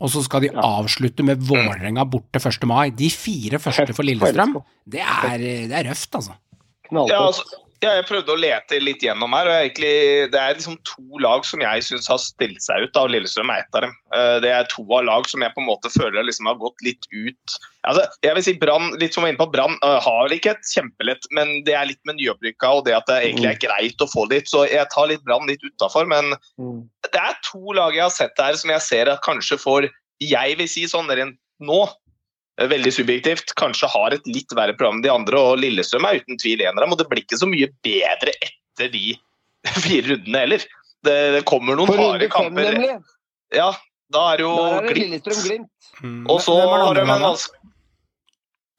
Og 0.00 0.12
så 0.12 0.22
skal 0.24 0.46
de 0.46 0.52
avslutte 0.54 1.24
med 1.26 1.42
Vålerenga 1.44 2.06
borte 2.08 2.40
1. 2.40 2.62
mai. 2.70 2.86
De 2.96 3.10
fire 3.12 3.58
første 3.60 3.92
for 3.96 4.06
Lillestrøm, 4.06 4.54
det 4.88 5.02
er, 5.02 5.42
det 5.68 5.76
er 5.76 5.90
røft, 5.90 6.14
altså. 6.16 6.38
Ja, 6.90 7.02
altså, 7.26 7.60
ja, 7.80 7.94
jeg 7.96 8.04
prøvde 8.08 8.34
å 8.34 8.38
lete 8.40 8.76
litt 8.82 9.00
gjennom 9.04 9.32
her, 9.32 9.48
og 9.48 9.54
egentlig, 9.56 9.90
det 10.32 10.36
er 10.40 10.56
liksom 10.56 10.76
to 10.84 11.20
lag 11.24 11.44
som 11.48 11.62
jeg 11.64 11.84
syns 11.86 12.08
har 12.12 12.18
stilt 12.20 12.60
seg 12.60 12.84
ut, 12.84 12.92
da, 12.92 13.06
og 13.06 13.12
Lillestrøm 13.14 13.52
er 13.54 13.62
ett 13.62 13.78
av 13.78 13.86
dem. 13.86 13.94
Eh, 14.14 14.36
Det 14.44 14.50
er 14.52 14.68
to 14.68 14.84
av 14.92 15.04
lag 15.08 15.28
som 15.30 15.40
jeg 15.40 15.54
på 15.54 15.62
en 15.62 15.68
måte 15.70 15.92
føler 15.94 16.26
liksom 16.26 16.50
har 16.50 16.58
gått 16.60 16.84
litt 16.84 17.08
ut 17.10 17.56
altså, 17.88 18.04
Jeg 18.22 18.34
vil 18.36 18.44
si 18.44 18.54
Brann, 18.60 18.90
litt 19.00 19.14
som 19.16 19.24
var 19.24 19.32
inne 19.32 19.40
på, 19.40 19.48
Brann 19.52 19.78
eh, 19.82 19.98
har 20.04 20.34
ikke 20.36 20.52
et 20.52 20.72
kjempelett, 20.74 21.24
men 21.32 21.64
det 21.64 21.74
er 21.78 21.88
litt 21.88 22.02
med 22.04 22.20
nyopprykka 22.20 22.72
og 22.76 22.84
det 22.84 22.98
at 22.98 23.08
det 23.08 23.20
egentlig 23.24 23.50
er 23.54 23.62
greit 23.64 24.04
å 24.04 24.10
få 24.12 24.26
dit, 24.28 24.44
så 24.50 24.66
jeg 24.68 24.86
tar 24.92 25.08
litt 25.08 25.24
Brann 25.24 25.48
litt 25.48 25.64
utafor. 25.64 26.06
Men 26.10 26.34
Mm. 26.60 26.84
det 27.08 27.16
er 27.20 27.36
to 27.46 27.72
lag 27.72 27.94
jeg 27.94 28.02
har 28.02 28.10
sett 28.12 28.36
her 28.38 28.54
som 28.60 28.70
jeg 28.70 28.80
ser 28.84 29.08
at 29.08 29.22
kanskje 29.24 29.56
får 29.58 29.88
Jeg 30.20 30.56
vil 30.58 30.68
si 30.68 30.84
sånn 30.84 31.08
rent 31.08 31.38
nå, 31.64 31.88
veldig 32.68 32.92
subjektivt, 32.92 33.54
kanskje 33.56 33.88
har 33.92 34.16
et 34.16 34.26
litt 34.28 34.52
verre 34.56 34.74
program 34.76 34.98
enn 34.98 35.04
de 35.06 35.12
andre, 35.12 35.40
og 35.40 35.60
Lillestrøm 35.62 36.08
er 36.08 36.20
uten 36.20 36.40
tvil 36.40 36.64
en 36.66 36.76
av 36.76 36.84
dem. 36.84 36.92
Og 36.94 37.00
det 37.00 37.08
blir 37.08 37.22
ikke 37.24 37.40
så 37.40 37.48
mye 37.48 37.70
bedre 37.86 38.34
etter 38.36 38.92
de 38.92 39.14
fire 39.86 40.04
rundene 40.12 40.44
heller. 40.44 40.66
Det, 41.00 41.16
det 41.36 41.44
kommer 41.48 41.78
noen 41.78 41.96
harde 41.96 42.28
kamper. 42.32 42.76
Ja, 43.56 43.70
da 44.12 44.26
er 44.34 44.44
jo 44.44 44.52
Da 44.58 44.66
er 44.76 44.88
det 44.88 44.92
Glimt. 44.92 45.06
Lillestrøm-Glimt. 45.06 45.92
Mm. 46.04 46.22
Og 46.28 46.42
så 46.44 46.56
det 46.60 46.68
har 46.68 46.94
de 46.96 47.04
en 47.04 47.08
laget? 47.08 47.26
vanskelig 47.28 47.60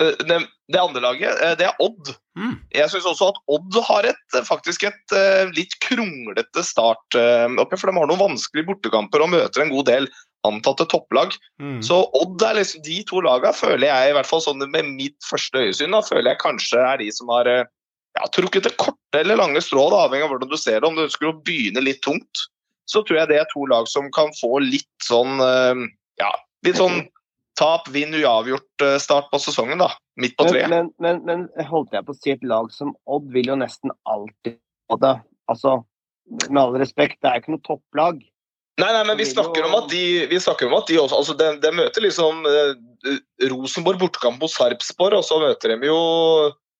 Eh, 0.01 0.25
det, 0.25 0.39
det 0.73 0.79
andre 0.79 1.01
laget, 1.01 1.41
eh, 1.43 1.55
det 1.57 1.67
er 1.67 1.83
Odd. 1.83 2.13
Mm. 2.39 2.55
Jeg 2.73 2.89
syns 2.93 3.07
også 3.11 3.31
at 3.31 3.39
Odd 3.51 3.79
har 3.87 4.07
et, 4.11 4.25
eh, 4.37 4.45
faktisk 4.47 4.85
et 4.89 5.15
eh, 5.17 5.51
litt 5.55 5.75
kronglete 5.83 6.63
start 6.65 7.17
eh, 7.19 7.47
for 7.75 7.91
de 7.91 7.97
har 7.97 8.09
noen 8.09 8.21
vanskelige 8.21 8.69
bortekamper 8.71 9.25
og 9.25 9.33
møter 9.35 9.65
en 9.65 9.73
god 9.73 9.89
del 9.91 10.09
antatte 10.47 10.87
topplag. 10.89 11.35
Mm. 11.61 11.79
Så 11.85 11.99
Odd 12.17 12.41
er 12.45 12.57
liksom 12.57 12.83
de 12.85 12.97
to 13.09 13.21
lagene 13.25 13.53
føler 13.55 13.87
jeg, 13.87 14.09
i 14.09 14.15
hvert 14.17 14.29
fall 14.29 14.43
sånn 14.43 14.63
med 14.63 14.89
mitt 14.97 15.17
første 15.27 15.67
øyesyn, 15.67 15.93
da 15.93 16.01
føler 16.05 16.33
jeg 16.33 16.43
kanskje 16.43 16.81
er 16.81 17.01
de 17.01 17.09
som 17.13 17.31
har 17.33 17.49
eh, 17.49 17.69
ja, 18.17 18.27
trukket 18.35 18.67
det 18.67 18.75
korte 18.81 19.21
eller 19.21 19.39
lange 19.39 19.61
strået, 19.63 19.93
da, 19.93 20.05
avhengig 20.07 20.27
av 20.27 20.33
hvordan 20.35 20.51
du 20.51 20.57
ser 20.59 20.79
det. 20.79 20.89
Om 20.89 20.97
du 20.97 21.05
ønsker 21.05 21.29
å 21.29 21.37
begynne 21.45 21.83
litt 21.85 22.01
tungt, 22.05 22.45
så 22.89 23.03
tror 23.05 23.21
jeg 23.21 23.31
det 23.31 23.41
er 23.41 23.49
to 23.53 23.65
lag 23.71 23.87
som 23.87 24.09
kan 24.15 24.33
få 24.39 24.57
litt 24.65 25.07
sånn 25.07 25.39
eh, 25.45 25.89
ja, 26.21 26.31
litt 26.65 26.79
sånn 26.79 27.05
tap, 27.59 27.87
vinn, 27.93 28.15
uavgjort 28.17 28.85
eh, 28.85 28.97
start 29.01 29.29
på 29.31 29.39
sesongen, 29.41 29.81
da. 29.83 29.91
Midt 30.19 30.35
på 30.39 30.47
Men, 30.47 30.53
treet. 30.53 30.69
men, 30.71 30.89
men, 31.03 31.21
men 31.27 31.69
holdt 31.69 31.93
jeg 31.95 32.07
på 32.07 32.15
å 32.15 32.19
si 32.19 32.33
et 32.33 32.43
lag 32.47 32.71
som 32.73 32.95
Odd 33.05 33.29
vil 33.33 33.51
jo 33.53 33.57
nesten 33.59 33.93
alltid 34.09 34.57
få 34.89 34.97
det. 35.01 35.15
Altså, 35.51 35.81
med 36.47 36.61
all 36.61 36.77
respekt, 36.79 37.19
det 37.21 37.29
er 37.29 37.41
ikke 37.41 37.55
noe 37.55 37.65
topplag. 37.67 38.21
Nei, 38.81 38.89
nei, 38.95 39.03
men 39.09 39.19
vi 39.19 39.27
snakker 39.29 39.67
om 39.67 39.75
at 39.77 39.91
de, 39.91 40.01
vi 40.31 40.39
snakker 40.41 40.69
om 40.69 40.77
at 40.79 40.89
de 40.89 40.97
også 41.01 41.19
altså 41.19 41.35
det, 41.37 41.51
de 41.63 41.71
møter 41.75 42.05
liksom 42.05 42.41
eh, 42.49 43.19
Rosenborg 43.51 44.01
bortekamp 44.01 44.41
mot 44.41 44.51
Sarpsborg, 44.51 45.19
og 45.19 45.25
så 45.27 45.37
møter 45.41 45.75
de 45.75 45.89
jo 45.89 46.01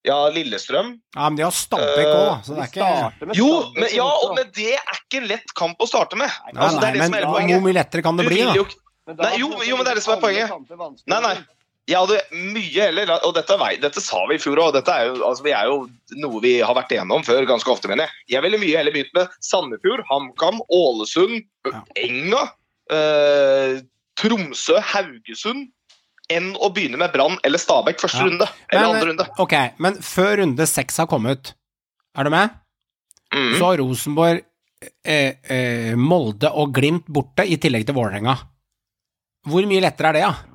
ja, 0.08 0.18
Lillestrøm. 0.34 0.96
Ja, 1.14 1.28
men 1.30 1.38
de 1.38 1.46
har 1.46 1.54
Stabæk 1.54 2.08
òg, 2.08 2.22
da, 2.26 2.36
så 2.46 2.56
det 2.58 2.64
er 2.64 2.72
ikke 2.72 3.28
med 3.30 3.38
Jo, 3.38 3.50
men, 3.78 3.88
ja, 3.94 4.08
og, 4.08 4.34
men 4.40 4.50
det 4.58 4.72
er 4.80 4.96
ikke 4.98 5.22
lett 5.30 5.54
kamp 5.58 5.82
å 5.82 5.90
starte 5.90 6.18
med. 6.18 6.32
Nei, 6.50 6.56
Altså, 6.58 6.80
det 6.80 6.82
nei, 6.82 6.90
er 6.90 6.98
det 6.98 7.04
som 7.06 7.14
men 7.14 7.20
er 7.22 7.28
hele 7.28 7.60
hvor 7.60 7.66
mye 7.68 7.78
lettere 7.78 8.06
kan 8.06 8.22
det 8.22 8.30
bli, 8.30 8.42
da? 8.48 8.56
jo 8.58 8.66
Men 9.10 9.18
Nei, 9.22 9.34
jo, 9.42 9.50
jo, 9.66 9.78
men 9.78 9.86
det 9.86 9.92
er 9.94 10.00
det 10.00 10.06
som 10.06 10.16
er 10.16 10.24
poenget. 10.24 11.06
Nei, 11.10 11.20
nei. 11.26 11.36
Jeg 11.92 12.00
hadde 12.00 12.20
mye 12.56 12.86
heller 12.88 13.12
Og 13.28 13.34
dette, 13.36 13.58
dette 13.84 14.04
sa 14.04 14.22
vi 14.30 14.38
i 14.38 14.42
fjor 14.42 14.62
òg. 14.64 14.72
Dette 14.78 14.94
er 14.96 15.10
jo, 15.10 15.18
altså, 15.28 15.46
vi 15.46 15.54
er 15.56 15.68
jo 15.70 15.78
noe 16.24 16.42
vi 16.44 16.54
har 16.64 16.78
vært 16.78 16.94
igjennom 16.96 17.26
før 17.28 17.48
ganske 17.50 17.74
ofte, 17.74 17.90
mener 17.92 18.08
jeg. 18.08 18.38
Jeg 18.38 18.46
ville 18.46 18.60
mye 18.62 18.80
heller 18.80 18.96
begynt 18.96 19.14
med 19.18 19.38
Sandefjord, 19.44 20.06
HamKam, 20.10 20.62
Ålesund, 20.72 21.42
Ja. 21.68 21.84
Enga, 22.02 22.42
eh, 22.90 23.82
Tromsø, 24.18 24.80
Haugesund 24.82 25.70
enn 26.32 26.54
å 26.58 26.72
begynne 26.74 27.00
med 27.02 27.12
Brann 27.14 27.38
eller 27.44 27.62
Stabæk 27.62 28.00
første 28.02 28.22
Ja. 28.22 28.30
runde. 28.30 28.48
Eller 28.72 28.88
Men, 28.88 28.96
andre 28.96 29.10
runde. 29.12 29.28
Ok, 29.40 29.56
men 29.80 30.00
før 30.02 30.38
runde 30.42 30.68
seks 30.68 30.98
har 30.98 31.08
kommet, 31.08 31.54
er 32.18 32.24
du 32.24 32.30
med? 32.30 32.50
Mm. 33.34 33.58
Så 33.58 33.66
har 33.66 33.78
Rosenborg, 33.78 34.42
eh, 35.06 35.34
eh, 35.50 35.96
Molde 35.96 36.52
og 36.52 36.74
Glimt 36.74 37.06
borte, 37.08 37.46
i 37.46 37.58
tillegg 37.58 37.86
til 37.86 37.96
Vålerenga. 37.96 38.38
Hvor 39.48 39.66
mye 39.66 39.82
lettere 39.82 40.10
er 40.10 40.14
det, 40.14 40.22
da? 40.22 40.51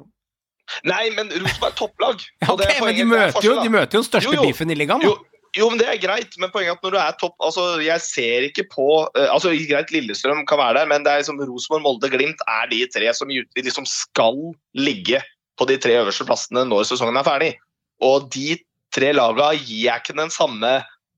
Nei, 0.87 1.07
men 1.15 1.31
Rosenborg 1.31 1.71
er 1.71 1.79
topplag. 1.79 2.27
Ja, 2.43 2.53
okay, 2.53 2.67
ok, 2.67 2.77
er 2.77 2.85
men 2.85 2.97
de 2.97 3.05
er 3.05 3.11
møter, 3.13 3.47
jo, 3.47 3.57
de 3.63 3.73
møter 3.73 3.99
jo 3.99 4.03
den 4.03 4.11
største 4.11 4.31
Jo, 4.33 4.39
jo. 4.41 4.47
biffen 4.51 4.73
i 4.73 4.79
ligaen. 4.79 5.03
da. 5.03 5.11
Jo, 5.11 5.37
jo, 5.57 5.69
men 5.73 5.81
det 5.81 5.87
er 5.89 6.01
greit, 6.03 6.35
men 6.43 6.53
poenget 6.53 6.75
er 6.75 6.77
at 6.77 6.85
når 6.85 6.93
du 6.93 6.99
er 7.01 7.15
topp 7.21 7.37
altså 7.47 7.63
Jeg 7.81 8.03
ser 8.05 8.45
ikke 8.49 8.67
på 8.75 8.89
uh, 9.07 9.29
altså 9.33 9.55
Greit, 9.71 9.93
Lillestrøm 9.95 10.43
kan 10.49 10.61
være 10.61 10.83
der, 10.83 10.91
men 10.91 11.07
det 11.07 11.13
er 11.13 11.23
liksom 11.23 11.41
Rosenborg, 11.41 11.85
Molde, 11.87 12.11
Glimt 12.13 12.43
er 12.51 12.69
de 12.73 12.83
tre 12.93 13.13
som 13.17 13.31
liksom 13.31 13.89
skal 13.89 14.43
ligge 14.77 15.23
på 15.57 15.69
de 15.71 15.79
tre 15.81 15.97
øverste 16.03 16.27
plassene 16.29 16.67
når 16.69 16.85
sesongen 16.91 17.17
er 17.17 17.25
ferdig. 17.25 17.55
Og 18.05 18.29
de 18.35 18.59
tre 18.93 19.15
lagene 19.17 19.55
gir 19.63 19.87
jeg 19.87 20.05
ikke 20.05 20.19
den 20.19 20.33
samme 20.35 20.77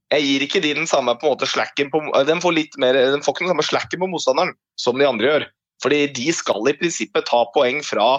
jeg 0.08 0.24
gir 0.24 0.44
ikke 0.46 0.61
de 0.64 0.70
den 0.78 0.88
samme 0.88 1.12
på 1.20 1.26
en 1.26 1.34
måte 1.34 1.48
slacken 1.48 1.90
på 1.92 2.00
De 2.24 2.37
får 2.40 2.54
mer, 2.80 2.96
de 2.96 3.20
får 3.20 3.34
ikke 3.34 3.44
den 3.44 3.52
samme 3.52 3.66
slacken 3.66 4.00
på 4.00 4.08
motstanderen 4.08 4.54
som 4.80 4.96
de 4.96 5.04
andre 5.04 5.28
gjør. 5.28 5.44
Fordi 5.84 6.06
de 6.16 6.32
skal 6.32 6.70
i 6.70 6.74
prinsippet 6.78 7.28
ta 7.28 7.42
poeng 7.52 7.82
fra 7.84 8.16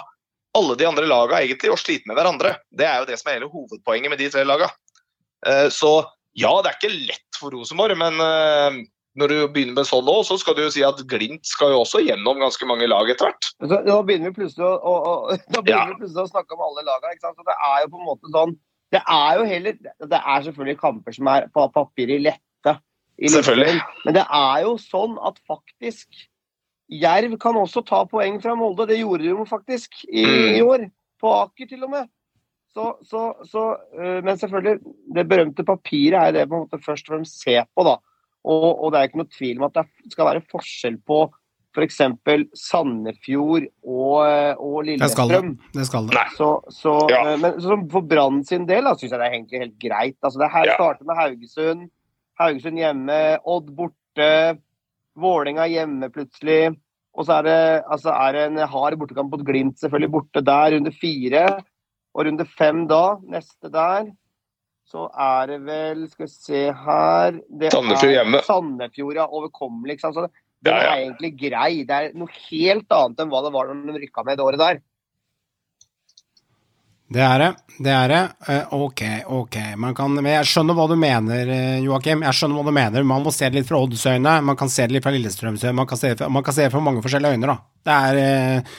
alle 0.57 0.75
de 0.79 0.85
andre 0.89 1.05
lagene 1.09 1.41
egentlig 1.45 1.71
og 1.73 1.79
slite 1.81 2.07
med 2.09 2.17
hverandre. 2.17 2.55
Det 2.71 2.85
er 2.88 3.01
jo 3.03 3.09
det 3.09 3.19
som 3.21 3.29
er 3.29 3.39
hele 3.39 3.51
hovedpoenget 3.51 4.09
med 4.13 4.19
de 4.21 4.29
tre 4.33 4.45
laga. 4.47 4.69
Eh, 5.45 5.67
Så 5.73 5.91
ja, 6.38 6.53
det 6.62 6.71
er 6.71 6.77
ikke 6.79 6.95
lett 7.09 7.38
for 7.39 7.53
Rosenborg, 7.53 7.97
men 7.99 8.19
eh, 8.23 8.79
når 9.19 9.27
du 9.33 9.38
begynner 9.51 9.75
med 9.81 9.88
sånn 9.89 10.05
nå, 10.07 10.15
så 10.23 10.38
skal 10.39 10.55
du 10.55 10.62
jo 10.63 10.71
si 10.73 10.83
at 10.85 10.99
Glimt 11.09 11.45
skal 11.49 11.73
jo 11.73 11.81
også 11.83 12.01
gjennom 12.05 12.39
ganske 12.39 12.65
mange 12.69 12.88
lag 12.88 13.09
etter 13.12 13.29
hvert. 13.29 13.49
Da 13.85 13.97
begynner 14.05 14.31
vi 14.31 14.38
plutselig 14.41 14.65
å, 14.67 14.73
å, 14.77 14.93
å, 15.33 15.38
begynner 15.51 15.71
Ja. 15.73 15.85
vi 15.93 15.99
plutselig 16.03 16.25
å 16.27 16.31
snakke 16.33 16.55
om 16.57 16.65
alle 16.69 16.85
lagene. 16.88 17.13
Ikke 17.17 17.27
sant? 17.27 17.39
Så 17.41 17.47
det 17.49 17.57
er 17.57 17.79
jo 17.83 17.91
på 17.95 18.01
en 18.01 18.09
måte 18.09 18.33
sånn 18.35 18.57
Det 18.95 19.01
er 19.05 19.38
jo 19.38 19.43
heller 19.45 19.75
Det 20.09 20.17
er 20.19 20.45
selvfølgelig 20.47 20.79
kamper 20.81 21.13
som 21.13 21.27
er 21.29 21.49
på 21.53 21.65
papiret 21.75 22.23
lette. 22.25 22.75
i 23.19 23.27
Selvfølgelig. 23.29 23.81
Men 24.05 24.15
det 24.15 24.23
er 24.25 24.62
jo 24.65 24.77
sånn 24.81 25.17
at 25.27 25.38
faktisk 25.49 26.07
Jerv 26.89 27.38
kan 27.39 27.56
også 27.56 27.84
ta 27.86 28.04
poeng 28.10 28.39
fra 28.41 28.56
Molde. 28.58 28.88
Det 28.89 28.97
gjorde 28.99 29.23
de 29.23 29.30
jo 29.30 29.45
faktisk 29.45 30.04
i, 30.10 30.23
Mm. 30.25 30.56
i 30.58 30.62
år. 30.62 30.88
På 31.21 31.34
Aker 31.43 31.67
til 31.67 31.84
og 31.84 31.89
med. 31.91 32.08
Så, 32.73 32.93
så, 33.04 33.34
så, 33.45 33.75
øh, 33.99 34.23
men 34.23 34.38
selvfølgelig, 34.38 34.80
det 35.15 35.28
berømte 35.30 35.63
papiret 35.65 36.13
er 36.28 36.32
det 36.32 36.49
på 36.49 36.56
en 36.56 36.63
måte 36.67 36.80
først 36.84 37.10
og 37.10 37.15
fremst 37.17 37.41
se 37.43 37.58
på. 37.75 37.84
da. 37.84 37.97
Og, 38.45 38.84
og 38.84 38.91
det 38.91 38.99
er 38.99 39.04
ikke 39.10 39.17
noe 39.19 39.34
tvil 39.38 39.58
om 39.60 39.65
at 39.67 39.73
det 39.73 40.12
skal 40.13 40.25
være 40.30 40.41
forskjell 40.52 40.97
på 41.06 41.30
f.eks. 41.75 41.99
Sandefjord 42.56 43.65
og, 43.84 44.15
og 44.58 44.86
Det 44.86 45.10
skal 45.12 45.30
det. 45.30 45.41
Lillestrøm. 45.41 45.52
det, 45.75 45.86
skal 45.89 46.08
det. 46.08 46.23
Så, 46.38 46.49
så, 46.73 46.93
Ja. 47.12 47.34
eh, 47.34 47.39
men 47.41 47.60
så 47.62 47.78
for 47.91 48.02
Brann 48.02 48.43
sin 48.45 48.65
del 48.69 48.84
syns 48.97 49.12
jeg 49.12 49.19
det 49.19 49.28
er 49.28 49.36
egentlig 49.36 49.60
helt 49.60 49.80
greit. 49.80 50.17
Altså, 50.23 50.39
det 50.39 50.52
her 50.54 50.65
Ja. 50.65 50.75
starter 50.75 51.06
med 51.06 51.15
Haugesund. 51.19 51.89
Haugesund 52.39 52.78
hjemme, 52.78 53.38
Odd 53.45 53.75
borte, 53.75 54.60
Vålerenga 55.21 55.67
hjemme 55.69 56.10
plutselig. 56.13 56.75
Og 57.17 57.25
så 57.27 57.39
er 57.39 57.47
det, 57.47 57.60
altså, 57.91 58.13
er 58.13 58.36
det 58.36 58.45
en 58.47 58.62
hard 58.71 58.95
bortekamp 59.01 59.34
mot 59.34 59.43
Glimt, 59.45 59.79
selvfølgelig 59.82 60.12
borte 60.13 60.43
der, 60.45 60.75
runde 60.75 60.93
fire. 60.95 61.45
Og 62.15 62.25
runde 62.25 62.45
fem 62.58 62.86
da, 62.89 63.03
neste 63.29 63.71
der, 63.73 64.10
så 64.89 65.05
er 65.13 65.51
det 65.51 65.60
vel 65.67 66.05
Skal 66.10 66.25
vi 66.25 66.32
se 66.34 66.62
her 66.73 67.36
det 67.62 67.69
Sandefjord 67.73 68.13
hjemme. 68.15 68.39
Sandefjord, 68.47 69.19
ja. 69.19 69.27
Overkommelig. 69.29 69.97
Ikke 69.97 70.08
sant? 70.08 70.17
Så 70.17 70.25
det, 70.25 70.32
den 70.65 70.73
Ja, 70.73 70.79
ja. 70.84 70.93
er 70.95 71.03
egentlig 71.05 71.34
grei. 71.39 71.84
Det 71.88 71.97
er 71.97 72.15
noe 72.17 72.34
helt 72.49 72.95
annet 72.95 73.21
enn 73.21 73.29
hva 73.32 73.43
det 73.45 73.53
var 73.53 73.69
når 73.69 73.93
de 73.93 74.01
rykka 74.05 74.25
med 74.25 74.39
det 74.39 74.45
året 74.47 74.63
der. 74.63 74.82
Det 77.10 77.22
er 77.26 77.39
det. 77.41 77.50
Det 77.80 77.89
er 77.89 78.12
det. 78.12 78.22
Eh, 78.48 78.74
ok, 78.76 79.02
ok. 79.26 79.56
Man 79.82 79.95
kan, 79.98 80.13
men 80.13 80.30
jeg 80.30 80.50
skjønner 80.52 80.76
hva 80.78 80.86
du 80.91 80.95
mener, 81.00 81.50
eh, 81.56 81.80
Joakim. 81.82 82.22
Jeg 82.28 82.38
skjønner 82.38 82.60
hva 82.60 82.65
du 82.67 82.76
mener. 82.76 83.06
Man 83.08 83.24
må 83.26 83.34
se 83.34 83.50
det 83.50 83.58
litt 83.58 83.69
fra 83.69 83.80
Odds 83.82 84.04
øyne, 84.06 84.34
man 84.45 84.60
kan 84.60 84.69
se 84.69 84.86
det 84.86 84.93
litt 84.93 85.06
fra 85.08 85.13
Lillestrøms 85.15 85.63
øyne, 85.63 85.78
man 85.80 85.89
kan 85.89 85.98
se 85.98 86.12
det 86.12 86.19
fra, 86.19 86.30
man 86.30 86.45
kan 86.45 86.54
se 86.54 86.67
det 86.67 86.74
fra 86.76 86.84
mange 86.86 87.02
forskjellige 87.02 87.34
øyne, 87.39 87.50
da. 87.50 87.58
Det 87.89 87.98
er 87.98 88.22
eh, 88.26 88.78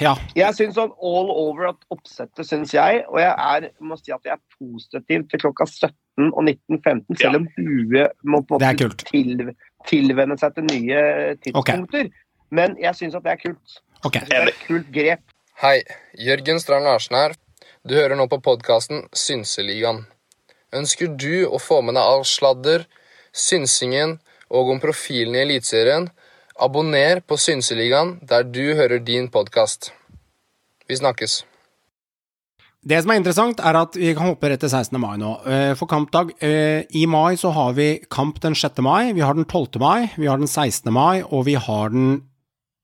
Ja. 0.00 0.14
Jeg 0.34 0.56
syns 0.56 0.78
sånn 0.78 0.94
all 1.04 1.30
over 1.30 1.70
at 1.74 1.82
oppsettet, 1.92 2.46
syns 2.48 2.72
jeg. 2.74 3.02
Og 3.12 3.20
jeg 3.20 3.34
er, 3.36 3.70
må 3.84 3.98
si 4.00 4.14
at 4.16 4.24
jeg 4.24 4.38
er 4.38 4.42
positiv 4.56 5.26
til 5.28 5.42
klokka 5.44 5.68
17 5.68 6.30
og 6.32 6.40
19.15, 6.48 7.18
selv 7.20 7.42
om 7.42 7.48
huet 7.58 8.16
må 8.24 8.40
på 8.48 8.58
en 8.58 8.64
er 8.64 8.78
måte 8.80 9.10
til, 9.12 9.50
tilvenne 9.90 10.38
seg 10.40 10.56
til 10.56 10.70
nye 10.72 11.02
tidspunkter. 11.44 12.08
Men 12.50 12.78
jeg 12.80 12.96
syns 12.96 13.18
at 13.18 13.26
det 13.28 13.36
er 13.36 13.42
kult. 13.44 13.82
Okay. 14.08 14.24
Det 14.24 14.40
er 14.40 14.50
et 14.50 14.64
kult 14.64 14.88
grep. 14.94 15.34
Hei, 15.58 15.80
Jørgen 16.14 16.60
Strand 16.62 16.86
Larsen 16.86 17.16
her. 17.18 17.32
Du 17.82 17.96
hører 17.96 18.14
nå 18.14 18.28
på 18.30 18.36
podkasten 18.38 19.00
Synseligaen. 19.10 20.04
Ønsker 20.70 21.10
du 21.18 21.48
å 21.50 21.58
få 21.58 21.80
med 21.82 21.96
deg 21.98 22.06
all 22.06 22.22
sladder, 22.22 22.84
synsingen 23.34 24.20
og 24.54 24.70
om 24.70 24.78
profilen 24.78 25.34
i 25.34 25.40
Eliteserien? 25.42 26.06
Abonner 26.62 27.24
på 27.26 27.40
Synseligaen 27.42 28.20
der 28.22 28.46
du 28.46 28.76
hører 28.78 29.02
din 29.02 29.26
podkast. 29.34 29.90
Vi 30.86 31.00
snakkes. 31.02 31.40
Det 32.78 33.02
som 33.02 33.10
er 33.10 33.18
interessant, 33.18 33.58
er 33.58 33.82
at 33.82 33.98
vi 33.98 34.14
kan 34.14 34.30
hoppe 34.30 34.54
rett 34.54 34.62
til 34.62 34.70
16. 34.70 34.94
mai 35.02 35.18
nå. 35.18 35.34
Eh, 35.42 35.74
For 35.74 35.90
kampdag 35.90 36.36
eh, 36.38 36.86
I 36.86 37.06
mai 37.10 37.34
så 37.34 37.50
har 37.50 37.74
vi 37.74 37.96
kamp 38.06 38.38
den 38.46 38.54
6. 38.54 38.78
mai, 38.86 39.10
vi 39.10 39.26
har 39.26 39.34
den 39.34 39.50
12. 39.50 39.82
mai, 39.82 40.06
vi 40.14 40.30
har 40.30 40.38
den 40.38 40.46
16. 40.46 40.86
mai, 40.94 41.24
og 41.26 41.48
vi 41.50 41.58
har 41.58 41.90
den 41.90 42.28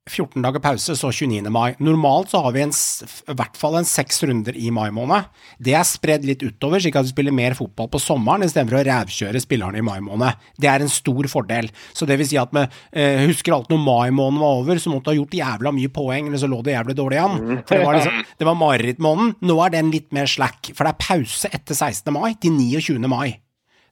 14 0.04 0.42
dager 0.44 0.60
pause, 0.60 0.92
så 0.98 1.08
29. 1.08 1.48
mai. 1.48 1.74
Normalt 1.80 2.28
så 2.28 2.42
har 2.44 2.52
vi 2.52 2.60
en, 2.60 2.72
i 2.72 3.36
hvert 3.38 3.56
fall 3.56 3.78
en 3.78 3.86
seks 3.88 4.20
runder 4.28 4.56
i 4.56 4.68
mai 4.74 4.90
måned. 4.92 5.30
Det 5.64 5.72
er 5.72 5.86
spredd 5.88 6.26
litt 6.28 6.42
utover, 6.44 6.82
slik 6.82 6.98
at 7.00 7.06
vi 7.08 7.14
spiller 7.14 7.32
mer 7.32 7.56
fotball 7.56 7.88
på 7.88 8.02
sommeren 8.02 8.44
istedenfor 8.44 8.82
å 8.82 8.84
rævkjøre 8.84 9.40
spillerne 9.40 9.80
i 9.80 9.86
mai 9.86 10.02
måned. 10.04 10.36
Det 10.60 10.68
er 10.68 10.84
en 10.84 10.92
stor 10.92 11.28
fordel. 11.32 11.70
Så 11.96 12.08
det 12.08 12.18
vil 12.20 12.28
si 12.28 12.36
at 12.40 12.52
vi 12.52 12.66
eh, 12.66 13.24
husker 13.30 13.56
alt 13.56 13.72
når 13.72 13.80
mai 13.80 14.12
måned 14.12 14.44
var 14.44 14.60
over, 14.60 14.82
så 14.82 14.92
måtte 14.92 15.08
du 15.08 15.14
ha 15.14 15.18
gjort 15.22 15.38
jævla 15.40 15.72
mye 15.78 15.94
poeng, 15.96 16.28
men 16.28 16.42
så 16.42 16.50
lå 16.52 16.60
det 16.66 16.76
jævlig 16.76 16.98
dårlig 17.00 17.22
an. 17.24 17.40
For 17.64 17.72
det 17.72 17.86
var 17.86 17.96
liksom, 17.96 18.20
det 18.42 18.50
var 18.50 18.60
marerittmåneden. 18.60 19.32
Nå 19.48 19.58
er 19.64 19.74
den 19.78 19.94
litt 19.94 20.12
mer 20.12 20.28
slack, 20.28 20.74
for 20.74 20.84
det 20.84 20.92
er 20.92 21.08
pause 21.08 21.48
etter 21.48 21.80
16. 21.80 22.12
mai 22.12 22.34
til 22.36 22.52
29. 22.60 23.00
mai. 23.08 23.40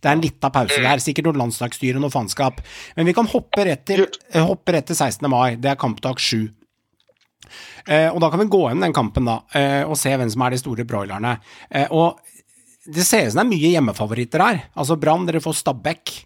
Det 0.02 0.10
er 0.10 0.16
en 0.16 0.22
lita 0.24 0.50
pause 0.50 0.80
der, 0.82 0.98
sikkert 0.98 1.28
noe 1.28 1.38
landslagsstyre 1.38 2.00
og 2.00 2.02
noe 2.02 2.10
faenskap. 2.10 2.58
Men 2.96 3.06
vi 3.06 3.14
kan 3.14 3.28
hoppe 3.30 3.64
rett, 3.68 3.84
til, 3.86 4.08
eh, 4.32 4.42
hoppe 4.42 4.74
rett 4.74 4.86
til 4.90 4.96
16. 4.98 5.28
mai, 5.30 5.54
det 5.56 5.70
er 5.70 5.78
kampdag 5.78 6.18
7. 6.18 6.48
Eh, 7.86 8.08
og 8.10 8.20
da 8.22 8.30
kan 8.30 8.40
vi 8.42 8.46
gå 8.50 8.62
inn 8.70 8.80
den 8.82 8.92
kampen 8.94 9.26
da, 9.28 9.40
eh, 9.54 9.82
og 9.84 9.96
se 9.98 10.10
hvem 10.14 10.30
som 10.30 10.42
er 10.46 10.50
de 10.54 10.58
store 10.58 10.84
broilerne. 10.88 11.36
Eh, 11.70 11.86
og 11.90 12.18
det 12.86 13.04
ser 13.06 13.26
ut 13.28 13.32
som 13.32 13.42
det 13.42 13.46
er 13.46 13.52
mye 13.58 13.72
hjemmefavoritter 13.76 14.42
her. 14.42 14.62
Altså 14.76 14.98
Brann, 14.98 15.26
dere 15.26 15.40
får 15.42 15.54
Stabæk. 15.62 16.24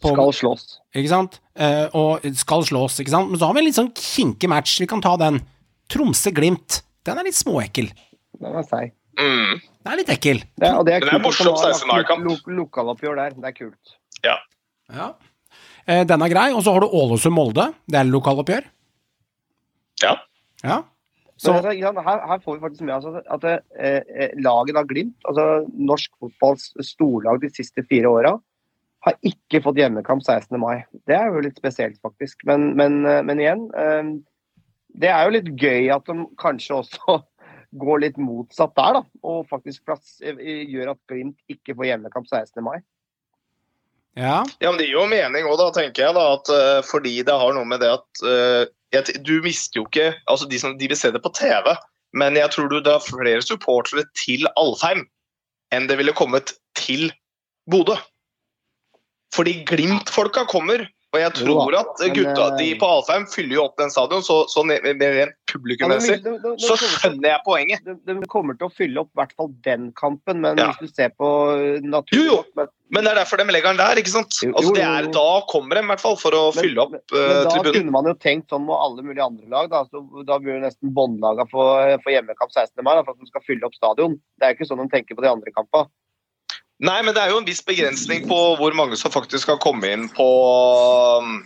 På- 0.00 0.12
Skal 0.14 0.32
slåss. 0.32 0.64
Ikke 0.94 1.08
sant? 1.10 1.40
Eh, 1.56 1.88
og 1.92 2.22
skal 2.38 2.62
slås, 2.62 3.00
ikke 3.02 3.10
sant? 3.10 3.30
Men 3.30 3.38
så 3.40 3.46
har 3.46 3.54
vi 3.54 3.58
en 3.60 3.66
litt 3.66 3.74
sånn 3.74 3.92
kinkig 3.94 4.48
match, 4.48 4.78
vi 4.78 4.86
kan 4.86 5.00
ta 5.02 5.16
den. 5.16 5.40
Tromsø-Glimt. 5.90 6.82
Den 7.04 7.18
er 7.18 7.24
litt 7.24 7.34
småekkel. 7.34 7.90
Den 8.40 8.54
er 8.54 8.62
seig. 8.62 8.92
Mm. 9.18 9.60
Den 9.88 9.94
er 9.94 10.00
litt 10.02 10.10
ekkel. 10.12 10.42
Det, 10.60 10.68
og 10.76 10.84
det 10.84 10.94
er 10.98 11.00
Den 11.00 11.08
er 11.08 11.12
kult 11.16 11.24
morsom 11.30 11.54
at 11.54 11.62
16. 11.78 11.88
mai-kamp. 11.88 12.24
lok- 12.28 12.44
lok- 12.44 12.58
Lokaloppgjør 12.58 13.16
der. 13.16 13.30
Det 13.40 13.48
er 13.48 13.54
kult. 13.56 13.94
Ja. 14.26 14.34
Ja. 14.92 15.06
Eh, 15.88 16.02
den 16.04 16.20
er 16.22 16.28
grei. 16.28 16.50
Og 16.52 16.60
så 16.66 16.74
har 16.76 16.84
du 16.84 16.88
Ålesund-Molde. 16.92 17.70
Det 17.88 17.96
er 18.02 18.04
lokaloppgjør. 18.12 18.64
ja. 20.02 20.14
Ja. 20.64 20.82
Så, 21.38 21.52
Men 21.54 21.66
altså, 21.70 22.02
her, 22.02 22.18
her 22.26 22.38
får 22.42 22.56
vi 22.56 22.60
faktisk 22.64 22.82
med 22.82 22.94
oss 22.96 23.04
at, 23.06 23.44
at 23.46 23.60
eh, 23.78 24.00
eh, 24.10 24.30
laget 24.42 24.74
av 24.76 24.88
Glimt, 24.90 25.14
altså 25.24 25.44
norsk 25.78 26.10
fotballs 26.18 26.72
storlag 26.82 27.38
de 27.44 27.48
siste 27.54 27.84
fire 27.86 28.10
åra, 28.10 28.32
har 29.06 29.14
ikke 29.22 29.60
fått 29.62 29.78
hjemmekamp 29.78 30.24
16. 30.26 30.58
mai. 30.58 30.80
Det 31.06 31.14
er 31.14 31.30
jo 31.30 31.44
litt 31.44 31.56
spesielt, 31.62 31.94
faktisk. 32.02 32.42
Men, 32.44 32.72
men, 32.76 33.06
eh, 33.06 33.22
men 33.22 33.38
igjen, 33.38 33.62
eh, 33.78 34.10
det 34.98 35.12
er 35.14 35.24
jo 35.28 35.36
litt 35.36 35.52
gøy 35.62 35.86
at 35.94 36.10
de 36.10 36.26
kanskje 36.42 36.80
også 36.82 37.20
går 37.76 38.00
litt 38.04 38.16
motsatt 38.20 38.74
der, 38.78 38.98
da. 38.98 39.02
Og 39.26 39.48
faktisk 39.50 39.84
plass, 39.88 40.18
eh, 40.24 40.38
gjør 40.68 40.94
at 40.94 41.00
Glimt 41.10 41.38
ikke 41.52 41.76
får 41.76 41.90
hjemmekamp 41.90 42.28
16. 42.30 42.62
mai. 42.64 42.78
ja. 44.16 44.44
Ja, 44.60 44.70
men 44.70 44.78
Det 44.78 44.88
gir 44.88 44.98
jo 44.98 45.06
mening 45.06 45.46
òg, 45.46 45.58
da, 45.60 45.70
tenker 45.74 46.06
jeg. 46.06 46.14
da, 46.14 46.24
at 46.38 46.48
uh, 46.48 46.82
Fordi 46.82 47.22
det 47.22 47.34
har 47.34 47.54
noe 47.54 47.68
med 47.68 47.80
det 47.80 47.92
at 47.92 48.24
uh, 48.24 48.64
jeg, 48.92 49.20
Du 49.22 49.40
mister 49.44 49.80
jo 49.80 49.86
ikke 49.86 50.14
altså 50.26 50.48
De 50.48 50.58
som 50.58 50.78
de 50.78 50.88
vil 50.88 50.96
se 50.96 51.10
det 51.12 51.22
på 51.22 51.32
TV, 51.36 51.76
men 52.12 52.36
jeg 52.36 52.50
tror 52.50 52.68
du 52.68 52.80
det 52.80 52.94
er 52.94 53.04
flere 53.04 53.42
supportere 53.44 54.06
til 54.16 54.48
Alfheim 54.56 55.06
enn 55.70 55.84
det 55.86 55.98
ville 56.00 56.16
kommet 56.16 56.54
til 56.74 57.10
Bodø. 57.68 57.98
Fordi 59.36 59.64
Glimt-folka 59.68 60.46
kommer. 60.48 60.86
Og 61.08 61.16
jeg 61.22 61.32
tror 61.38 61.74
at 61.78 62.02
gutta 62.12 62.46
eh, 62.50 62.56
de 62.58 62.64
på 62.76 62.88
Alfheim 62.98 63.22
fyller 63.32 63.56
jo 63.56 63.62
opp 63.64 63.78
den 63.80 63.88
stadion, 63.88 64.20
så, 64.24 64.42
så 64.52 64.60
rent 64.68 65.30
publikummessig 65.48 66.18
så 66.60 66.74
skjønner 66.76 67.30
jeg 67.30 67.40
poenget. 67.46 67.86
de, 67.86 67.94
de 68.04 68.28
kommer 68.28 68.58
til 68.58 68.68
å 68.68 68.74
fylle 68.76 69.00
opp 69.00 69.08
i 69.14 69.20
hvert 69.22 69.32
fall 69.38 69.48
den 69.64 69.86
kampen, 69.96 70.42
men 70.44 70.60
Ja. 70.60 70.66
hvis 70.76 70.90
du 70.90 71.00
ser 71.00 71.14
på 71.16 71.30
naturen 71.80 72.18
Jo, 72.18 72.26
jo. 72.28 72.42
Men, 72.58 72.68
Men 72.92 73.04
det 73.04 73.12
er 73.14 73.20
derfor 73.22 73.40
de 73.40 73.46
legger 73.48 73.72
den 73.72 73.80
der, 73.80 74.00
ikke 74.02 74.12
sant? 74.12 74.36
Altså, 74.52 74.74
det 74.76 74.84
er, 74.84 75.08
da 75.12 75.30
kommer 75.48 75.78
de 75.78 75.84
i 75.86 75.88
hvert 75.92 76.02
fall 76.02 76.18
for 76.20 76.36
å 76.36 76.42
fylle 76.56 76.84
opp 76.84 76.92
men 76.92 77.00
eh, 77.00 77.32
da 77.44 77.54
tribunen. 77.54 77.78
kunne 77.78 77.94
man 77.96 78.10
jo 78.10 78.14
tenkt 78.20 78.52
sånn 78.52 78.66
med 78.68 78.76
alle 78.76 79.04
mulige 79.06 79.24
andre 79.24 79.48
lag. 79.48 79.70
Da, 79.72 79.84
så, 79.88 80.04
da 80.28 80.36
jo 80.44 80.58
nesten 80.60 80.92
båndlaga 80.96 81.48
for, 81.48 81.88
for 82.04 82.12
hjemmekamp 82.12 82.52
16. 82.52 82.84
mai 82.84 82.92
da, 82.98 83.04
for 83.04 83.16
at 83.16 83.24
de 83.24 83.32
skal 83.32 83.44
fylle 83.48 83.64
opp 83.68 83.76
stadion. 83.80 84.20
Det 84.36 84.44
er 84.44 84.52
jo 84.52 84.60
ikke 84.60 84.68
sånn 84.72 84.84
de 84.84 84.88
tenker 84.92 85.16
på 85.16 85.24
de 85.24 85.32
andre 85.32 85.56
kampene. 85.56 85.88
Nei, 86.78 86.98
men 87.02 87.14
det 87.14 87.22
er 87.24 87.32
jo 87.32 87.40
en 87.40 87.46
viss 87.46 87.62
begrensning 87.66 88.26
på 88.30 88.36
hvor 88.58 88.74
mange 88.78 88.96
som 88.98 89.10
faktisk 89.10 89.48
skal 89.48 89.58
komme 89.62 89.88
inn 89.90 90.04
på 90.14 90.26
um, 91.18 91.40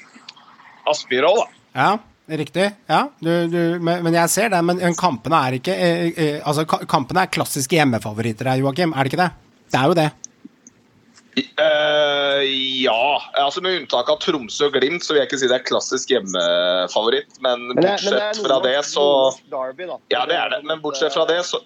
Aspmyra 0.92 1.30
da. 1.38 1.46
Ja, 1.72 1.92
riktig. 2.36 2.66
Ja, 2.90 3.06
du, 3.16 3.30
du, 3.48 3.60
men, 3.80 4.02
men 4.04 4.18
jeg 4.18 4.32
ser 4.32 4.52
det. 4.52 4.60
Men 4.68 4.82
kampene 4.98 5.40
er 5.46 5.56
ikke 5.56 5.76
eh, 5.76 6.10
eh, 6.12 6.36
Altså, 6.44 6.66
kampene 6.68 7.24
er 7.24 7.32
klassiske 7.32 7.78
hjemmefavoritter 7.78 8.52
her, 8.52 8.60
Joakim. 8.60 8.92
Er 8.92 9.08
det 9.08 9.14
ikke 9.14 9.22
det? 9.22 9.30
Det 9.72 9.80
er 9.80 9.88
jo 9.88 9.96
det. 10.02 10.10
Uh, 11.32 12.44
ja, 12.84 13.04
altså 13.40 13.62
med 13.64 13.78
unntak 13.78 14.10
av 14.12 14.18
Tromsø 14.20 14.66
og 14.68 14.74
Glimt, 14.76 15.00
så 15.00 15.14
vil 15.14 15.22
jeg 15.22 15.30
ikke 15.30 15.38
si 15.40 15.48
det 15.48 15.62
er 15.62 15.64
klassisk 15.64 16.12
hjemmefavoritt. 16.12 17.38
Men, 17.40 17.70
Men 17.70 17.80
det, 17.80 17.94
men 18.04 18.18
det 18.20 18.20
bortsett 18.20 18.42
fra 18.44 18.58
det, 18.66 18.78
så. 18.84 19.06
Ja, 20.12 20.26
det 20.28 20.36
er 20.36 20.52
det. 20.52 20.60
Men 20.68 20.84
bortsett 20.84 21.16
fra 21.16 21.24
det, 21.30 21.40
så 21.48 21.62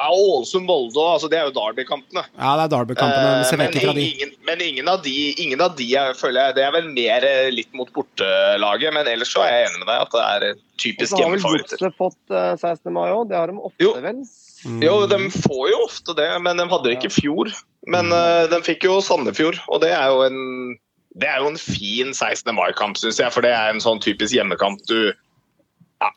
ja, 0.00 0.08
Ålesund-Molde. 0.16 1.04
Altså, 1.04 1.28
det 1.30 1.38
er 1.38 1.48
jo 1.48 1.54
derbykampene. 1.56 2.24
Ja, 2.32 2.54
det 2.56 2.66
er 2.66 2.72
Derby-kampene. 2.74 3.32
men 3.60 3.68
Eh, 3.70 3.86
men, 3.86 3.98
ingen, 4.00 4.34
men 4.48 4.62
ingen 4.64 4.88
av 4.88 5.02
de, 5.04 5.14
ingen 5.42 5.60
av 5.60 5.76
de 5.76 5.86
jeg 5.90 6.16
føler 6.18 6.48
jeg 6.50 6.56
Det 6.56 6.64
er 6.64 6.72
vel 6.74 6.88
mer 6.90 7.26
eh, 7.26 7.50
litt 7.52 7.72
mot 7.76 7.90
bortelaget, 7.92 8.94
men 8.96 9.08
ellers 9.10 9.32
så 9.32 9.44
er 9.44 9.52
jeg 9.54 9.70
enig 9.70 9.82
med 9.84 9.90
deg 9.92 10.04
at 10.06 10.14
det 10.16 10.26
er 10.26 10.60
typisk 10.80 11.18
hjemmefavoritter. 11.20 11.76
så 11.76 11.90
har 11.90 11.92
vel. 11.92 11.96
Godset 11.96 12.00
fått 12.00 12.36
eh, 12.36 12.54
16. 12.56 12.94
mai 12.96 13.08
òg. 13.10 13.26
Det 13.30 13.36
har 13.38 13.52
de 13.52 13.58
ofte, 13.60 13.84
Jo. 13.84 13.94
vel? 14.00 14.22
Jo, 14.84 14.94
de 15.08 15.18
får 15.32 15.64
jo 15.72 15.80
ofte 15.86 16.14
det, 16.18 16.28
men 16.44 16.60
de 16.60 16.68
hadde 16.68 16.88
det 16.88 16.98
ikke 16.98 17.08
i 17.12 17.16
fjor. 17.16 17.52
Men 17.88 18.12
uh, 18.12 18.44
de 18.50 18.58
fikk 18.60 18.84
jo 18.84 18.98
Sandefjord, 19.00 19.56
og 19.72 19.80
det 19.80 19.94
er 19.96 20.10
jo 20.12 20.20
en 20.26 20.76
det 21.18 21.26
er 21.26 21.40
jo 21.42 21.48
en 21.50 21.58
fin 21.58 22.12
16. 22.14 22.52
mai-kamp, 22.54 22.98
syns 23.00 23.18
jeg. 23.18 23.32
For 23.34 23.42
det 23.42 23.50
er 23.50 23.72
en 23.72 23.82
sånn 23.82 23.98
typisk 24.02 24.36
hjemmekamp 24.36 24.78
du 24.86 25.10
ja, 25.10 26.10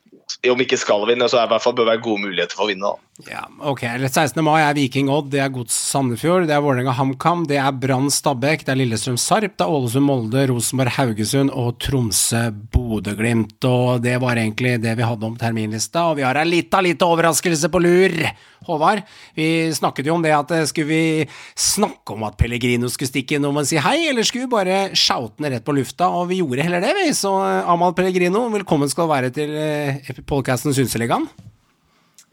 Om 0.52 0.62
ikke 0.62 0.78
skal 0.78 1.08
vinne, 1.10 1.26
så 1.32 1.40
er 1.40 1.48
det 1.48 1.50
i 1.50 1.54
hvert 1.56 1.66
fall 1.66 1.78
bør 1.80 1.90
være 1.90 2.04
gode 2.06 2.22
muligheter 2.28 2.56
for 2.56 2.68
å 2.68 2.70
vinne. 2.70 2.92
da. 2.92 3.13
Ja, 3.22 3.44
ok. 3.62 3.84
16. 4.10 4.40
mai 4.42 4.64
er 4.64 4.74
Viking 4.74 5.10
Odd, 5.14 5.28
det 5.30 5.44
er 5.44 5.52
Gods 5.54 5.76
Sandefjord, 5.92 6.48
det 6.50 6.56
er 6.56 6.64
Vålerenga 6.66 6.96
HamKam, 6.98 7.44
det 7.46 7.60
er 7.62 7.76
Brann 7.78 8.08
Stabæk, 8.10 8.64
det 8.66 8.74
er 8.74 8.80
Lillestrøm 8.80 9.20
Sarp, 9.22 9.54
det 9.54 9.62
er 9.62 9.70
Ålesund 9.70 10.08
Molde, 10.08 10.48
Rosenborg 10.50 10.96
Haugesund 10.96 11.54
og 11.54 11.78
Tromsø 11.84 12.48
Bodø-Glimt. 12.74 13.60
Og 13.70 14.02
det 14.02 14.16
var 14.24 14.42
egentlig 14.42 14.80
det 14.82 14.96
vi 14.98 15.06
hadde 15.06 15.30
om 15.30 15.38
terminlista, 15.38 16.08
og 16.10 16.18
vi 16.18 16.26
har 16.26 16.42
ei 16.42 16.48
lita, 16.50 16.82
lita 16.82 17.06
overraskelse 17.14 17.70
på 17.70 17.84
lur. 17.86 18.18
Håvard, 18.66 19.06
vi 19.38 19.48
snakket 19.78 20.10
jo 20.10 20.18
om 20.18 20.26
det 20.26 20.34
at 20.34 20.58
eh, 20.58 20.66
skulle 20.66 20.90
vi 20.90 21.30
snakke 21.60 22.18
om 22.18 22.26
at 22.26 22.38
Pellegrino 22.40 22.90
skulle 22.90 23.12
stikke 23.12 23.38
innom 23.38 23.62
og 23.62 23.70
si 23.70 23.78
hei, 23.78 24.08
eller 24.10 24.26
skulle 24.26 24.48
vi 24.48 24.56
bare 24.56 24.84
shoute 24.98 25.38
den 25.38 25.52
rett 25.54 25.68
på 25.68 25.76
lufta, 25.78 26.10
og 26.10 26.32
vi 26.34 26.42
gjorde 26.42 26.66
heller 26.66 26.82
det, 26.82 26.96
vi. 26.98 27.10
Så 27.14 27.38
eh, 27.46 27.70
Amal 27.70 27.94
Pellegrino, 27.94 28.48
velkommen 28.58 28.90
skal 28.90 29.06
du 29.06 29.14
være 29.14 29.34
til 29.38 29.54
eh, 29.54 30.16
podkasten 30.26 30.74
Synseligaen. 30.74 31.30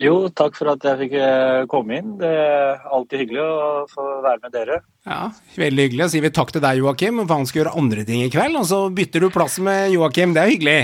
Jo, 0.00 0.14
takk 0.32 0.54
for 0.56 0.70
at 0.72 0.84
jeg 0.86 0.96
fikk 1.02 1.14
eh, 1.20 1.66
komme 1.68 1.98
inn. 2.00 2.14
Det 2.20 2.28
er 2.30 2.78
alltid 2.88 3.20
hyggelig 3.24 3.42
å 3.44 3.82
få 3.90 4.06
være 4.24 4.40
med 4.46 4.54
dere. 4.54 4.78
Ja, 5.04 5.26
Veldig 5.60 5.84
hyggelig. 5.88 6.06
Da 6.06 6.08
sier 6.14 6.24
vi 6.24 6.30
takk 6.38 6.54
til 6.54 6.64
deg, 6.64 6.80
Joakim, 6.80 7.20
for 7.26 7.34
han 7.36 7.44
skal 7.50 7.62
gjøre 7.62 7.74
andre 7.82 8.06
ting 8.08 8.22
i 8.24 8.30
kveld. 8.32 8.56
Og 8.62 8.64
så 8.70 8.78
bytter 8.96 9.26
du 9.26 9.28
plass 9.34 9.58
med 9.60 9.92
Joakim. 9.92 10.32
Det 10.36 10.40
er 10.46 10.52
hyggelig. 10.54 10.78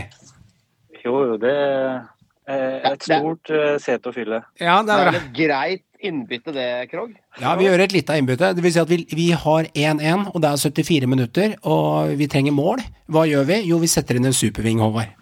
Jo, 1.06 1.16
jo, 1.30 1.36
det 1.40 1.54
er 1.56 2.92
et 2.92 3.02
stort 3.08 3.50
eh, 3.56 3.76
sete 3.82 4.12
å 4.12 4.14
fylle. 4.14 4.42
Ja, 4.60 4.82
det 4.84 4.92
Det 4.92 4.96
er 5.00 5.06
er 5.06 5.12
bra. 5.12 5.20
et 5.24 5.32
greit 5.40 5.82
innbytte, 6.06 6.52
det, 6.52 6.66
Krog. 6.92 7.14
Ja, 7.40 7.54
Vi 7.56 7.64
gjør 7.70 7.80
et 7.86 7.92
lite 7.96 8.18
innbytte. 8.20 8.52
Det 8.54 8.62
vil 8.62 8.72
si 8.74 8.82
at 8.84 8.90
vi, 8.92 8.98
vi 9.16 9.30
har 9.32 9.64
1-1, 9.72 10.28
og 10.34 10.42
det 10.44 10.50
er 10.52 10.60
74 10.60 11.08
minutter, 11.08 11.54
og 11.64 12.12
vi 12.20 12.28
trenger 12.28 12.52
mål. 12.52 12.84
Hva 13.08 13.24
gjør 13.26 13.48
vi? 13.48 13.62
Jo, 13.72 13.78
vi 13.80 13.88
setter 13.88 14.20
inn 14.20 14.28
en 14.28 14.36
superving, 14.36 14.78
Håvard. 14.84 15.14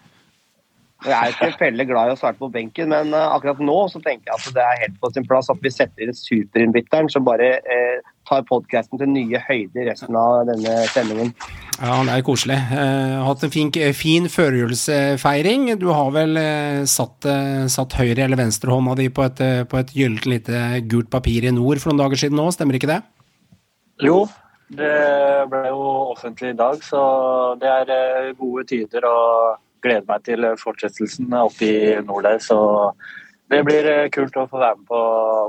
Jeg 1.04 1.12
er 1.14 1.34
ikke 1.52 1.66
veldig 1.66 1.84
glad 1.90 2.08
i 2.08 2.14
å 2.14 2.18
starte 2.18 2.40
på 2.40 2.48
benken, 2.52 2.88
men 2.92 3.12
eh, 3.12 3.32
akkurat 3.36 3.60
nå 3.60 3.76
så 3.92 4.00
tenker 4.04 4.30
jeg 4.30 4.38
at 4.40 4.56
det 4.56 4.64
er 4.64 4.82
helt 4.86 5.00
på 5.02 5.10
sin 5.12 5.26
plass 5.28 5.50
at 5.52 5.60
vi 5.64 5.72
setter 5.72 6.06
inn 6.06 6.16
superinnbytteren 6.16 7.10
som 7.12 7.26
bare 7.26 7.58
eh, 7.60 7.98
tar 8.28 8.46
podkasten 8.48 9.00
til 9.00 9.10
nye 9.12 9.40
høyder 9.44 9.90
resten 9.90 10.16
av 10.16 10.46
denne 10.48 10.78
sendingen. 10.94 11.34
Ja, 11.74 11.98
det 12.06 12.14
er 12.14 12.24
koselig. 12.24 12.56
Eh, 12.56 13.16
hatt 13.26 13.44
en 13.44 13.52
fin, 13.52 13.72
fin 13.98 14.28
førjulsfeiring. 14.30 15.66
Du 15.80 15.90
har 15.92 16.14
vel 16.14 16.38
eh, 16.40 16.84
satt, 16.88 17.26
eh, 17.28 17.66
satt 17.72 17.98
høyre 17.98 18.24
eller 18.24 18.40
venstrehånda 18.40 18.96
di 19.00 19.10
på 19.12 19.26
et, 19.26 19.42
eh, 19.44 19.66
på 19.68 19.82
et 19.82 19.92
gyllent 19.96 20.28
lite 20.30 20.62
gult 20.88 21.10
papir 21.12 21.44
i 21.44 21.52
nord 21.52 21.82
for 21.82 21.92
noen 21.92 22.04
dager 22.04 22.24
siden 22.24 22.40
nå, 22.40 22.48
stemmer 22.54 22.78
ikke 22.78 22.92
det? 22.94 23.02
Jo, 24.02 24.24
det 24.74 24.94
ble 25.50 25.66
jo 25.68 25.82
offentlig 26.14 26.54
i 26.54 26.58
dag, 26.58 26.80
så 26.82 27.02
det 27.60 27.68
er 27.68 27.92
eh, 27.92 28.32
gode 28.38 28.64
tider 28.70 29.04
og 29.10 29.60
gleder 29.84 30.08
meg 30.08 30.24
til 30.26 30.48
fortsettelsen 30.60 31.36
oppe 31.44 31.68
i 31.68 31.76
nord 32.04 32.26
der. 32.26 32.40
Så 32.42 32.58
det 33.52 33.60
blir 33.66 33.86
eh, 33.90 34.08
kult 34.12 34.36
å 34.40 34.46
få 34.48 34.60
være 34.60 34.78
med 34.80 34.86
på 34.88 35.00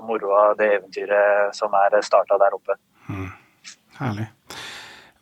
moroa, 0.05 0.49
det 0.59 0.71
eventyret 0.79 1.55
som 1.55 1.73
er 1.79 1.95
starta 2.03 2.37
der 2.41 2.57
oppe. 2.57 2.75
Herlig. 3.99 4.27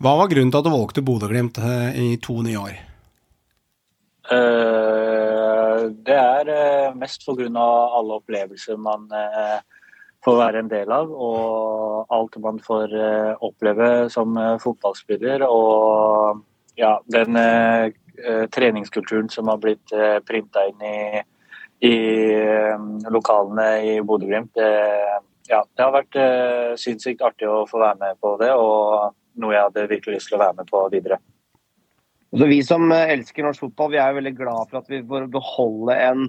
Hva 0.04 0.16
var 0.20 0.32
grunnen 0.32 0.52
til 0.52 0.60
at 0.60 0.66
du 0.66 0.74
valgte 0.74 1.04
Bodø-Glimt 1.06 1.60
eh, 1.62 2.00
i 2.02 2.08
to 2.24 2.40
nye 2.46 2.64
år? 2.64 2.80
Eh, 4.34 5.84
Det 6.04 6.16
er 6.16 6.94
mest 6.96 7.26
pga. 7.28 7.44
alle 8.00 8.18
opplevelser 8.20 8.78
man 8.80 9.10
får 10.24 10.38
være 10.40 10.60
en 10.60 10.70
del 10.72 10.92
av, 10.96 11.10
og 11.12 12.06
alt 12.10 12.38
man 12.40 12.60
får 12.64 12.94
oppleve 13.44 14.10
som 14.10 14.38
fotballspiller. 14.64 15.44
Og 15.44 16.40
ja, 16.80 16.94
den 17.12 17.36
treningskulturen 18.54 19.30
som 19.30 19.52
har 19.52 19.60
blitt 19.62 19.94
eh, 19.96 20.20
printa 20.26 20.66
inn 20.70 20.84
i, 20.88 21.22
i 21.90 21.96
eh, 22.40 22.88
lokalene 23.12 23.70
i 23.84 24.00
Bodø-Glimt. 24.02 24.58
Ja, 25.52 25.60
det 25.76 25.84
har 25.84 25.92
vært 25.92 26.16
eh, 26.20 26.72
sinnssykt 26.80 27.24
artig 27.26 27.50
å 27.52 27.66
få 27.68 27.82
være 27.82 28.00
med 28.00 28.20
på 28.24 28.38
det, 28.40 28.54
og 28.56 29.12
noe 29.42 29.56
jeg 29.56 29.68
hadde 29.68 29.90
virkelig 29.92 30.20
lyst 30.20 30.32
til 30.32 30.38
å 30.38 30.44
være 30.46 30.62
med 30.62 30.70
på 30.70 30.84
videre. 30.94 31.20
Så 32.34 32.48
Vi 32.50 32.62
som 32.66 32.88
eh, 32.96 33.12
elsker 33.18 33.46
norsk 33.46 33.66
fotball, 33.66 33.92
vi 33.94 34.02
er 34.02 34.16
veldig 34.16 34.34
glad 34.40 34.72
for 34.72 34.80
at 34.80 34.90
vi 34.92 35.04
får 35.10 35.28
beholde 35.34 36.00
en 36.08 36.26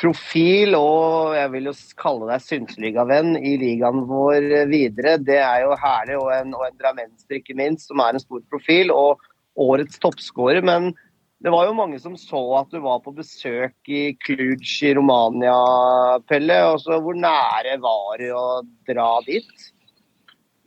profil, 0.00 0.74
og 0.74 1.36
jeg 1.36 1.52
vil 1.52 1.70
jo 1.70 1.76
kalle 2.00 2.30
deg 2.32 2.42
synsligavenn 2.46 3.36
i 3.38 3.54
ligaen 3.60 4.02
vår 4.08 4.48
videre. 4.70 5.18
Det 5.22 5.38
er 5.44 5.66
jo 5.66 5.76
herlig, 5.78 6.18
og 6.18 6.32
en, 6.34 6.54
og 6.56 6.66
en 6.66 6.78
drammenser 6.80 7.38
ikke 7.38 7.58
minst, 7.58 7.86
som 7.90 8.02
er 8.02 8.16
en 8.16 8.22
stor 8.22 8.42
profil, 8.50 8.90
og 8.94 9.20
årets 9.60 10.00
toppskårer. 10.02 10.64
Men 10.66 10.90
det 11.40 11.50
var 11.52 11.66
jo 11.66 11.76
mange 11.76 11.98
som 12.00 12.16
så 12.20 12.40
at 12.58 12.72
du 12.72 12.82
var 12.84 13.00
på 13.04 13.14
besøk 13.16 13.88
i 13.88 14.12
Cluj 14.20 14.60
i 14.84 14.94
Romania, 14.96 15.56
Pelle. 16.28 16.58
Også, 16.74 17.00
hvor 17.00 17.16
nære 17.16 17.78
var 17.80 18.20
det 18.20 18.32
å 18.36 18.60
dra 18.88 19.12
dit? 19.24 19.70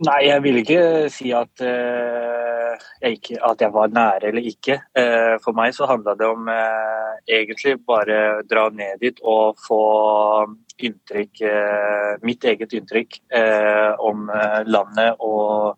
Nei, 0.03 0.23
jeg 0.25 0.41
vil 0.43 0.57
ikke 0.63 0.81
si 1.13 1.29
at, 1.37 1.61
uh, 1.61 2.73
jeg 3.03 3.19
ikke, 3.19 3.37
at 3.45 3.61
jeg 3.61 3.73
var 3.75 3.93
nære 3.93 4.31
eller 4.31 4.49
ikke. 4.49 4.79
Uh, 4.97 5.37
for 5.43 5.55
meg 5.55 5.75
så 5.77 5.87
handla 5.87 6.17
det 6.17 6.27
om 6.27 6.49
uh, 6.49 7.13
egentlig 7.29 7.77
bare 7.85 8.41
dra 8.49 8.65
ned 8.73 8.97
dit 9.05 9.21
og 9.21 9.61
få 9.61 9.83
inntrykk, 10.83 11.43
mitt 12.25 12.43
eget 12.49 12.73
inntrykk 12.73 13.19
om 14.03 14.25
landet 14.65 15.21
og 15.21 15.77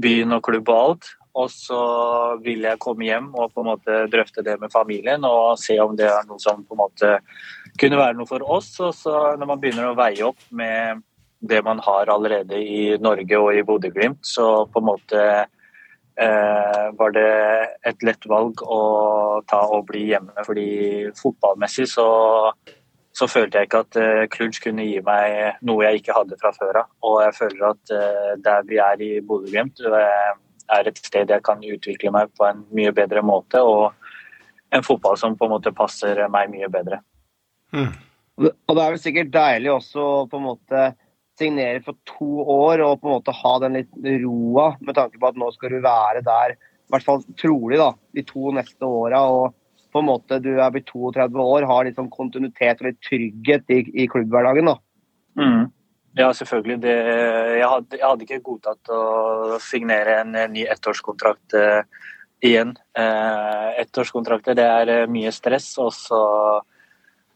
byen 0.00 0.36
og 0.36 0.44
klubb 0.46 0.70
og 0.70 0.78
alt. 0.78 1.08
Og 1.36 1.50
så 1.52 1.80
vil 2.44 2.64
jeg 2.64 2.80
komme 2.80 3.04
hjem 3.04 3.28
og 3.34 3.52
på 3.52 3.62
en 3.62 3.70
måte 3.74 3.98
drøfte 4.12 4.44
det 4.46 4.56
med 4.62 4.72
familien 4.72 5.24
og 5.28 5.58
se 5.60 5.76
om 5.82 5.96
det 5.98 6.08
er 6.08 6.24
noe 6.28 6.40
som 6.40 6.62
på 6.64 6.76
en 6.76 6.80
måte 6.80 7.10
kunne 7.80 8.00
være 8.00 8.16
noe 8.16 8.30
for 8.30 8.44
oss. 8.56 8.70
Og 8.80 8.94
så 8.96 9.12
når 9.36 9.50
man 9.50 9.60
begynner 9.60 9.90
å 9.90 9.98
veie 9.98 10.24
opp 10.24 10.40
med 10.56 11.04
det 11.46 11.60
man 11.64 11.78
har 11.84 12.08
allerede 12.12 12.56
i 12.56 12.96
Norge 13.02 13.38
og 13.38 13.52
i 13.54 13.62
Bodø-Glimt, 13.66 14.24
så 14.24 14.64
på 14.72 14.80
en 14.80 14.88
måte 14.88 15.20
eh, 16.16 16.86
var 16.96 17.12
det 17.14 17.28
et 17.90 18.06
lett 18.06 18.26
valg 18.30 18.62
å 18.62 18.80
ta 19.48 19.60
og 19.76 19.86
bli 19.90 20.06
hjemme. 20.12 20.32
Fordi 20.46 20.70
fotballmessig 21.20 21.88
så, 21.92 22.08
så 23.16 23.28
følte 23.30 23.60
jeg 23.60 23.70
ikke 23.70 23.84
at 23.84 24.00
eh, 24.00 24.24
Klunsj 24.32 24.62
kunne 24.64 24.88
gi 24.88 24.98
meg 25.04 25.60
noe 25.66 25.86
jeg 25.86 26.02
ikke 26.02 26.16
hadde 26.16 26.40
fra 26.40 26.54
før 26.56 26.82
av. 26.82 26.90
Og 27.04 27.20
jeg 27.26 27.38
føler 27.42 27.68
at 27.70 27.94
eh, 28.00 28.34
der 28.48 28.66
vi 28.68 28.80
er 28.82 29.04
i 29.04 29.12
Bodø-Glimt, 29.20 29.84
eh, 29.84 30.34
er 30.72 30.88
et 30.88 30.98
sted 30.98 31.30
jeg 31.30 31.44
kan 31.46 31.62
utvikle 31.62 32.12
meg 32.14 32.32
på 32.36 32.46
en 32.48 32.64
mye 32.74 32.92
bedre 32.94 33.22
måte. 33.24 33.62
og 33.62 33.92
en 34.70 34.82
fotball 34.82 35.18
som 35.18 35.36
på 35.38 35.46
en 35.46 35.54
måte 35.56 35.72
passer 35.74 36.20
meg 36.32 36.50
mye 36.52 36.68
bedre. 36.72 37.00
Og 38.36 38.72
det 38.76 38.82
er 38.82 38.94
vel 38.94 39.02
sikkert 39.02 39.34
deilig 39.34 39.72
også 39.72 40.06
å 40.06 40.24
på 40.30 40.40
en 40.40 40.48
måte 40.48 40.86
signere 41.38 41.82
for 41.84 41.98
to 42.08 42.42
år 42.42 42.82
og 42.84 43.00
på 43.00 43.08
en 43.08 43.16
måte 43.18 43.34
ha 43.36 43.52
den 43.62 43.78
litt 43.78 43.92
roa, 44.24 44.70
med 44.80 44.96
tanke 44.96 45.20
på 45.20 45.28
at 45.28 45.38
nå 45.40 45.50
skal 45.52 45.76
du 45.76 45.78
være 45.84 46.24
der, 46.24 46.56
i 46.56 46.94
hvert 46.94 47.04
fall 47.04 47.22
trolig, 47.40 47.78
da, 47.80 47.90
de 48.16 48.24
to 48.24 48.52
neste 48.56 48.88
åra. 48.88 49.22
Og 49.28 49.54
på 49.92 50.00
en 50.00 50.08
måte 50.08 50.40
du 50.44 50.54
er 50.54 50.72
blitt 50.72 50.88
32 50.92 51.44
år, 51.44 51.68
har 51.68 51.86
litt 51.86 51.98
sånn 51.98 52.12
kontinuitet 52.12 52.80
og 52.80 52.90
litt 52.90 53.00
trygghet 53.04 53.72
i, 53.74 53.80
i 54.04 54.08
klubbhverdagen. 54.12 54.72
da. 54.72 54.76
Mm. 55.36 55.64
Ja, 56.16 56.32
selvfølgelig. 56.32 56.78
Det, 56.82 56.92
jeg, 57.58 57.68
hadde, 57.68 57.98
jeg, 57.98 58.06
hadde, 58.06 58.24
ikke 58.24 58.44
godtatt 58.44 58.92
å 58.92 59.58
signere 59.60 60.20
en, 60.22 60.32
en 60.40 60.54
ny 60.54 60.64
ettårskontrakt 60.72 61.56
uh, 61.60 61.82
igjen. 62.44 62.72
Uh, 62.96 63.76
ettårskontrakter 63.82 64.56
det 64.56 64.64
er 64.64 64.92
uh, 65.02 65.10
mye 65.12 65.32
stress, 65.34 65.68
og 65.82 65.92
så 65.92 66.22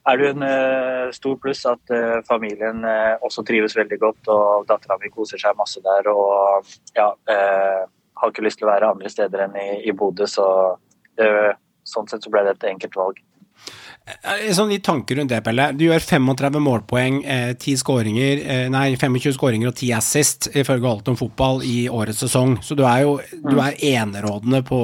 er 0.09 0.17
det 0.17 0.25
jo 0.25 0.33
en 0.33 0.47
uh, 0.49 1.13
stor 1.13 1.37
pluss 1.43 1.61
at 1.69 1.93
uh, 1.93 2.23
familien 2.29 2.81
også 3.21 3.45
trives 3.45 3.77
veldig 3.77 4.01
godt, 4.01 4.33
og 4.33 4.69
dattera 4.71 4.97
mi 5.03 5.13
koser 5.13 5.43
seg 5.43 5.61
masse 5.61 5.85
der. 5.85 6.09
Og 6.09 6.73
ja, 6.97 7.13
har 7.29 8.33
ikke 8.33 8.45
lyst 8.49 8.63
til 8.63 8.69
å 8.69 8.73
være 8.73 8.95
andre 8.95 9.13
steder 9.13 9.45
enn 9.45 9.61
i, 9.61 9.71
i 9.93 9.97
Bodø, 9.97 10.25
så 10.29 10.47
det, 11.21 11.29
sånn 11.85 12.09
sett 12.09 12.25
så 12.25 12.33
ble 12.33 12.49
det 12.49 12.57
et 12.57 12.71
enkelt 12.73 12.97
valg. 12.97 13.21
Sånn 14.55 14.71
litt 14.73 14.83
tanker 14.85 15.19
rundt 15.19 15.31
det, 15.31 15.41
Pelle. 15.45 15.69
Du 15.77 15.85
gjør 15.85 16.03
35 16.03 16.59
målpoeng, 16.63 17.21
eh, 17.25 17.53
10 17.55 17.77
skåringer, 17.81 18.41
eh, 18.43 18.69
nei, 18.73 18.97
25 18.97 19.35
skåringer 19.37 19.69
og 19.69 19.77
10 19.77 19.93
assist 19.97 20.49
ifølge 20.55 20.89
alt 20.89 21.09
om 21.09 21.17
fotball 21.17 21.63
i 21.63 21.87
årets 21.89 22.23
sesong. 22.25 22.59
Så 22.63 22.77
du 22.77 22.83
er 22.85 23.03
jo 23.03 23.21
du 23.45 23.59
er 23.61 23.77
enerådende 23.79 24.63
på 24.67 24.81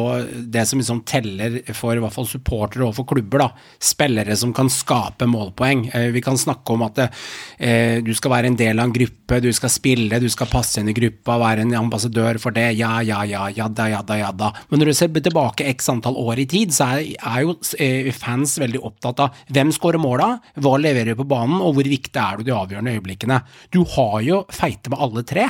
det 0.51 0.67
som 0.69 0.79
liksom 0.79 1.05
teller 1.05 1.61
for 1.75 1.97
i 1.97 2.03
hvert 2.03 2.13
fall 2.13 2.27
supportere 2.27 2.87
og 2.87 2.95
for 2.95 3.05
klubber. 3.05 3.39
da. 3.39 3.51
Spillere 3.81 4.37
som 4.37 4.53
kan 4.53 4.69
skape 4.69 5.27
målpoeng. 5.27 5.91
Eh, 5.95 6.11
vi 6.11 6.21
kan 6.21 6.37
snakke 6.37 6.71
om 6.71 6.83
at 6.83 6.95
det, 6.95 7.11
eh, 7.59 8.01
du 8.01 8.15
skal 8.15 8.31
være 8.31 8.47
en 8.47 8.57
del 8.57 8.79
av 8.79 8.87
en 8.87 8.93
gruppe, 8.93 9.41
du 9.43 9.53
skal 9.53 9.71
spille, 9.71 10.21
du 10.21 10.29
skal 10.29 10.47
passe 10.47 10.79
inn 10.79 10.89
i 10.89 10.93
gruppa, 10.93 11.39
være 11.39 11.61
en 11.61 11.75
ambassadør 11.75 12.39
for 12.39 12.51
det. 12.53 12.77
Ja, 12.77 13.01
ja, 13.01 13.23
ja, 13.25 13.49
jada, 13.49 13.89
jada, 13.89 14.19
jada 14.19 14.53
Men 14.71 14.81
når 14.81 14.87
du 14.87 14.93
ser 14.95 15.09
tilbake 15.09 15.67
x 15.67 15.89
antall 15.89 16.15
år 16.15 16.39
i 16.39 16.47
tid, 16.47 16.69
så 16.71 16.97
er, 16.97 17.17
er 17.17 17.43
jo 17.43 17.57
eh, 17.79 18.13
fans 18.13 18.59
veldig 18.59 18.83
opptatt 18.83 19.06
av 19.11 19.39
hvem 19.53 19.71
skårer 19.75 20.03
måla, 20.03 20.33
hva 20.63 20.75
leverer 20.81 21.15
du 21.15 21.21
på 21.21 21.29
banen, 21.31 21.61
og 21.63 21.77
hvor 21.77 21.89
viktig 21.89 22.21
er 22.23 22.41
du 22.41 22.49
de 22.49 22.57
avgjørende 22.57 22.97
øyeblikkene. 22.97 23.41
Du 23.75 23.83
har 23.97 24.21
jo 24.27 24.43
feite 24.53 24.93
med 24.93 25.03
alle 25.07 25.25
tre. 25.27 25.49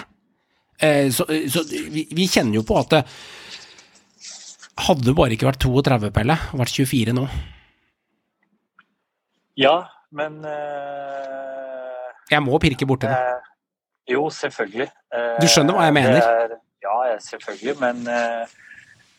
Eh, 0.78 1.08
så, 1.10 1.24
så 1.24 1.64
vi, 1.70 2.06
vi, 2.12 2.28
kjenner 2.28 2.58
jo 2.58 2.64
på 2.68 2.76
at 2.78 2.92
det 2.92 3.02
hadde 4.86 5.14
bare 5.16 5.36
ikke 5.36 5.48
vært 5.48 5.62
32, 5.64 6.12
Pelle, 6.14 6.36
vært 6.52 6.74
24 6.76 7.16
nå. 7.16 7.26
Ja, 9.56 9.76
men 10.12 10.42
uh, 10.44 12.10
Jeg 12.28 12.44
må 12.44 12.58
pirke 12.60 12.84
borti 12.88 13.08
det. 13.08 13.16
Uh, 13.16 13.54
jo, 14.12 14.26
selvfølgelig. 14.28 14.90
Uh, 15.08 15.38
du 15.40 15.48
skjønner 15.48 15.78
hva 15.78 15.86
jeg 15.88 15.96
mener? 15.96 16.20
Er, 16.20 16.58
ja, 16.84 16.98
selvfølgelig, 17.24 17.76
men 17.80 18.04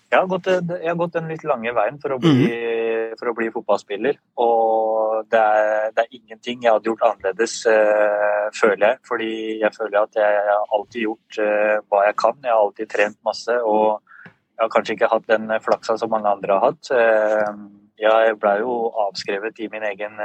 jeg 0.08 0.22
har, 0.22 0.28
gått, 0.32 0.48
jeg 0.48 0.88
har, 0.88 0.96
gått, 0.96 1.16
den 1.18 1.28
litt 1.28 1.44
lange 1.44 1.72
veien 1.76 1.98
for 2.00 2.16
å 2.16 2.18
bli, 2.24 2.46
mm. 2.48 3.16
for 3.20 3.28
å 3.28 3.34
bli 3.36 3.50
fotballspiller. 3.52 4.20
Og 4.40 5.26
det 5.32 5.42
er, 5.42 5.90
det 5.96 6.06
er, 6.06 6.14
ingenting 6.16 6.64
jeg 6.64 6.72
hadde 6.78 6.88
gjort 6.88 7.04
annerledes, 7.10 7.56
uh, 7.68 8.48
føler 8.56 8.86
jeg. 8.86 9.02
Fordi 9.10 9.32
jeg 9.66 9.74
føler 9.76 10.00
at 10.06 10.16
jeg, 10.16 10.38
jeg 10.38 10.54
har 10.54 10.78
alltid 10.78 11.04
gjort 11.04 11.40
uh, 11.44 11.74
hva 11.92 12.06
jeg 12.08 12.18
kan. 12.24 12.40
Jeg 12.40 12.54
har 12.54 12.64
alltid 12.64 12.94
trent 12.94 13.20
masse. 13.28 13.58
Og 13.68 13.90
jeg 14.24 14.64
har 14.64 14.72
kanskje 14.78 14.96
ikke 14.96 15.12
hatt 15.12 15.28
den 15.34 15.52
flaksa 15.68 15.98
som 16.00 16.14
mange 16.16 16.32
andre 16.32 16.56
har 16.56 16.72
hatt. 16.72 16.94
Uh, 16.94 17.68
jeg 18.00 18.40
ble 18.40 18.56
jo 18.62 18.80
avskrevet 19.08 19.60
i 19.66 19.68
min 19.74 19.84
egen 19.92 20.22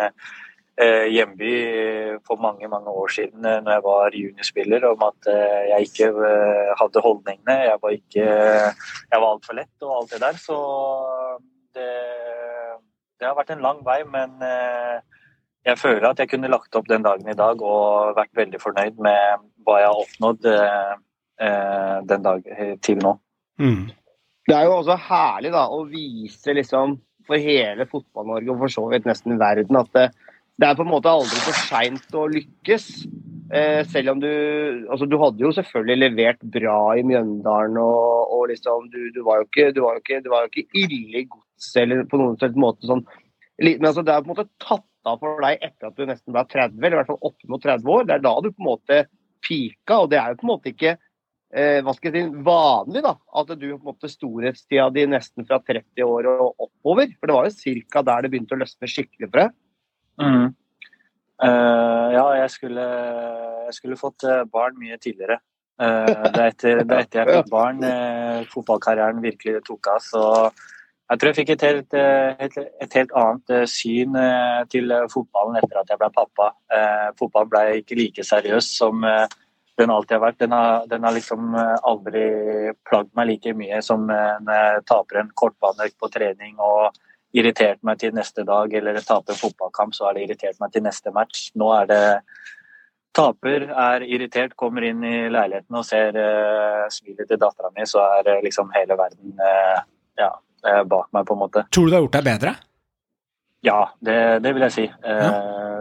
hjemby 0.80 1.52
for 2.24 2.40
mange 2.40 2.68
mange 2.68 2.88
år 2.88 3.10
siden 3.12 3.44
når 3.44 3.72
jeg 3.74 3.82
var 3.84 4.14
juniorspiller, 4.16 4.86
om 4.88 5.02
at 5.04 5.28
jeg 5.68 5.88
ikke 5.88 6.08
hadde 6.80 7.02
holdningene. 7.04 7.56
Jeg 7.68 7.78
var, 7.82 7.90
ikke, 7.90 8.24
jeg 8.24 9.20
var 9.20 9.28
altfor 9.28 9.58
lett 9.58 9.84
og 9.84 9.96
alt 9.98 10.14
det 10.14 10.20
der. 10.24 10.40
Så 10.40 10.56
det, 11.76 11.88
det 13.20 13.28
har 13.28 13.36
vært 13.36 13.52
en 13.52 13.64
lang 13.66 13.84
vei, 13.84 13.98
men 14.08 14.32
jeg 15.62 15.78
føler 15.78 16.08
at 16.08 16.18
jeg 16.24 16.32
kunne 16.32 16.50
lagt 16.50 16.74
opp 16.80 16.88
den 16.90 17.04
dagen 17.04 17.28
i 17.28 17.38
dag 17.38 17.62
og 17.62 18.16
vært 18.16 18.32
veldig 18.40 18.60
fornøyd 18.64 18.98
med 19.04 19.46
hva 19.66 19.78
jeg 19.82 19.92
har 19.92 20.02
oppnådd 20.06 20.50
den 22.08 22.26
dag 22.26 22.52
til 22.82 23.04
nå. 23.04 23.16
Mm. 23.60 23.90
Det 24.48 24.56
er 24.56 24.66
jo 24.66 24.80
også 24.80 24.96
herlig 25.04 25.52
da, 25.54 25.68
å 25.70 25.84
vise 25.86 26.56
liksom, 26.56 26.96
for 27.28 27.38
hele 27.38 27.86
Fotball-Norge 27.86 28.50
og 28.50 28.64
for 28.64 28.74
så 28.74 28.88
vidt 28.90 29.06
nesten 29.06 29.38
verden 29.38 29.78
at 29.78 30.00
det, 30.60 30.68
er 30.68 30.78
på 30.78 30.84
en 30.84 30.92
måte 30.92 31.12
aldri 31.12 31.40
for 31.44 31.58
seint 31.68 32.16
å 32.18 32.26
lykkes. 32.30 32.88
Eh, 33.52 33.82
selv 33.92 34.14
om 34.14 34.20
du 34.22 34.28
altså 34.30 35.04
Du 35.04 35.18
hadde 35.20 35.42
jo 35.44 35.50
selvfølgelig 35.52 35.98
levert 36.00 36.44
bra 36.54 36.76
i 36.96 37.02
Mjøndalen, 37.04 37.76
og, 37.80 38.30
og 38.32 38.46
liksom 38.48 38.86
du, 38.92 39.00
du, 39.12 39.20
var 39.26 39.42
jo 39.42 39.48
ikke, 39.48 39.66
du, 39.76 39.82
var 39.84 39.98
jo 39.98 40.04
ikke, 40.04 40.22
var 40.32 40.46
jo 40.46 40.52
ikke 40.52 40.80
ille 40.84 41.20
i 41.20 41.26
godset 41.26 41.82
eller 41.82 42.06
på 42.08 42.20
noen 42.20 42.56
måte 42.62 42.88
sånn 42.88 43.04
Men 43.60 43.90
altså, 43.90 44.04
det 44.06 44.14
er 44.14 44.24
på 44.24 44.30
en 44.30 44.34
måte 44.34 44.48
tatt 44.62 44.88
av 45.04 45.20
for 45.20 45.42
deg 45.44 45.60
etter 45.66 45.90
at 45.90 45.98
du 45.98 46.06
nesten 46.08 46.32
ble 46.32 46.44
30, 46.48 46.78
eller 46.78 46.96
i 46.96 47.00
hvert 47.00 47.10
fall 47.10 47.26
opp 47.28 47.48
mot 47.50 47.62
30 47.62 47.90
år. 47.90 48.04
Det 48.06 48.14
er 48.14 48.22
da 48.24 48.34
du 48.38 48.48
på 48.52 48.62
en 48.62 48.68
måte 48.70 48.98
pika, 49.42 49.98
og 49.98 50.12
det 50.12 50.20
er 50.20 50.32
jo 50.32 50.38
på 50.38 50.46
en 50.46 50.52
måte 50.52 50.72
ikke 50.72 50.92
eh, 50.94 51.80
hva 51.84 51.94
skal 51.96 52.14
jeg 52.14 52.28
si, 52.28 52.44
vanlig 52.46 53.02
da, 53.04 53.16
at 53.40 53.52
du 53.52 53.66
på 53.66 53.80
en 53.80 53.90
måte 53.90 54.10
storhetstida 54.10 54.88
di 54.94 55.06
nesten 55.10 55.48
fra 55.48 55.58
30 55.60 56.06
år 56.06 56.30
og 56.32 56.66
oppover. 56.68 57.12
For 57.18 57.28
det 57.28 57.36
var 57.36 57.50
jo 57.50 57.82
ca. 57.92 58.04
der 58.08 58.24
det 58.24 58.32
begynte 58.32 58.56
å 58.56 58.62
løsne 58.62 58.90
skikkelig 58.90 59.28
for 59.28 59.42
deg. 59.42 59.58
Mm. 60.20 60.52
Uh, 61.42 62.08
ja, 62.14 62.26
jeg 62.38 62.50
skulle, 62.54 62.84
jeg 63.66 63.74
skulle, 63.74 63.98
fått 63.98 64.22
eh, 64.28 64.44
barn 64.52 64.76
mye 64.78 64.98
tidligere. 65.02 65.40
Uh, 65.80 66.28
det, 66.28 66.38
er 66.38 66.50
etter, 66.52 66.82
det 66.86 66.94
er 66.94 67.06
etter 67.06 67.22
jeg 67.22 67.30
fikk 67.40 67.50
barn 67.50 67.82
uh, 67.82 68.44
fotballkarrieren 68.52 69.22
virkelig 69.24 69.64
tok 69.66 69.90
av. 69.90 70.04
Så 70.06 70.22
jeg 71.10 71.18
tror 71.18 71.30
jeg 71.32 71.38
fikk 71.40 71.52
et 71.56 71.64
helt, 71.66 71.96
et, 72.46 72.58
et 72.86 72.94
helt 72.96 73.14
annet 73.18 73.68
syn 73.68 74.14
til 74.72 74.94
fotballen 75.12 75.58
etter 75.58 75.80
at 75.82 75.90
jeg 75.90 76.00
ble 76.00 76.08
pappa. 76.14 76.46
Fotballen 77.18 77.50
ble 77.52 77.64
ikke 77.82 77.98
like 77.98 78.24
seriøs 78.24 78.70
som 78.78 79.04
den 79.04 79.92
alltid 79.92 80.14
har 80.16 80.22
vært. 80.22 80.38
Den 80.40 80.54
har, 80.56 80.86
den 80.88 81.04
har 81.04 81.12
liksom 81.12 81.52
aldri 81.58 82.24
plagd 82.88 83.12
meg 83.18 83.28
like 83.28 83.52
mye 83.58 83.82
som 83.84 84.06
når 84.08 84.54
jeg 84.56 84.86
taper 84.88 85.20
en 85.20 85.34
kortbaneøkt 85.42 85.98
på 86.00 86.08
trening 86.14 86.56
og 86.64 86.96
irritert 87.32 87.80
meg 87.86 88.00
til 88.00 88.12
neste 88.16 88.44
dag, 88.48 88.72
eller 88.78 88.98
taper 89.00 89.34
en 89.34 89.40
fotballkamp, 89.40 89.94
så 89.96 90.08
har 90.08 90.16
det 90.16 90.26
irritert 90.26 90.58
meg 90.60 90.72
til 90.74 90.84
neste 90.84 91.12
match. 91.14 91.46
Nå 91.58 91.70
er 91.76 91.88
det 91.90 92.02
taper, 93.16 93.66
er 93.68 94.04
irritert, 94.08 94.56
kommer 94.56 94.84
inn 94.88 95.04
i 95.04 95.16
leiligheten 95.32 95.76
og 95.76 95.84
ser 95.84 96.16
uh, 96.16 96.84
smilet 96.92 97.28
til 97.28 97.40
dattera 97.40 97.72
mi, 97.72 97.86
så 97.88 98.04
er 98.18 98.30
uh, 98.34 98.42
liksom 98.44 98.72
hele 98.76 98.96
verden 99.00 99.40
uh, 99.40 99.80
ja, 100.20 100.30
bak 100.88 101.08
meg, 101.12 101.26
på 101.28 101.36
en 101.36 101.42
måte. 101.42 101.64
Tror 101.72 101.88
du 101.88 101.92
det 101.92 101.98
har 101.98 102.06
gjort 102.06 102.18
deg 102.18 102.28
bedre? 102.28 102.54
Ja, 103.62 103.80
det, 104.02 104.20
det 104.42 104.54
vil 104.56 104.64
jeg 104.66 104.74
si. 104.74 104.84
Ja. 105.06 105.32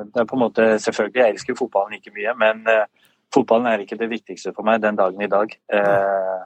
Det 0.05 0.21
er 0.21 0.27
på 0.29 0.37
en 0.37 0.43
måte, 0.43 0.65
Selvfølgelig, 0.81 1.17
jeg 1.17 1.33
elsker 1.33 1.57
fotballen 1.57 1.95
like 1.95 2.13
mye, 2.13 2.33
men 2.37 2.61
fotballen 3.33 3.69
er 3.71 3.81
ikke 3.81 3.97
det 3.97 4.09
viktigste 4.11 4.53
for 4.53 4.67
meg 4.67 4.83
den 4.83 4.99
dagen 4.99 5.23
i 5.23 5.29
dag. 5.31 5.55
Uh, 5.73 6.43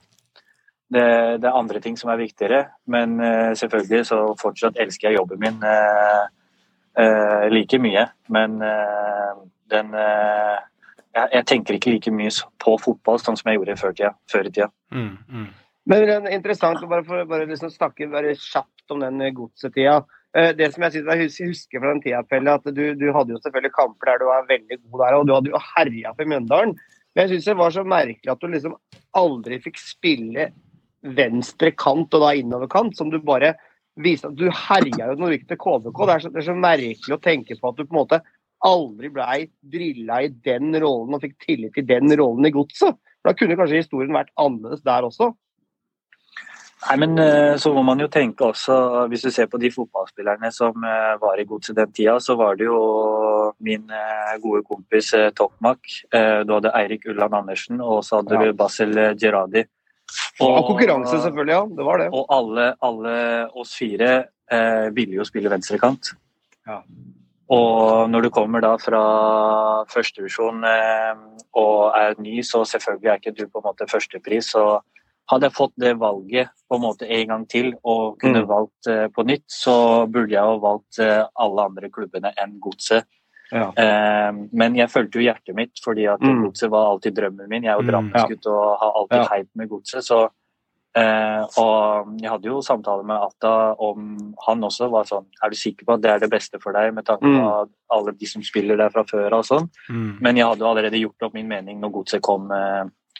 det, 0.93 1.05
det, 1.41 1.49
er 1.49 1.57
andre 1.57 1.81
ting 1.81 1.97
som 1.97 2.11
er 2.13 2.21
viktigere, 2.21 2.61
men 2.91 3.17
uh, 3.21 3.53
selvfølgelig 3.57 4.05
så 4.11 4.19
fortsatt 4.41 4.77
elsker 4.81 5.09
jeg 5.09 5.17
jobben 5.17 5.41
min 5.41 5.57
uh, 5.65 6.25
uh, 6.99 7.45
like 7.49 7.79
mye. 7.81 8.05
Men 8.29 8.59
den 9.71 9.93
jeg, 9.95 11.27
jeg, 11.31 11.43
tenker 11.49 11.77
ikke 11.77 11.95
like 11.95 12.11
mye 12.13 12.33
på 12.61 12.75
fotball 12.83 13.17
sånn 13.21 13.37
som 13.39 13.49
jeg 13.49 13.57
gjorde 13.57 13.77
før, 13.79 13.95
tida, 13.97 14.11
før 14.29 14.49
i 14.49 14.51
tida. 14.51 14.67
Mm, 14.93 15.15
mm. 15.25 15.47
Men 15.89 16.03
det 16.03 16.15
er 16.15 16.35
interessant 16.35 16.83
å 16.83 16.89
bare, 16.91 17.05
for, 17.07 17.25
bare 17.29 17.47
liksom 17.49 17.71
snakke 17.73 18.09
bare 18.11 18.35
kjapt 18.37 18.93
om 18.93 19.01
den 19.01 19.23
godsetida. 19.37 20.03
Det 20.35 20.67
som 20.73 20.83
jeg 20.83 20.97
synes 20.97 21.37
jeg 21.39 21.53
husker 21.53 21.79
fra 21.79 21.93
den 21.93 22.01
tida, 22.03 22.19
Pelle, 22.27 22.57
at 22.59 22.67
du, 22.67 22.83
du, 22.99 23.05
hadde 23.15 23.33
jo 23.33 23.39
selvfølgelig 23.39 23.73
kamper 23.77 24.11
der 24.11 24.21
du 24.21 24.27
var 24.27 24.49
veldig 24.49 24.79
god 24.81 25.03
der, 25.05 25.17
og 25.17 25.25
du 25.29 25.33
hadde 25.37 25.53
jo 25.53 25.61
herja 25.71 26.13
for 26.13 26.29
Mjøndalen. 26.33 26.75
Men 27.15 27.23
jeg 27.23 27.37
syns 27.37 27.47
det 27.47 27.57
var 27.61 27.71
så 27.71 27.85
merkelig 27.87 28.33
at 28.33 28.41
du 28.41 28.49
liksom 28.51 28.75
aldri 29.15 29.61
fikk 29.63 29.79
spille 29.79 30.49
venstre 31.05 31.71
kant 31.77 32.13
og 32.17 32.25
da 32.25 32.33
innoverkant, 32.37 32.95
som 32.97 33.11
du 33.13 33.19
bare 33.23 33.53
viste 34.01 34.29
at 34.29 34.35
du 34.37 34.47
herja 34.49 35.13
jo 35.13 35.29
gikk 35.31 35.47
til 35.49 35.59
KBK. 35.61 35.99
Det 35.99 36.15
er, 36.15 36.23
så, 36.23 36.31
det 36.33 36.41
er 36.41 36.49
så 36.49 36.57
merkelig 36.57 37.15
å 37.15 37.21
tenke 37.23 37.57
på 37.59 37.71
at 37.71 37.77
du 37.77 37.85
på 37.85 37.93
en 37.93 38.01
måte 38.01 38.21
aldri 38.65 39.11
blei 39.13 39.39
drilla 39.61 40.21
i 40.25 40.29
den 40.45 40.75
rollen 40.81 41.15
og 41.15 41.23
fikk 41.23 41.37
tillit 41.45 41.75
til 41.75 41.87
den 41.87 42.11
rollen 42.17 42.47
i 42.47 42.53
godset. 42.55 42.97
Da 43.25 43.33
kunne 43.37 43.57
kanskje 43.57 43.83
historien 43.83 44.15
vært 44.15 44.33
annerledes 44.41 44.83
der 44.85 45.07
også. 45.07 45.33
Nei, 46.85 46.95
men 47.01 47.17
eh, 47.17 47.55
så 47.57 47.71
må 47.73 47.81
man 47.87 48.01
jo 48.03 48.05
tenke 48.11 48.45
også, 48.45 48.75
hvis 49.09 49.23
du 49.25 49.31
ser 49.33 49.47
på 49.49 49.57
de 49.57 49.71
fotballspillerne 49.73 50.51
som 50.53 50.83
eh, 50.85 51.15
var 51.21 51.39
i 51.41 51.45
godset 51.49 51.79
den 51.79 51.93
tida, 51.95 52.19
så 52.21 52.35
var 52.37 52.59
det 52.59 52.67
jo 52.67 52.81
min 53.65 53.89
eh, 53.89 54.35
gode 54.43 54.61
kompis 54.67 55.09
Tokmak. 55.37 55.81
Du 56.11 56.53
hadde 56.53 56.73
Eirik 56.77 57.07
Ulland 57.09 57.39
Andersen, 57.39 57.81
og 57.81 58.03
så 58.05 58.19
hadde 58.19 58.37
du 58.43 58.53
Basel 58.59 58.93
Gerradi. 59.17 59.65
Og, 60.39 60.49
og 60.49 60.63
konkurranse, 60.67 61.17
selvfølgelig. 61.23 61.55
ja, 61.55 61.65
det 61.77 61.85
var 61.87 62.01
det. 62.01 62.07
Og 62.13 62.25
alle, 62.33 62.71
alle 62.83 63.17
oss 63.55 63.75
fire 63.79 64.09
eh, 64.51 64.87
ville 64.95 65.19
jo 65.19 65.27
spille 65.27 65.51
venstrekant. 65.51 66.11
Ja. 66.67 66.81
Og 67.55 68.09
når 68.09 68.25
du 68.25 68.31
kommer 68.33 68.63
da 68.63 68.73
fra 68.81 69.03
førstedivisjon 69.91 70.65
eh, 70.65 71.23
og 71.55 71.95
er 71.97 72.17
ny, 72.17 72.41
så 72.41 72.63
selvfølgelig 72.65 73.11
er 73.11 73.21
ikke 73.21 73.35
du 73.37 73.45
på 73.47 73.61
en 73.61 73.67
måte 73.69 73.87
førstepris. 73.89 74.49
Så 74.55 74.65
hadde 75.29 75.49
jeg 75.49 75.57
fått 75.57 75.73
det 75.81 75.93
valget 76.01 76.51
på 76.69 76.77
en 76.77 76.83
måte 76.83 77.09
en 77.09 77.27
gang 77.31 77.45
til 77.49 77.71
og 77.83 78.17
kunne 78.21 78.43
mm. 78.43 78.49
valgt 78.49 78.89
eh, 78.91 79.05
på 79.13 79.25
nytt, 79.25 79.45
så 79.51 79.75
burde 80.09 80.33
jeg 80.33 80.41
jo 80.41 80.61
valgt 80.63 80.99
eh, 81.01 81.21
alle 81.41 81.67
andre 81.69 81.91
klubbene 81.93 82.33
enn 82.41 82.57
Godset. 82.61 83.07
Ja. 83.51 83.67
Uh, 83.77 84.47
men 84.57 84.77
jeg 84.79 84.91
følte 84.93 85.19
jo 85.19 85.25
hjertet 85.27 85.57
mitt, 85.57 85.75
fordi 85.83 86.07
at 86.11 86.23
mm. 86.23 86.41
Godset 86.47 86.71
var 86.73 86.89
alltid 86.93 87.17
drømmen 87.19 87.51
min. 87.51 87.67
Jeg 87.67 87.75
er 87.75 87.81
jo 87.81 87.85
drammeskutt 87.89 88.41
drammensgutt 88.41 88.49
og 88.51 88.81
har 88.81 88.97
alltid 89.01 89.21
ja. 89.21 89.29
heit 89.35 89.51
med 89.53 89.71
Godset. 89.73 90.07
så 90.07 90.25
og 90.95 92.11
jeg 92.21 92.29
hadde 92.31 92.47
jo 92.47 92.61
samtale 92.63 93.03
med 93.03 93.19
Atta 93.19 93.73
om 93.83 94.13
han 94.45 94.61
også 94.63 94.87
var 94.87 95.03
sånn 95.03 95.25
Er 95.43 95.51
du 95.51 95.57
sikker 95.59 95.83
på 95.83 95.97
at 95.97 96.05
det 96.05 96.11
er 96.13 96.21
det 96.23 96.29
beste 96.31 96.55
for 96.63 96.71
deg, 96.71 96.93
med 96.95 97.03
tanke 97.03 97.27
på 97.27 97.33
mm. 97.35 97.73
alle 97.91 98.13
de 98.15 98.29
som 98.31 98.45
spiller 98.47 98.79
der 98.79 98.93
fra 98.93 99.03
før 99.03 99.35
og 99.41 99.43
sånn? 99.43 99.67
Mm. 99.89 100.13
Men 100.23 100.39
jeg 100.39 100.47
hadde 100.47 100.63
jo 100.63 100.69
allerede 100.69 101.01
gjort 101.01 101.27
opp 101.27 101.35
min 101.35 101.51
mening 101.51 101.83
når 101.83 101.91
Godset 101.97 102.23
kom, 102.23 102.47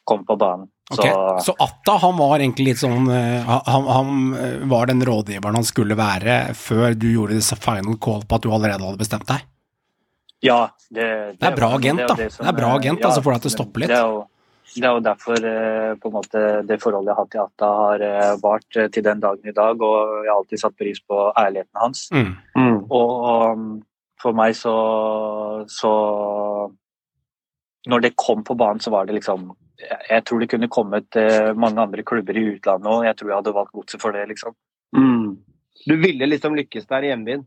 kom 0.08 0.24
på 0.24 0.40
banen. 0.40 0.70
Okay. 0.94 1.10
Så, 1.10 1.52
så 1.52 1.56
Atta 1.66 1.98
han 1.98 2.14
var 2.20 2.38
egentlig 2.38 2.68
litt 2.70 2.80
sånn 2.84 3.08
eh, 3.10 3.42
han, 3.42 3.88
han, 3.90 4.10
eh, 4.38 4.58
var 4.70 4.86
den 4.92 5.02
rådgiveren 5.02 5.58
han 5.58 5.66
skulle 5.66 5.98
være 5.98 6.54
før 6.54 6.94
du 6.94 7.08
gjorde 7.10 7.42
final 7.58 7.98
call 7.98 8.22
på 8.22 8.38
at 8.38 8.46
du 8.46 8.52
allerede 8.54 8.86
hadde 8.86 9.02
bestemt 9.02 9.26
deg? 9.32 9.42
Ja, 10.44 10.60
det, 10.90 11.02
det, 11.02 11.40
det 11.40 11.50
er 11.50 11.58
bra 11.58 11.72
agent, 11.78 12.02
da. 12.04 12.16
Det, 12.16 12.30
det, 12.36 12.48
er 12.48 12.58
bra 12.58 12.72
agent, 12.76 13.02
ja, 13.02 13.10
altså 13.10 13.24
får 13.26 13.38
deg 13.38 13.46
til 13.46 13.52
å 13.52 13.56
stoppe 13.56 13.82
litt. 13.82 13.92
Det 13.92 13.98
er 13.98 14.12
jo, 14.12 14.22
det 14.76 14.86
er 14.86 14.94
jo 14.98 15.04
derfor 15.08 15.50
eh, 15.52 15.92
på 16.02 16.12
en 16.12 16.16
måte, 16.18 16.46
det 16.68 16.80
forholdet 16.84 17.14
jeg 17.14 17.20
har 17.20 17.32
til 17.32 17.44
Atta, 17.46 17.72
har 17.80 18.40
vart 18.44 18.80
til 18.94 19.06
den 19.06 19.24
dagen 19.24 19.52
i 19.52 19.56
dag. 19.56 19.84
Og 19.90 20.16
jeg 20.26 20.32
har 20.32 20.40
alltid 20.40 20.62
satt 20.62 20.80
pris 20.80 21.02
på 21.02 21.28
ærligheten 21.32 21.82
hans. 21.82 22.08
Mm. 22.14 22.32
Mm. 22.60 22.80
Og 23.00 23.66
for 24.22 24.38
meg 24.38 24.56
så, 24.58 24.76
så 25.70 25.94
Når 27.86 28.02
det 28.02 28.16
kom 28.18 28.42
på 28.44 28.56
banen, 28.58 28.82
så 28.82 28.90
var 28.90 29.06
det 29.06 29.20
liksom 29.20 29.52
jeg 29.86 30.24
tror 30.26 30.40
det 30.40 30.50
kunne 30.52 30.72
kommet 30.72 31.18
eh, 31.20 31.52
mange 31.54 31.82
andre 31.84 32.04
klubber 32.08 32.38
i 32.38 32.46
utlandet 32.56 32.92
òg. 32.92 33.04
Jeg 33.10 33.18
tror 33.20 33.32
jeg 33.32 33.40
hadde 33.42 33.54
valgt 33.58 33.74
Godset 33.76 34.02
for 34.02 34.16
det, 34.16 34.24
liksom. 34.32 34.56
Mm. 34.96 35.36
Du 35.86 35.96
ville 36.00 36.30
liksom 36.30 36.56
lykkes 36.58 36.88
der 36.90 37.06
i 37.06 37.12
hjembyen? 37.12 37.44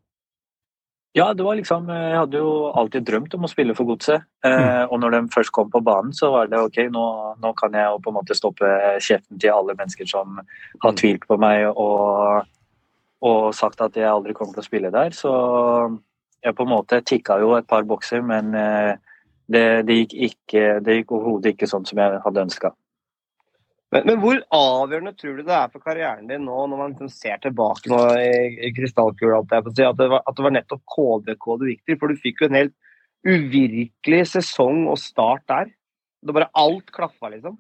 Ja, 1.17 1.35
det 1.35 1.45
var 1.45 1.57
liksom 1.57 1.89
eh, 1.91 2.11
Jeg 2.11 2.19
hadde 2.19 2.41
jo 2.43 2.51
alltid 2.77 3.07
drømt 3.09 3.35
om 3.35 3.47
å 3.47 3.51
spille 3.51 3.75
for 3.77 3.89
Godset. 3.89 4.27
Eh, 4.45 4.53
mm. 4.53 4.93
og 4.93 5.01
når 5.03 5.15
de 5.15 5.23
først 5.35 5.53
kom 5.57 5.71
på 5.73 5.81
banen, 5.85 6.13
så 6.15 6.31
var 6.35 6.51
det 6.51 6.61
OK, 6.61 6.83
nå, 6.93 7.05
nå, 7.41 7.53
kan 7.59 7.75
jeg 7.75 7.89
jo 7.89 8.01
på 8.05 8.13
en 8.13 8.19
måte 8.21 8.37
stoppe 8.37 8.73
kjeften 9.01 9.41
til 9.41 9.55
alle 9.55 9.77
mennesker 9.79 10.09
som 10.09 10.39
har 10.39 10.93
mm. 10.93 10.99
tvilt 11.01 11.27
på 11.29 11.39
meg 11.41 11.67
og, 11.71 12.45
og 13.25 13.49
sagt 13.57 13.81
at 13.85 13.97
jeg 13.97 14.11
aldri 14.11 14.37
kommer 14.37 14.57
til 14.57 14.65
å 14.65 14.69
spille 14.69 14.93
der. 14.95 15.17
Så 15.17 15.33
jeg 16.45 16.55
på 16.55 16.67
en 16.67 16.75
måte 16.77 17.01
tikka 17.03 17.41
jo 17.43 17.57
et 17.57 17.67
par 17.67 17.89
bokser, 17.89 18.21
men 18.23 18.53
det, 18.53 19.65
det, 19.89 19.97
gikk 20.05 20.15
ikke, 20.29 20.67
det 20.85 21.01
gikk 21.01 21.17
overhodet 21.17 21.57
ikke 21.57 21.67
sånn 21.71 21.89
som 21.89 21.99
jeg 21.99 22.21
hadde 22.23 22.45
ønska. 22.47 22.71
Men, 23.95 24.05
men, 24.05 24.19
hvor 24.21 24.41
avgjørende 24.53 25.15
tror 25.17 25.39
du 25.39 25.47
det 25.47 25.55
er 25.57 25.71
for 25.73 25.81
karrieren 25.81 26.29
din 26.29 26.45
nå, 26.45 26.57
når 26.69 26.81
man 26.81 26.93
liksom 26.93 27.09
ser 27.09 27.39
tilbake 27.41 27.89
nå 27.89 28.01
i, 28.21 28.33
i 28.69 28.73
krystallkula, 28.77 29.41
at, 29.49 29.71
det 29.79 30.09
var, 30.13 30.21
at 30.21 30.37
det 30.37 30.45
var 30.45 30.55
nettopp 30.55 30.83
KBK 30.93 31.47
du 31.57 31.65
gikk 31.71 31.83
til? 31.89 31.99
For 32.01 32.13
du 32.13 32.21
fikk 32.21 32.43
jo 32.43 32.51
en 32.51 32.59
helt 32.59 32.77
uvirkelig 33.27 34.27
sesong 34.35 34.85
og 34.93 35.01
start 35.01 35.47
der. 35.49 35.73
Det 36.21 36.35
bare 36.37 36.51
alt 36.59 36.93
klaffa, 36.93 37.31
liksom. 37.33 37.57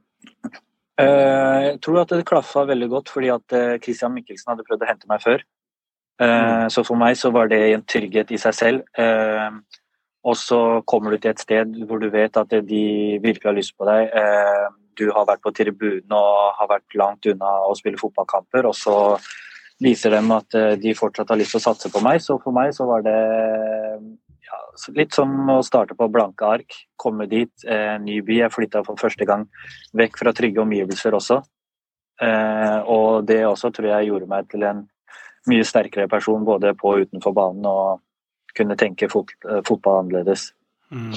Uh, 0.98 1.58
jeg 1.64 1.76
tror 1.86 2.02
at 2.02 2.12
det 2.12 2.26
klaffa 2.26 2.64
veldig 2.66 2.88
godt 2.90 3.10
fordi 3.14 3.28
at 3.30 3.54
uh, 3.54 3.76
Christian 3.78 4.16
Mikkelsen 4.16 4.50
hadde 4.50 4.66
prøvd 4.66 4.84
å 4.84 4.90
hente 4.90 5.10
meg 5.10 5.22
før. 5.24 5.44
Uh, 6.18 6.26
mm. 6.26 6.70
Så 6.74 6.82
for 6.84 6.98
meg 7.00 7.16
så 7.16 7.30
var 7.32 7.48
det 7.48 7.62
en 7.70 7.86
trygghet 7.88 8.34
i 8.34 8.40
seg 8.42 8.56
selv. 8.58 9.00
Og 10.28 10.34
så 10.36 10.58
kommer 10.90 11.14
du 11.14 11.22
til 11.22 11.30
et 11.30 11.40
sted 11.40 11.76
hvor 11.88 12.02
du 12.02 12.10
vet 12.12 12.36
at 12.36 12.50
de 12.50 12.82
virkelig 13.22 13.48
har 13.48 13.56
lyst 13.56 13.76
på 13.78 13.86
deg. 13.88 14.10
Eh, 14.98 15.04
du 15.04 15.12
har 15.12 15.26
vært 15.26 15.42
på 15.42 15.52
tribunen 15.54 16.12
og 16.12 16.54
har 16.58 16.68
vært 16.68 16.94
langt 16.94 17.26
unna 17.26 17.68
å 17.68 17.74
spille 17.76 17.98
fotballkamper, 17.98 18.66
og 18.66 18.74
så 18.74 19.18
viser 19.80 20.10
dem 20.10 20.30
at 20.34 20.54
eh, 20.54 20.76
de 20.76 20.94
fortsatt 20.94 21.30
har 21.30 21.38
lyst 21.38 21.54
til 21.54 21.60
å 21.60 21.66
satse 21.68 21.90
på 21.90 22.02
meg. 22.02 22.20
Så 22.20 22.38
for 22.42 22.52
meg 22.52 22.74
så 22.74 22.86
var 22.88 23.04
det 23.06 23.18
ja, 24.48 24.58
litt 24.96 25.14
som 25.14 25.30
å 25.50 25.62
starte 25.62 25.94
på 25.94 26.10
blanke 26.10 26.44
ark. 26.46 26.74
Komme 26.96 27.28
dit, 27.28 27.52
eh, 27.66 27.98
ny 28.00 28.20
by. 28.20 28.42
Jeg 28.42 28.54
flytta 28.54 28.84
for 28.86 28.98
første 28.98 29.24
gang 29.28 29.46
vekk 29.94 30.18
fra 30.18 30.32
trygge 30.32 30.62
omgivelser 30.64 31.14
også. 31.14 31.42
Og 32.18 33.26
det 33.30 33.44
også 33.46 33.68
tror 33.70 33.86
jeg 33.92 34.08
gjorde 34.08 34.26
meg 34.26 34.48
til 34.50 34.64
en 34.66 34.80
mye 35.46 35.62
sterkere 35.62 36.08
person 36.10 36.42
både 36.42 36.72
på 36.74 36.90
og 36.90 37.04
utenfor 37.06 37.30
banen. 37.30 37.62
og 37.62 38.00
kunne 38.58 38.76
tenke 38.76 39.08
fot, 39.10 39.32
eh, 39.48 39.62
fotball 39.66 40.02
annerledes. 40.02 40.52
Mm. 40.88 41.12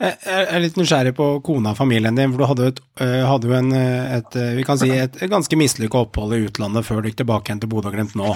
Jeg 0.00 0.44
er 0.48 0.62
litt 0.64 0.78
nysgjerrig 0.80 1.12
på 1.18 1.26
kona 1.44 1.74
og 1.74 1.76
familien 1.76 2.16
din, 2.16 2.30
for 2.32 2.40
du 2.40 2.46
hadde, 2.48 2.68
et, 2.72 2.78
eh, 3.04 3.20
hadde 3.28 3.50
jo 3.50 3.52
en, 3.52 3.72
eh, 3.76 4.14
et, 4.16 4.36
vi 4.56 4.64
kan 4.64 4.80
si 4.80 4.88
et, 4.90 5.18
ganske 5.28 5.58
mislykka 5.60 6.06
opphold 6.06 6.32
i 6.32 6.46
utlandet 6.46 6.86
før 6.86 7.02
du 7.02 7.10
gikk 7.10 7.18
tilbake 7.20 7.50
igjen 7.50 7.60
til 7.60 7.70
Bodø-Glimt 7.72 8.16
nå. 8.16 8.32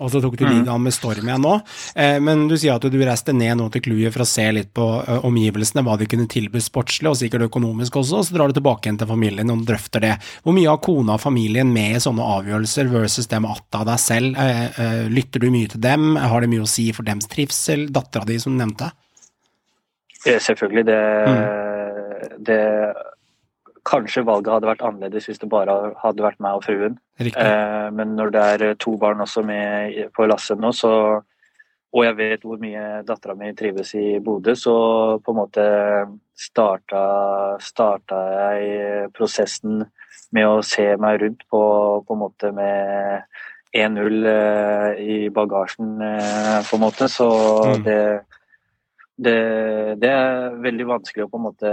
Og 0.00 0.12
så 0.12 0.20
tok 0.20 0.36
du 0.36 0.44
mm. 0.44 0.52
ligaen 0.52 0.84
med 0.84 0.94
storm 0.94 1.24
igjen 1.24 1.44
nå. 1.44 1.54
Men 2.24 2.46
du 2.48 2.54
sier 2.56 2.76
at 2.76 2.84
du 2.84 2.98
reiste 3.00 3.34
ned 3.36 3.58
nå 3.58 3.66
til 3.72 3.82
Kluet 3.84 4.14
for 4.14 4.24
å 4.24 4.28
se 4.28 4.46
litt 4.54 4.70
på 4.76 4.86
omgivelsene, 5.28 5.82
hva 5.84 5.98
de 6.00 6.08
kunne 6.08 6.28
tilby 6.30 6.62
sportslig 6.62 7.10
og 7.10 7.18
sikkert 7.20 7.48
økonomisk 7.50 7.98
også, 8.00 8.20
og 8.20 8.28
så 8.28 8.36
drar 8.36 8.48
du 8.48 8.56
tilbake 8.56 8.88
igjen 8.88 9.00
til 9.02 9.10
familien 9.10 9.52
og 9.52 9.66
drøfter 9.68 10.04
det. 10.06 10.14
Hvor 10.44 10.56
mye 10.56 10.70
har 10.70 10.80
kona 10.84 11.18
og 11.18 11.24
familien 11.24 11.72
med 11.74 11.98
i 11.98 12.00
sånne 12.00 12.30
avgjørelser 12.38 12.88
versus 12.92 13.28
det 13.28 13.42
med 13.44 13.52
Atta 13.52 13.84
deg 13.90 14.00
selv? 14.00 14.40
Lytter 15.12 15.44
du 15.44 15.50
mye 15.52 15.74
til 15.74 15.84
dem? 15.84 16.14
Har 16.16 16.40
det 16.40 16.52
mye 16.54 16.64
å 16.64 16.70
si 16.70 16.88
for 16.96 17.08
dems 17.08 17.28
trivsel? 17.28 17.90
Dattera 17.92 18.28
di, 18.28 18.40
som 18.40 18.56
du 18.56 18.62
nevnte? 18.62 18.92
Eh, 20.26 20.40
selvfølgelig. 20.40 20.86
Det, 20.86 21.00
mm. 21.28 22.44
det, 22.46 22.60
Kanskje 23.90 24.22
valget 24.28 24.52
hadde 24.52 24.68
vært 24.68 24.82
annerledes 24.84 25.26
hvis 25.26 25.40
det 25.40 25.48
bare 25.50 25.74
hadde 26.02 26.22
vært 26.22 26.40
meg 26.44 26.58
og 26.58 26.66
fruen. 26.66 26.98
Eh, 27.18 27.86
men 27.96 28.12
når 28.18 28.32
det 28.34 28.42
er 28.54 28.74
to 28.78 28.92
barn 29.00 29.24
også 29.24 29.42
med 29.42 30.10
på 30.16 30.26
lasset 30.28 30.60
nå, 30.60 30.68
så, 30.76 30.92
og 31.90 32.04
jeg 32.04 32.18
vet 32.18 32.44
hvor 32.44 32.60
mye 32.60 33.00
dattera 33.08 33.34
mi 33.38 33.54
trives 33.56 33.94
i 33.96 34.20
Bodø, 34.20 34.52
så 34.54 34.74
på 35.24 35.32
en 35.32 35.40
måte 35.40 35.64
starta, 36.36 37.04
starta 37.64 38.20
jeg 38.36 39.08
prosessen 39.16 39.80
med 40.36 40.46
å 40.46 40.60
se 40.62 40.84
meg 41.00 41.22
rundt 41.24 41.48
på, 41.50 41.62
på 42.04 42.14
en 42.14 42.20
måte 42.20 42.52
med 42.54 43.24
1-0 43.72 44.26
eh, 44.26 45.00
i 45.00 45.18
bagasjen, 45.34 45.96
eh, 46.02 46.60
på 46.68 46.76
en 46.76 46.84
måte. 46.84 47.08
Så 47.08 47.30
mm. 47.64 47.82
det 47.86 48.00
det, 49.20 49.38
det, 50.00 50.08
er 50.08 50.54
veldig 50.64 50.86
vanskelig 50.88 51.26
å 51.26 51.30
på 51.30 51.38
en 51.40 51.44
måte 51.44 51.70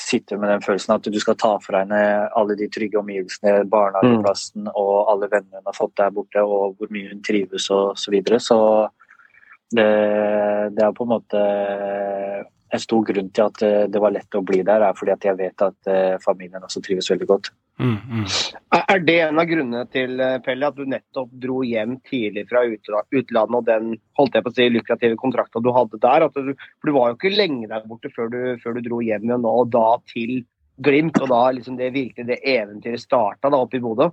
sitte 0.00 0.38
med 0.40 0.48
den 0.48 0.62
følelsen 0.64 0.94
at 0.94 1.08
du 1.12 1.18
skal 1.20 1.36
ta 1.40 1.50
fra 1.60 1.82
henne 1.82 2.00
alle 2.38 2.56
de 2.56 2.68
trygge 2.72 3.00
omgivelsene, 3.00 3.66
barnehageplassen 3.72 4.64
mm. 4.64 4.72
og 4.72 5.10
alle 5.12 5.28
vennene 5.32 5.60
hun 5.60 5.68
har 5.68 5.76
fått 5.76 5.96
der 6.00 6.14
borte, 6.16 6.44
og 6.44 6.78
hvor 6.78 6.92
mye 6.94 7.10
hun 7.12 7.20
trives 7.26 7.68
og 7.74 8.00
så 8.00 8.14
videre. 8.14 8.40
Så 8.40 8.58
det, 9.76 9.86
det 10.76 10.86
er 10.86 10.96
på 10.96 11.04
en 11.04 11.12
måte 11.12 11.44
en 12.72 12.82
stor 12.82 13.04
grunn 13.06 13.30
til 13.36 13.46
at 13.46 13.62
det 13.92 14.02
var 14.02 14.14
lett 14.16 14.38
å 14.38 14.44
bli 14.46 14.62
der, 14.66 14.82
er 14.82 14.96
fordi 14.96 15.14
at 15.14 15.28
jeg 15.28 15.38
vet 15.38 15.62
at 15.68 15.90
eh, 15.92 16.16
familien 16.24 16.64
også 16.64 16.82
trives 16.84 17.10
veldig 17.12 17.28
godt. 17.30 17.52
Mm, 17.76 17.96
mm. 18.08 18.26
Er 18.72 19.00
det 19.04 19.16
en 19.20 19.38
av 19.40 19.48
grunnene 19.50 19.84
til 19.92 20.20
eh, 20.22 20.38
Pelle, 20.44 20.70
at 20.70 20.78
du 20.78 20.88
nettopp 20.88 21.32
dro 21.42 21.60
hjem 21.66 21.98
tidlig 22.08 22.46
fra 22.48 22.62
utlandet 22.64 23.58
og 23.58 23.66
den 23.66 23.90
holdt 24.16 24.38
jeg 24.38 24.46
på 24.46 24.52
å 24.52 24.56
si, 24.56 24.68
lukrative 24.72 25.18
kontrakten 25.20 25.64
du 25.64 25.72
hadde 25.76 26.00
der? 26.00 26.24
Du, 26.32 26.52
for 26.56 26.88
du 26.88 26.96
var 26.96 27.12
jo 27.12 27.18
ikke 27.18 27.34
lenge 27.36 27.68
der 27.68 27.84
borte 27.88 28.12
før 28.16 28.32
du, 28.32 28.40
før 28.62 28.78
du 28.78 28.86
dro 28.86 29.02
hjem 29.04 29.28
igjen 29.28 29.44
nå, 29.44 29.56
og 29.62 29.72
da 29.76 29.88
til 30.12 30.38
Glimt, 30.76 31.16
og 31.24 31.30
da 31.32 31.40
liksom 31.56 31.78
det 31.78 31.94
virkelig 31.94 32.26
det 32.28 32.42
eventyret 32.52 33.00
starta 33.00 33.48
da 33.48 33.62
oppe 33.64 33.78
i 33.78 33.84
Bodø? 33.84 34.10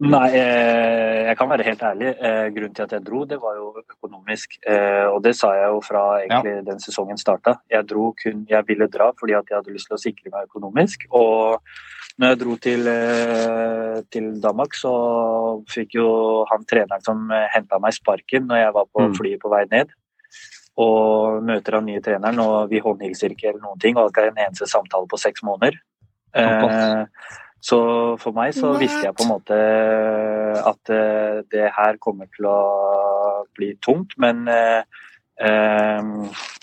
Nei, 0.00 0.28
eh, 0.32 1.26
jeg 1.28 1.36
kan 1.36 1.48
være 1.50 1.64
helt 1.66 1.82
ærlig. 1.84 2.10
Eh, 2.24 2.46
grunnen 2.56 2.74
til 2.74 2.84
at 2.86 2.92
jeg 2.96 3.04
dro, 3.04 3.24
det 3.28 3.36
var 3.40 3.56
jo 3.58 3.82
økonomisk. 3.82 4.56
Eh, 4.66 5.04
og 5.12 5.22
det 5.22 5.34
sa 5.36 5.50
jeg 5.52 5.68
jo 5.68 5.80
fra 5.84 6.04
egentlig 6.22 6.64
den 6.64 6.80
sesongen 6.80 7.20
starta. 7.20 7.58
Jeg 7.68 7.84
dro 7.86 8.14
kun 8.16 8.46
Jeg 8.48 8.64
ville 8.66 8.88
dra 8.88 9.10
fordi 9.12 9.34
at 9.36 9.44
jeg 9.50 9.58
hadde 9.58 9.74
lyst 9.74 9.90
til 9.90 9.98
å 9.98 10.00
sikre 10.00 10.32
meg 10.32 10.48
økonomisk. 10.48 11.04
Og 11.12 11.60
når 12.16 12.32
jeg 12.32 12.38
dro 12.40 12.56
til, 12.56 12.88
til 14.10 14.40
Danmark, 14.40 14.74
så 14.74 14.94
fikk 15.68 15.94
jo 15.94 16.46
han 16.50 16.64
treneren 16.64 17.04
som 17.04 17.28
henta 17.52 17.78
meg 17.78 17.92
sparken 17.92 18.48
når 18.48 18.56
jeg 18.64 18.74
var 18.74 18.88
på 18.88 19.00
Mm. 19.00 19.14
flyet 19.16 19.40
på 19.40 19.52
vei 19.52 19.64
ned. 19.70 19.92
Og 20.78 21.42
møter 21.44 21.74
han 21.76 21.84
nye 21.84 22.00
treneren, 22.00 22.40
og 22.40 22.70
vi 22.70 22.80
håndhilser 22.80 23.32
ikke 23.32 23.48
eller 23.48 23.60
noen 23.60 23.78
ting. 23.78 23.96
Og 23.96 24.12
det 24.14 24.24
er 24.24 24.28
en 24.32 24.44
eneste 24.48 24.66
samtale 24.66 25.06
på 25.06 25.18
seks 25.20 25.42
måneder. 25.42 25.76
Eh, 26.34 27.06
så 27.60 27.78
for 28.20 28.32
meg 28.36 28.54
så 28.56 28.72
visste 28.80 29.04
jeg 29.04 29.16
på 29.16 29.26
en 29.26 29.34
måte 29.34 29.56
at 30.64 30.92
eh, 30.92 31.40
det 31.52 31.68
her 31.76 31.98
kommer 32.00 32.30
til 32.34 32.48
å 32.48 32.58
bli 33.56 33.74
tungt, 33.84 34.16
men 34.20 34.46
eh, 34.48 34.82
eh, 35.44 36.12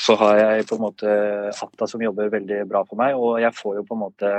så 0.02 0.16
har 0.22 0.42
jeg 0.42 0.68
på 0.70 0.78
en 0.78 0.86
måte 0.88 1.18
Atta 1.54 1.88
som 1.90 2.02
jobber 2.02 2.34
veldig 2.34 2.64
bra 2.70 2.82
for 2.88 3.00
meg, 3.00 3.14
og 3.14 3.38
jeg 3.44 3.54
får 3.58 3.78
jo 3.80 3.86
på 3.88 3.98
en 3.98 4.04
måte 4.08 4.34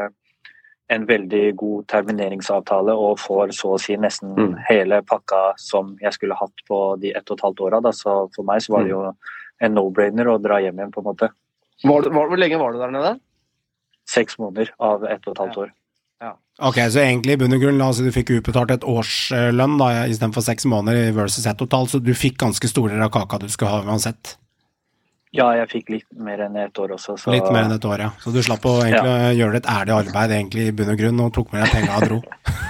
en 0.89 1.05
veldig 1.05 1.57
god 1.61 1.87
termineringsavtale 1.93 2.95
og 2.97 3.19
får 3.21 3.53
så 3.57 3.75
å 3.77 3.81
si 3.81 3.97
nesten 4.01 4.33
Mm. 4.39 4.55
hele 4.71 5.03
pakka 5.03 5.53
som 5.61 5.97
jeg 6.01 6.13
skulle 6.17 6.39
hatt 6.39 6.65
på 6.69 6.97
de 7.01 7.13
ett 7.13 7.31
og 7.31 7.37
et 7.37 7.45
halvt 7.45 7.61
åra. 7.61 7.93
Så 7.93 8.15
for 8.35 8.43
meg 8.43 8.63
så 8.65 8.73
var 8.73 8.85
det 8.85 8.91
jo 8.95 9.03
en 9.61 9.75
no-brainer 9.75 10.27
å 10.33 10.39
dra 10.41 10.61
hjem 10.61 10.79
igjen, 10.79 10.93
på 10.93 11.01
en 11.01 11.11
måte. 11.11 11.29
Var 11.85 12.09
var, 12.09 12.29
hvor 12.29 12.39
lenge 12.39 12.59
var 12.59 12.73
du 12.73 12.79
der 12.79 12.91
nede? 12.91 13.21
Seks 14.09 14.39
måneder 14.39 14.73
av 14.81 15.05
ett 15.05 15.27
og 15.29 15.35
et 15.35 15.43
halvt 15.45 15.59
år. 15.59 15.73
Ok, 16.59 16.75
så 16.91 17.05
egentlig 17.05 17.37
i 17.37 17.39
bunn 17.39 17.55
og 17.55 17.61
grunn, 17.63 17.77
la 17.79 17.87
oss 17.93 18.01
si 18.01 18.05
du 18.07 18.11
fikk 18.11 18.33
utbetalt 18.35 18.73
et 18.75 18.87
årslønn 18.91 19.77
da, 19.79 19.91
istedenfor 20.11 20.43
seks 20.43 20.67
måneder 20.67 21.13
versus 21.15 21.47
ett 21.47 21.59
totalt, 21.61 21.93
så 21.93 22.01
du 22.03 22.11
fikk 22.19 22.41
ganske 22.43 22.71
store 22.71 22.99
av 22.99 23.13
kaka 23.15 23.39
du 23.45 23.47
skulle 23.53 23.71
ha 23.71 23.85
uansett. 23.87 24.35
Ja, 25.31 25.53
jeg 25.55 25.69
fikk 25.71 25.93
litt 25.93 26.09
mer 26.19 26.41
enn 26.47 26.57
et 26.59 26.81
år 26.81 26.97
også, 26.97 27.15
så 27.21 27.31
Litt 27.37 27.47
mer 27.53 27.69
enn 27.69 27.77
et 27.77 27.87
år, 27.87 28.03
ja. 28.09 28.11
Så 28.25 28.33
du 28.35 28.41
slapp 28.43 28.67
å 28.67 28.79
egentlig 28.81 29.39
gjøre 29.39 29.61
et 29.61 29.71
ærlig 29.71 29.95
arbeid 30.01 30.35
egentlig 30.35 30.67
i 30.67 30.75
bunn 30.75 30.91
og 30.97 30.99
grunn, 30.99 31.23
og 31.23 31.31
tok 31.37 31.55
med 31.55 31.63
deg 31.63 31.77
penga 31.77 32.01
og 32.01 32.09
dro. 32.09 32.21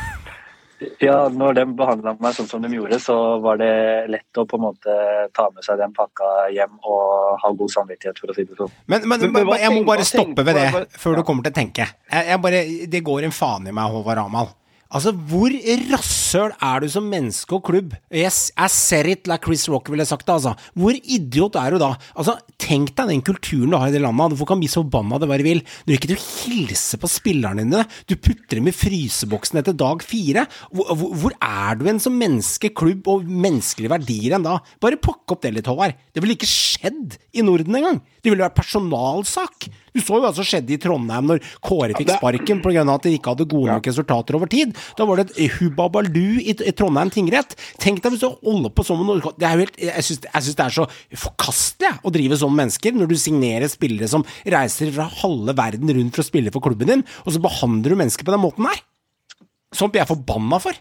Ja, 1.03 1.29
når 1.29 1.55
de 1.59 1.65
behandla 1.79 2.13
meg 2.23 2.35
sånn 2.37 2.47
som 2.47 2.63
de 2.63 2.69
gjorde, 2.71 3.01
så 3.03 3.15
var 3.43 3.59
det 3.59 3.71
lett 4.13 4.39
å 4.39 4.45
på 4.47 4.59
en 4.61 4.63
måte 4.69 4.95
ta 5.35 5.49
med 5.51 5.65
seg 5.67 5.79
den 5.81 5.93
pakka 5.97 6.29
hjem 6.55 6.77
og 6.87 7.39
ha 7.43 7.51
god 7.59 7.73
samvittighet, 7.75 8.19
for 8.23 8.31
å 8.31 8.37
si 8.37 8.45
det 8.47 8.55
sånn. 8.61 8.71
Men, 8.87 9.03
men, 9.09 9.21
Men- 9.33 9.47
men 9.49 9.59
jeg 9.59 9.73
må 9.75 9.83
bare 9.89 10.07
stoppe 10.07 10.45
ved 10.47 10.55
det 10.55 10.69
før 10.95 11.17
du 11.19 11.23
kommer 11.27 11.43
til 11.43 11.53
å 11.53 11.59
tenke. 11.59 11.89
Jeg, 12.13 12.27
jeg 12.31 12.41
bare, 12.47 12.63
det 12.95 13.03
går 13.05 13.25
en 13.27 13.35
faen 13.35 13.67
i 13.67 13.73
meg, 13.75 13.91
Håvard 13.91 14.19
Amal. 14.23 14.53
Altså, 14.89 15.13
hvor 15.13 15.53
rasshøl 15.91 16.55
er 16.65 16.81
du 16.81 16.89
som 16.89 17.05
menneske 17.13 17.53
og 17.53 17.67
klubb? 17.67 17.93
Yes, 18.09 18.49
I 18.57 18.71
said 18.73 19.09
it 19.11 19.27
like 19.29 19.45
Chris 19.45 19.67
Rock 19.69 19.91
ville 19.93 20.07
sagt 20.09 20.25
det, 20.25 20.33
altså. 20.39 20.55
Hvor 20.73 20.97
idiot 20.97 21.59
er 21.61 21.75
du 21.75 21.81
da? 21.83 21.91
Altså, 22.17 22.39
tenk 22.57 22.95
deg 22.97 23.13
den 23.13 23.21
kulturen 23.27 23.75
du 23.75 23.77
har 23.77 23.91
i 23.91 23.93
det 23.93 24.01
landet. 24.01 24.39
Folk 24.41 24.49
kan 24.55 24.63
bli 24.63 24.71
så 24.73 24.81
forbanna 24.81 25.21
det 25.21 25.29
bare 25.29 25.45
vil. 25.45 25.61
Når 25.85 25.99
ikke 25.99 26.11
du 26.15 26.17
hilser 26.17 27.03
på 27.03 27.11
spillerne 27.13 27.67
dine, 27.67 27.85
du 28.09 28.17
putter 28.17 28.57
dem 28.63 28.71
i 28.71 28.77
fryseboksen 28.77 29.61
etter 29.61 29.77
dag 29.77 30.05
fire. 30.09 30.47
Hvor, 30.73 30.95
hvor, 30.95 31.13
hvor 31.21 31.37
er 31.37 31.77
du 31.77 31.85
en 31.93 32.01
som 32.01 32.17
menneske, 32.17 32.73
klubb 32.73 33.13
og 33.13 33.29
menneskelige 33.29 33.93
verdier 33.93 34.39
enn 34.39 34.49
da? 34.49 34.57
Bare 34.81 35.01
pakk 35.05 35.37
opp 35.37 35.45
det 35.45 35.53
litt, 35.59 35.69
Håvard. 35.69 36.01
Det 36.17 36.25
ville 36.25 36.39
ikke 36.39 36.49
skjedd 36.49 37.19
i 37.37 37.45
Norden 37.45 37.77
engang. 37.77 38.01
Det 38.25 38.33
ville 38.33 38.47
vært 38.47 38.57
personalsak. 38.57 39.69
Du 39.95 40.01
så 40.03 40.19
jo 40.19 40.25
hva 40.25 40.33
som 40.37 40.47
skjedde 40.47 40.75
i 40.75 40.81
Trondheim 40.83 41.29
når 41.31 41.43
Kåre 41.65 41.97
fikk 41.99 42.13
sparken 42.17 42.63
pga. 42.65 42.85
at 42.95 43.07
de 43.07 43.15
ikke 43.17 43.35
hadde 43.35 43.49
gode 43.51 43.73
nok 43.73 43.89
resultater 43.91 44.39
over 44.39 44.51
tid. 44.51 44.75
Da 44.99 45.07
var 45.09 45.21
det 45.21 45.29
et 45.31 45.59
hubabalu 45.59 46.41
i, 46.43 46.55
Trondheim 46.73 47.13
tingrett. 47.15 47.57
Tenk 47.81 48.03
deg 48.03 48.15
hvis 48.15 48.25
du 48.25 48.29
holder 48.31 48.75
på 48.75 48.87
sånn 48.87 49.01
med 49.03 49.23
noe 49.23 49.77
Jeg 49.79 50.05
syns 50.07 50.23
det 50.59 50.67
er 50.67 50.75
så 50.75 50.87
forkastelig 51.15 51.95
å 52.03 52.13
drive 52.15 52.39
sånn 52.41 52.57
mennesker, 52.59 52.95
når 52.97 53.13
du 53.13 53.17
signerer 53.21 53.71
spillere 53.71 54.11
som 54.11 54.27
reiser 54.45 54.93
fra 54.95 55.09
halve 55.23 55.55
verden 55.57 55.91
rundt 55.95 56.17
for 56.17 56.25
å 56.25 56.29
spille 56.29 56.53
for 56.55 56.65
klubben 56.65 56.91
din, 56.91 57.07
og 57.25 57.35
så 57.35 57.43
behandler 57.43 57.95
du 57.95 58.01
mennesker 58.03 58.27
på 58.27 58.35
den 58.35 58.43
måten 58.43 58.69
der. 58.69 58.85
Sånt 59.77 59.93
blir 59.93 60.03
jeg 60.05 60.11
forbanna 60.13 60.61
for. 60.63 60.77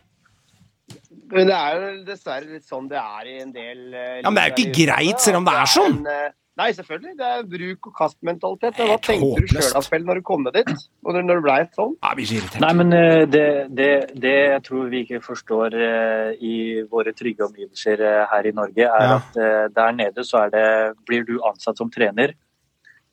Men 1.28 1.50
det 1.50 1.56
er 1.56 1.76
jo 1.76 1.88
dessverre 2.08 2.48
litt 2.48 2.68
sånn 2.68 2.88
det 2.88 3.00
er 3.02 3.28
i 3.28 3.38
en 3.44 3.50
del 3.52 3.80
uh, 3.92 4.20
Ja, 4.22 4.30
men 4.30 4.38
det 4.38 4.44
er 4.44 4.52
jo 4.52 4.64
ikke 4.64 4.86
greit, 4.86 5.24
selv 5.24 5.42
om 5.42 5.48
det 5.48 5.56
er 5.60 5.72
sånn. 5.74 5.98
en, 6.00 6.12
eh, 6.14 6.36
Nei, 6.58 6.72
selvfølgelig. 6.74 7.12
Det 7.20 7.26
er 7.30 7.44
bruk 7.52 7.88
og 7.88 7.94
kast-mentalitet. 8.00 8.80
Hva 8.82 8.96
tenkte 9.06 9.42
du 9.44 9.52
sjøl 9.52 9.76
av 9.78 9.84
spill 9.86 10.06
når 10.08 10.16
du 10.16 10.22
kom 10.26 10.42
ned 10.42 10.56
dit? 10.58 10.72
Og 11.06 11.14
når- 11.14 11.28
det 11.30 11.44
ble 11.46 11.58
sånn? 11.78 11.92
Ja, 12.02 12.14
blir 12.18 12.32
irritert. 12.34 12.62
Nei, 12.64 12.72
men 12.74 12.94
eh, 12.98 13.26
det, 13.30 13.44
det, 13.78 13.90
det 14.18 14.34
jeg 14.56 14.64
tror 14.66 14.90
vi 14.90 15.04
ikke 15.06 15.22
forstår 15.22 15.76
eh, 15.78 16.32
i 16.42 16.56
våre 16.90 17.14
trygge 17.14 17.46
omgivelser 17.46 18.02
eh, 18.02 18.26
her 18.32 18.50
i 18.50 18.56
Norge, 18.58 18.88
er 18.90 19.06
Ja. 19.06 19.16
at 19.22 19.38
der 19.76 19.92
nede 19.92 20.26
så 20.26 20.46
er 20.48 20.50
det 20.50 20.98
Blir 21.06 21.24
du 21.30 21.38
ansatt 21.46 21.78
som 21.78 21.92
trener, 21.94 22.34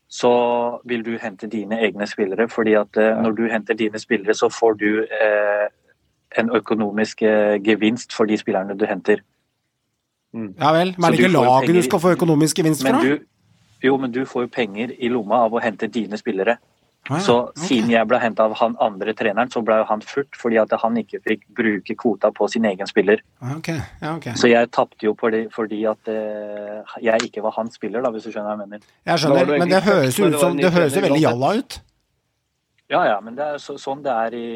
så 0.08 0.80
vil 0.88 1.02
du 1.04 1.18
hente 1.18 1.46
dine 1.50 1.76
egne 1.84 2.06
spillere. 2.06 2.48
fordi 2.48 2.74
at 2.80 2.96
når 2.96 3.36
du 3.36 3.48
henter 3.50 3.74
dine 3.74 3.98
spillere, 3.98 4.32
så 4.34 4.48
får 4.48 4.78
du 4.78 5.02
eh, 5.04 5.68
en 6.38 6.48
økonomisk 6.50 7.22
eh, 7.22 7.58
gevinst 7.60 8.12
for 8.12 8.24
de 8.24 8.36
spillerne 8.40 8.72
du 8.78 8.86
henter. 8.86 9.20
Ja 10.34 10.72
vel, 10.74 10.94
men 10.98 11.04
er 11.04 11.10
det 11.14 11.20
ikke 11.20 11.30
laget 11.36 11.74
du 11.76 11.82
skal 11.86 12.00
få 12.02 12.10
økonomisk 12.16 12.56
gevinst 12.58 12.82
Men 12.82 12.94
fra? 12.94 13.02
du, 13.04 13.18
jo, 13.84 13.96
men 14.00 14.12
du 14.14 14.24
får 14.28 14.46
jo 14.46 14.52
penger 14.54 14.94
i 14.98 15.10
lomma 15.12 15.44
av 15.46 15.54
å 15.54 15.62
hente 15.62 15.88
dine 15.92 16.18
spillere. 16.20 16.58
Ah, 17.10 17.18
ja, 17.18 17.20
Så 17.20 17.34
siden 17.66 17.90
jeg 17.92 18.08
ble 18.08 18.16
henta 18.16 18.46
av 18.48 18.54
han 18.56 18.78
andre 18.80 19.12
treneren, 19.12 19.50
så 19.52 19.60
ble 19.64 19.76
han 19.84 20.00
furt 20.00 20.38
fordi 20.40 20.56
at 20.56 20.72
han 20.80 20.96
ikke 20.96 21.20
fikk 21.26 21.42
bruke 21.52 21.96
kvota 22.00 22.30
på 22.32 22.48
sin 22.48 22.64
egen 22.64 22.88
spiller. 22.88 23.20
Ah, 23.42 23.58
Ok, 23.58 23.68
ja, 23.68 24.14
okay. 24.16 24.32
Så 24.40 24.48
jeg 24.48 24.70
tapte 24.72 25.04
jo 25.04 25.12
det 25.30 25.50
fordi 25.52 25.82
at 25.90 26.08
eh, 26.08 26.80
jeg 27.04 27.28
ikke 27.28 27.42
var 27.44 27.52
hans 27.58 27.76
spiller, 27.76 28.00
da, 28.00 28.08
hvis 28.14 28.24
du 28.24 28.32
skjønner 28.32 28.56
hva 28.56 28.64
jeg 28.64 28.72
mener. 28.72 28.86
Jeg 29.04 29.20
skjønner, 29.20 29.58
men 29.58 29.68
det 29.68 29.82
høres 29.84 30.18
jo 30.18 30.24
men 30.24 30.32
ut 30.32 30.38
det 30.38 30.40
som 30.46 30.56
Det 30.56 30.72
høres 30.72 30.96
jo 30.96 31.04
veldig 31.04 31.20
jalla 31.26 31.52
ut. 31.60 31.80
Ja, 32.92 33.00
ja, 33.08 33.16
men 33.24 33.36
det 33.36 33.44
er 33.44 33.60
så, 33.62 33.78
sånn 33.80 34.02
det 34.04 34.12
er 34.12 34.34
i 34.36 34.48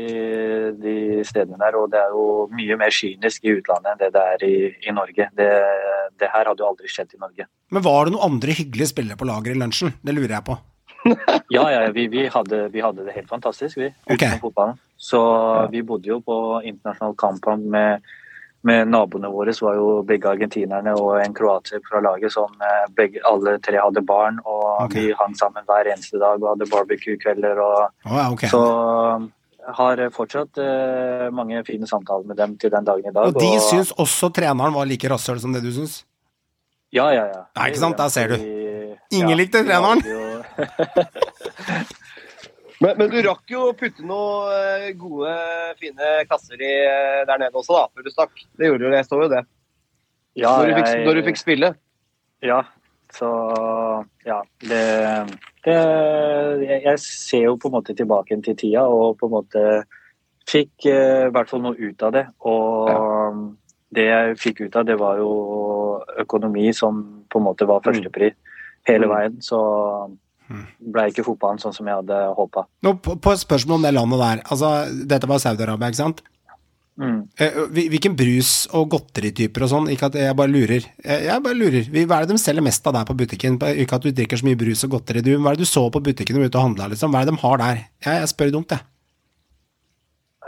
de 0.76 0.96
stedene 1.24 1.58
der. 1.62 1.78
Og 1.80 1.88
det 1.92 2.00
er 2.02 2.12
jo 2.12 2.48
mye 2.52 2.76
mer 2.80 2.92
kynisk 2.92 3.46
i 3.48 3.54
utlandet 3.56 3.94
enn 3.94 4.02
det 4.02 4.10
det 4.16 4.24
er 4.34 4.44
i, 4.44 4.56
i 4.84 4.94
Norge. 4.94 5.30
Det, 5.38 5.48
det 6.20 6.32
her 6.34 6.50
hadde 6.50 6.64
jo 6.64 6.68
aldri 6.68 6.90
skjedd 6.92 7.16
i 7.16 7.22
Norge. 7.22 7.48
Men 7.72 7.84
var 7.86 8.04
det 8.04 8.14
noen 8.14 8.34
andre 8.34 8.56
hyggelige 8.58 8.92
spillere 8.92 9.18
på 9.20 9.28
lager 9.28 9.54
i 9.54 9.60
lunsjen? 9.62 9.94
Det 10.04 10.16
lurer 10.16 10.38
jeg 10.38 10.48
på. 10.50 10.58
Ja, 11.48 11.62
ja, 11.72 11.86
vi, 11.94 12.04
vi, 12.12 12.26
hadde, 12.28 12.66
vi 12.74 12.82
hadde 12.84 13.06
det 13.06 13.14
helt 13.14 13.30
fantastisk, 13.30 13.78
vi. 13.80 13.88
Utenom 14.10 14.40
fotballen. 14.42 14.80
Så 15.00 15.20
vi 15.72 15.80
bodde 15.86 16.10
jo 16.10 16.18
på 16.20 16.36
internasjonal 16.66 17.14
kamp 17.16 17.46
med, 17.72 18.04
med 18.68 18.90
naboene 18.92 19.30
våre. 19.32 19.54
Så 19.56 19.66
var 19.66 19.78
jo 19.78 19.88
begge 20.06 20.30
argentinerne 20.30 20.94
og 20.98 21.16
en 21.22 21.34
kroater 21.36 21.82
fra 21.86 22.02
laget 22.04 22.34
som 22.34 22.52
eh, 22.64 22.84
begge, 22.98 23.22
alle 23.28 23.56
tre 23.64 23.80
hadde 23.80 24.04
barn. 24.06 24.40
Og 24.44 24.84
okay. 24.84 25.08
vi 25.08 25.16
hang 25.18 25.34
sammen 25.38 25.66
hver 25.68 25.90
eneste 25.94 26.20
dag 26.20 26.36
og 26.42 26.52
hadde 26.52 26.70
barbecue-kvelder. 26.72 27.62
Oh, 27.64 28.20
okay. 28.32 28.50
Så 28.52 28.62
jeg 29.68 29.76
har 29.80 30.04
fortsatt 30.14 30.60
eh, 30.64 31.28
mange 31.34 31.60
fine 31.66 31.88
samtaler 31.88 32.28
med 32.28 32.38
dem 32.40 32.56
til 32.60 32.72
den 32.72 32.86
dagen 32.88 33.10
i 33.10 33.14
dag. 33.14 33.32
Og 33.32 33.40
de 33.40 33.52
syns 33.68 33.92
også 33.96 34.32
treneren 34.34 34.76
var 34.76 34.88
like 34.88 35.10
rasshøl 35.12 35.40
som 35.42 35.56
det 35.56 35.64
du 35.64 35.72
syns? 35.74 36.02
Ja, 36.94 37.10
ja, 37.12 37.26
ja. 37.28 37.42
Nei, 37.58 37.68
ikke 37.68 37.82
sant? 37.82 37.98
Der 38.00 38.08
ser 38.12 38.32
du. 38.32 38.36
Ingen 39.12 39.34
ja, 39.34 39.40
likte 39.42 39.64
treneren. 39.64 40.00
jo- 42.80 42.86
Men, 42.86 42.96
men 42.98 43.10
du 43.10 43.22
rakk 43.28 43.50
jo 43.50 43.64
å 43.70 43.76
putte 43.76 44.04
noen 44.06 44.52
eh, 44.54 44.92
gode, 44.98 45.34
fine 45.80 46.10
kasser 46.30 46.60
i, 46.62 46.72
eh, 46.86 47.24
der 47.26 47.38
nede 47.42 47.52
også, 47.58 47.74
da, 47.74 47.86
før 47.94 48.04
du 48.06 48.10
stakk. 48.10 48.30
Det 48.58 48.66
gjorde 48.70 48.86
du, 48.90 48.94
jeg 48.96 49.04
så 49.08 49.22
jo 49.22 49.28
det. 49.28 49.44
Ja, 50.38 50.52
når, 50.58 50.66
du 50.68 50.74
fikk, 50.78 50.86
jeg- 50.92 51.06
når 51.06 51.14
du 51.14 51.22
fikk 51.26 51.40
spille. 51.40 51.74
Ja, 52.46 52.60
så 53.12 53.28
ja. 54.26 54.42
Det, 54.62 54.82
det 55.64 55.76
jeg, 56.68 56.82
jeg 56.84 56.98
ser 57.02 57.42
jo 57.48 57.56
på 57.58 57.66
en 57.68 57.74
måte 57.80 57.96
tilbake 57.98 58.36
til 58.44 58.54
tida 58.56 58.84
og 58.86 59.16
på 59.18 59.26
en 59.26 59.32
måte 59.34 59.64
fikk 60.48 60.86
eh, 60.86 61.28
hvert 61.34 61.50
fall 61.50 61.60
noe 61.64 61.74
ut 61.76 62.02
av 62.06 62.12
det. 62.14 62.26
Og 62.46 63.56
det 63.90 64.04
jeg 64.06 64.38
fikk 64.38 64.60
ut 64.68 64.76
av 64.76 64.86
det, 64.86 64.98
var 65.00 65.18
jo 65.18 65.32
økonomi 66.22 66.70
som 66.76 67.02
på 67.28 67.40
en 67.40 67.44
måte 67.48 67.66
var 67.66 67.80
førstepri 67.84 68.30
hele 68.88 69.06
Mm. 69.08 69.12
veien. 69.16 69.36
Så 69.42 69.58
ble 70.48 71.04
ikke 71.10 71.24
fotballen 71.26 71.60
sånn 71.62 71.74
som 71.76 71.86
jeg 71.90 72.00
hadde 72.00 72.18
håpa. 72.38 72.64
På, 73.04 73.18
et 73.32 73.42
spørsmål 73.44 73.78
om 73.78 73.86
det 73.86 73.94
landet 73.96 74.22
der. 74.24 74.42
Altså, 74.48 74.72
dette 75.10 75.28
var 75.30 75.40
Saudi-Arabia, 75.42 75.90
ikke 75.92 76.00
sant? 76.02 76.22
Mm. 76.98 77.18
Eh, 77.38 77.58
Hvilken 77.70 78.16
brus 78.18 78.52
og 78.74 78.88
godterityper 78.90 79.62
og 79.62 79.70
sånn? 79.70 79.90
Ikke 79.92 80.08
at 80.08 80.16
jeg 80.18 80.34
bare 80.34 80.50
lurer. 80.50 80.86
Jeg, 81.04 81.42
bare 81.44 81.54
lurer. 81.54 81.84
Hva 81.94 82.16
er 82.18 82.26
det 82.26 82.34
de 82.34 82.42
selger 82.42 82.64
mest 82.66 82.86
av 82.90 82.96
der 82.96 83.06
på 83.06 83.14
butikken? 83.20 83.58
Ikke 83.84 84.00
at 84.00 84.02
du 84.02 84.10
drikker 84.10 84.40
så 84.40 84.48
mye 84.48 84.58
brus 84.58 84.82
og 84.88 84.96
godteri, 84.96 85.22
du. 85.22 85.36
Hva 85.38 85.52
er 85.52 85.60
det 85.60 85.68
du 85.68 85.70
så 85.70 85.84
på 85.94 86.02
butikken 86.02 86.34
når 86.34 86.42
du 86.42 86.46
var 86.48 86.50
ute 86.54 86.58
og 86.62 86.66
handla, 86.70 86.88
liksom? 86.94 87.12
Hva 87.14 87.20
er 87.22 87.28
det 87.28 87.36
de 87.36 87.42
har 87.44 87.62
der? 87.62 87.84
Jeg, 88.08 88.22
jeg 88.24 88.32
spør 88.32 88.54
dumt, 88.56 88.74
jeg. 88.74 88.82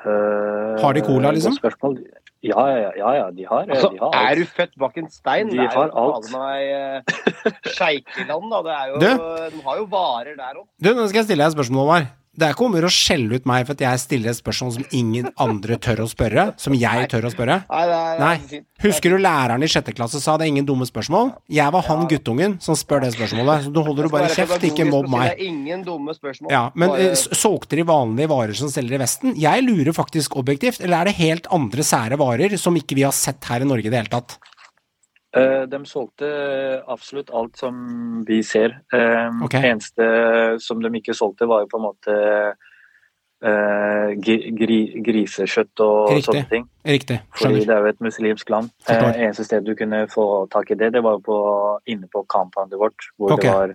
Eh, 0.00 0.82
Har 0.82 0.96
de 0.96 1.04
cola, 1.06 1.30
liksom? 1.36 1.54
godt 1.54 1.62
Spørsmål. 1.62 2.00
Ja, 2.40 2.62
ja, 2.72 2.90
ja, 2.96 3.08
ja, 3.18 3.24
de 3.36 3.44
har, 3.44 3.66
Altså, 3.68 3.90
de 3.92 3.98
har 4.00 4.14
er 4.30 4.38
du 4.40 4.46
født 4.48 4.70
bak 4.80 4.94
en 4.96 5.10
stein? 5.12 5.50
De 5.50 5.58
det 5.58 5.66
er 5.66 5.74
har 5.74 5.90
jo 5.90 6.14
alt. 6.14 6.30
meg 6.32 6.70
uh, 6.72 7.52
sjeikeland, 7.76 8.46
da. 8.52 8.60
Det 8.64 8.72
er 8.78 8.86
jo, 8.88 8.94
Du? 9.02 9.10
De 9.58 9.60
har 9.66 9.76
jo 9.82 9.84
varer 9.92 10.38
der 10.38 10.56
òg. 10.62 10.64
Du, 10.80 10.88
nå 10.96 11.04
skal 11.10 11.20
jeg 11.20 11.28
stille 11.28 11.44
deg 11.44 11.52
et 11.52 11.56
spørsmål, 11.58 11.84
Håvard. 11.84 12.08
Det 12.38 12.46
er 12.46 12.52
ikke 12.54 12.62
om 12.64 12.74
å 12.76 12.78
gjøre 12.78 12.88
å 12.88 12.94
skjelle 12.94 13.38
ut 13.40 13.46
meg 13.50 13.64
for 13.66 13.74
at 13.74 13.80
jeg 13.82 14.00
stiller 14.04 14.30
et 14.30 14.38
spørsmål 14.38 14.70
som 14.76 14.84
ingen 14.96 15.26
andre 15.42 15.76
tør 15.82 16.04
å 16.04 16.06
spørre, 16.08 16.44
som 16.62 16.76
jeg 16.78 17.08
tør 17.10 17.26
å 17.26 17.32
spørre. 17.34 17.56
Nei, 17.68 17.80
er- 17.90 18.54
er. 18.54 18.62
Husker 18.84 19.10
du 19.10 19.18
læreren 19.18 19.62
i 19.66 19.68
sjette 19.68 19.92
klasse 19.92 20.20
sa 20.22 20.36
det 20.38 20.46
er 20.46 20.52
ingen 20.54 20.64
dumme 20.68 20.86
spørsmål? 20.86 21.34
Jeg 21.50 21.72
var 21.74 21.82
han 21.88 22.06
guttungen 22.08 22.54
som 22.62 22.78
spør 22.78 23.02
det 23.02 23.10
spørsmålet, 23.16 23.66
så 23.66 23.72
du 23.74 23.82
holder 23.82 24.06
du 24.06 24.08
bare 24.14 24.30
kjeft, 24.30 24.62
ikke 24.62 24.86
mobb 24.88 25.10
meg. 25.10 25.34
Ingen 25.42 25.82
dumme 25.84 26.14
spørsmål. 26.14 26.50
Ja, 26.54 26.70
men 26.74 26.90
eh, 26.94 27.12
solgte 27.14 27.76
de 27.76 27.82
vanlige 27.84 28.30
varer 28.30 28.54
som 28.54 28.70
selger 28.72 28.94
i 28.94 29.02
Vesten? 29.02 29.34
Jeg 29.36 29.66
lurer 29.66 29.92
faktisk 29.92 30.38
objektivt, 30.40 30.80
eller 30.80 31.00
er 31.02 31.10
det 31.10 31.16
helt 31.18 31.50
andre 31.50 31.82
sære 31.82 32.16
varer 32.16 32.56
som 32.56 32.78
ikke 32.78 32.94
vi 32.94 33.02
har 33.02 33.12
sett 33.12 33.44
her 33.50 33.60
i 33.60 33.68
Norge 33.68 33.90
i 33.90 33.90
det 33.90 34.04
hele 34.04 34.14
tatt? 34.20 34.38
Eh, 35.36 35.62
De 35.70 35.84
solgte 35.86 36.30
absolutt 36.90 37.30
alt 37.30 37.60
som 37.60 38.24
vi 38.26 38.42
ser. 38.42 38.80
Okay. 38.90 39.60
Det 39.60 39.70
eneste 39.70 40.08
som 40.58 40.82
de 40.82 40.90
ikke 40.98 41.14
solgte, 41.14 41.48
var 41.50 41.64
jo 41.64 41.70
på 41.70 41.78
en 41.80 41.86
måte 41.86 42.16
eh, 43.44 44.10
gri, 44.20 44.38
gri, 44.56 44.78
grisekjøtt 45.04 45.82
og 45.84 46.10
Riktig. 46.10 46.24
sånne 46.26 46.48
ting. 46.50 46.66
Riktig, 46.86 47.20
Fordi 47.36 47.62
det 47.64 47.74
er 47.74 47.84
jo 47.84 47.92
et 47.92 48.02
muslimsk 48.04 48.50
land. 48.50 48.72
Forstår. 48.86 49.12
Eh, 49.12 49.22
eneste 49.26 49.46
sted 49.46 49.64
du 49.66 49.74
kunne 49.78 50.02
få 50.12 50.26
tak 50.52 50.70
i 50.70 50.78
det, 50.80 50.92
det 50.96 51.04
var 51.04 51.18
jo 51.18 51.24
på, 51.30 51.38
inne 51.86 52.10
på 52.12 52.24
compoundet 52.28 52.80
vårt, 52.80 53.10
hvor 53.16 53.34
okay. 53.36 53.48
det 53.48 53.56
var 53.56 53.74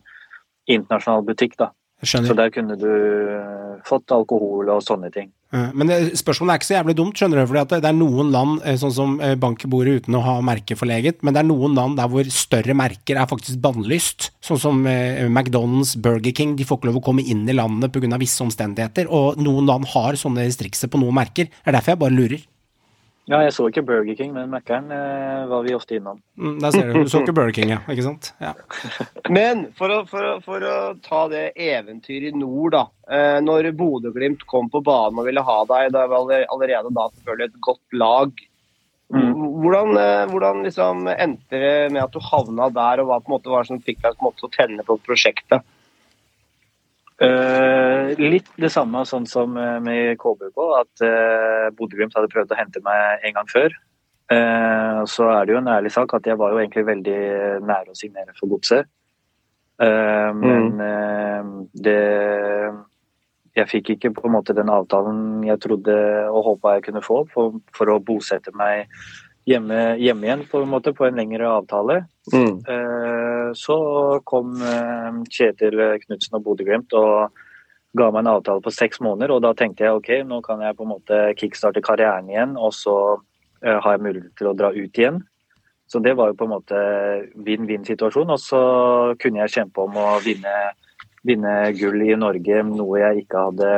internasjonal 0.68 1.26
butikk. 1.26 1.58
da. 1.60 1.72
Skjønner. 2.04 2.28
Så 2.28 2.38
der 2.38 2.50
kunne 2.54 2.78
du 2.78 2.92
eh, 2.92 3.82
fått 3.88 4.12
alkohol 4.12 4.70
og 4.70 4.84
sånne 4.84 5.12
ting. 5.14 5.32
Eh, 5.56 5.72
Men 5.74 5.92
spørsmålet 6.18 6.52
er 6.52 6.60
ikke 6.60 6.68
så 6.68 6.78
jævlig 6.78 6.96
dumt, 7.00 7.18
skjønner 7.18 7.42
du, 7.42 7.48
For 7.48 7.60
det 7.72 7.90
er 7.90 7.96
noen 7.96 8.32
land, 8.34 8.62
eh, 8.66 8.78
sånn 8.80 8.94
som 8.94 9.20
eh, 9.22 9.36
bankbordet 9.40 10.02
uten 10.02 10.18
å 10.20 10.24
ha 10.26 10.36
merket 10.42 10.80
forleget, 10.80 11.22
men 11.24 11.36
det 11.36 11.44
er 11.44 11.50
noen 11.50 11.76
land 11.78 11.98
der 12.00 12.10
hvor 12.12 12.28
større 12.34 12.76
merker 12.76 13.20
er 13.22 13.30
faktisk 13.30 13.62
bannlyst, 13.64 14.32
sånn 14.44 14.60
som 14.62 14.82
McDonald's, 14.86 15.96
Burger 15.98 16.34
King, 16.36 16.56
de 16.56 16.66
får 16.68 16.80
ikke 16.80 16.90
lov 16.90 17.00
å 17.00 17.06
komme 17.06 17.24
inn 17.26 17.48
i 17.48 17.56
landet 17.56 17.94
pga. 17.94 18.20
visse 18.20 18.44
omstendigheter, 18.44 19.08
og 19.10 19.40
noen 19.42 19.66
land 19.66 19.88
har 19.94 20.18
sånne 20.20 20.46
restrikser 20.46 20.92
på 20.92 21.00
noen 21.00 21.16
merker. 21.16 21.46
Det 21.48 21.72
er 21.72 21.78
derfor 21.78 21.96
jeg 21.96 22.00
bare 22.00 22.16
lurer. 22.16 22.44
Ja, 23.26 23.40
jeg 23.42 23.56
så 23.56 23.66
ikke 23.72 23.82
Burger 23.82 24.14
King, 24.18 24.36
men 24.36 24.52
Mækkern 24.54 24.92
eh, 24.94 25.46
var 25.50 25.64
vi 25.66 25.74
ofte 25.74 25.96
innom. 25.98 26.20
Mm, 26.38 26.60
Der 26.62 26.76
ser 26.76 26.92
du, 26.92 27.00
du 27.02 27.10
så 27.10 27.24
ikke 27.24 27.34
Burger 27.34 27.56
King, 27.58 27.72
ja, 27.74 27.80
ikke 27.90 28.06
sant? 28.06 28.30
Ja. 28.44 28.52
Men 29.34 29.64
for 29.80 29.90
å, 29.90 30.04
for, 30.10 30.28
å, 30.30 30.36
for 30.46 30.62
å 30.62 30.76
ta 31.02 31.24
det 31.32 31.48
eventyret 31.58 32.30
i 32.30 32.38
nord, 32.38 32.76
da. 32.76 32.84
Eh, 33.10 33.40
når 33.42 33.72
Bodø-Glimt 33.80 34.46
kom 34.50 34.70
på 34.70 34.84
banen 34.86 35.18
og 35.24 35.26
ville 35.26 35.42
ha 35.42 35.58
deg, 35.72 35.90
da 35.96 36.06
var 36.12 36.30
det 36.30 36.44
allerede 36.54 36.94
da 36.94 37.08
selvfølgelig 37.16 37.50
et 37.50 37.64
godt 37.66 37.98
lag. 37.98 38.46
Hvordan, 39.16 39.98
eh, 40.02 40.24
hvordan 40.30 40.62
liksom 40.66 41.10
endte 41.14 41.62
det 41.62 41.76
med 41.94 42.04
at 42.06 42.14
du 42.14 42.22
havna 42.30 42.70
der, 42.74 43.02
og 43.02 43.10
hva 43.10 43.20
på 43.22 43.30
en 43.32 43.36
måte 43.40 43.54
var 43.54 43.66
det 43.66 43.74
som 43.74 43.82
fikk 43.82 44.02
deg 44.06 44.16
på 44.18 44.22
en 44.22 44.30
måte 44.30 44.42
til 44.44 44.50
å 44.50 44.56
tenne 44.60 44.86
på 44.86 45.02
prosjektet? 45.06 45.66
Eh, 47.16 48.12
litt 48.20 48.50
det 48.60 48.72
samme 48.74 49.06
sånn 49.08 49.28
som 49.30 49.56
eh, 49.58 49.78
med 49.84 50.18
KBK, 50.20 50.58
at 50.82 51.06
uh, 51.08 51.68
Bodø-Glimt 51.78 52.16
hadde 52.18 52.32
prøvd 52.34 52.52
å 52.52 52.60
hente 52.60 52.82
meg 52.84 53.24
en 53.24 53.38
gang 53.38 53.48
før. 53.52 53.76
Uh, 54.26 55.06
så 55.08 55.30
er 55.32 55.46
det 55.46 55.54
jo 55.54 55.62
en 55.62 55.72
ærlig 55.72 55.94
sak 55.94 56.16
at 56.18 56.28
jeg 56.28 56.38
var 56.42 56.52
jo 56.52 56.60
egentlig 56.60 56.88
veldig 56.88 57.20
nær 57.64 57.88
å 57.92 57.98
signere 57.98 58.36
for 58.40 58.52
Godset. 58.52 58.90
Eh, 59.82 60.34
men 60.34 60.80
eh, 60.80 61.44
det 61.84 62.04
Jeg 63.56 63.68
fikk 63.72 63.90
ikke 63.94 64.12
på 64.16 64.26
en 64.28 64.34
måte 64.36 64.56
den 64.56 64.72
avtalen 64.72 65.44
jeg 65.48 65.60
trodde 65.64 65.96
og 66.28 66.42
håpa 66.44 66.74
jeg 66.76 66.86
kunne 66.90 67.04
få 67.04 67.22
for, 67.32 67.60
for 67.76 67.92
å 67.92 68.02
bosette 68.04 68.52
meg 68.56 68.90
hjemme, 69.46 69.80
hjemme 70.02 70.28
igjen 70.28 70.46
på 70.50 70.62
en 70.64 70.72
måte 70.72 70.94
på 70.96 71.06
en 71.08 71.18
lengre 71.20 71.50
avtale. 71.50 72.04
Eh, 72.68 73.52
Så 73.56 73.78
kom 74.26 74.56
eh, 74.62 75.20
Kjetil 75.30 75.78
Knutsen 76.02 76.36
og 76.36 76.44
Bodø-Glimt 76.44 76.96
og 76.98 77.30
ga 77.96 78.10
meg 78.12 78.26
en 78.26 78.32
avtale 78.34 78.64
på 78.66 78.74
seks 78.74 79.00
måneder. 79.00 79.32
Og 79.36 79.44
da 79.46 79.54
tenkte 79.54 79.86
jeg 79.86 79.96
ok, 79.96 80.10
nå 80.28 80.42
kan 80.44 80.60
jeg 80.66 80.76
på 80.76 80.84
en 80.84 80.92
måte 80.92 81.22
kickstarte 81.40 81.84
karrieren 81.86 82.28
igjen, 82.30 82.58
og 82.58 82.74
så 82.76 82.96
eh, 83.62 83.78
har 83.78 83.96
jeg 83.96 84.04
mulighet 84.04 84.34
til 84.36 84.50
å 84.52 84.56
dra 84.58 84.74
ut 84.74 85.00
igjen. 85.00 85.22
Så 85.88 86.02
det 86.02 86.16
var 86.18 86.32
jo 86.32 86.40
på 86.40 86.48
en 86.48 86.56
måte 86.56 86.82
vinn-vinn-situasjon. 87.46 88.34
Og 88.34 88.42
så 88.42 88.62
kunne 89.22 89.44
jeg 89.44 89.54
kjempe 89.60 89.86
om 89.86 90.00
å 90.02 90.18
vinne, 90.26 90.56
vinne 91.24 91.56
gull 91.78 92.02
i 92.02 92.18
Norge, 92.18 92.64
noe 92.66 93.04
jeg 93.04 93.24
ikke 93.24 93.44
hadde 93.52 93.72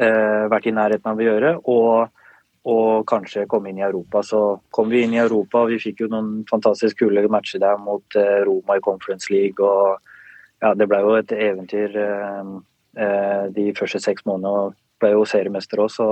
eh, 0.00 0.44
vært 0.48 0.70
i 0.70 0.74
nærheten 0.74 1.12
av 1.12 1.20
å 1.20 1.28
gjøre. 1.28 1.50
Og 1.68 2.13
og 2.64 3.04
kanskje 3.08 3.44
komme 3.50 3.70
inn 3.70 3.80
i 3.80 3.84
Europa. 3.84 4.22
Så 4.24 4.40
kom 4.72 4.88
vi 4.92 5.02
inn 5.04 5.14
i 5.16 5.20
Europa, 5.20 5.64
og 5.64 5.74
vi 5.74 5.80
fikk 5.82 6.04
jo 6.04 6.10
noen 6.12 6.44
fantastisk 6.48 7.02
kule 7.02 7.26
matcher 7.28 7.60
der 7.60 7.76
mot 7.80 8.16
eh, 8.16 8.40
Roma 8.48 8.78
i 8.78 8.84
Conference 8.84 9.32
League. 9.32 9.60
og 9.60 9.98
ja, 10.64 10.72
Det 10.74 10.88
ble 10.88 11.02
jo 11.04 11.18
et 11.18 11.34
eventyr 11.36 11.98
eh, 12.00 12.54
eh, 12.96 13.44
de 13.52 13.68
første 13.76 14.00
seks 14.00 14.24
månedene. 14.24 14.70
og 14.70 14.80
ble 15.02 15.10
jo 15.12 15.24
seriemester 15.28 15.82
òg, 15.82 15.90
så 15.92 16.06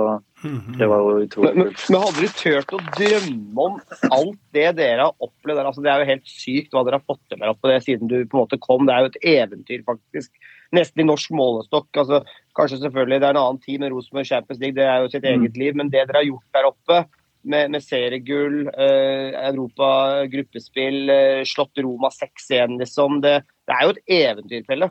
det 0.77 0.87
var 0.91 1.01
jo 1.01 1.23
utrolig 1.23 1.53
Men, 1.55 1.69
men, 1.69 1.77
men 1.89 2.03
hadde 2.03 2.25
du 2.25 2.33
turt 2.37 2.73
å 2.75 2.81
drømme 2.99 3.67
om 3.67 3.77
alt 4.11 4.41
det 4.55 4.67
dere 4.77 5.07
har 5.07 5.23
opplevd 5.23 5.59
der? 5.59 5.69
Altså, 5.69 5.83
det 5.85 5.93
er 5.93 6.03
jo 6.03 6.09
helt 6.11 6.27
sykt 6.29 6.75
hva 6.75 6.83
dere 6.85 6.99
har 6.99 7.07
fått 7.07 7.21
til 7.31 7.39
der 7.41 7.53
oppe 7.53 7.71
det, 7.71 7.79
siden 7.87 8.11
du 8.11 8.17
på 8.21 8.37
en 8.37 8.43
måte 8.43 8.59
kom. 8.61 8.85
Det 8.85 8.95
er 8.95 9.05
jo 9.05 9.11
et 9.13 9.21
eventyr, 9.33 9.85
faktisk. 9.87 10.33
Nesten 10.73 11.03
i 11.03 11.07
norsk 11.07 11.33
målestokk. 11.37 11.89
Altså, 12.01 12.23
kanskje 12.57 12.81
selvfølgelig 12.81 13.19
det 13.21 13.27
er 13.27 13.35
en 13.35 13.43
annen 13.43 13.61
tid 13.61 13.83
med 13.83 13.93
Rosenborg 13.93 14.29
Champions 14.29 14.61
League, 14.61 14.77
det 14.77 14.87
er 14.89 15.03
jo 15.03 15.11
sitt 15.13 15.27
eget 15.29 15.59
liv. 15.59 15.77
Men 15.77 15.91
det 15.93 16.07
dere 16.07 16.21
har 16.21 16.29
gjort 16.29 16.57
der 16.57 16.69
oppe, 16.71 17.03
med, 17.43 17.71
med 17.73 17.83
seriegull, 17.83 18.69
eh, 18.71 19.35
Europa 19.49 19.87
gruppespill, 20.31 21.09
eh, 21.11 21.41
slått 21.47 21.81
Roma 21.83 22.09
6-1, 22.13 22.77
liksom. 22.79 23.19
Det, 23.23 23.41
det 23.67 23.75
er 23.75 23.83
jo 23.83 23.95
et 23.95 24.13
eventyr, 24.19 24.63
Pelle. 24.67 24.89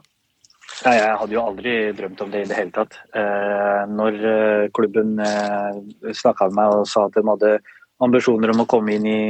Nei, 0.83 0.97
jeg 0.97 1.19
hadde 1.21 1.37
jo 1.37 1.45
aldri 1.45 1.75
drømt 1.97 2.23
om 2.25 2.33
det 2.33 2.43
i 2.43 2.49
det 2.51 2.59
hele 2.59 2.75
tatt. 2.75 2.97
Eh, 3.19 3.83
når 3.93 4.19
eh, 4.33 4.65
klubben 4.75 5.15
eh, 5.23 5.79
snakka 6.17 6.49
med 6.51 6.59
meg 6.59 6.77
og 6.81 6.89
sa 6.91 7.07
at 7.07 7.17
de 7.17 7.25
hadde 7.27 7.53
ambisjoner 8.03 8.51
om 8.51 8.65
å 8.65 8.69
komme 8.71 8.97
inn 8.97 9.07
i 9.07 9.23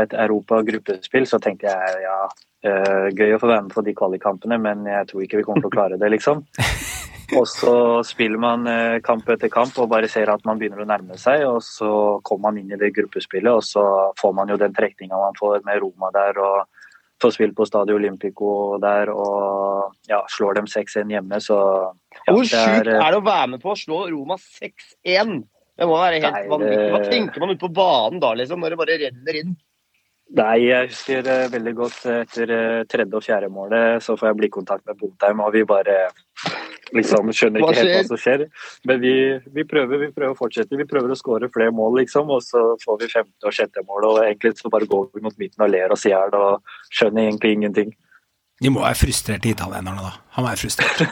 et 0.00 0.14
Europa-gruppespill, 0.16 1.26
så 1.28 1.40
tenkte 1.42 1.68
jeg 1.68 2.04
ja, 2.06 2.18
eh, 2.66 3.08
gøy 3.14 3.36
å 3.36 3.40
få 3.42 3.50
være 3.50 3.66
med 3.66 3.74
på 3.74 3.84
de 3.86 3.94
kvalikkampene, 3.96 4.58
men 4.60 4.86
jeg 4.90 5.10
tror 5.10 5.24
ikke 5.24 5.40
vi 5.40 5.46
kommer 5.46 5.64
til 5.64 5.72
å 5.72 5.76
klare 5.76 6.00
det, 6.00 6.10
liksom. 6.16 6.44
Og 7.38 7.46
så 7.48 7.74
spiller 8.04 8.38
man 8.38 8.68
uh, 8.68 9.00
kamp 9.02 9.28
etter 9.32 9.48
kamp 9.50 9.78
og 9.80 9.88
bare 9.90 10.10
ser 10.12 10.28
at 10.30 10.42
man 10.46 10.58
begynner 10.60 10.82
å 10.84 10.86
nærme 10.86 11.16
seg, 11.18 11.46
og 11.48 11.62
så 11.64 11.88
kommer 12.22 12.50
man 12.50 12.60
inn 12.60 12.74
i 12.76 12.78
det 12.78 12.92
gruppespillet, 12.94 13.48
og 13.48 13.64
så 13.64 13.84
får 14.20 14.34
man 14.36 14.52
jo 14.52 14.58
den 14.60 14.76
trekninga 14.76 15.18
man 15.18 15.38
får 15.38 15.64
med 15.66 15.80
Roma 15.82 16.12
der. 16.14 16.38
og 16.38 16.84
får 17.22 17.34
spilt 17.36 17.56
på 17.56 17.66
Stadio 17.66 17.96
Olympico 17.96 18.76
der 18.82 19.10
og 19.12 19.94
ja, 20.10 20.20
slår 20.30 20.58
dem 20.60 20.68
6-1 20.70 21.12
hjemme, 21.14 21.40
så 21.40 21.58
ja, 22.26 22.32
Hvor 22.32 22.44
sjukt 22.44 22.90
eh, 22.90 22.98
er 22.98 23.14
det 23.14 23.20
å 23.20 23.24
være 23.24 23.50
med 23.54 23.62
på 23.62 23.72
å 23.72 23.78
slå 23.78 24.04
Roma 24.12 24.36
6-1? 24.40 25.38
Det 25.74 25.88
må 25.90 25.96
være 25.98 26.20
helt 26.22 26.50
vanvittig. 26.50 26.90
Hva 26.92 27.00
tenker 27.08 27.42
man 27.42 27.54
ute 27.54 27.64
på 27.64 27.72
banen 27.74 28.20
da, 28.22 28.34
liksom, 28.38 28.60
når 28.62 28.74
det 28.74 28.80
bare 28.82 28.98
renner 29.06 29.38
inn? 29.40 29.54
Nei, 30.34 30.54
jeg 30.66 30.88
husker 30.90 31.26
veldig 31.52 31.72
godt 31.78 31.98
etter 32.10 32.50
eh, 32.50 32.80
tredje 32.90 33.14
og 33.18 33.22
fjerde 33.22 33.50
målet, 33.54 34.02
så 34.02 34.16
får 34.18 34.32
jeg 34.32 34.38
blikkontakt 34.40 34.82
med 34.88 34.98
Botheim, 34.98 35.42
og 35.44 35.52
vi 35.54 35.62
bare 35.68 35.94
liksom 36.94 37.30
skjønner 37.34 37.62
ikke 37.62 37.76
helt 37.78 37.92
hva 37.94 38.02
som 38.08 38.20
skjer. 38.20 38.42
Men 38.90 38.98
vi, 39.02 39.12
vi 39.54 39.64
prøver 39.70 40.02
vi 40.02 40.08
prøver 40.14 40.34
å 40.34 40.38
fortsette. 40.38 40.78
Vi 40.80 40.86
prøver 40.90 41.14
å 41.14 41.18
skåre 41.18 41.50
flere 41.54 41.74
mål, 41.74 42.00
liksom, 42.02 42.32
og 42.34 42.42
så 42.42 42.64
får 42.82 42.98
vi 43.04 43.10
femte 43.14 43.46
og 43.50 43.54
sjette 43.54 43.84
mål. 43.86 44.08
Og 44.10 44.22
egentlig 44.24 44.56
så 44.58 44.70
bare 44.74 44.90
går 44.90 45.06
vi 45.14 45.22
mot 45.24 45.38
midten 45.40 45.66
og 45.66 45.70
ler 45.74 45.94
oss 45.94 46.06
i 46.08 46.12
hjel 46.12 46.34
og 46.38 46.74
skjønner 46.90 47.28
egentlig 47.28 47.54
ingenting. 47.58 47.94
De 48.62 48.70
må 48.70 48.82
være 48.84 48.98
frustrerte, 49.04 49.50
italienerne, 49.54 50.02
da. 50.02 50.16
Han 50.38 50.50
er 50.50 50.60
frustrert. 50.60 51.06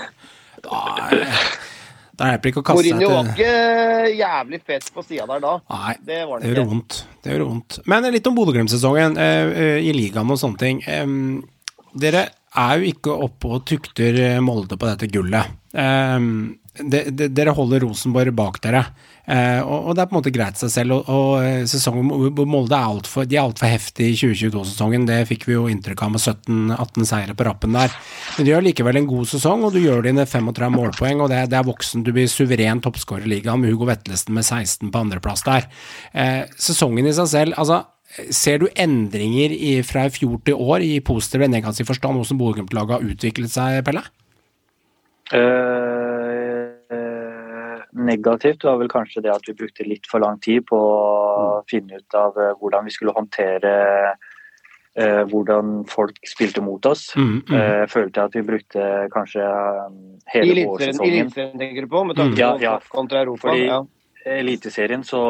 Da, 0.62 0.78
er- 1.10 1.71
da 2.18 2.28
hjelper 2.28 2.44
det 2.44 2.52
ikke 2.52 2.60
å 2.62 2.66
kaste 2.68 2.82
seg 2.84 2.98
Mourinho 2.98 3.10
var 3.14 3.28
til 3.30 3.40
ikke 3.40 4.12
jævlig 4.18 4.60
fet 4.68 4.90
på 4.92 5.04
sida 5.06 5.24
der 5.30 5.40
da. 5.42 5.54
Nei, 5.72 5.94
det 6.04 6.18
var 6.28 6.42
Det 6.42 6.50
det 6.50 6.52
gjør 6.52 6.68
vondt. 6.74 6.98
Det 7.24 7.32
gjør 7.32 7.44
vondt. 7.48 7.78
Men 7.88 8.08
litt 8.12 8.28
om 8.28 8.36
Bodø-Glimt-sesongen 8.36 9.16
eh, 9.16 9.52
eh, 9.64 9.78
i 9.88 9.94
ligaen 9.96 10.32
og 10.32 10.40
sånne 10.40 10.60
ting. 10.60 10.82
Dere 11.92 12.26
er 12.62 12.80
jo 12.80 12.92
ikke 12.92 13.16
oppe 13.28 13.54
og 13.56 13.64
tukter 13.68 14.18
eh, 14.20 14.40
Molde 14.44 14.76
på 14.76 14.88
dette 14.90 15.08
gullet. 15.12 15.56
Dere 16.72 17.52
holder 17.56 17.84
Rosenborg 17.84 18.32
bak 18.36 18.60
dere, 18.64 18.84
eh, 18.84 19.11
og, 19.64 19.88
og 19.88 19.94
det 19.96 20.02
er 20.02 20.08
på 20.10 20.16
en 20.16 20.18
måte 20.18 20.32
greit 20.34 20.58
seg 20.60 20.72
selv. 20.72 20.96
Og, 20.98 21.08
og 21.12 21.44
eh, 21.46 21.62
sesongen 21.70 22.10
hvor 22.36 22.48
Molde 22.48 22.76
er 22.76 22.88
altfor 22.90 23.28
de 23.28 23.38
altfor 23.40 23.70
heftige 23.70 24.12
i 24.12 24.18
2022-sesongen. 24.18 25.06
Det 25.08 25.20
fikk 25.30 25.46
vi 25.48 25.56
jo 25.56 25.68
inntrykk 25.72 26.04
av 26.04 26.12
med 26.16 26.24
17-18 26.24 27.08
seire 27.08 27.36
på 27.38 27.46
rappen 27.48 27.78
der. 27.78 27.94
Men 28.36 28.48
du 28.48 28.52
gjør 28.52 28.66
likevel 28.66 29.00
en 29.00 29.08
god 29.10 29.30
sesong, 29.32 29.64
og 29.68 29.76
du 29.76 29.80
gjør 29.82 30.04
dine 30.08 30.26
35 30.28 30.76
målpoeng, 30.76 31.24
og 31.24 31.32
det, 31.32 31.46
det 31.52 31.60
er 31.60 31.70
voksen. 31.70 32.04
Du 32.04 32.12
blir 32.14 32.28
suveren 32.30 32.82
toppskårer 32.84 33.28
i 33.28 33.36
ligaen 33.36 33.62
med 33.62 33.72
Hugo 33.72 33.88
Vetlesen 33.88 34.36
med 34.36 34.44
16 34.44 34.92
på 34.92 35.04
andreplass 35.06 35.46
der. 35.48 35.70
Eh, 36.12 36.42
sesongen 36.60 37.08
i 37.08 37.16
seg 37.16 37.32
selv, 37.32 37.58
altså 37.60 37.84
Ser 38.12 38.58
du 38.60 38.66
endringer 38.76 39.54
i, 39.56 39.78
fra 39.88 40.02
i 40.04 40.10
fjor 40.12 40.34
til 40.44 40.58
år 40.60 40.82
i 40.84 40.98
positiv 41.00 41.40
eller 41.40 41.54
negativ 41.54 41.88
forstand, 41.88 42.18
hvordan 42.20 42.40
Bodø-Glimt-laget 42.42 42.98
har 42.98 43.06
utviklet 43.08 43.54
seg, 43.54 43.78
Pelle? 43.86 44.02
Eh, 45.32 45.40
eh, 45.40 45.91
negativt 47.92 48.64
var 48.64 48.78
vel 48.80 48.88
kanskje 48.88 49.22
det 49.22 49.32
at 49.34 49.48
vi 49.48 49.54
brukte 49.54 49.84
litt 49.86 50.06
for 50.10 50.20
lang 50.24 50.38
tid 50.40 50.64
på 50.66 50.78
å 50.78 51.62
finne 51.70 52.00
ut 52.00 52.14
av 52.16 52.36
eh, 52.40 52.54
hvordan 52.60 52.84
vi 52.88 52.94
skulle 52.94 53.12
håndtere 53.16 53.72
eh, 54.96 55.22
hvordan 55.28 55.84
folk 55.88 56.16
spilte 56.28 56.62
mot 56.64 56.84
oss. 56.86 57.10
Mm, 57.16 57.42
mm. 57.48 57.56
Eh, 57.56 57.86
Jeg 57.86 58.18
at 58.24 58.36
vi 58.36 58.42
brukte 58.42 59.08
kanskje 59.12 59.40
um, 59.44 60.18
hele 60.26 60.52
Eliteserien 60.52 60.62
i 60.62 60.68
vårsesongen. 60.68 61.12
Eliteserien 61.12 61.58
tenker 61.58 61.82
du 61.82 61.88
på, 61.88 62.04
med 62.04 62.16
tanke 62.16 62.32
Mm. 62.32 62.38
Ja, 62.38 62.52
på 62.56 62.62
ja. 62.62 62.78
kontra 62.88 63.20
Europa? 63.20 63.48
Fordi 63.48 63.66
ja. 63.66 63.82
Eliteserien 64.24 65.02
så 65.02 65.20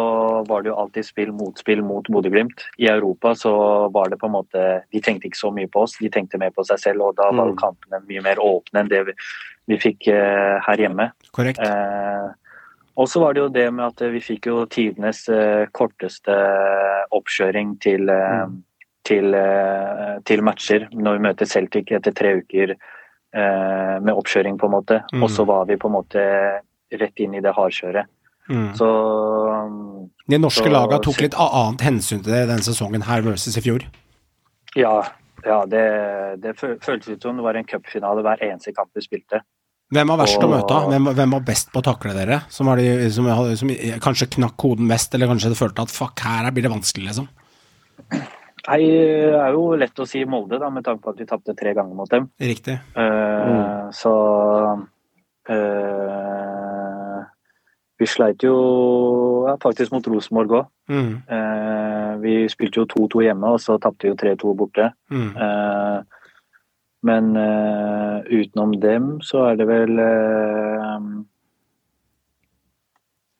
var 0.45 0.63
det 0.63 0.69
jo 0.69 0.77
alltid 0.77 1.07
spill 1.07 1.31
mot 1.33 1.57
spill 1.59 1.81
mot 1.83 2.05
Bodø-Glimt. 2.13 2.67
I 2.79 2.91
Europa 2.93 3.35
så 3.35 3.53
var 3.89 4.11
det 4.13 4.19
på 4.21 4.27
en 4.29 4.35
måte 4.37 4.83
De 4.93 5.01
tenkte 5.01 5.31
ikke 5.31 5.39
så 5.39 5.51
mye 5.51 5.67
på 5.67 5.87
oss, 5.87 5.97
de 5.97 6.11
tenkte 6.13 6.39
mer 6.39 6.51
på 6.53 6.65
seg 6.69 6.79
selv. 6.79 7.01
Og 7.01 7.17
da 7.17 7.31
var 7.33 7.49
Mm. 7.49 7.57
kampene 7.57 8.03
mye 8.09 8.23
mer 8.23 8.37
åpne 8.37 8.81
enn 8.81 8.89
det 8.89 9.07
vi, 9.07 9.13
vi 9.69 9.79
fikk 9.79 10.09
eh, 10.09 10.61
her 10.61 10.77
hjemme. 10.77 11.11
Korrekt. 11.33 11.59
Eh, 11.59 12.31
og 12.95 13.09
så 13.09 13.21
var 13.23 13.35
det 13.35 13.41
jo 13.41 13.53
det 13.53 13.67
med 13.73 13.87
at 13.87 14.03
vi 14.13 14.21
fikk 14.21 14.49
jo 14.51 14.65
tidenes 14.71 15.25
eh, 15.33 15.65
korteste 15.73 16.35
oppkjøring 17.17 17.77
til, 17.81 18.11
eh, 18.13 18.49
til, 19.09 19.35
eh, 19.37 20.19
til 20.29 20.43
matcher 20.45 20.89
når 20.93 21.19
vi 21.19 21.27
møter 21.29 21.49
Celtic 21.49 21.93
etter 21.93 22.13
tre 22.17 22.35
uker 22.43 22.75
eh, 22.75 23.97
med 24.03 24.13
oppkjøring, 24.13 24.59
på 24.61 24.69
en 24.69 24.77
måte. 24.77 25.01
Mm. 25.13 25.25
Og 25.25 25.33
så 25.33 25.47
var 25.49 25.65
vi 25.71 25.79
på 25.81 25.89
en 25.89 25.97
måte 25.97 26.27
rett 26.93 27.25
inn 27.25 27.39
i 27.39 27.41
det 27.45 27.55
hardkjøret. 27.57 28.11
Mm. 28.51 28.75
Så 28.77 28.87
um, 29.49 30.11
De 30.29 30.39
norske 30.39 30.67
så- 30.67 30.73
laga 30.73 30.99
tok 31.01 31.23
litt 31.25 31.39
annet 31.39 31.81
hensyn 31.87 32.23
til 32.23 32.33
det 32.35 32.47
denne 32.51 32.67
sesongen 32.67 33.07
her 33.09 33.25
versus 33.25 33.57
i 33.57 33.65
fjor. 33.65 33.87
Ja, 34.77 34.99
ja 35.47 35.65
det, 35.67 35.87
det 36.43 36.57
føltes 36.59 37.09
ut 37.09 37.23
som 37.23 37.39
det 37.39 37.47
var 37.47 37.57
en 37.57 37.69
cupfinale 37.69 38.25
hver 38.25 38.43
eneste 38.45 38.75
kamp 38.77 38.93
vi 38.95 39.05
spilte. 39.05 39.41
Hvem 39.93 40.09
var 40.09 40.21
verst 40.23 40.41
å 40.41 40.49
møte? 40.49 40.77
Hvem, 40.89 41.09
hvem 41.19 41.35
var 41.37 41.43
best 41.45 41.73
på 41.73 41.83
å 41.83 41.85
takle 41.85 42.15
dere? 42.17 42.39
Som, 42.53 42.71
de, 42.79 42.87
som, 43.13 43.27
som 43.61 43.73
kanskje 44.01 44.31
knakk 44.39 44.55
koden 44.61 44.89
mest, 44.89 45.13
eller 45.13 45.29
kanskje 45.29 45.53
følte 45.59 45.85
at 45.85 45.93
fuck, 45.93 46.23
her 46.25 46.49
blir 46.55 46.65
det 46.65 46.73
vanskelig, 46.73 47.11
liksom? 47.11 47.29
Nei, 48.13 48.79
det 48.87 49.35
er 49.37 49.57
jo 49.57 49.75
lett 49.77 50.01
å 50.01 50.07
si 50.09 50.23
Molde, 50.25 50.61
da, 50.63 50.71
med 50.73 50.87
tanke 50.87 51.03
på 51.05 51.13
at 51.13 51.21
vi 51.21 51.27
tapte 51.29 51.55
tre 51.59 51.75
ganger 51.77 51.99
mot 51.99 52.11
dem. 52.11 52.31
Riktig. 52.41 52.79
Eh, 52.97 53.91
Så 53.93 54.13
uh, 55.51 57.21
Vi 57.99 58.09
sleit 58.09 58.43
jo 58.47 58.57
ja, 59.49 59.57
faktisk 59.61 59.93
mot 59.93 60.07
Rosenborg 60.09 60.57
òg. 60.63 60.71
Mm. 60.93 61.13
vi 62.21 62.33
spilte 62.51 62.83
jo 62.83 62.87
2-2 62.91 63.23
hjemme, 63.25 63.53
og 63.55 63.61
så 63.63 63.79
tapte 63.81 64.07
vi 64.07 64.11
jo 64.11 64.17
3-2 64.19 64.55
borte. 64.59 64.89
Mm. 65.11 65.31
Men 67.03 67.33
uh, 67.35 68.23
utenom 68.31 68.77
dem 68.83 69.17
så 69.27 69.49
er 69.51 69.59
det 69.59 69.67
vel 69.67 69.99
uh, 69.99 71.07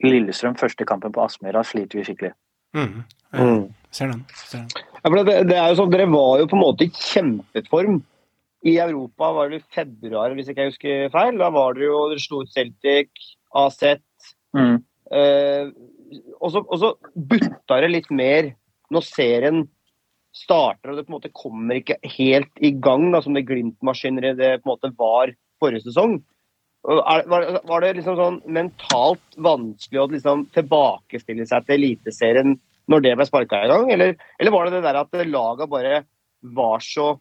Lillestrøm, 0.03 0.57
første 0.59 0.87
kampen 0.89 1.15
på 1.15 1.23
Aspmyra, 1.23 1.63
sliter 1.67 2.01
vi 2.01 2.07
skikkelig. 2.09 2.33
Mm. 2.75 3.03
Mm. 3.39 3.67
Ser 3.95 4.11
den. 4.11 4.25
Ser 4.35 4.65
den. 4.65 4.89
Ja, 5.03 5.13
det, 5.29 5.37
det 5.51 5.59
er 5.59 5.69
jo 5.71 5.79
sånn, 5.79 5.93
Dere 5.93 6.09
var 6.11 6.41
jo 6.41 6.49
på 6.51 6.59
en 6.59 6.65
måte 6.65 6.89
i 6.89 6.95
kjempeform. 6.97 8.01
I 8.67 8.77
Europa 8.83 9.31
var 9.35 9.51
det 9.51 9.61
i 9.61 9.69
februar, 9.75 10.35
hvis 10.35 10.51
ikke 10.51 10.67
jeg 10.67 10.73
husker 10.73 11.13
feil. 11.15 11.39
Da 11.39 11.51
var 11.55 11.77
dere 11.77 11.89
jo, 11.89 12.01
dere 12.11 12.23
slo 12.23 12.43
ut 12.43 12.53
Celtic, 12.55 13.11
AZ. 13.59 13.81
Mm. 14.57 14.77
Eh, 15.13 15.71
og 16.41 16.55
så 16.55 16.93
butta 17.15 17.81
det 17.83 17.91
litt 17.93 18.11
mer 18.15 18.53
når 18.93 19.07
serien 19.07 19.63
starter 20.33 20.93
og 20.93 20.99
det 20.99 21.07
på 21.07 21.13
en 21.13 21.19
måte 21.19 21.33
kommer 21.37 21.79
ikke 21.79 21.99
helt 22.17 22.53
i 22.65 22.73
gang, 22.73 23.11
da, 23.13 23.21
som 23.25 23.37
det 23.37 23.47
Glimt-maskineriet 23.49 24.39
det 24.41 24.53
på 24.63 24.69
en 24.69 24.75
måte 24.75 24.93
var 24.99 25.35
forrige 25.63 25.85
sesong. 25.87 26.21
Var 26.83 27.85
det 27.85 27.93
liksom 27.99 28.17
sånn 28.19 28.39
mentalt 28.51 29.37
vanskelig 29.39 30.01
å 30.03 30.09
liksom 30.11 30.47
tilbakestille 30.57 31.47
seg 31.47 31.69
til 31.69 31.77
Eliteserien 31.79 32.57
når 32.91 33.05
det 33.05 33.13
ble 33.19 33.27
sparka 33.29 33.61
i 33.63 33.69
gang, 33.71 33.93
eller, 33.95 34.17
eller 34.41 34.55
var 34.55 34.67
det 34.67 34.81
det 34.81 34.87
der 34.89 34.99
at 35.05 35.21
laga 35.29 35.69
bare 35.71 36.01
var 36.43 36.83
så 36.83 37.13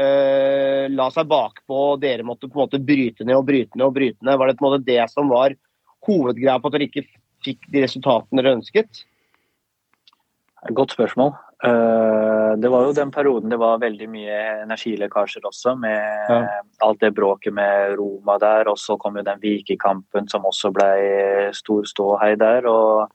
eh, 0.00 0.86
la 0.88 1.10
seg 1.12 1.28
bakpå, 1.28 1.80
og 1.92 2.00
dere 2.00 2.24
måtte 2.24 2.48
på 2.48 2.56
en 2.56 2.64
måte 2.64 2.80
bryte 2.80 3.26
ned 3.26 3.36
og 3.36 3.44
bryte 3.50 3.76
ned 3.76 3.90
og 3.90 3.98
bryte 3.98 4.24
ned? 4.24 4.38
Var 4.40 4.48
det 4.48 4.56
på 4.56 4.64
en 4.64 4.70
måte 4.70 4.88
det 4.88 5.02
som 5.12 5.28
var 5.28 5.56
hovedgreia 6.08 6.56
på 6.56 6.70
at 6.70 6.78
dere 6.78 6.88
ikke 6.88 7.04
fikk 7.44 7.68
de 7.72 7.84
resultatene 7.84 8.40
dere 8.40 8.56
ønsket? 8.56 9.04
Godt 10.76 10.96
spørsmål. 10.96 11.34
Eh, 11.62 12.56
Det 12.60 12.68
var 12.68 12.82
jo 12.86 12.92
den 12.92 13.10
perioden 13.14 13.48
det 13.52 13.58
var 13.60 13.78
veldig 13.78 14.08
mye 14.10 14.38
energilekkasjer 14.64 15.44
også, 15.44 15.76
med 15.78 16.28
Ja. 16.28 16.60
alt 16.82 17.00
det 17.00 17.14
bråket 17.14 17.52
med 17.52 17.96
Roma 17.98 18.38
der. 18.38 18.68
Og 18.68 18.76
så 18.76 18.98
kom 18.98 19.16
jo 19.16 19.22
den 19.22 19.38
Vikekampen 19.40 20.28
som 20.28 20.42
også 20.44 20.72
ble 20.72 21.52
stor 21.54 21.82
ståhei 21.84 22.36
der. 22.36 22.66
og 22.66 23.10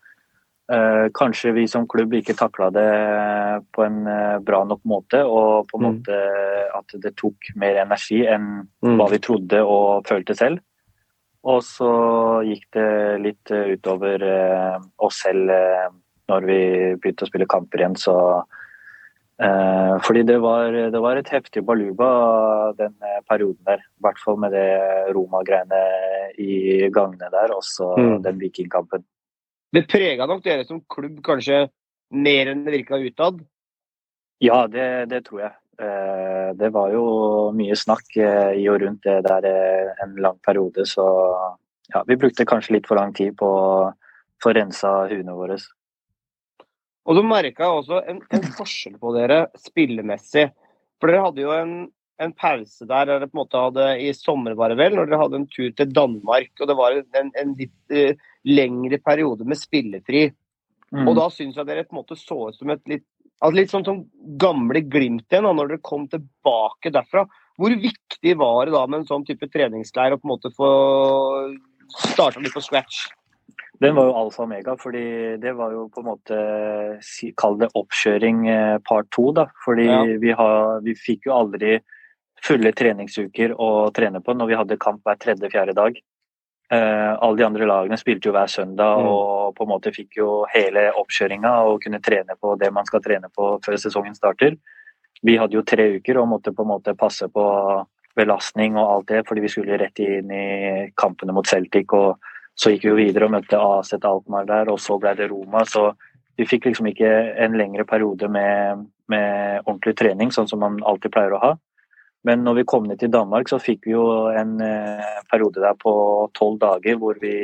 uh, 0.71 1.09
Kanskje 1.13 1.53
vi 1.53 1.67
som 1.67 1.85
klubb 1.87 2.13
ikke 2.13 2.33
takla 2.35 2.71
det 2.71 3.65
på 3.73 3.83
en 3.85 4.07
eh, 4.07 4.39
bra 4.39 4.63
nok 4.63 4.81
måte, 4.85 5.23
og 5.25 5.67
på 5.67 5.77
en 5.77 5.81
Mm. 5.83 5.91
måte 6.01 6.75
at 6.75 7.01
det 7.01 7.15
tok 7.17 7.35
mer 7.55 7.75
energi 7.85 8.25
enn 8.27 8.67
Mm. 8.83 8.97
hva 8.97 9.09
vi 9.09 9.17
trodde 9.19 9.61
og 9.65 10.05
følte 10.05 10.35
selv. 10.35 10.59
Og 11.43 11.61
så 11.61 12.41
gikk 12.43 12.63
det 12.73 13.21
litt 13.21 13.45
utover 13.51 14.79
oss 14.97 15.21
selv 15.21 15.51
når 16.31 16.45
vi 16.49 16.59
begynte 17.01 17.25
å 17.25 17.29
spille 17.29 17.47
kamper 17.49 17.81
igjen, 17.83 17.95
så 17.99 18.15
eh, 19.39 19.95
Fordi 20.05 20.23
det 20.25 20.37
var, 20.41 20.71
det 20.91 21.01
var 21.01 21.17
et 21.19 21.29
heftig 21.29 21.63
baluba 21.67 22.73
den 22.77 22.93
eh, 23.03 23.19
perioden 23.29 23.61
der. 23.67 23.83
I 23.83 24.05
hvert 24.05 24.21
fall 24.23 24.37
med 24.41 24.55
det 24.55 24.67
Roma-greiene 25.15 25.81
i 26.41 26.87
gangene 26.93 27.29
der, 27.31 27.53
og 27.55 27.63
så 27.63 27.93
Mm. 27.97 28.21
den 28.23 28.39
vikingkampen. 28.39 29.03
Det 29.73 29.87
prega 29.87 30.25
nok 30.27 30.43
dere 30.43 30.65
som 30.65 30.81
klubb 30.89 31.21
kanskje 31.21 31.69
mer 32.11 32.47
enn 32.47 32.63
det 32.65 32.73
virka 32.73 32.95
utad? 33.01 33.39
Ja, 34.41 34.67
det, 34.67 35.09
det 35.09 35.25
tror 35.25 35.41
jeg. 35.41 35.53
Eh, 35.79 36.53
Det 36.55 36.71
var 36.71 36.91
jo 36.91 37.51
mye 37.51 37.75
snakk 37.75 38.15
eh, 38.17 38.53
i 38.61 38.67
og 38.69 38.79
rundt 38.81 39.03
det 39.03 39.23
der 39.25 39.47
en 40.03 40.15
lang 40.15 40.37
periode, 40.45 40.85
så 40.85 41.03
ja, 41.93 42.03
vi 42.07 42.15
brukte 42.15 42.45
kanskje 42.45 42.73
litt 42.77 42.87
for 42.87 42.95
lang 42.95 43.13
tid 43.13 43.35
på 43.37 43.45
å 43.45 43.93
få 44.43 44.53
rensa 44.55 45.07
huene 45.09 45.35
våre. 45.35 45.57
Og 47.05 47.17
så 47.17 47.25
merka 47.25 47.65
jeg 47.65 47.81
også 47.81 47.99
en, 48.09 48.21
en 48.33 48.47
forskjell 48.57 48.95
på 49.01 49.11
dere 49.15 49.45
spillemessig. 49.61 50.47
For 51.01 51.11
dere 51.11 51.25
hadde 51.27 51.43
jo 51.43 51.51
en, 51.53 51.73
en 52.21 52.33
pause 52.33 52.87
der 52.89 53.09
dere 53.11 53.27
på 53.29 53.35
en 53.35 53.41
måte 53.43 53.61
hadde 53.61 53.89
i 54.01 54.09
sommer, 54.17 54.55
var 54.57 54.73
det 54.73 54.79
vel, 54.79 54.95
når 54.97 55.11
dere 55.11 55.21
hadde 55.21 55.41
en 55.41 55.49
tur 55.51 55.69
til 55.77 55.91
Danmark. 55.93 56.49
Og 56.59 56.71
det 56.71 56.77
var 56.79 56.97
en, 56.97 57.29
en 57.41 57.53
litt 57.59 57.93
uh, 57.93 58.29
lengre 58.49 58.99
periode 59.05 59.45
med 59.45 59.61
spillefri. 59.61 60.27
Mm. 60.95 61.05
Og 61.09 61.17
da 61.19 61.27
syns 61.33 61.59
jeg 61.59 61.69
dere 61.69 61.85
på 61.85 61.95
en 61.95 62.01
måte 62.01 62.17
så 62.17 62.39
ut 62.49 62.57
som 62.57 62.73
et 62.73 62.83
litt 62.89 63.05
altså 63.43 63.57
litt 63.57 63.73
sånn 63.73 63.85
som 63.85 64.03
gamle 64.39 64.81
Glimt 64.87 65.27
igjen, 65.27 65.45
da, 65.45 65.51
når 65.53 65.73
dere 65.73 65.85
kom 65.85 66.07
tilbake 66.11 66.91
derfra. 66.93 67.25
Hvor 67.59 67.75
viktig 67.79 68.35
var 68.39 68.65
det 68.65 68.75
da 68.75 68.85
med 68.87 69.01
en 69.01 69.09
sånn 69.09 69.25
type 69.27 69.49
treningsleir 69.51 70.15
å 70.15 70.19
på 70.19 70.27
en 70.27 70.33
måte 70.33 70.51
få 70.55 70.69
starta 72.09 72.41
litt 72.41 72.55
på 72.55 72.63
scratch? 72.63 73.05
Den 73.81 73.95
var 73.95 74.05
jo 74.07 74.13
alfa 74.15 74.43
og 74.43 74.47
omega, 74.47 74.75
fordi 74.79 75.37
det 75.41 75.51
var 75.57 75.71
jo 75.75 75.87
på 75.91 75.99
en 76.01 76.07
måte 76.07 76.37
Kall 77.37 77.57
det 77.59 77.69
oppkjøring 77.75 78.47
eh, 78.49 78.77
part 78.87 79.09
to, 79.11 79.31
da. 79.35 79.47
Fordi 79.65 79.85
Ja. 79.85 80.03
vi, 80.21 80.31
har, 80.31 80.81
vi 80.81 80.93
fikk 80.95 81.25
jo 81.27 81.33
aldri 81.35 81.79
fulle 82.45 82.71
treningsuker 82.73 83.55
å 83.57 83.91
trene 83.91 84.21
på 84.21 84.33
når 84.35 84.47
vi 84.47 84.55
hadde 84.59 84.77
kamp 84.77 85.01
hver 85.03 85.17
tredje-fjerde 85.17 85.73
dag. 85.75 85.97
Eh, 86.71 87.13
alle 87.21 87.37
de 87.37 87.45
andre 87.45 87.65
lagene 87.65 87.97
spilte 87.97 88.25
jo 88.29 88.33
hver 88.33 88.47
søndag 88.49 88.97
Mm. 89.01 89.05
og 89.09 89.55
på 89.55 89.63
en 89.63 89.69
måte 89.69 89.91
fikk 89.93 90.17
jo 90.17 90.45
hele 90.53 90.91
oppkjøringa 90.93 91.51
og 91.67 91.81
kunne 91.83 92.01
trene 92.01 92.35
på 92.41 92.57
det 92.57 92.71
man 92.73 92.85
skal 92.85 93.01
trene 93.01 93.29
på 93.29 93.59
før 93.63 93.77
sesongen 93.77 94.15
starter. 94.15 94.57
Vi 95.23 95.37
hadde 95.37 95.53
jo 95.53 95.61
tre 95.63 95.97
uker 95.99 96.17
og 96.17 96.27
måtte 96.29 96.53
på 96.55 96.61
en 96.63 96.71
måte 96.73 96.95
passe 96.97 97.27
på 97.27 97.85
belastning 98.15 98.77
og 98.77 98.89
alt 98.91 99.07
det, 99.07 99.25
fordi 99.27 99.41
vi 99.41 99.47
skulle 99.51 99.77
rett 99.77 99.99
inn 99.99 100.31
i 100.31 100.91
kampene 100.95 101.33
mot 101.33 101.45
Celtic. 101.45 101.91
og 101.93 102.17
så 102.55 102.71
gikk 102.71 102.85
vi 102.85 102.91
jo 102.91 102.97
videre 102.99 103.27
og 103.27 103.35
møtte 103.35 103.59
AZ 103.59 103.93
Alkmaar 103.99 104.47
der, 104.47 104.71
og 104.71 104.79
så 104.79 104.97
ble 104.99 105.11
det 105.17 105.29
Roma. 105.31 105.65
Så 105.67 105.89
vi 106.39 106.47
fikk 106.47 106.69
liksom 106.69 106.87
ikke 106.91 107.09
en 107.43 107.57
lengre 107.59 107.85
periode 107.87 108.29
med, 108.31 108.85
med 109.11 109.61
ordentlig 109.65 109.95
trening, 109.99 110.31
sånn 110.31 110.47
som 110.47 110.63
man 110.63 110.79
alltid 110.87 111.13
pleier 111.15 111.35
å 111.35 111.41
ha. 111.43 111.53
Men 112.25 112.41
når 112.41 112.61
vi 112.61 112.63
kom 112.65 112.87
ned 112.89 112.99
til 112.99 113.11
Danmark, 113.13 113.51
så 113.51 113.59
fikk 113.61 113.85
vi 113.85 113.93
jo 113.93 114.05
en 114.33 114.55
eh, 114.63 115.19
periode 115.29 115.61
der 115.61 115.75
på 115.77 115.93
tolv 116.33 116.57
dager 116.63 116.97
hvor 116.97 117.19
vi 117.21 117.35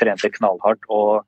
trente 0.00 0.30
knallhardt 0.32 0.88
og 0.88 1.26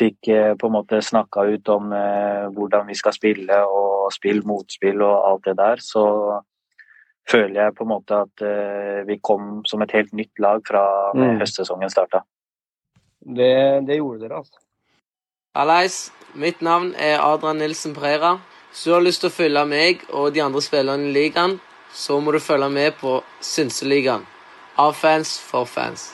fikk 0.00 0.28
eh, 0.32 0.54
på 0.58 0.66
en 0.66 0.74
måte 0.74 0.98
snakka 1.04 1.44
ut 1.52 1.70
om 1.70 1.92
eh, 1.94 2.48
hvordan 2.56 2.88
vi 2.88 2.96
skal 2.98 3.14
spille 3.14 3.60
og 3.68 4.10
spill, 4.16 4.42
motspill 4.48 5.04
og 5.04 5.28
alt 5.28 5.46
det 5.46 5.56
der. 5.60 5.84
Så 5.84 6.02
føler 7.30 7.60
jeg 7.60 7.76
på 7.78 7.86
en 7.86 7.92
måte 7.92 8.22
at 8.24 8.42
eh, 8.42 9.02
vi 9.06 9.20
kom 9.22 9.60
som 9.68 9.84
et 9.84 9.94
helt 9.94 10.12
nytt 10.16 10.42
lag 10.42 10.64
fra 10.66 10.82
Mm. 11.14 11.38
høstsesongen 11.44 11.92
starta. 11.92 12.24
Det, 13.22 13.86
det 13.86 13.98
gjorde 14.00 14.24
dere, 14.24 14.42
altså. 14.42 14.58
Aleis, 15.54 16.12
mitt 16.34 16.62
navn 16.64 16.94
er 16.96 17.20
Adrian 17.20 17.60
Nilsen 17.60 17.94
Preira. 17.94 18.38
Hvis 18.70 18.84
du 18.84 18.94
har 18.94 19.04
lyst 19.04 19.20
til 19.20 19.28
å 19.28 19.34
følge 19.36 19.66
meg 19.68 20.06
og 20.10 20.32
de 20.32 20.40
andre 20.42 20.62
spillerne 20.64 21.10
i 21.10 21.12
ligaen, 21.12 21.58
så 21.92 22.16
må 22.20 22.32
du 22.32 22.40
følge 22.40 22.70
med 22.72 22.96
på 23.00 23.18
Synseligaen. 23.44 24.24
Av 24.80 24.96
fans 24.96 25.36
for 25.36 25.68
fans. 25.68 26.08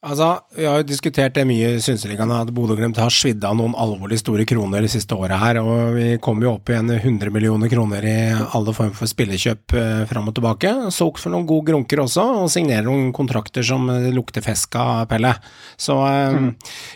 Altså, 0.00 0.40
Vi 0.56 0.64
har 0.64 0.78
jo 0.80 0.86
diskutert 0.88 1.34
det 1.36 1.42
mye 1.44 1.74
i 1.76 1.80
Synseligaen, 1.84 2.30
at 2.32 2.48
Bodø-Glimt 2.56 2.96
har 2.96 3.12
svidd 3.12 3.42
av 3.44 3.52
noen 3.58 3.74
alvorlig 3.76 4.16
store 4.22 4.46
kroner 4.48 4.80
det 4.80 4.88
siste 4.94 5.12
året 5.12 5.36
her, 5.36 5.58
og 5.60 5.92
vi 5.98 6.06
kommer 6.24 6.46
jo 6.46 6.54
opp 6.54 6.72
igjen 6.72 6.88
100 6.94 7.28
millioner 7.34 7.68
kroner 7.68 8.06
i 8.08 8.14
alle 8.56 8.72
former 8.72 8.96
for 8.96 9.10
spillekjøp 9.10 9.74
eh, 9.76 10.06
fram 10.08 10.30
og 10.32 10.38
tilbake. 10.38 10.72
Solgt 10.96 11.20
for 11.20 11.34
noen 11.34 11.44
gode 11.50 11.68
grunker 11.68 12.00
også, 12.00 12.24
og 12.46 12.48
signerer 12.48 12.88
noen 12.88 13.12
kontrakter 13.12 13.60
som 13.66 13.84
lukter 14.16 14.40
fisk 14.46 14.80
av, 14.80 15.04
Pelle. 15.12 15.34
Så 15.76 15.98
eh, 16.08 16.32
Mm. 16.40 16.54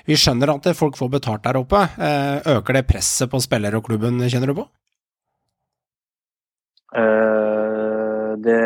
vi 0.09 0.17
skjønner 0.17 0.55
at 0.55 0.71
folk 0.79 0.97
får 0.97 1.11
betalt 1.19 1.45
der 1.45 1.61
oppe. 1.61 1.85
Eh, 2.01 2.41
øker 2.57 2.73
det 2.81 2.87
presset 2.89 3.29
på 3.29 3.43
spillere 3.45 3.77
og 3.77 3.85
klubben, 3.85 4.17
kjenner 4.33 4.49
du 4.49 4.55
på? 4.63 4.67
Eh, 6.97 7.44
det 8.45 8.57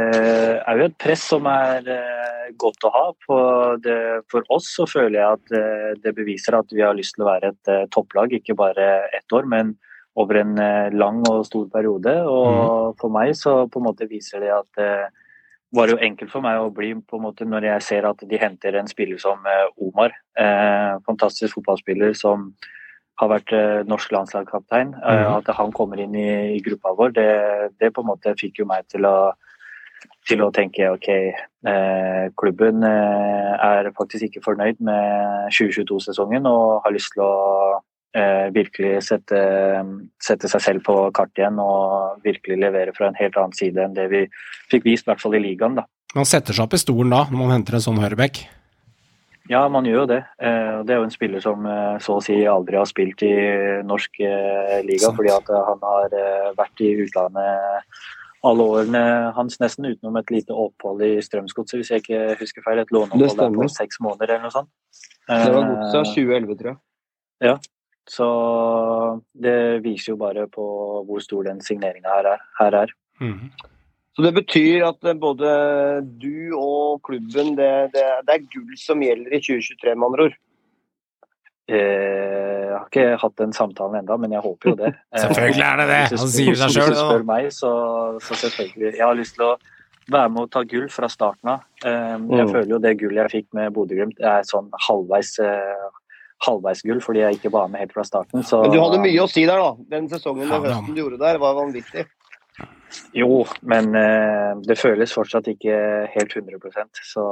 er 0.58 0.80
jo 0.80 0.86
et 0.88 0.96
press 1.00 1.22
som 1.30 1.46
er 1.50 1.86
eh, 1.92 2.48
godt 2.58 2.86
å 2.88 2.92
ha. 2.94 3.04
På 3.26 3.38
det, 3.82 3.98
for 4.32 4.46
oss 4.54 4.70
så 4.76 4.86
føler 4.88 5.20
jeg 5.20 5.38
at 5.38 5.54
eh, 5.58 5.92
det 6.02 6.14
beviser 6.16 6.58
at 6.58 6.72
vi 6.74 6.82
har 6.84 6.96
lyst 6.96 7.16
til 7.16 7.26
å 7.26 7.30
være 7.30 7.52
et 7.52 7.72
eh, 7.72 7.86
topplag, 7.94 8.34
ikke 8.38 8.56
bare 8.58 8.88
ett 9.16 9.36
år, 9.36 9.48
men 9.48 9.76
over 10.18 10.40
en 10.40 10.56
lang 10.98 11.20
og 11.30 11.44
stor 11.46 11.68
periode. 11.70 12.10
Og 12.26 12.96
for 12.98 13.12
meg 13.14 13.36
så 13.38 13.68
på 13.70 13.78
en 13.78 13.86
måte 13.86 14.08
viser 14.10 14.42
det 14.42 14.50
at 14.50 14.80
det 14.80 15.76
var 15.78 15.92
jo 15.92 15.98
enkelt 16.02 16.32
for 16.32 16.42
meg 16.42 16.58
å 16.58 16.72
bli 16.74 16.88
på 16.96 17.20
en 17.20 17.22
måte 17.28 17.46
når 17.46 17.68
jeg 17.68 17.84
ser 17.86 18.08
at 18.08 18.24
de 18.26 18.40
henter 18.40 18.80
en 18.80 18.90
spiller 18.90 19.20
som 19.22 19.46
Omar. 19.76 20.16
Eh, 20.34 20.96
fantastisk 21.06 21.60
fotballspiller 21.60 22.18
som 22.18 22.50
har 23.22 23.30
vært 23.30 23.54
norsk 23.86 24.10
landslagskaptein. 24.14 24.96
Mhm. 24.96 25.28
At 25.36 25.54
han 25.54 25.70
kommer 25.74 26.02
inn 26.02 26.18
i, 26.18 26.56
i 26.56 26.58
gruppa 26.66 26.96
vår, 26.98 27.14
det, 27.14 27.30
det 27.78 27.92
på 27.94 28.02
en 28.02 28.10
måte 28.10 28.34
fikk 28.38 28.64
jo 28.64 28.66
meg 28.66 28.90
til 28.90 29.06
å, 29.06 29.30
til 30.28 30.42
å 30.44 30.50
tenke 30.54 30.90
ok, 30.92 31.08
eh, 31.72 32.24
klubben 32.38 32.84
eh, 32.86 33.52
er 33.64 33.90
faktisk 33.96 34.28
ikke 34.28 34.44
fornøyd 34.44 34.82
med 34.84 35.48
2022-sesongen 35.54 36.48
og 36.50 36.82
har 36.84 36.94
lyst 36.94 37.14
til 37.14 37.24
å 37.24 37.32
eh, 38.16 38.48
virkelig 38.54 39.06
sette, 39.08 39.40
sette 40.22 40.50
seg 40.52 40.64
selv 40.64 40.84
på 40.86 40.98
kart 41.16 41.32
igjen 41.40 41.60
og 41.62 42.20
virkelig 42.26 42.60
levere 42.60 42.94
fra 42.96 43.08
en 43.08 43.18
helt 43.18 43.38
annen 43.40 43.56
side 43.56 43.82
enn 43.84 43.96
det 43.96 44.08
vi 44.12 44.26
fikk 44.72 44.86
vist, 44.88 45.06
i 45.06 45.12
hvert 45.12 45.24
fall 45.24 45.38
i 45.38 45.42
ligaen. 45.44 45.80
da. 45.80 45.88
Man 46.16 46.28
setter 46.28 46.56
seg 46.56 46.68
opp 46.68 46.76
i 46.76 46.82
stolen 46.82 47.12
da, 47.14 47.24
når 47.30 47.42
man 47.42 47.56
henter 47.56 47.78
en 47.78 47.84
sånn 47.88 48.00
høyrebekk. 48.02 48.44
Ja, 49.48 49.62
man 49.72 49.86
gjør 49.88 50.02
jo 50.02 50.08
det. 50.10 50.22
Eh, 50.44 50.84
Det 50.84 50.92
er 50.92 51.00
jo 51.00 51.08
en 51.08 51.14
spiller 51.14 51.40
som 51.40 51.64
så 52.04 52.18
å 52.18 52.22
si 52.24 52.36
aldri 52.44 52.76
har 52.76 52.88
spilt 52.88 53.24
i 53.24 53.34
norsk 53.84 54.20
liga, 54.84 55.10
fordi 55.16 55.32
at 55.32 55.48
han 55.48 55.80
har 55.82 56.16
vært 56.56 56.84
i 56.84 56.92
utlandet 57.06 57.92
alle 58.48 58.66
årene 58.74 59.02
hans, 59.36 59.58
nesten 59.62 59.86
utenom 59.88 60.18
et 60.20 60.32
lite 60.32 60.54
opphold 60.56 61.02
i 61.06 61.14
Strømsgodset, 61.24 61.78
hvis 61.80 61.90
jeg 61.92 62.04
ikke 62.04 62.36
husker 62.40 62.64
feil. 62.64 62.82
Et 62.82 62.92
låneopphold 62.94 63.40
der 63.40 63.56
på 63.56 63.68
seks 63.72 64.00
måneder 64.04 64.34
eller 64.34 64.48
noe 64.48 64.54
sånt. 64.54 64.70
Det 65.28 65.52
var 65.54 65.62
Eh, 65.62 65.72
godset 65.74 66.14
2011, 66.14 66.58
tror 66.58 66.70
jeg. 66.72 66.78
Ja, 67.44 67.56
så 68.08 68.28
det 69.36 69.82
viser 69.84 70.14
jo 70.14 70.20
bare 70.20 70.46
på 70.50 70.66
hvor 71.06 71.20
stor 71.22 71.44
den 71.46 71.60
signeringa 71.64 72.08
her 72.16 72.32
er. 72.34 72.46
Her 72.58 72.78
er. 72.84 72.94
Så 74.16 74.24
det 74.24 74.34
betyr 74.34 74.86
at 74.88 75.04
eh, 75.04 75.14
både 75.14 75.50
du 76.18 76.56
og 76.58 77.02
klubben, 77.06 77.54
det, 77.58 77.92
det, 77.94 78.06
det 78.26 78.34
er 78.34 78.48
gull 78.50 78.74
som 78.80 79.04
gjelder 79.04 79.36
i 79.36 79.42
2023, 79.44 79.94
med 79.94 80.08
andre 80.08 80.28
ord. 80.30 80.38
Eh, 81.68 82.68
Jeg 82.68 82.76
har 82.78 82.86
ikke 82.88 83.20
hatt 83.20 83.36
den 83.40 83.52
samtalen 83.52 83.98
ennå, 84.02 84.16
men 84.20 84.32
jeg 84.32 84.40
håper 84.44 84.70
jo 84.70 84.76
det. 84.78 84.92
Eh, 85.14 85.20
Selvfølgelig 85.24 85.64
er 85.66 85.76
det 85.80 85.86
det. 85.88 86.18
Han 86.18 86.30
sier 86.32 86.54
seg 86.60 86.70
sjøl. 86.74 86.86
Hvis 86.88 86.96
du 86.96 87.02
spør 87.02 87.24
meg, 87.28 87.48
så, 87.52 87.72
så 88.24 88.38
selvfølgelig. 88.44 88.92
Jeg 88.96 89.04
har 89.06 89.14
lyst 89.18 89.34
til 89.36 89.44
å 89.48 89.54
være 90.08 90.30
med 90.32 90.42
og 90.46 90.50
ta 90.54 90.62
gull 90.64 90.86
fra 90.92 91.08
starten 91.12 91.50
av. 91.56 91.64
Eh, 91.84 92.16
Jeg 92.16 92.20
Mm. 92.46 92.52
føler 92.52 92.68
jo 92.74 92.78
det 92.78 92.94
gullet 93.00 93.20
jeg 93.26 93.32
fikk 93.42 93.48
med 93.58 93.72
Bodø-Glimt 93.76 94.20
er 94.24 94.42
sånn 94.48 94.70
halvveis 94.88 95.34
eh, 95.44 95.88
halvveisgull, 96.46 97.00
fordi 97.02 97.18
jeg 97.24 97.34
ikke 97.40 97.50
var 97.50 97.66
med 97.68 97.80
helt 97.82 97.92
fra 97.92 98.04
starten. 98.06 98.44
Så, 98.46 98.62
Men 98.62 98.70
du 98.70 98.78
hadde 98.80 99.00
mye 99.02 99.24
å 99.24 99.28
si 99.28 99.42
der, 99.44 99.58
da. 99.58 99.72
Den 99.90 100.06
sesongen 100.08 100.46
og 100.52 100.64
høsten 100.68 100.94
du 100.94 101.00
gjorde 101.02 101.18
der, 101.18 101.38
var 101.42 101.56
vanvittig. 101.58 102.06
Jo, 103.12 103.44
men 103.62 103.90
eh, 103.98 104.54
det 104.64 104.78
føles 104.78 105.12
fortsatt 105.12 105.48
ikke 105.50 105.74
helt 106.14 106.32
100% 106.32 107.02
så 107.12 107.24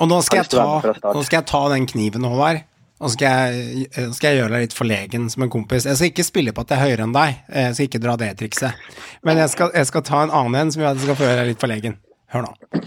Og 0.00 0.06
nå 0.08 0.20
skal, 0.22 0.44
jeg 0.44 0.50
ta, 0.54 1.12
skal 1.22 1.36
jeg 1.40 1.46
ta 1.50 1.60
den 1.74 1.86
kniven, 1.90 2.24
Håvard. 2.24 2.62
Og 2.98 3.12
skal 3.14 3.30
jeg, 3.30 3.88
eh, 3.94 4.08
skal 4.16 4.32
jeg 4.32 4.40
gjøre 4.40 4.52
deg 4.56 4.64
litt 4.66 4.74
forlegen 4.74 5.28
som 5.30 5.44
en 5.44 5.50
kompis. 5.52 5.84
Jeg 5.86 5.96
skal 6.00 6.10
ikke 6.10 6.26
spille 6.26 6.54
på 6.54 6.64
at 6.64 6.72
jeg 6.74 6.78
er 6.80 6.86
høyere 6.88 7.04
enn 7.06 7.12
deg. 7.14 7.36
Jeg 7.54 7.74
skal 7.76 7.86
ikke 7.86 8.00
dra 8.02 8.16
det 8.18 8.30
trikset. 8.40 8.88
Men 9.26 9.38
jeg 9.38 9.52
skal, 9.54 9.70
jeg 9.74 9.86
skal 9.86 10.02
ta 10.08 10.22
en 10.24 10.34
annen 10.34 10.56
en 10.64 10.72
som 10.74 10.82
jeg 10.82 11.04
skal 11.04 11.18
få 11.20 11.28
gjøre 11.28 11.44
deg 11.44 11.52
litt 11.52 11.62
forlegen. 11.62 11.94
Hør 12.34 12.48
nå. 12.48 12.82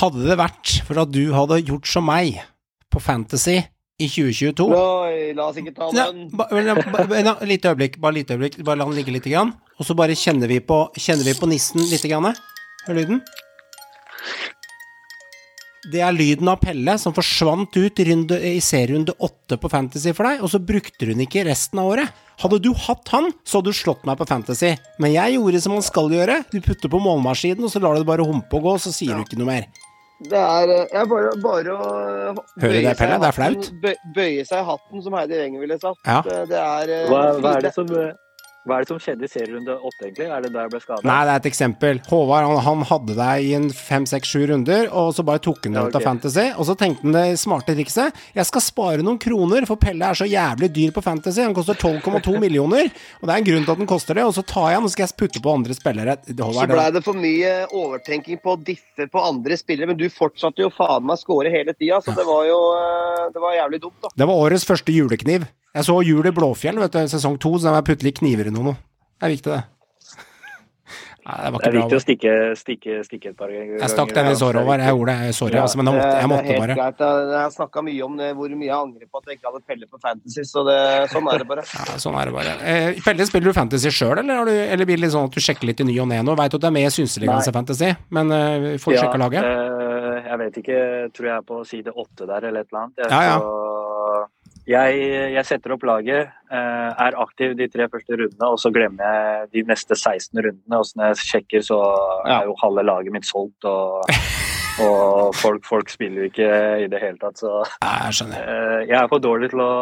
Hadde 0.00 0.24
det 0.24 0.38
vært 0.40 0.72
for 0.86 1.02
at 1.02 1.12
du 1.12 1.22
hadde 1.34 1.60
gjort 1.66 1.90
som 1.90 2.06
meg 2.08 2.38
på 2.90 3.02
Fantasy 3.02 3.58
i 4.00 4.06
2022 4.08 4.66
Oi, 4.72 5.32
la 5.36 5.48
oss 5.50 5.58
ikke 5.60 5.74
ta 5.76 5.90
Ja, 5.92 6.06
den. 6.14 6.30
ba, 6.32 6.46
men, 6.54 6.70
ba, 6.94 7.34
Litt 7.44 7.66
øyeblikk, 7.68 7.98
bare 8.00 8.16
litt 8.16 8.30
øyeblikk. 8.32 8.56
Bare 8.64 8.80
la 8.80 8.86
den 8.88 8.96
ligge 8.96 9.12
litt, 9.12 9.28
grann, 9.28 9.52
og 9.76 9.84
så 9.84 9.96
bare 9.98 10.16
kjenner 10.16 10.48
vi 10.48 10.62
på, 10.64 10.80
kjenner 10.96 11.28
vi 11.28 11.36
på 11.36 11.50
nissen 11.50 11.84
litt. 11.90 12.06
Grann. 12.08 12.32
Hør 12.86 12.96
lyden. 12.96 13.20
Det 15.88 16.02
er 16.04 16.12
lyden 16.12 16.48
av 16.52 16.58
Pelle 16.60 16.96
som 17.00 17.14
forsvant 17.16 17.72
ut 17.72 18.00
i, 18.02 18.04
runde, 18.10 18.36
i 18.36 18.58
serierunde 18.60 19.14
åtte 19.16 19.56
på 19.56 19.70
Fantasy 19.72 20.12
for 20.12 20.28
deg, 20.28 20.42
og 20.44 20.52
så 20.52 20.60
brukte 20.60 21.08
hun 21.08 21.22
ikke 21.24 21.46
resten 21.48 21.80
av 21.80 21.88
året. 21.94 22.18
Hadde 22.40 22.58
du 22.60 22.70
hatt 22.76 23.08
han, 23.14 23.30
så 23.48 23.58
hadde 23.58 23.72
du 23.72 23.78
slått 23.78 24.04
meg 24.08 24.18
på 24.20 24.28
Fantasy. 24.28 24.74
Men 25.00 25.14
jeg 25.14 25.38
gjorde 25.38 25.62
som 25.64 25.76
man 25.76 25.84
skal 25.84 26.12
gjøre. 26.12 26.42
Du 26.52 26.60
putter 26.64 26.92
på 26.92 27.00
målmaskinen, 27.00 27.64
og 27.64 27.72
så 27.72 27.80
lar 27.80 27.96
du 27.96 28.04
det 28.04 28.10
bare 28.12 28.28
humpe 28.28 28.60
og 28.60 28.68
gå, 28.68 28.76
og 28.76 28.84
så 28.84 28.92
sier 28.92 29.16
du 29.16 29.24
ikke 29.24 29.40
noe 29.40 29.48
mer. 29.54 29.70
Det 30.20 30.36
er, 30.36 30.68
eh, 30.68 30.88
jeg 30.92 31.08
bare, 31.08 31.28
bare 31.40 31.74
å 31.74 31.84
Hører 32.60 32.74
du 32.76 32.84
det, 32.84 32.96
Pelle? 32.98 33.16
Hatten? 33.16 33.22
Det 33.22 33.28
er 33.30 33.36
flaut. 33.38 33.70
Bøye 34.16 34.44
seg 34.44 34.58
i 34.58 34.66
hatten, 34.68 35.04
som 35.04 35.16
Heidi 35.16 35.38
Wenger 35.40 35.62
ville 35.64 35.78
sagt. 35.80 36.00
Ja. 36.04 36.20
Det 36.26 36.42
det 36.50 36.60
er 36.60 36.92
eh, 36.96 37.06
hva, 37.08 37.22
hva, 37.40 37.54
er 37.56 37.64
det 37.64 37.72
som, 37.72 37.88
eh, 37.96 38.12
hva 38.68 38.76
er 38.76 38.84
det 38.84 38.90
som 38.90 38.98
skjedde 39.00 39.24
i 39.24 39.30
serierunde 39.30 39.72
åtte, 39.72 40.04
egentlig? 40.04 40.26
Er 40.28 40.42
det 40.44 40.50
der 40.52 40.66
jeg 40.66 40.72
ble 40.74 40.80
skada? 40.82 41.00
Nei, 41.08 41.18
det 41.24 41.32
er 41.32 41.40
et 41.40 41.46
eksempel. 41.48 42.00
Håvard 42.10 42.44
han, 42.44 42.58
han 42.66 42.82
hadde 42.90 43.14
deg 43.16 43.46
i 43.46 43.54
en 43.56 43.68
fem, 43.72 44.04
seks, 44.08 44.28
sju 44.28 44.42
runder, 44.50 44.90
og 44.92 45.14
så 45.16 45.24
bare 45.24 45.40
tok 45.40 45.64
han 45.64 45.78
deg 45.78 45.80
Ja, 45.80 45.88
ut 45.88 45.96
av. 45.96 46.04
Fantasy. 46.04 46.44
Og 46.60 46.68
så 46.68 46.74
tenkte 46.76 47.06
han 47.06 47.16
det 47.16 47.38
smarte 47.40 47.72
trikset. 47.78 48.18
Jeg 48.36 48.48
skal 48.50 48.64
spare 48.64 49.06
noen 49.06 49.16
kroner, 49.22 49.64
for 49.68 49.80
Pelle 49.80 50.10
er 50.10 50.18
så 50.18 50.28
jævlig 50.28 50.68
dyr 50.76 50.92
på 50.92 51.04
Fantasy. 51.04 51.40
Han 51.46 51.56
koster 51.56 51.78
12,2 51.80 52.36
millioner, 52.44 52.90
og 53.20 53.24
det 53.30 53.32
er 53.32 53.40
en 53.40 53.48
grunn 53.48 53.64
til 53.64 53.74
at 53.74 53.80
den 53.80 53.90
koster 53.94 54.20
det. 54.20 54.26
Og 54.28 54.36
så 54.36 54.44
tar 54.44 54.68
jeg 54.74 54.80
han, 54.80 54.84
og 54.84 54.92
så 54.92 54.98
skal 54.98 55.06
jeg 55.08 55.16
putte 55.24 55.44
på 55.46 55.54
andre 55.56 55.78
spillere. 55.78 56.18
Så 56.28 56.36
Håvard, 56.36 56.74
blei 56.74 56.88
det, 56.90 56.98
det 56.98 57.04
for 57.08 57.22
mye 57.24 57.54
overtenking 57.70 58.42
på 58.44 58.58
å 58.58 58.60
diffe 58.60 59.08
på 59.08 59.24
andre 59.24 59.56
spillere, 59.56 59.88
men 59.94 60.00
du 60.00 60.04
fortsatte 60.12 60.66
jo 60.66 60.68
faen 60.74 61.08
meg 61.08 61.16
å 61.16 61.22
score 61.24 61.52
hele 61.52 61.72
tida, 61.78 62.02
så 62.04 62.12
det 62.12 62.28
var 62.28 62.44
jo 62.48 62.60
eh, 62.76 63.24
det 63.32 63.40
var 63.40 63.56
jævlig 63.56 63.80
dumt, 63.88 63.96
da. 64.04 64.12
det 64.20 64.28
var 64.28 64.44
årets 64.44 64.68
første 64.68 64.92
julekniv. 64.92 65.48
Jeg 65.74 65.86
så 65.86 66.00
Jul 66.02 66.26
i 66.26 66.32
Blåfjell, 66.34 66.78
vet 66.82 66.92
du, 66.96 67.02
sesong 67.12 67.36
to, 67.38 67.52
så 67.62 67.70
jeg 67.76 67.84
putte 67.86 68.06
litt 68.08 68.18
kniver 68.18 68.48
i 68.50 68.54
noe 68.54 68.64
nå. 68.72 68.72
Det 69.20 69.28
er 69.28 69.36
viktig, 69.36 69.52
det. 69.54 69.62
Nei, 71.20 71.34
det 71.44 71.50
var 71.52 71.60
Det 71.62 71.68
er 71.68 71.74
viktig 71.76 71.90
bra. 71.92 71.98
å 71.98 72.02
stikke, 72.02 72.30
stikke, 72.58 72.94
stikke 73.06 73.28
et 73.30 73.36
par 73.38 73.50
ganger. 73.52 73.76
Jeg 73.78 73.90
stakk 73.92 74.10
den 74.16 74.30
i 74.30 74.34
såret, 74.40 74.56
over. 74.64 74.80
Jeg 74.80 74.88
gjorde 74.96 75.14
det. 75.20 75.34
Sorry, 75.36 75.52
Ja, 75.54 75.62
altså, 75.66 75.76
men 75.78 75.86
jeg 75.86 75.94
måtte, 75.94 76.08
jeg 76.10 76.22
det 76.24 76.30
måtte 76.32 76.40
er 76.40 76.48
helt 76.50 76.62
bare. 76.64 76.76
greit. 76.80 77.02
Jeg, 77.04 77.28
jeg 77.30 77.40
har 77.44 77.52
snakka 77.54 77.82
mye 77.86 78.02
om 78.08 78.16
det, 78.16 78.28
hvor 78.38 78.54
mye 78.56 78.66
jeg 78.70 78.78
angrer 78.80 79.06
på 79.12 79.20
at 79.20 79.28
jeg 79.28 79.36
ikke 79.38 79.50
hadde 79.52 79.62
Pelle 79.68 79.86
på 79.92 80.00
Fantasy, 80.00 80.42
så 80.48 80.64
det, 80.66 80.78
sånn 81.12 81.28
er 81.30 81.38
det 81.44 81.48
bare. 81.52 81.64
Ja, 81.76 81.98
sånn 82.02 82.16
er 82.18 82.24
det 82.24 82.34
bare. 82.34 82.56
Eh, 82.72 83.00
Pelle, 83.04 83.26
spiller 83.28 83.52
du 83.52 83.58
fantasy 83.60 83.92
sjøl, 83.94 84.16
eller, 84.24 84.44
du- 84.48 84.50
eller 84.72 84.84
blir 84.88 84.96
det 84.96 85.04
litt 85.04 85.14
sånn 85.14 85.28
at 85.28 85.36
du 85.36 85.44
sjekker 85.44 85.68
litt 85.70 85.84
i 85.84 85.86
ny 85.92 85.98
og 86.02 86.08
ne 86.10 86.22
nå? 86.24 86.34
Veit 86.40 86.50
du 86.50 86.56
at 86.58 86.64
det 86.66 86.70
er 86.72 86.76
med 86.80 86.88
i 86.88 86.94
Synseligaens 86.96 87.52
fantasy, 87.54 87.92
men 88.16 88.32
eh, 88.32 88.58
vi 88.64 88.74
får 88.82 88.96
Ja, 88.96 89.04
sjekke 89.04 89.20
laget. 89.20 89.44
eh, 89.44 90.30
jeg 90.32 90.38
vet 90.42 90.58
ikke, 90.64 90.80
tror 91.14 91.30
jeg 91.30 91.36
er 91.36 91.46
på 91.52 91.62
side 91.68 91.94
åtte 91.94 92.26
der 92.26 92.48
eller 92.48 92.64
et 92.64 92.72
eller 92.72 92.80
annet. 92.88 92.96
Jeg, 93.04 93.10
Ja, 93.12 93.22
ja. 93.28 93.38
Så 93.38 94.26
jeg, 94.70 94.98
jeg 95.34 95.46
setter 95.48 95.74
opp 95.74 95.84
laget, 95.88 96.30
eh, 96.52 96.90
er 97.06 97.16
aktiv 97.18 97.56
de 97.58 97.66
tre 97.72 97.88
første 97.90 98.16
rundene, 98.16 98.50
og 98.50 98.58
så 98.62 98.70
glemmer 98.74 99.02
jeg 99.04 99.48
de 99.56 99.64
neste 99.70 99.96
16 99.98 100.38
rundene. 100.38 100.78
Og 100.78 100.86
så 100.86 101.00
når 101.00 101.12
jeg 101.12 101.24
sjekker, 101.30 101.64
så 101.66 101.78
er 102.26 102.46
jo 102.48 102.58
halve 102.62 102.84
laget 102.86 103.14
mitt 103.14 103.26
solgt, 103.28 103.66
og, 103.68 104.04
og 104.84 105.34
folk, 105.38 105.64
folk 105.66 105.90
spiller 105.92 106.24
jo 106.24 106.30
ikke 106.30 106.50
i 106.84 106.90
det 106.92 107.02
hele 107.02 107.18
tatt. 107.22 107.40
Så 107.42 107.56
jeg 107.64 108.20
skjønner. 108.20 108.44
eh, 108.44 108.76
jeg 108.86 108.98
er 109.00 109.10
for 109.10 109.24
dårlig 109.24 109.50
til 109.54 109.64
å, 109.64 109.72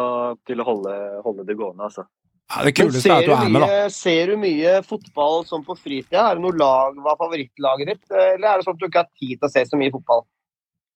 til 0.49 0.63
å 0.63 0.67
holde, 0.71 0.95
holde 1.27 1.45
det 1.47 1.59
gående, 1.59 1.91
altså. 1.91 2.07
Ja, 2.49 2.63
det 2.65 2.73
kuleste 2.79 3.11
er 3.13 3.19
at 3.21 3.27
du 3.29 3.35
er 3.35 3.51
med, 3.53 3.61
da. 3.61 3.89
ser 3.93 4.31
du 4.31 4.39
mye 4.41 4.79
fotball 4.81 5.43
sånn 5.45 5.61
på 5.67 5.75
fritida? 5.77 6.31
Er 6.31 6.39
det 6.39 6.41
noe 6.47 6.57
lag, 6.57 6.97
Hva 6.97 7.13
er 7.13 7.19
favorittlaget 7.19 7.91
ditt? 7.91 8.07
Eller 8.09 8.47
er 8.49 8.57
det 8.57 8.65
sånn 8.65 8.73
at 8.73 8.81
du 8.81 8.87
ikke 8.87 9.03
har 9.03 9.11
tid 9.13 9.35
til 9.35 9.45
å 9.45 9.51
se 9.53 9.65
så 9.69 9.77
mye 9.77 9.93
fotball? 9.93 10.25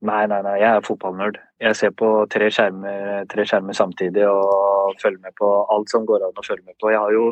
Nei, 0.04 0.26
nei, 0.28 0.42
nei, 0.44 0.58
jeg 0.60 0.68
er 0.76 0.84
fotballnerd. 0.84 1.38
Jeg 1.64 1.76
ser 1.80 1.92
på 1.96 2.08
tre 2.32 2.50
skjermer, 2.52 3.24
tre 3.32 3.46
skjermer 3.48 3.74
samtidig 3.78 4.26
og 4.28 4.98
følger 5.00 5.22
med 5.24 5.36
på 5.40 5.52
alt 5.72 5.90
som 5.94 6.04
går 6.10 6.26
an 6.28 6.36
å 6.42 6.44
følge 6.44 6.66
med 6.66 6.76
på. 6.82 6.90
Jeg 6.92 7.00
har 7.00 7.14
jo 7.16 7.30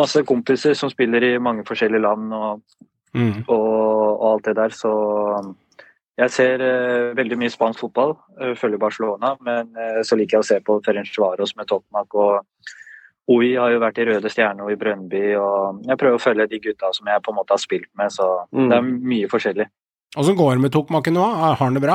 masse 0.00 0.22
kompiser 0.24 0.72
som 0.78 0.88
spiller 0.88 1.22
i 1.22 1.38
mange 1.38 1.66
forskjellige 1.68 2.00
land 2.06 2.32
og, 2.32 2.62
Mm. 3.12 3.42
og, 3.44 4.20
og 4.22 4.22
alt 4.32 4.46
det 4.46 4.54
der, 4.56 4.72
så 4.72 4.90
jeg 6.16 6.30
ser 6.32 6.62
uh, 6.64 7.10
veldig 7.16 7.36
mye 7.42 7.50
spansk 7.52 7.82
fotball. 7.84 8.14
uh, 8.40 8.54
følger 8.56 8.78
Barcelona, 8.80 9.34
men 9.44 9.68
uh, 9.76 10.00
så 10.00 10.16
liker 10.16 10.38
jeg 10.38 10.40
å 10.40 10.46
se 10.48 10.56
på 10.64 10.78
Ferencvaros 10.86 11.52
med 11.58 11.68
Tottenham. 11.68 12.06
og 12.14 12.46
OI 13.28 13.52
har 13.54 13.70
jo 13.70 13.82
vært 13.84 13.98
i 14.00 14.06
Røde 14.08 14.30
Stjerne 14.32 14.64
og 14.64 14.72
i 14.72 14.78
Brønnby, 14.80 15.36
og 15.36 15.84
jeg 15.86 15.98
prøver 16.00 16.16
å 16.16 16.24
følge 16.24 16.48
de 16.48 16.58
gutta 16.64 16.88
som 16.96 17.06
jeg 17.12 17.22
på 17.22 17.30
en 17.34 17.36
måte 17.36 17.52
har 17.52 17.60
spilt 17.60 17.90
med, 17.94 18.08
så 18.10 18.46
Mm. 18.50 18.68
det 18.70 18.78
er 18.78 18.82
mye 19.12 19.28
forskjellig. 19.28 19.66
Åssen 20.18 20.36
går 20.36 20.58
det 20.58 20.60
med 20.66 20.72
Tokmakken 20.72 21.14
nå? 21.16 21.24
Har 21.24 21.56
han 21.56 21.74
det 21.74 21.80
bra? 21.80 21.94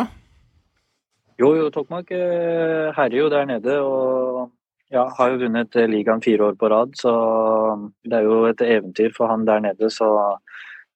Jo, 1.38 1.52
jo, 1.54 1.68
Tokmak 1.70 2.10
eh, 2.18 2.88
herjer 2.98 3.20
jo 3.20 3.28
der 3.30 3.46
nede 3.46 3.76
og 3.86 4.48
ja, 4.90 5.04
har 5.20 5.36
jo 5.36 5.44
vunnet 5.44 5.76
eh, 5.78 5.86
ligaen 5.86 6.24
fire 6.26 6.48
år 6.48 6.56
på 6.58 6.70
rad. 6.74 6.96
Så 6.98 7.12
det 8.10 8.18
er 8.18 8.26
jo 8.26 8.40
et 8.50 8.64
eventyr 8.66 9.14
for 9.14 9.30
han 9.30 9.46
der 9.46 9.62
nede. 9.68 9.92
Så 9.94 10.10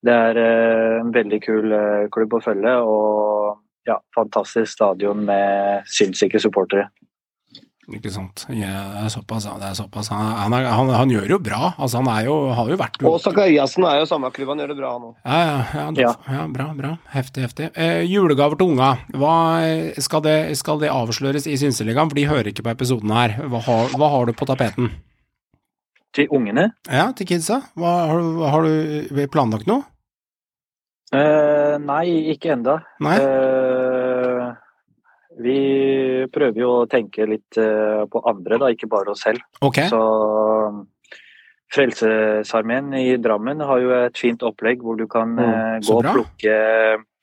det 0.01 0.15
er 0.15 0.39
eh, 0.41 0.97
en 1.03 1.13
veldig 1.13 1.41
kul 1.45 1.75
klubb 2.15 2.33
å 2.33 2.41
følge. 2.41 2.73
Og 2.81 3.61
ja, 3.85 3.99
fantastisk 4.17 4.73
stadion 4.73 5.21
med 5.29 5.85
sinnssyke 5.93 6.41
supportere. 6.41 6.89
Ikke 7.89 8.11
sant. 8.13 8.43
Ja, 8.53 8.69
er 9.01 9.09
såpass. 9.09 9.47
Det 9.49 9.65
er 9.67 9.73
såpass. 9.75 10.11
Han, 10.13 10.27
han, 10.37 10.53
er, 10.53 10.67
han, 10.69 10.89
han 10.93 11.09
gjør 11.11 11.31
jo 11.33 11.39
bra. 11.43 11.71
Altså, 11.81 11.97
han 11.99 12.07
er 12.13 12.27
jo, 12.27 12.35
har 12.53 12.69
jo 12.69 12.77
vært 12.79 12.99
Og 13.09 13.17
Sakariassen 13.23 13.83
er 13.89 13.97
jo 13.99 14.05
samme 14.07 14.29
klubb, 14.31 14.51
han 14.53 14.61
gjør 14.61 14.71
det 14.71 14.77
bra 14.77 14.91
nå. 15.01 15.09
Ja, 15.25 15.39
ja, 15.73 15.85
ja, 15.97 16.11
ja. 16.29 16.45
bra, 16.53 16.67
bra. 16.77 16.91
Heftig, 17.11 17.43
heftig. 17.47 17.71
Eh, 17.73 18.03
julegaver 18.07 18.59
til 18.61 18.69
unga. 18.75 18.91
Hva, 19.17 19.33
skal, 19.97 20.23
det, 20.27 20.37
skal 20.61 20.79
det 20.83 20.93
avsløres 20.93 21.49
i 21.49 21.57
Synseligaen? 21.59 22.11
For 22.13 22.21
de 22.21 22.27
hører 22.29 22.51
ikke 22.53 22.67
på 22.69 22.75
episoden 22.75 23.11
her. 23.17 23.35
Hva 23.49 23.63
har, 23.65 23.95
hva 23.97 24.11
har 24.13 24.29
du 24.29 24.35
på 24.37 24.47
tapeten? 24.47 24.91
Til 26.15 26.29
ungene? 26.37 26.69
Ja, 26.91 27.09
til 27.17 27.27
kidsa. 27.33 27.63
Hva, 27.79 27.95
har, 28.11 28.21
du- 28.21 28.45
har 28.45 28.67
du 28.69 29.25
planlagt 29.33 29.67
noe? 29.67 29.87
Eh, 31.11 31.75
nei, 31.83 32.05
ikke 32.31 32.53
enda. 32.53 32.77
Nei? 33.03 33.17
Eh, 33.19 34.51
vi 35.41 35.57
prøver 36.31 36.61
jo 36.63 36.71
å 36.81 36.87
tenke 36.89 37.27
litt 37.29 37.57
eh, 37.61 38.03
på 38.11 38.21
andre, 38.29 38.59
da, 38.61 38.71
ikke 38.73 38.89
bare 38.91 39.13
oss 39.13 39.23
selv. 39.25 39.43
Okay. 39.61 39.89
Så 39.91 40.01
Frelsesarmeen 41.71 42.93
i 42.99 43.15
Drammen 43.21 43.63
har 43.63 43.79
jo 43.79 43.93
et 43.95 44.17
fint 44.19 44.43
opplegg 44.43 44.83
hvor 44.83 44.99
du 44.99 45.07
kan 45.07 45.37
Mm, 45.37 45.85
gå 45.87 45.99
og 45.99 46.09
plukke, 46.09 46.57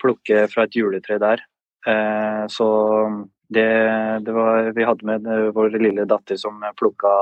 plukke 0.01 0.47
fra 0.49 0.65
et 0.65 0.79
juletre 0.79 1.19
der. 1.21 1.45
Eh, 1.87 2.45
så 2.49 2.69
det, 3.49 3.69
det 4.25 4.33
var 4.35 4.73
Vi 4.77 4.85
hadde 4.85 5.07
med 5.09 5.29
vår 5.55 5.77
lille 5.81 6.09
datter 6.09 6.37
som 6.37 6.65
plukka 6.77 7.13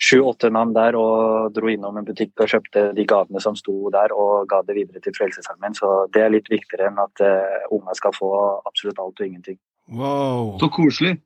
sju-åtte 0.00 0.48
navn 0.52 0.72
der 0.72 0.96
og 0.96 1.52
dro 1.52 1.68
innom 1.68 1.98
en 2.00 2.06
butikk 2.08 2.40
og 2.40 2.48
kjøpte 2.48 2.86
de 2.96 3.04
gavene 3.08 3.40
som 3.44 3.56
sto 3.58 3.90
der 3.92 4.14
og 4.16 4.48
ga 4.48 4.62
det 4.64 4.78
videre 4.78 5.02
til 5.04 5.14
Frelsesarmeen. 5.16 5.76
Så 5.76 6.06
det 6.14 6.24
er 6.24 6.32
litt 6.32 6.48
viktigere 6.50 6.88
enn 6.88 7.00
at 7.02 7.20
uh, 7.20 7.68
unga 7.76 7.96
skal 7.98 8.14
få 8.16 8.30
absolutt 8.64 9.00
alt 9.02 9.20
og 9.20 9.26
ingenting. 9.26 9.60
Wow. 9.90 10.56
Så 10.60 10.70
koselig. 10.72 11.18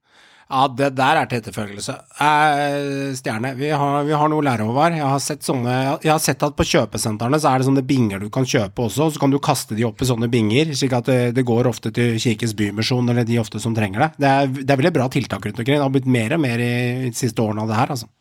Ja, 0.44 0.66
det 0.68 0.90
der 0.98 1.18
er 1.18 1.28
til 1.28 1.40
etterfølgelse. 1.40 1.94
Eh, 2.20 3.14
stjerne, 3.16 3.54
vi 3.56 3.70
har, 3.72 4.02
vi 4.04 4.12
har 4.12 4.28
noe 4.28 4.42
å 4.42 4.44
lære, 4.44 4.66
Håvard. 4.68 4.96
Jeg 4.98 5.08
har 5.08 5.22
sett 5.24 5.46
sånne 5.46 5.74
Jeg 6.04 6.12
har 6.12 6.20
sett 6.20 6.42
at 6.44 6.56
på 6.56 6.66
kjøpesentrene 6.68 7.40
så 7.40 7.50
er 7.50 7.62
det 7.62 7.68
sånne 7.70 7.84
binger 7.88 8.20
du 8.20 8.28
kan 8.32 8.44
kjøpe 8.44 8.84
også, 8.84 9.08
så 9.14 9.22
kan 9.22 9.32
du 9.32 9.40
kaste 9.42 9.76
de 9.76 9.86
opp 9.88 10.02
i 10.04 10.08
sånne 10.08 10.28
binger, 10.30 10.74
slik 10.76 10.92
at 10.98 11.08
det, 11.08 11.20
det 11.38 11.46
går 11.48 11.70
ofte 11.70 11.90
til 11.96 12.18
Kirkens 12.20 12.52
Bymisjon 12.58 13.08
eller 13.08 13.24
de 13.24 13.40
ofte 13.40 13.62
som 13.62 13.76
trenger 13.76 14.04
det. 14.04 14.10
Det 14.20 14.34
er, 14.34 14.52
det 14.60 14.68
er 14.68 14.82
veldig 14.82 14.94
bra 14.98 15.08
tiltak 15.08 15.48
rundt 15.48 15.64
omkring. 15.64 15.80
Det 15.80 15.86
har 15.86 15.96
blitt 15.96 16.12
mer 16.20 16.36
og 16.36 16.44
mer 16.44 16.60
i 16.60 16.74
de 17.08 17.16
siste 17.16 17.40
årene 17.40 17.64
av 17.64 17.72
det 17.72 17.80
her, 17.80 17.96
altså. 17.96 18.12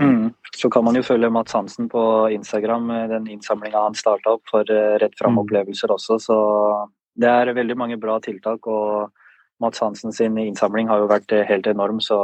Mm. 0.00 0.32
Så 0.56 0.70
kan 0.70 0.84
man 0.86 0.96
jo 0.96 1.04
følge 1.04 1.30
Mats 1.34 1.52
Hansen 1.52 1.90
på 1.92 2.02
Instagram, 2.32 2.90
eh, 2.94 3.06
den 3.12 3.28
innsamlinga 3.36 3.84
han 3.84 3.98
starta 3.98 4.38
opp 4.38 4.48
for 4.48 4.64
eh, 4.72 4.96
Rett 5.02 5.16
fram-opplevelser 5.20 5.92
også. 5.92 6.18
Så 6.22 6.36
det 7.18 7.28
er 7.28 7.52
veldig 7.52 7.76
mange 7.76 7.98
bra 8.00 8.16
tiltak. 8.22 8.66
Og 8.66 9.10
Mats 9.60 9.82
Hansen 9.82 10.12
sin 10.14 10.38
innsamling 10.38 10.90
har 10.90 11.02
jo 11.02 11.10
vært 11.10 11.34
eh, 11.34 11.46
helt 11.48 11.66
enorm, 11.70 12.00
så 12.04 12.18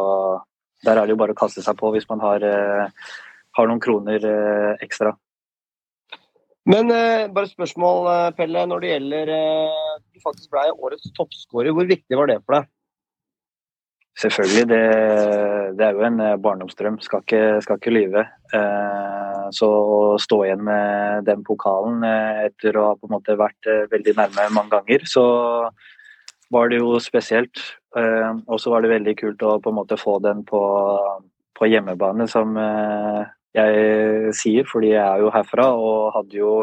der 0.87 0.99
er 0.99 1.07
det 1.07 1.15
jo 1.15 1.21
bare 1.23 1.35
å 1.35 1.39
kaste 1.39 1.65
seg 1.65 1.77
på 1.81 1.91
hvis 1.95 2.07
man 2.11 2.23
har, 2.23 2.45
eh, 2.47 3.15
har 3.59 3.71
noen 3.71 3.83
kroner 3.83 4.27
eh, 4.31 4.85
ekstra. 4.85 5.15
Men 6.65 6.89
bare 6.89 7.45
spørsmål, 7.51 8.07
Pelle. 8.39 8.63
Når 8.65 8.81
det 8.81 8.91
gjelder 8.95 9.33
Du 10.15 10.23
faktisk 10.25 10.49
ble 10.49 10.63
årets 10.73 11.11
toppskårer. 11.13 11.75
Hvor 11.77 11.85
viktig 11.85 12.17
var 12.17 12.31
det 12.31 12.39
for 12.41 12.57
deg? 12.57 12.71
Selvfølgelig, 14.23 14.63
det, 14.71 14.79
det 15.77 15.85
er 15.85 15.99
jo 15.99 16.07
en 16.09 16.23
barndomsdrøm, 16.41 16.97
skal 17.05 17.21
ikke, 17.21 17.43
skal 17.67 17.77
ikke 17.77 17.93
lyve. 17.93 18.25
Eh, 18.57 19.43
så 19.53 19.69
å 19.69 19.99
stå 20.17 20.39
igjen 20.47 20.65
med 20.65 21.29
den 21.29 21.45
pokalen 21.45 22.01
etter 22.09 22.81
å 22.81 22.87
ha 22.87 22.97
på 22.97 23.11
en 23.11 23.17
måte 23.19 23.37
vært 23.37 23.69
veldig 23.93 24.17
nærme 24.23 24.49
mange 24.57 24.73
ganger, 24.79 25.05
så 25.05 25.27
var 26.55 26.71
det 26.71 26.81
jo 26.81 26.99
spesielt. 27.03 27.61
Eh, 27.99 28.33
og 28.47 28.61
så 28.61 28.73
var 28.73 28.85
det 28.85 28.93
veldig 28.95 29.15
kult 29.21 29.45
å 29.47 29.59
på 29.63 29.73
en 29.73 29.79
måte 29.79 29.99
få 30.01 30.19
den 30.25 30.43
på, 30.47 30.63
på 31.59 31.71
hjemmebane, 31.71 32.27
som 32.31 32.57
eh, 32.61 33.23
jeg 33.55 34.35
sier, 34.35 34.67
fordi 34.71 34.95
jeg 34.95 35.05
er 35.05 35.23
jo 35.23 35.33
herfra 35.35 35.69
og 35.79 36.15
hadde 36.17 36.41
jo 36.41 36.55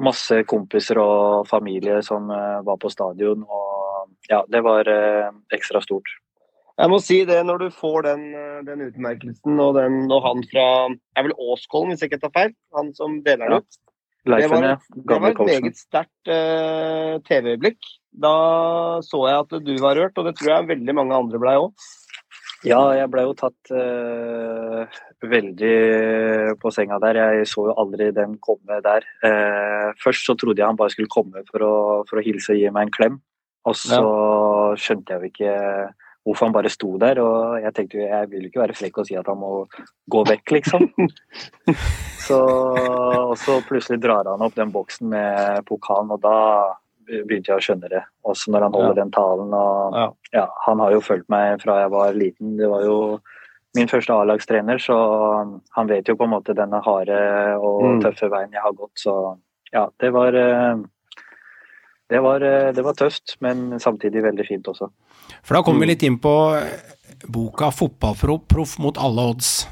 masse 0.00 0.44
kompiser 0.48 1.00
og 1.02 1.48
familie 1.50 1.98
som 2.06 2.30
eh, 2.32 2.58
var 2.66 2.80
på 2.80 2.92
stadion. 2.92 3.44
Og 3.44 4.10
ja, 4.30 4.44
det 4.50 4.62
var 4.62 4.86
ekstra 5.54 5.82
stort. 5.82 6.10
Jeg 6.80 6.88
må 6.88 6.96
si 7.02 7.18
det, 7.28 7.42
når 7.44 7.66
du 7.66 7.72
får 7.76 8.06
den, 8.06 8.22
den 8.64 8.86
utmerkelsen 8.86 9.58
og, 9.60 9.74
den, 9.76 10.04
og 10.08 10.22
han 10.24 10.44
fra 10.48 10.66
er 11.18 11.26
vel 11.26 11.34
Åskollen, 11.36 11.90
hvis 11.92 12.04
jeg 12.04 12.12
ikke 12.12 12.22
tar 12.22 12.36
feil, 12.36 12.54
han 12.76 12.94
som 12.96 13.20
deler 13.26 13.58
den 13.58 13.64
Ja. 13.64 13.86
Leifen, 14.28 14.50
Det 14.50 14.50
var, 14.50 14.64
ja. 14.68 14.76
det 14.92 15.16
var 15.22 15.30
et 15.30 15.38
meget 15.48 15.78
sterkt 15.80 16.28
uh, 16.28 17.14
TV-øyeblikk. 17.24 17.78
Da 18.10 18.34
så 19.06 19.22
jeg 19.28 19.44
at 19.44 19.56
du 19.64 19.72
var 19.82 19.98
rørt, 19.98 20.18
og 20.18 20.26
det 20.26 20.36
tror 20.38 20.54
jeg 20.54 20.70
veldig 20.74 20.96
mange 20.98 21.16
andre 21.16 21.40
blei 21.42 21.56
òg. 21.60 21.72
Ja, 22.66 22.80
jeg 22.92 23.08
ble 23.08 23.22
jo 23.24 23.36
tatt 23.38 23.70
eh, 23.72 24.98
veldig 25.24 25.76
på 26.60 26.72
senga 26.74 26.98
der. 27.00 27.16
Jeg 27.16 27.48
så 27.48 27.70
jo 27.70 27.76
aldri 27.80 28.10
den 28.12 28.36
komme 28.44 28.82
der. 28.84 29.06
Eh, 29.24 29.86
først 30.02 30.28
så 30.28 30.36
trodde 30.36 30.60
jeg 30.60 30.68
han 30.68 30.76
bare 30.76 30.92
skulle 30.92 31.12
komme 31.12 31.40
for 31.48 31.64
å, 31.64 31.74
for 32.10 32.20
å 32.20 32.24
hilse 32.26 32.52
og 32.52 32.60
gi 32.60 32.68
meg 32.74 32.88
en 32.88 32.94
klem. 32.98 33.16
Og 33.68 33.76
så 33.76 34.02
skjønte 34.80 35.14
jeg 35.14 35.20
jo 35.20 35.30
ikke 35.30 35.54
hvorfor 36.24 36.48
han 36.48 36.56
bare 36.56 36.72
sto 36.72 36.92
der. 37.00 37.22
Og 37.24 37.64
jeg 37.64 37.74
tenkte 37.76 38.00
jo, 38.00 38.04
jeg 38.10 38.28
vil 38.28 38.44
jo 38.44 38.52
ikke 38.52 38.64
være 38.66 38.76
frekk 38.76 39.00
og 39.00 39.08
si 39.08 39.16
at 39.16 39.32
han 39.32 39.40
må 39.40 39.54
gå 40.12 40.24
vekk, 40.28 40.54
liksom. 40.58 40.86
så, 42.28 42.42
og 43.24 43.34
så 43.40 43.56
plutselig 43.68 44.02
drar 44.04 44.28
han 44.28 44.44
opp 44.44 44.56
den 44.58 44.72
boksen 44.74 45.08
med 45.16 45.64
pokalen, 45.68 46.12
og 46.12 46.20
da 46.24 46.36
begynte 47.26 47.50
jeg 47.52 47.58
å 47.58 47.64
skjønne 47.64 47.90
det. 47.92 48.02
Også 48.24 48.52
når 48.52 48.66
han 48.66 48.76
holder 48.78 48.94
den 49.00 49.10
talen. 49.14 49.54
og 49.54 49.98
ja, 50.32 50.46
Han 50.66 50.78
har 50.82 50.92
jo 50.92 51.00
fulgt 51.04 51.28
meg 51.32 51.60
fra 51.62 51.80
jeg 51.82 51.90
var 51.90 52.12
liten. 52.16 52.56
Det 52.56 52.68
var 52.70 52.84
jo 52.86 52.96
min 53.76 53.86
første 53.90 54.14
A-lagstrener, 54.14 54.80
så 54.82 54.96
han 55.76 55.86
vet 55.90 56.08
jo 56.10 56.16
på 56.18 56.24
en 56.26 56.34
måte 56.34 56.56
denne 56.58 56.80
harde 56.82 57.20
og 57.58 57.82
Mm. 57.82 58.00
tøffe 58.02 58.30
veien 58.30 58.50
jeg 58.52 58.62
har 58.62 58.72
gått. 58.72 58.96
Så 58.98 59.38
ja, 59.72 59.88
det 60.00 60.12
var 60.12 60.34
eh, 60.34 60.76
det 62.10 62.20
var, 62.20 62.40
eh, 62.42 62.72
det 62.74 62.82
var 62.82 62.94
tøft, 62.98 63.36
men 63.40 63.78
samtidig 63.78 64.22
veldig 64.22 64.46
fint 64.46 64.66
også. 64.66 64.90
For 65.42 65.54
da 65.54 65.62
kommer 65.62 65.80
vi 65.86 65.92
litt 65.92 66.02
inn 66.02 66.18
på 66.18 66.56
eh, 66.58 66.96
boka 67.28 67.70
'Fotballproff 67.70 68.78
mot 68.78 68.98
alle 68.98 69.20
odds'. 69.30 69.68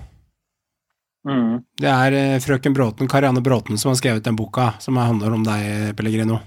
Mm. 1.27 1.65
Det 1.77 1.89
er 1.91 2.13
eh, 2.15 2.39
frøken 2.39 2.75
Bråten, 2.75 3.09
Karianne 3.09 3.43
Bråten, 3.43 3.77
som 3.77 3.91
har 3.91 3.97
skrevet 3.97 4.23
den 4.25 4.37
boka, 4.37 4.75
som 4.79 4.97
handler 4.97 5.35
om 5.35 5.43
deg, 5.45 5.97
Pellegrino. 5.97 6.39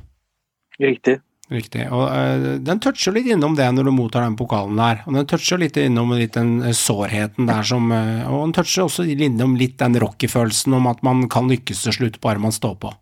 Riktig. 0.82 1.20
Riktig. 1.52 1.84
Og 1.92 2.06
uh, 2.08 2.46
den 2.64 2.80
toucher 2.80 3.12
litt 3.12 3.28
innom 3.34 3.58
det 3.58 3.68
når 3.76 3.90
du 3.90 3.92
mottar 3.92 4.24
den 4.24 4.38
pokalen 4.40 4.80
der. 4.80 5.02
Og 5.04 5.18
den 5.20 5.28
toucher 5.28 5.60
litt 5.60 5.76
innom 5.82 6.14
litt 6.16 6.38
den 6.38 6.62
eh, 6.64 6.76
sårheten 6.78 7.50
der 7.50 7.66
som 7.68 7.92
uh, 7.92 8.24
Og 8.32 8.46
den 8.46 8.56
toucher 8.56 8.86
også 8.86 9.04
innom 9.12 9.58
litt 9.60 9.76
den 9.82 10.00
rocky-følelsen 10.00 10.78
om 10.80 10.88
at 10.88 11.04
man 11.04 11.26
kan 11.32 11.52
lykkes 11.52 11.84
til 11.84 11.98
slutt, 11.98 12.22
bare 12.24 12.40
man 12.40 12.56
står 12.56 12.78
på. 12.80 12.94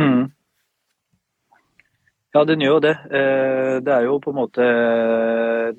Mm. 0.00 0.30
Ja, 2.32 2.46
den 2.48 2.62
gjør 2.62 2.78
jo 2.78 2.82
det. 2.84 2.94
Det 3.84 3.90
er 3.90 4.04
jo 4.06 4.20
på 4.22 4.30
en 4.30 4.36
måte 4.38 4.66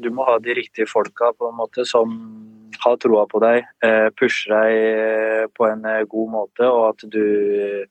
Du 0.04 0.10
må 0.12 0.26
ha 0.28 0.34
de 0.44 0.52
riktige 0.58 0.84
folka 0.84 1.30
på 1.32 1.48
en 1.48 1.56
måte 1.56 1.86
som 1.88 2.12
har 2.84 2.98
troa 3.00 3.24
på 3.32 3.40
deg, 3.40 3.64
pusher 4.20 4.52
deg 4.52 5.54
på 5.56 5.70
en 5.70 5.86
god 6.12 6.32
måte, 6.34 6.68
og 6.68 6.90
at 6.90 7.06
du 7.14 7.88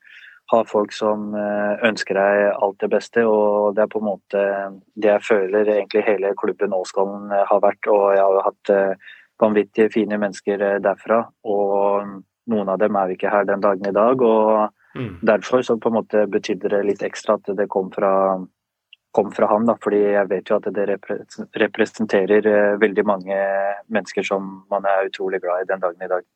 har 0.51 0.66
folk 0.66 0.93
som 0.93 1.31
eh, 1.39 1.86
ønsker 1.86 2.18
deg 2.18 2.40
alt 2.52 2.81
det 2.82 2.90
beste. 2.90 3.24
Og 3.27 3.77
det 3.77 3.85
er 3.85 3.93
på 3.93 4.02
en 4.02 4.09
måte 4.09 4.44
det 4.98 5.12
jeg 5.12 5.27
føler 5.28 5.68
egentlig 5.77 6.06
hele 6.09 6.35
klubben 6.39 6.74
Åskollen 6.74 7.31
eh, 7.31 7.47
har 7.47 7.62
vært. 7.62 7.86
Og 7.90 8.10
jeg 8.16 8.24
har 8.24 8.36
jo 8.36 8.44
hatt 8.48 8.74
vanvittige, 8.74 9.16
vanvittig 9.40 9.89
fine 9.94 10.18
mennesker 10.20 10.66
eh, 10.66 10.78
derfra. 10.85 11.22
Og 11.48 12.20
noen 12.51 12.72
av 12.72 12.81
dem 12.82 12.97
er 12.97 13.10
vi 13.10 13.18
ikke 13.18 13.32
her 13.32 13.48
den 13.48 13.62
dagen 13.64 13.89
i 13.89 13.97
dag. 13.97 14.22
og 14.22 14.68
Derfor 15.22 15.62
så 15.62 15.78
på 15.78 15.89
en 15.89 16.01
måte 16.01 16.27
betydde 16.27 16.72
det 16.72 16.82
litt 16.86 17.02
ekstra 17.06 17.39
at 17.39 17.52
det 17.56 17.68
kom 17.70 17.93
fra, 17.94 18.12
kom 19.14 19.31
fra 19.32 19.52
han. 19.52 19.68
Da, 19.68 19.77
fordi 19.82 20.02
jeg 20.02 20.28
vet 20.32 20.51
jo 20.51 20.59
at 20.59 20.68
det 20.74 20.89
representerer 21.62 22.51
eh, 22.51 22.77
veldig 22.82 23.06
mange 23.06 23.40
mennesker 23.89 24.27
som 24.27 24.52
man 24.70 24.89
er 24.89 25.09
utrolig 25.10 25.43
glad 25.44 25.64
i 25.64 25.70
den 25.70 25.86
dagen 25.86 26.06
i 26.06 26.10
dag. 26.10 26.27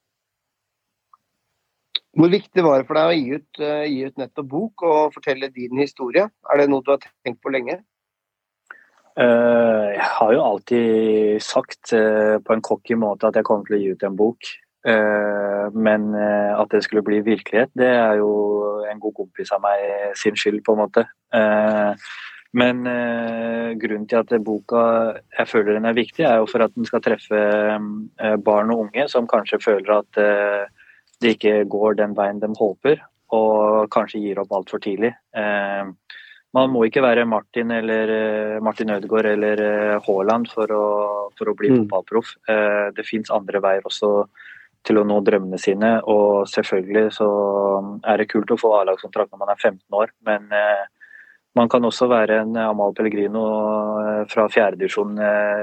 Hvor 2.15 2.31
viktig 2.31 2.63
var 2.63 2.79
det 2.79 2.87
for 2.87 2.99
deg 2.99 3.11
å 3.11 3.15
gi 3.17 3.39
ut, 3.41 3.63
uh, 3.63 3.87
gi 3.91 4.05
ut 4.07 4.21
nettopp 4.21 4.51
bok 4.51 4.85
og 4.87 5.15
fortelle 5.17 5.51
din 5.55 5.81
historie? 5.83 6.29
Er 6.51 6.61
det 6.61 6.69
noe 6.71 6.85
du 6.87 6.93
har 6.95 7.03
tenkt 7.03 7.41
på 7.43 7.51
lenge? 7.55 7.81
Uh, 9.19 9.95
Jeg 9.95 10.11
har 10.19 10.35
jo 10.35 10.45
alltid 10.45 11.43
sagt 11.43 11.95
uh, 11.95 12.39
på 12.39 12.55
en 12.55 12.63
cocky 12.63 12.99
måte 12.99 13.27
at 13.27 13.39
jeg 13.39 13.47
kommer 13.47 13.67
til 13.67 13.79
å 13.79 13.83
gi 13.83 13.95
ut 13.95 14.07
en 14.07 14.21
bok. 14.21 14.53
Men 14.85 16.11
at 16.13 16.69
det 16.75 16.83
skulle 16.85 17.01
bli 17.01 17.23
virkelighet, 17.25 17.71
det 17.73 17.87
er 17.89 18.19
jo 18.19 18.27
en 18.85 18.99
god 19.01 19.15
kompis 19.17 19.49
av 19.57 19.63
meg 19.65 19.81
sin 20.21 20.37
skyld, 20.37 20.59
på 20.61 20.75
en 20.75 20.83
måte. 20.83 21.07
Men 22.53 22.83
grunnen 23.81 24.05
til 24.11 24.21
at 24.21 24.35
boka 24.45 24.83
jeg 25.39 25.49
føler 25.49 25.79
den 25.79 25.89
er 25.89 25.97
viktig, 25.97 26.27
er 26.29 26.43
jo 26.43 26.51
for 26.53 26.67
at 26.67 26.77
den 26.77 26.85
skal 26.85 27.01
treffe 27.01 27.41
barn 28.45 28.75
og 28.77 28.83
unge 28.85 29.09
som 29.09 29.25
kanskje 29.31 29.63
føler 29.65 30.03
at 30.03 30.21
det 31.21 31.37
ikke 31.37 31.65
går 31.71 31.99
den 32.01 32.15
veien 32.17 32.41
de 32.43 32.51
håper, 32.59 33.01
og 33.35 33.91
kanskje 33.95 34.21
gir 34.23 34.41
opp 34.43 34.53
altfor 34.55 34.83
tidlig. 34.83 35.15
Eh, 35.37 35.93
man 36.55 36.71
må 36.71 36.85
ikke 36.87 37.03
være 37.03 37.27
Martin 37.27 37.73
eller 37.75 38.11
eh, 38.15 38.59
Martin 38.63 38.93
Ødegaard 38.95 39.27
eller 39.33 39.63
eh, 39.65 39.95
Haaland 40.07 40.47
for 40.53 40.71
å, 40.71 40.85
for 41.35 41.51
å 41.51 41.55
bli 41.59 41.73
Mm. 41.73 41.79
fotballproff. 41.83 42.37
Eh, 42.49 42.93
det 42.95 43.07
fins 43.09 43.33
andre 43.35 43.59
veier 43.65 43.83
også 43.83 44.29
til 44.85 45.01
å 45.01 45.05
nå 45.09 45.17
drømmene 45.25 45.59
sine, 45.59 45.97
og 46.05 46.45
selvfølgelig 46.53 47.15
så 47.17 47.29
er 48.05 48.21
det 48.21 48.29
kult 48.29 48.53
å 48.53 48.59
få 48.61 48.75
A-lagskontrakt 48.77 49.33
når 49.33 49.41
man 49.41 49.53
er 49.55 49.63
15 49.63 49.97
år, 49.97 50.13
men 50.29 50.53
man 51.57 51.71
kan 51.73 51.89
også 51.89 52.05
være 52.11 52.43
en 52.43 52.59
Amal 52.61 52.93
Pellegrino 52.93 53.47
fra 54.29 54.45
fjerdedivisjon 54.53 55.17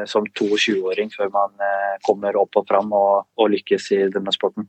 som 0.10 0.26
22-åring 0.26 1.14
før 1.14 1.30
man 1.36 1.53
kommer 2.02 2.40
opp 2.41 2.57
og 2.57 2.65
fram 2.65 2.90
og, 2.98 3.28
og 3.38 3.53
lykkes 3.53 3.91
i 3.94 4.02
denne 4.10 4.34
sporten. 4.34 4.65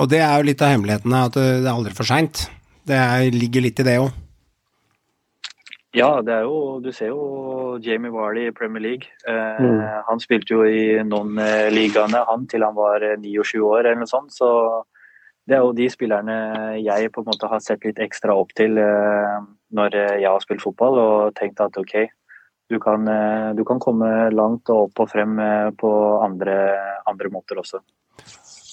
Og 0.00 0.08
det 0.08 0.22
er 0.24 0.38
jo 0.40 0.48
litt 0.48 0.62
av 0.64 0.72
hemmeligheten, 0.72 1.12
at 1.12 1.36
det 1.36 1.46
er 1.60 1.72
aldri 1.74 1.92
for 1.96 2.08
seint. 2.08 2.46
Det 2.88 2.96
er, 2.96 3.28
ligger 3.34 3.66
litt 3.66 3.80
i 3.82 3.86
det 3.86 3.98
òg. 4.00 4.10
Ja, 5.92 6.20
det 6.22 6.32
er 6.32 6.44
jo, 6.46 6.78
du 6.78 6.92
ser 6.94 7.10
jo 7.10 7.78
Jamie 7.82 8.12
Warley 8.14 8.46
i 8.48 8.54
Premier 8.54 8.82
League. 8.82 9.10
Eh, 9.26 9.58
Mm. 9.60 9.80
Han 10.06 10.20
spilte 10.22 10.54
jo 10.54 10.62
i 10.64 11.02
noen 11.04 11.38
eh, 11.38 11.68
ligaene 11.74 12.22
han 12.28 12.46
til 12.48 12.62
han 12.64 12.74
var 12.74 13.02
eh, 13.02 13.18
29 13.18 13.60
år 13.66 13.80
eller 13.84 13.98
noe 14.00 14.08
sånt. 14.08 14.32
Så 14.32 14.48
det 15.46 15.56
er 15.56 15.64
jo 15.66 15.74
de 15.74 15.88
spillerne 15.90 16.36
jeg 16.78 17.10
på 17.12 17.20
en 17.20 17.28
måte 17.28 17.50
har 17.50 17.60
sett 17.60 17.84
litt 17.84 17.98
ekstra 17.98 18.36
opp 18.38 18.54
til 18.56 18.78
eh, 18.78 19.36
når 19.76 19.98
eh, 19.98 20.16
jeg 20.22 20.30
har 20.30 20.40
spilt 20.44 20.62
fotball 20.62 20.98
og 21.02 21.34
tenkt 21.38 21.60
at 21.60 21.76
ok, 21.76 21.96
du 22.70 22.78
kan, 22.78 23.06
eh, 23.10 23.50
du 23.58 23.64
kan 23.66 23.82
komme 23.82 24.30
langt 24.30 24.70
og 24.70 24.88
opp 24.88 25.02
og 25.04 25.10
frem 25.10 25.38
eh, 25.42 25.70
på 25.74 25.90
andre, 26.22 26.56
andre 27.10 27.32
måter 27.34 27.58
også. 27.58 27.82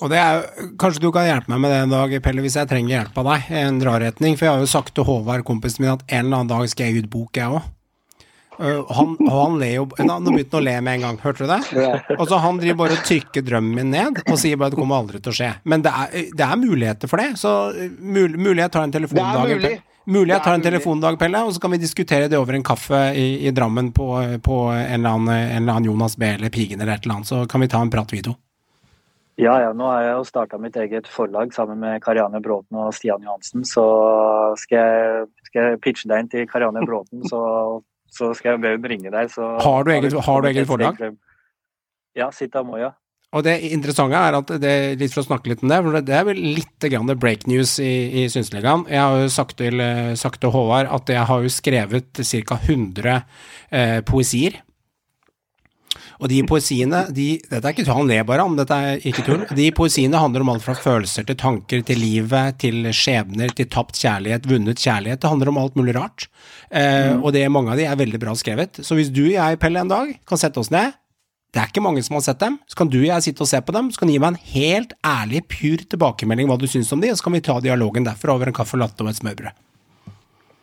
Og 0.02 0.11
det 0.14 0.19
er, 0.22 0.44
Kanskje 0.80 1.02
du 1.02 1.10
kan 1.14 1.26
hjelpe 1.26 1.49
meg 1.53 1.64
med 1.64 1.74
det 1.74 1.80
en 1.86 1.95
dag, 1.95 2.14
Pelle, 2.24 2.44
hvis 2.45 2.57
jeg 2.60 2.69
trenger 2.69 2.94
hjelp 2.94 3.18
av 3.24 3.32
deg. 3.32 3.49
En 3.64 3.80
dra-retning. 3.82 4.38
For 4.38 4.48
jeg 4.48 4.53
har 4.53 4.61
jo 4.61 4.69
sagt 4.69 4.94
til 4.98 5.07
Håvard, 5.07 5.45
kompisen 5.48 5.86
min, 5.86 5.95
at 5.95 6.06
en 6.07 6.28
eller 6.28 6.44
annen 6.44 6.53
dag 6.53 6.69
skal 6.69 6.90
jeg 6.90 6.98
gi 6.98 7.07
ut 7.07 7.11
bok, 7.18 7.40
jeg 7.40 7.57
òg. 7.57 7.74
Han, 8.57 9.11
og 9.22 9.36
han 9.36 9.57
ler 9.61 9.74
jo 9.76 9.84
Nå 10.02 10.15
begynte 10.34 10.56
han 10.56 10.57
å 10.57 10.61
le 10.65 10.72
med 10.82 10.95
en 10.95 11.03
gang, 11.06 11.18
hørte 11.22 11.45
du 11.45 11.52
det? 11.52 11.84
Og 12.15 12.24
så 12.26 12.40
Han 12.41 12.57
driver 12.57 12.80
bare 12.80 12.95
og 12.98 13.03
trykker 13.06 13.44
drømmen 13.45 13.76
min 13.78 13.91
ned 13.94 14.24
og 14.24 14.40
sier 14.41 14.57
bare 14.57 14.72
at 14.72 14.74
det 14.74 14.80
kommer 14.82 14.98
aldri 14.98 15.22
til 15.22 15.30
å 15.30 15.38
skje. 15.38 15.52
Men 15.69 15.84
det 15.86 15.94
er, 15.94 16.15
det 16.40 16.48
er 16.48 16.57
muligheter 16.57 17.11
for 17.11 17.22
det. 17.22 17.36
Så 17.38 17.52
mul, 17.99 18.34
mulig 18.34 18.64
jeg 18.64 18.74
tar 18.74 18.88
en 18.88 18.95
telefon 18.95 19.19
Det 19.19 19.28
er 19.28 19.30
en 19.30 19.38
dag, 19.38 19.53
mulig. 19.53 19.76
Mulig 20.07 20.32
jeg 20.32 20.44
tar 20.45 20.56
en 20.56 20.64
telefondag, 20.64 21.19
Pelle, 21.19 21.44
og 21.44 21.53
så 21.53 21.61
kan 21.61 21.74
vi 21.76 21.82
diskutere 21.82 22.30
det 22.32 22.40
over 22.40 22.56
en 22.56 22.65
kaffe 22.65 23.02
i, 23.11 23.28
i 23.45 23.52
Drammen 23.52 23.91
på, 23.94 24.07
på 24.41 24.60
en, 24.72 24.86
eller 24.95 25.18
annen, 25.19 25.34
en 25.36 25.61
eller 25.61 25.74
annen 25.74 25.90
Jonas 25.91 26.15
B. 26.18 26.30
eller 26.32 26.49
Pigen 26.49 26.82
eller 26.82 26.95
et 26.95 27.06
eller 27.06 27.19
annet. 27.19 27.30
Så 27.30 27.44
kan 27.52 27.61
vi 27.61 27.68
ta 27.69 27.84
en 27.84 27.91
prat, 27.91 28.14
vi 28.15 28.24
to. 28.24 28.34
Ja, 29.38 29.53
ja, 29.61 29.69
nå 29.77 29.85
har 29.85 30.01
jeg 30.01 30.14
jo 30.18 30.23
starta 30.26 30.57
mitt 30.57 30.77
eget 30.81 31.05
forlag 31.14 31.51
sammen 31.53 31.77
med 31.84 31.99
Karianne 32.01 32.39
Bråten 32.41 32.80
og 32.81 32.89
Stian 32.97 33.22
Johansen. 33.22 33.61
Så 33.69 33.84
skal 34.57 34.80
jeg, 34.81 35.27
skal 35.51 35.68
jeg 35.72 35.81
pitche 35.84 36.09
deg 36.09 36.23
inn 36.23 36.31
til 36.31 36.47
Karianne 36.49 36.81
Bråten, 36.88 37.22
så, 37.30 37.41
så 38.09 38.31
skal 38.38 38.57
jeg 38.57 38.81
ringe 38.89 39.14
deg. 39.14 39.30
Så 39.30 39.51
Har 39.61 39.85
du 39.85 39.91
eget- 39.93 40.18
har 40.26 40.41
du 40.41 40.49
eget 40.49 40.65
forlag? 40.69 41.03
Ja, 42.18 42.31
Sita 42.34 42.64
Moya. 42.65 42.95
Og 43.35 43.43
det 43.43 43.57
interessante 43.76 44.15
er 44.18 44.38
at 44.39 44.51
det, 44.64 44.73
litt 45.01 45.11
for 45.14 45.22
å 45.22 45.27
snakke 45.27 45.51
litt 45.51 45.61
om 45.61 45.69
det, 45.69 45.81
for 45.84 45.97
det 45.99 46.15
er 46.15 46.23
vel 46.30 46.38
litt 46.55 46.85
grann 46.89 47.11
break 47.19 47.43
news 47.45 47.76
i, 47.84 48.23
i 48.23 48.27
Synsligaen. 48.31 48.85
Jeg 48.89 49.03
har 49.03 49.19
jo 49.22 49.27
sagt 49.30 49.57
til, 49.59 49.81
eh, 49.84 50.14
sagt 50.18 50.39
til 50.41 50.53
Håvard 50.55 50.88
at 50.95 51.11
jeg 51.11 51.26
har 51.30 51.43
jo 51.43 51.51
skrevet 51.51 52.23
ca. 52.23 52.57
100 52.64 53.18
eh, 53.69 53.99
poesier. 54.07 54.61
Og 56.18 56.30
de 56.31 56.41
poesiene 56.49 57.03
de, 57.14 57.27
Dette 57.45 57.61
er 57.61 57.76
ikke 57.76 57.85
tull, 57.85 57.99
han 57.99 58.10
ler 58.10 58.27
bare, 58.27 58.45
men 58.49 58.60
dette 58.60 58.77
er 58.77 59.02
ikke 59.06 59.26
tull. 59.27 59.44
De 59.57 59.68
poesiene 59.77 60.22
handler 60.22 60.45
om 60.45 60.53
alt 60.56 60.65
fra 60.65 60.76
følelser 60.77 61.27
til 61.27 61.38
tanker, 61.39 61.84
til 61.88 62.02
livet, 62.02 62.57
til 62.64 62.88
skjebner, 62.91 63.53
til 63.57 63.69
tapt 63.73 63.99
kjærlighet, 64.02 64.48
vunnet 64.49 64.81
kjærlighet. 64.81 65.22
Det 65.22 65.30
handler 65.31 65.53
om 65.53 65.60
alt 65.61 65.77
mulig 65.80 65.98
rart. 65.98 66.30
Eh, 66.72 67.14
Og 67.18 67.34
det, 67.34 67.45
mange 67.53 67.73
av 67.73 67.77
de 67.77 67.85
er 67.85 67.99
veldig 67.99 68.22
bra 68.22 68.34
skrevet. 68.35 68.81
Så 68.81 68.98
hvis 68.98 69.14
du 69.14 69.27
og 69.27 69.35
jeg, 69.35 69.60
Pelle, 69.61 69.84
en 69.84 69.91
dag 69.94 70.15
kan 70.27 70.41
sette 70.41 70.60
oss 70.61 70.73
ned 70.73 70.95
det 71.56 71.61
er 71.64 71.72
ikke 71.72 71.81
mange 71.81 72.03
som 72.06 72.18
har 72.18 72.26
sett 72.26 72.41
dem. 72.44 72.57
Så 72.69 72.77
kan 72.77 72.89
du 72.91 72.99
og 72.99 73.07
jeg 73.07 73.23
sitte 73.30 73.41
og 73.41 73.49
se 73.49 73.60
på 73.64 73.73
dem, 73.73 73.88
så 73.89 74.02
kan 74.02 74.10
du 74.10 74.14
gi 74.14 74.19
meg 74.22 74.35
en 74.35 74.41
helt 74.52 74.91
ærlig, 75.07 75.41
pur 75.49 75.81
tilbakemelding 75.89 76.49
hva 76.52 76.57
du 76.60 76.68
syns 76.69 76.91
om 76.94 77.02
de, 77.02 77.10
og 77.14 77.18
så 77.18 77.26
kan 77.26 77.38
vi 77.38 77.41
ta 77.48 77.56
dialogen 77.64 78.06
derfra 78.06 78.35
over 78.35 78.52
en 78.52 78.57
kaffe 78.57 78.77
latte 78.77 79.02
og 79.06 79.10
et 79.10 79.18
smørbrød. 79.22 79.56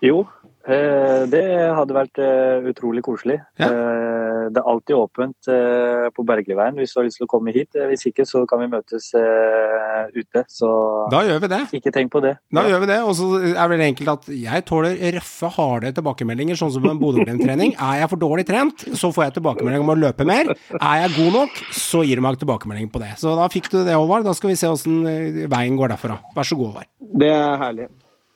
Jo, 0.04 0.20
det 0.66 1.44
hadde 1.76 1.92
vært 1.96 2.18
eh, 2.24 2.64
utrolig 2.70 3.02
koselig. 3.04 3.36
Ja. 3.60 3.68
Eh, 3.68 4.20
det 4.54 4.60
er 4.60 4.68
alltid 4.68 4.96
åpent 4.96 5.48
eh, 5.48 6.06
på 6.14 6.24
Berglyveien 6.28 6.76
hvis 6.76 6.92
du 6.92 6.98
har 7.00 7.06
lyst 7.06 7.16
til 7.20 7.26
å 7.26 7.30
komme 7.32 7.52
hit. 7.54 7.70
Eh, 7.76 7.86
Hvis 7.90 8.04
ikke 8.08 8.24
så 8.28 8.42
kan 8.48 8.60
vi 8.62 8.68
møtes 8.72 9.10
eh, 9.16 10.08
ute. 10.16 10.42
Så 10.52 10.68
Da 11.12 11.22
gjør 11.24 11.40
vi 11.44 11.50
det. 11.52 11.60
ikke 11.80 11.92
tenk 11.94 12.12
på 12.12 12.20
det. 12.24 12.34
Da 12.52 12.64
gjør 12.68 12.82
vi 12.84 12.88
det, 12.90 12.98
og 13.04 13.12
så 13.16 13.28
er 13.54 13.72
det 13.74 13.88
enkelt 13.90 14.12
at 14.14 14.28
jeg 14.32 14.64
tåler 14.68 14.96
røffe, 15.16 15.50
harde 15.56 15.92
tilbakemeldinger, 15.96 16.56
sånn 16.60 16.72
som 16.76 16.88
en 16.90 17.00
Bodø-Glimt-trening. 17.00 17.74
Er 17.80 18.02
jeg 18.02 18.12
for 18.12 18.20
dårlig 18.24 18.46
trent, 18.48 18.86
så 18.96 19.12
får 19.14 19.28
jeg 19.28 19.36
tilbakemelding 19.40 19.84
om 19.84 19.92
å 19.96 19.98
løpe 20.00 20.28
mer. 20.28 20.52
Er 20.80 21.04
jeg 21.04 21.16
god 21.18 21.32
nok, 21.40 21.60
så 21.76 22.04
gir 22.04 22.20
du 22.20 22.24
meg 22.24 22.40
tilbakemelding 22.40 22.88
på 22.92 23.00
det. 23.04 23.14
Så 23.20 23.32
da 23.38 23.48
fikk 23.52 23.68
du 23.72 23.80
det, 23.84 23.96
Håvard. 23.96 24.24
Da 24.28 24.36
skal 24.36 24.52
vi 24.52 24.60
se 24.60 24.68
åssen 24.72 25.02
veien 25.48 25.76
går 25.80 25.94
derfra. 25.96 26.20
Vær 26.36 26.48
så 26.48 26.56
god, 26.60 26.72
Håvard. 26.74 26.90
Det 27.24 27.32
er 27.32 27.56
herlig. 27.64 27.88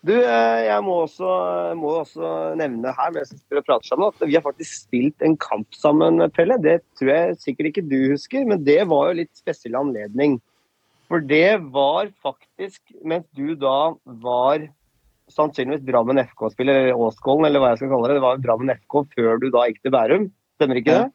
Du, 0.08 0.14
eh, 0.16 0.60
jeg 0.64 0.84
må 0.86 1.02
også, 1.04 1.30
må 1.76 1.90
også 2.00 2.28
nevne 2.56 2.94
her 2.96 3.10
mens 3.12 3.34
vi 3.34 3.60
prater 3.60 3.90
sammen, 3.90 4.08
at 4.08 4.24
vi 4.24 4.38
har 4.38 4.44
faktisk 4.44 4.86
spilt 4.86 5.24
en 5.26 5.36
kamp 5.40 5.76
sammen, 5.76 6.22
Pelle. 6.32 6.56
Det 6.64 6.78
tror 6.96 7.12
jeg 7.12 7.40
sikkert 7.42 7.70
ikke 7.72 7.84
du 7.90 7.98
husker, 8.14 8.46
men 8.48 8.62
det 8.64 8.80
var 8.88 9.10
jo 9.10 9.18
litt 9.20 9.34
spesiell 9.36 9.76
anledning. 9.76 10.38
For 11.08 11.24
det 11.24 11.60
var 11.74 12.08
faktisk 12.24 12.80
mens 13.04 13.28
du 13.36 13.52
da 13.56 13.92
var 14.24 14.64
sannsynligvis 15.32 15.84
Drammen 15.84 16.22
FK-spiller, 16.24 16.86
eller 16.86 17.04
Åskollen, 17.08 17.48
eller 17.48 17.60
hva 17.60 17.74
jeg 17.74 17.82
skal 17.82 17.92
kalle 17.92 18.08
det. 18.08 18.16
Det 18.16 18.24
var 18.24 18.42
Drammen 18.44 18.74
FK 18.78 18.98
før 19.12 19.42
du 19.42 19.48
da 19.52 19.66
gikk 19.68 19.82
til 19.84 19.92
Bærum. 19.92 20.26
Stemmer 20.56 20.80
ikke 20.80 20.96
det? 20.96 21.12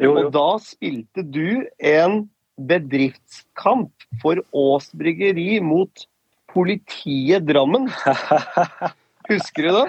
Jo, 0.00 0.12
Og 0.16 0.30
da 0.32 0.46
spilte 0.64 1.24
du 1.24 1.64
en 1.76 2.22
bedriftskamp 2.68 3.92
for 4.20 4.40
Ås 4.56 4.90
Bryggeri 4.96 5.60
mot 5.64 6.04
politiet 6.54 7.46
Drammen. 7.48 7.88
Husker 9.30 9.62
du 9.62 9.76
det? 9.76 9.84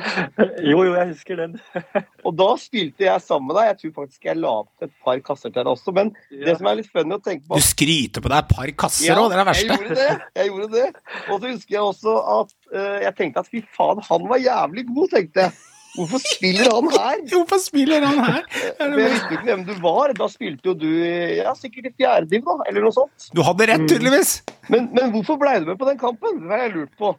jo, 0.70 0.84
jo, 0.86 0.92
jeg 0.94 1.08
husker 1.16 1.40
den. 1.40 1.56
Og 2.28 2.36
da 2.38 2.50
spilte 2.62 3.08
jeg 3.08 3.24
sammen 3.26 3.50
med 3.50 3.58
deg. 3.58 3.70
Jeg 3.72 3.78
tror 3.80 3.94
faktisk 4.04 4.28
jeg 4.28 4.38
la 4.38 4.52
opp 4.62 4.86
et 4.86 4.94
par 5.02 5.24
kasser 5.26 5.50
til 5.50 5.64
deg 5.64 5.72
også. 5.72 5.94
Men 5.98 6.12
det 6.30 6.56
som 6.60 6.70
er 6.70 6.78
litt 6.78 6.92
funny 6.94 7.18
å 7.18 7.22
tenke 7.24 7.48
på 7.48 7.58
Du 7.58 7.66
skryter 7.66 8.22
på 8.22 8.32
deg 8.32 8.44
et 8.44 8.54
par 8.54 8.74
kasser 8.86 9.18
òg, 9.18 9.32
det 9.32 9.40
er 9.40 9.42
det 9.42 9.48
verste. 9.50 9.66
Jeg 9.66 9.82
gjorde 9.82 9.98
det. 9.98 10.30
jeg 10.38 10.52
gjorde 10.52 10.70
det. 10.76 10.88
Og 11.24 11.34
så 11.34 11.44
husker 11.48 11.78
jeg 11.78 11.84
også 11.88 12.16
at 12.36 12.56
uh, 12.76 12.98
jeg 13.08 13.18
tenkte 13.18 13.46
at 13.46 13.52
fy 13.52 13.64
faen, 13.80 14.06
han 14.12 14.30
var 14.30 14.46
jævlig 14.46 14.86
god, 14.92 15.14
tenkte 15.16 15.48
jeg. 15.48 15.60
Hvorfor 15.96 16.22
spiller 16.24 16.70
han 16.72 16.88
her? 16.94 17.20
Hvorfor 17.34 17.60
spiller 17.62 18.06
han 18.06 18.22
her? 18.24 18.46
Jeg 18.80 18.94
visste 18.96 19.36
ikke 19.36 19.48
hvem 19.50 19.66
du 19.68 19.74
var. 19.84 20.14
Da 20.18 20.30
spilte 20.32 20.72
jo 20.72 20.76
du 20.78 20.90
ja, 20.92 21.52
sikkert 21.58 21.92
i 21.92 21.94
fjerdediv, 22.00 22.46
da, 22.48 22.58
eller 22.72 22.88
noe 22.88 22.96
sånt. 22.96 23.30
Du 23.36 23.44
hadde 23.46 23.68
rett, 23.72 23.86
tydeligvis. 23.90 24.38
Men, 24.72 24.90
men 24.96 25.12
hvorfor 25.16 25.40
ble 25.42 25.60
du 25.62 25.72
med 25.74 25.80
på 25.82 25.90
den 25.90 26.02
kampen? 26.02 26.44
Det 26.46 26.54
har 26.54 26.66
jeg 26.68 26.76
lurt 26.78 26.98
på. 27.00 27.14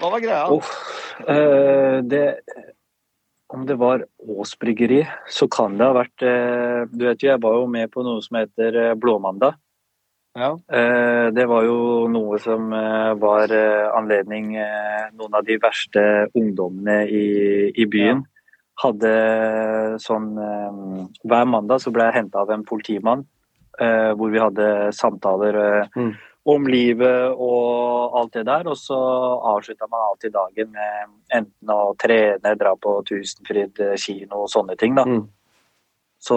Hva 0.00 0.12
var 0.14 0.22
greia? 0.24 0.44
Oh, 0.50 0.74
eh, 1.28 1.98
det, 2.08 2.24
om 3.52 3.66
det 3.66 3.76
var 3.80 4.04
Ås 4.30 4.54
bryggeri, 4.58 5.02
så 5.28 5.48
kan 5.50 5.76
det 5.78 5.86
ha 5.86 5.96
vært 5.96 6.24
eh, 6.26 6.86
Du 6.92 7.04
vet 7.06 7.22
jo, 7.22 7.32
jeg 7.32 7.42
var 7.42 7.58
jo 7.58 7.66
med 7.70 7.90
på 7.92 8.04
noe 8.06 8.22
som 8.24 8.40
heter 8.40 8.78
eh, 8.78 8.96
Blåmandag. 8.98 9.58
Ja. 10.38 10.52
Eh, 10.72 11.30
Det 11.34 11.46
var 11.48 11.64
jo 11.66 12.06
noe 12.08 12.38
som 12.38 12.72
eh, 12.72 13.14
var 13.18 13.50
eh, 13.50 13.88
anledning 13.98 14.52
Noen 15.18 15.34
av 15.34 15.44
de 15.44 15.56
verste 15.58 16.02
ungdommene 16.38 17.02
i, 17.10 17.24
i 17.74 17.86
byen 17.90 18.22
hadde 18.80 19.10
sånn 20.00 20.30
Hver 21.28 21.48
mandag 21.50 21.82
så 21.82 21.90
ble 21.92 22.06
jeg 22.06 22.14
henta 22.22 22.40
av 22.40 22.52
en 22.54 22.62
politimann, 22.64 23.26
hvor 24.16 24.30
vi 24.32 24.40
hadde 24.40 24.68
samtaler 24.96 25.58
Mm. 25.96 26.14
om 26.48 26.64
livet 26.66 27.34
og 27.36 28.16
alt 28.16 28.32
det 28.32 28.46
der. 28.46 28.64
Og 28.72 28.76
så 28.80 28.96
avslutta 29.52 29.84
man 29.90 30.00
alltid 30.06 30.32
dagen 30.32 30.72
med 30.72 31.12
enten 31.36 31.68
å 31.74 31.92
trene, 32.00 32.54
dra 32.56 32.72
på 32.76 32.94
Tusenfryd 33.04 33.82
kino 34.00 34.46
og 34.46 34.48
sånne 34.48 34.78
ting, 34.80 34.94
da. 34.96 35.04
Mm. 35.04 35.28
Så 36.20 36.36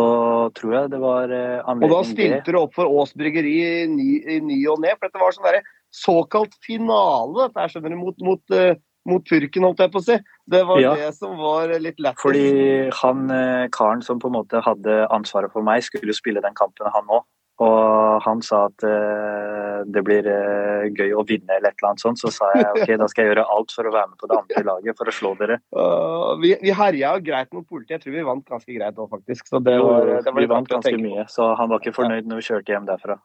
tror 0.55 0.73
jeg 0.77 0.91
det 0.93 0.99
var 1.03 1.27
anledning 1.27 1.89
Og 1.91 1.95
da 1.97 2.01
stilte 2.07 2.53
du 2.55 2.60
opp 2.61 2.76
for 2.77 2.88
Ås 2.88 3.11
Bryggeri 3.19 3.55
i 3.84 3.88
ny, 3.91 4.10
i 4.23 4.38
ny 4.39 4.61
og 4.72 4.80
ne, 4.80 4.93
for 4.95 5.10
dette 5.10 5.19
var 5.19 5.35
sånn 5.35 5.49
derre 5.49 5.64
såkalt 5.93 6.55
finale, 6.65 7.47
dette 7.47 7.60
her, 7.61 7.69
skjønner 7.69 7.93
du, 7.93 7.99
mot, 7.99 8.23
mot, 8.26 8.41
eh, 8.55 8.80
mot 9.05 9.26
Turken, 9.27 9.65
holdt 9.68 9.84
jeg 9.84 9.91
på 9.93 10.01
å 10.01 10.05
si. 10.07 10.15
Det 10.49 10.64
var 10.65 10.81
Ja. 10.81 10.95
det 10.97 11.11
som 11.15 11.38
var 11.38 11.68
litt 11.80 11.99
lættis. 11.99 12.22
Fordi 12.23 12.89
han 13.01 13.30
eh, 13.30 13.68
karen 13.69 14.01
som 14.01 14.19
på 14.19 14.31
en 14.31 14.38
måte 14.39 14.61
hadde 14.65 15.07
ansvaret 15.14 15.51
for 15.53 15.61
meg, 15.61 15.84
skulle 15.84 16.10
jo 16.10 16.18
spille 16.18 16.41
den 16.41 16.55
kampen, 16.57 16.89
han 16.89 17.05
òg. 17.05 17.23
Og 17.62 18.24
han 18.26 18.40
sa 18.42 18.64
at 18.66 18.86
uh, 18.88 19.84
det 19.86 20.02
blir 20.06 20.26
uh, 20.26 20.88
gøy 20.90 21.14
å 21.14 21.26
vinne 21.28 21.54
eller 21.54 21.70
et 21.70 21.78
eller 21.78 21.92
annet 21.92 22.02
sånt, 22.02 22.22
så 22.22 22.32
sa 22.34 22.50
jeg 22.58 22.72
ok, 22.72 22.94
da 22.98 23.10
skal 23.12 23.28
jeg 23.28 23.34
gjøre 23.34 23.46
alt 23.56 23.76
for 23.76 23.90
å 23.90 23.94
være 23.94 24.10
med 24.10 24.18
på 24.24 24.30
det 24.32 24.40
andre 24.40 24.64
laget 24.72 24.98
for 24.98 25.12
å 25.12 25.14
slå 25.14 25.34
dere. 25.42 25.60
Uh, 25.76 26.34
vi, 26.42 26.56
vi 26.64 26.74
herja 26.74 27.14
greit 27.22 27.54
mot 27.54 27.68
politiet. 27.68 28.00
Jeg 28.00 28.06
tror 28.08 28.18
vi 28.18 28.26
vant 28.32 28.48
ganske 28.56 28.80
greit 28.80 28.98
òg, 28.98 29.12
faktisk. 29.14 29.46
Så 29.52 29.62
det 29.62 29.78
var, 29.84 30.10
det 30.26 30.34
var 30.34 30.42
vi 30.42 30.50
vant 30.56 30.74
ganske 30.74 30.98
mye, 30.98 31.28
så 31.30 31.54
han 31.60 31.70
var 31.70 31.84
ikke 31.84 31.96
fornøyd 32.00 32.30
når 32.32 32.42
vi 32.42 32.50
kjørte 32.50 32.74
hjem 32.74 32.90
derfra. 32.90 33.20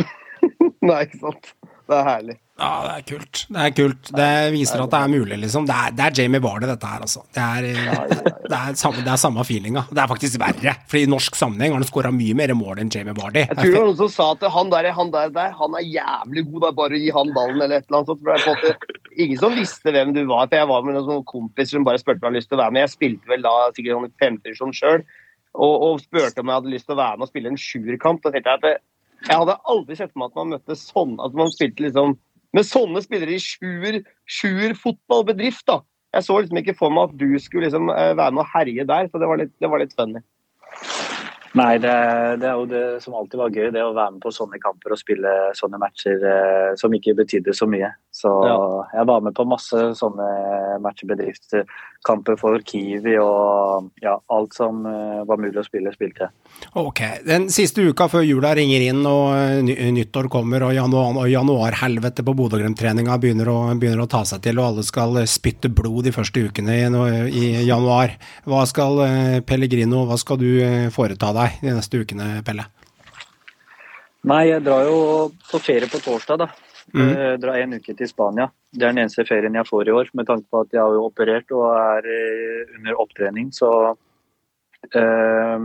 Nei, 0.88 1.00
ikke 1.06 1.22
sant. 1.22 1.54
Det 1.86 1.94
er 1.94 2.06
herlig. 2.06 2.34
Ja, 2.56 2.70
det 2.82 2.92
er 2.96 3.02
kult. 3.04 3.40
Det 3.52 3.60
er 3.62 3.72
kult. 3.76 4.08
Det 4.16 4.28
viser 4.54 4.80
at 4.80 4.90
det 4.90 4.98
er 4.98 5.10
mulig, 5.12 5.36
liksom. 5.42 5.66
Det 5.68 5.74
er, 5.76 5.92
det 5.94 6.04
er 6.06 6.14
Jamie 6.18 6.40
Vardy, 6.42 6.64
dette 6.66 6.88
her, 6.88 7.02
altså. 7.04 7.20
Det 7.36 7.42
er, 7.44 7.66
det 8.50 8.56
er, 8.58 8.78
samme, 8.80 9.04
det 9.04 9.12
er 9.12 9.20
samme 9.20 9.44
feelinga. 9.46 9.84
Det 9.90 10.02
er 10.02 10.10
faktisk 10.10 10.40
verre. 10.40 10.74
For 10.90 10.98
i 10.98 11.10
norsk 11.10 11.36
sammenheng 11.38 11.74
har 11.74 11.82
han 11.82 11.86
skåra 11.86 12.10
mye 12.16 12.34
mer 12.38 12.54
mål 12.58 12.80
enn 12.82 12.90
Jamie 12.92 13.14
Vardy. 13.18 13.44
Jeg 13.44 13.58
tror 13.58 13.68
det 13.68 13.76
var 13.76 13.86
noen 13.90 14.00
som 14.00 14.10
sa 14.16 14.30
at 14.34 14.48
han 14.56 14.72
der, 14.72 14.88
han 14.96 15.12
der, 15.14 15.30
der 15.36 15.52
han 15.60 15.76
er 15.78 15.84
jævlig 15.84 16.46
god, 16.48 16.64
da, 16.64 16.72
bare 16.80 17.02
gi 17.04 17.12
han 17.18 17.34
ballen 17.36 17.60
eller 17.60 17.76
et 17.76 17.86
eller 17.86 18.00
annet 18.00 18.10
sånt. 18.14 18.24
For 18.24 18.32
det 18.32 18.40
er 18.40 18.46
på 18.48 18.56
en 18.56 18.58
måte 18.64 19.22
ingen 19.26 19.42
som 19.44 19.60
visste 19.60 19.96
hvem 19.98 20.16
du 20.16 20.22
var. 20.24 20.48
For 20.48 20.62
jeg 20.62 20.72
var 20.72 20.88
med 20.88 20.98
noen 20.98 21.22
kompis 21.22 21.30
kompiser 21.36 21.76
som 21.76 21.86
bare 21.86 22.02
spurte 22.02 22.18
om 22.18 22.26
jeg 22.26 22.32
hadde 22.32 22.40
lyst 22.40 22.50
til 22.50 22.58
å 22.58 22.62
være 22.64 22.74
med. 22.74 22.86
Jeg 22.86 22.94
spilte 22.96 23.34
vel 23.36 23.46
da 23.46 23.54
sikkert 23.76 23.98
sånn 23.98 24.10
i 24.10 24.18
femtedivisjon 24.24 24.76
sjøl, 24.80 25.06
og, 25.54 25.74
og 25.86 26.02
spurte 26.02 26.42
om 26.42 26.50
jeg 26.50 26.62
hadde 26.62 26.72
lyst 26.74 26.88
til 26.88 26.96
å 26.96 27.02
være 27.04 27.20
med 27.20 27.28
og 27.28 27.34
spille 27.34 27.52
en 27.52 27.64
sjuerkamp. 27.68 28.24
Da 28.24 28.32
tenkte 28.32 28.56
jeg 28.56 28.64
at 28.64 28.84
jeg 29.24 29.40
hadde 29.40 29.58
aldri 29.72 29.96
sett 29.98 30.12
for 30.12 30.22
meg 30.22 30.32
at 30.32 30.38
man 30.38 30.54
møtte 30.54 30.78
sånn, 30.78 31.16
at 31.24 31.36
man 31.36 31.52
spilte 31.52 31.86
liksom 31.86 32.16
med 32.56 32.64
sånne 32.64 33.02
spillere 33.04 33.36
i 33.36 33.42
sjuer, 33.42 34.00
sjuer 34.30 34.76
fotballbedrift, 34.78 35.66
da. 35.68 35.80
Jeg 36.16 36.24
så 36.24 36.38
liksom 36.40 36.60
ikke 36.62 36.76
for 36.78 36.94
meg 36.94 37.10
at 37.10 37.18
du 37.20 37.28
skulle 37.42 37.66
liksom 37.66 37.90
eh, 37.92 38.14
være 38.16 38.32
med 38.32 38.44
og 38.44 38.52
herje 38.54 38.86
der, 38.88 39.10
så 39.10 39.20
det 39.20 39.28
var 39.28 39.42
litt, 39.42 39.52
det 39.60 39.70
var 39.72 39.82
litt 39.82 39.96
funny. 39.98 40.22
Nei, 41.56 41.74
det, 41.80 41.92
det 42.42 42.48
er 42.48 42.58
jo 42.58 42.66
det 42.68 42.84
som 43.04 43.14
alltid 43.16 43.40
var 43.40 43.54
gøy, 43.54 43.70
det 43.72 43.84
å 43.84 43.94
være 43.96 44.16
med 44.16 44.24
på 44.24 44.32
sånne 44.34 44.60
kamper 44.60 44.92
og 44.92 45.00
spille 45.00 45.32
sånne 45.56 45.80
matcher 45.80 46.24
eh, 46.32 46.72
som 46.80 46.92
ikke 46.96 47.16
betydde 47.16 47.54
så 47.56 47.68
mye. 47.70 47.90
Så 48.16 48.30
Ja. 48.48 48.56
jeg 48.96 49.04
var 49.10 49.20
med 49.20 49.34
på 49.36 49.44
masse 49.44 49.76
sånne 49.98 50.26
matchebedriftskamper 50.80 52.38
for 52.40 52.62
Kiwi 52.64 53.16
og 53.20 53.90
ja, 54.00 54.14
alt 54.32 54.54
som 54.56 54.78
eh, 54.88 55.18
var 55.28 55.36
mulig 55.42 55.58
å 55.60 55.64
spille, 55.66 55.92
spilte 55.92 56.24
jeg. 56.24 56.30
Ok. 56.80 57.02
Den 57.26 57.48
siste 57.52 57.84
uka 57.84 58.06
før 58.08 58.24
jula 58.24 58.54
ringer 58.56 58.86
inn 58.88 59.02
og 59.04 59.34
eh, 59.36 59.90
nyttår 59.92 60.30
kommer 60.32 60.64
og, 60.64 60.72
januar, 60.78 61.12
og 61.20 61.28
januarhelvete 61.28 62.24
på 62.24 62.34
Bodø-Glimt-treninga 62.40 63.18
begynner, 63.20 63.50
å- 63.52 63.76
begynner 63.76 64.06
å 64.06 64.08
ta 64.08 64.22
seg 64.24 64.40
til, 64.48 64.62
og 64.62 64.70
alle 64.70 64.86
skal 64.88 65.20
eh, 65.20 65.28
spytte 65.28 65.68
blod 65.68 66.08
de 66.08 66.14
første 66.16 66.40
ukene 66.48 66.78
i, 66.80 66.88
i 67.36 67.66
januar. 67.68 68.16
Hva 68.48 68.64
skal 68.70 69.02
eh, 69.04 69.40
Pellegrino, 69.44 70.06
hva 70.08 70.16
skal 70.16 70.40
du 70.40 70.48
eh, 70.64 70.88
foreta 70.94 71.34
deg 71.36 71.60
de 71.60 71.76
neste 71.76 72.00
ukene, 72.00 72.38
Pelle? 72.48 72.64
Nei, 74.26 74.46
jeg 74.48 74.64
drar 74.66 74.88
jo 74.88 74.96
på 75.52 75.60
ferie 75.62 75.86
på 75.90 76.00
torsdag, 76.02 76.40
da. 76.42 76.48
Mhm. 76.94 77.40
Dra 77.42 77.58
en 77.58 77.76
uke 77.76 77.94
til 77.96 78.08
Spania. 78.08 78.48
Det 78.72 78.84
er 78.84 78.92
den 78.94 79.04
eneste 79.04 79.26
ferien 79.26 79.54
jeg 79.54 79.68
får 79.68 79.88
i 79.88 79.94
år, 79.94 80.10
med 80.14 80.26
tanke 80.28 80.46
på 80.50 80.64
at 80.64 80.74
jeg 80.74 80.82
har 80.82 80.92
jo 80.94 81.06
operert 81.08 81.50
og 81.56 81.64
er 81.74 82.10
eh, 82.12 82.76
under 82.78 83.00
opptrening. 83.02 83.50
Så 83.54 83.70
eh, 84.94 85.64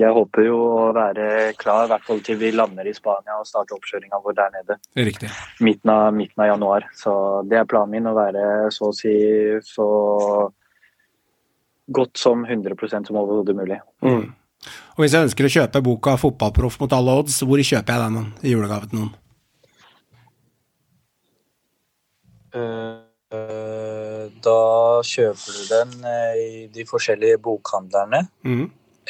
jeg 0.00 0.16
håper 0.16 0.48
jo 0.48 0.58
å 0.58 0.88
være 0.96 1.54
klar, 1.60 1.86
i 1.86 1.92
hvert 1.92 2.08
fall 2.08 2.22
til 2.26 2.40
vi 2.40 2.50
lander 2.54 2.88
i 2.88 2.96
Spania 2.96 3.38
og 3.38 3.46
starter 3.48 3.78
oppkjøringa 3.78 4.20
vår 4.24 4.38
der 4.40 4.56
nede. 4.58 4.78
Riktig. 4.98 5.30
Midten 5.60 5.94
av, 5.94 6.10
midten 6.16 6.44
av 6.44 6.52
januar. 6.52 6.90
Så 6.98 7.14
det 7.46 7.60
er 7.60 7.70
planen 7.70 7.94
min, 7.94 8.10
å 8.10 8.16
være 8.18 8.44
så 8.74 8.90
å 8.90 8.96
si 8.96 9.14
så 9.64 9.88
godt 11.90 12.20
som 12.20 12.44
100% 12.46 13.10
som 13.10 13.18
overhodet 13.18 13.56
mulig. 13.56 13.80
Og 14.06 15.00
hvis 15.02 15.14
jeg 15.16 15.26
ønsker 15.26 15.46
å 15.46 15.54
kjøpe 15.56 15.80
boka 15.82 16.16
'Fotballproff 16.20 16.76
mot 16.82 16.92
alle 16.92 17.16
odds', 17.22 17.40
hvor 17.46 17.58
kjøper 17.58 17.96
jeg 17.96 18.00
den 18.04 18.32
i 18.44 18.52
julegave 18.52 18.90
til 18.90 19.00
noen? 19.00 19.10
Eh, 19.14 19.26
Da 23.30 24.58
kjøper 25.06 25.54
du 25.54 25.62
den 25.70 25.92
eh, 26.08 26.34
i 26.40 26.66
de 26.74 26.84
forskjellige 26.88 27.38
bokhandlerne 27.44 28.24
mm. 28.42 28.66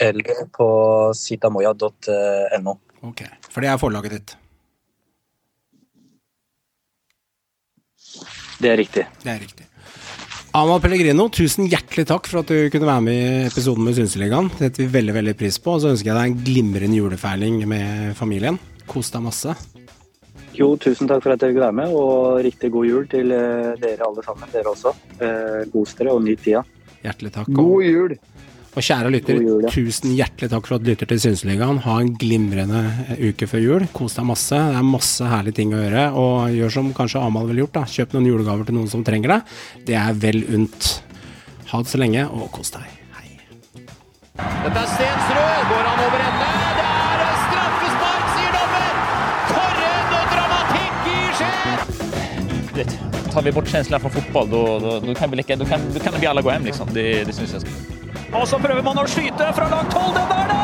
eller 0.07 0.45
på 0.53 0.69
sitamoya.no. 1.17 2.77
Ok, 3.09 3.25
for 3.49 3.65
det 3.65 3.71
er 3.73 3.81
forlaget 3.81 4.17
ditt. 4.19 4.37
Det 8.61 8.69
er 8.69 8.77
riktig. 8.77 9.07
Det 9.25 9.33
er 9.33 9.41
riktig. 9.41 9.67
Amal 10.53 10.81
Pellegrino, 10.83 11.29
tusen 11.33 11.69
hjertelig 11.71 12.09
takk 12.11 12.27
for 12.29 12.43
at 12.43 12.51
du 12.51 12.69
kunne 12.75 12.89
være 12.89 13.05
med 13.07 13.19
i 13.21 13.47
episoden 13.47 13.87
med 13.87 13.95
Synseligaen. 13.97 14.51
Det 14.51 14.67
setter 14.67 14.83
vi 14.83 14.95
veldig 14.99 15.15
veldig 15.17 15.37
pris 15.39 15.61
på. 15.63 15.77
Og 15.77 15.85
så 15.85 15.93
ønsker 15.95 16.11
jeg 16.11 16.19
deg 16.19 16.27
en 16.27 16.41
glimrende 16.45 16.99
julefeiring 16.99 17.63
med 17.71 18.17
familien. 18.19 18.59
Kos 18.91 19.15
deg 19.15 19.25
masse. 19.31 19.55
Jo, 20.61 20.75
tusen 20.77 21.09
takk 21.09 21.23
for 21.25 21.33
at 21.33 21.41
dere 21.41 21.55
vil 21.57 21.65
være 21.65 21.77
med, 21.79 21.95
og 21.97 22.43
riktig 22.45 22.69
god 22.75 22.89
jul 22.89 23.07
til 23.09 23.33
eh, 23.33 23.71
dere 23.81 24.05
alle 24.05 24.25
sammen. 24.27 24.51
Dere 24.53 24.75
også. 24.75 24.93
Eh, 25.17 25.63
Kos 25.73 25.97
dere 25.97 26.13
og 26.13 26.21
nyt 26.27 26.43
tida. 26.45 26.61
Hjertelig 27.01 27.33
takk. 27.39 27.49
God 27.57 27.87
jul! 27.87 28.19
Og 28.71 28.85
kjære 28.87 29.11
lytter, 29.11 29.39
jul, 29.43 29.65
ja. 29.65 29.71
tusen 29.75 30.13
hjertelig 30.15 30.51
takk 30.53 30.69
for 30.69 30.77
at 30.77 30.85
du 30.85 30.93
lytter 30.93 31.09
til 31.11 31.19
Synseligaen. 31.25 31.81
Ha 31.83 31.97
en 32.05 32.13
glimrende 32.21 32.85
eh, 33.09 33.25
uke 33.31 33.49
før 33.51 33.65
jul. 33.65 33.89
Kos 33.97 34.19
deg 34.19 34.29
masse. 34.29 34.61
Det 34.69 34.79
er 34.83 34.87
masse 34.87 35.33
herlige 35.33 35.59
ting 35.63 35.75
å 35.75 35.81
gjøre. 35.81 36.07
Og 36.21 36.55
gjør 36.61 36.77
som 36.77 36.95
kanskje 36.97 37.25
Amal 37.25 37.49
ville 37.49 37.65
gjort, 37.65 37.79
da. 37.81 37.89
Kjøp 37.97 38.15
noen 38.15 38.31
julegaver 38.31 38.69
til 38.69 38.79
noen 38.79 38.93
som 38.93 39.07
trenger 39.07 39.39
det. 39.39 39.43
Det 39.89 39.99
er 39.99 40.23
vel 40.23 40.45
unt. 40.61 40.95
Ha 41.73 41.81
det 41.81 41.91
så 41.91 42.03
lenge, 42.03 42.29
og 42.29 42.51
kos 42.53 42.77
deg. 42.77 42.85
Hei. 43.17 43.29
Dette 44.37 44.77
er 44.77 44.91
Stensrud. 44.93 45.71
Går 45.73 45.87
han 45.89 46.05
over 46.11 46.27
ende? 46.29 46.60
Tar 53.31 53.43
vi 53.43 53.53
bort 53.53 53.69
känslan 53.69 54.01
från 54.01 54.11
fotboll 54.11 54.51
då, 54.51 54.79
då, 54.79 55.01
då, 55.01 55.15
kan 55.15 55.31
vi 55.31 55.37
lika, 55.37 55.57
då, 55.57 55.65
kan, 55.65 55.81
då 55.95 56.01
kan 56.01 56.13
vi 56.21 56.27
alla 56.27 56.43
gå 56.43 56.51
hem 56.51 56.65
liksom. 56.65 56.89
Det, 56.93 57.25
det 57.25 57.33
syns 57.33 57.53
jag. 57.53 57.63
Og 58.41 58.49
så 58.49 58.59
prøver 58.63 58.83
man 58.83 58.99
å 58.99 59.07
skyte 59.11 59.51
fra 59.57 59.67
langt 59.71 59.93
hold. 59.93 60.15
Den 60.15 60.29
der, 60.31 60.53
da! 60.53 60.61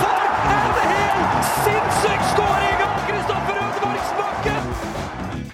For 0.00 0.54
en 0.54 0.78
helt 0.88 1.50
sinnssyk 1.66 2.24
skåring 2.32 2.80
av 2.86 3.04
Kristoffer 3.10 3.60
Ødemarksbakken! 3.66 4.72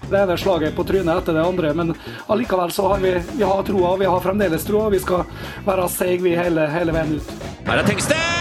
Det 0.08 0.22
ene 0.22 0.38
slaget 0.38 0.78
på 0.78 0.86
trynet 0.88 1.22
etter 1.22 1.40
det 1.40 1.44
andre, 1.44 1.74
men 1.74 1.94
allikevel 2.30 2.72
så 2.72 2.88
har 2.94 3.02
vi, 3.04 3.16
vi 3.34 3.44
har 3.44 3.62
troa. 3.66 3.96
Vi 4.00 4.10
har 4.14 4.24
fremdeles 4.24 4.64
troa. 4.64 4.88
Vi 4.94 5.02
skal 5.02 5.26
være 5.66 5.90
seige 5.92 6.22
vi 6.24 6.38
hele, 6.38 6.70
hele 6.72 6.94
veien 6.94 7.18
ut. 7.18 7.38
Her 7.66 7.82
er 7.82 7.90
Tengstedt! 7.90 8.37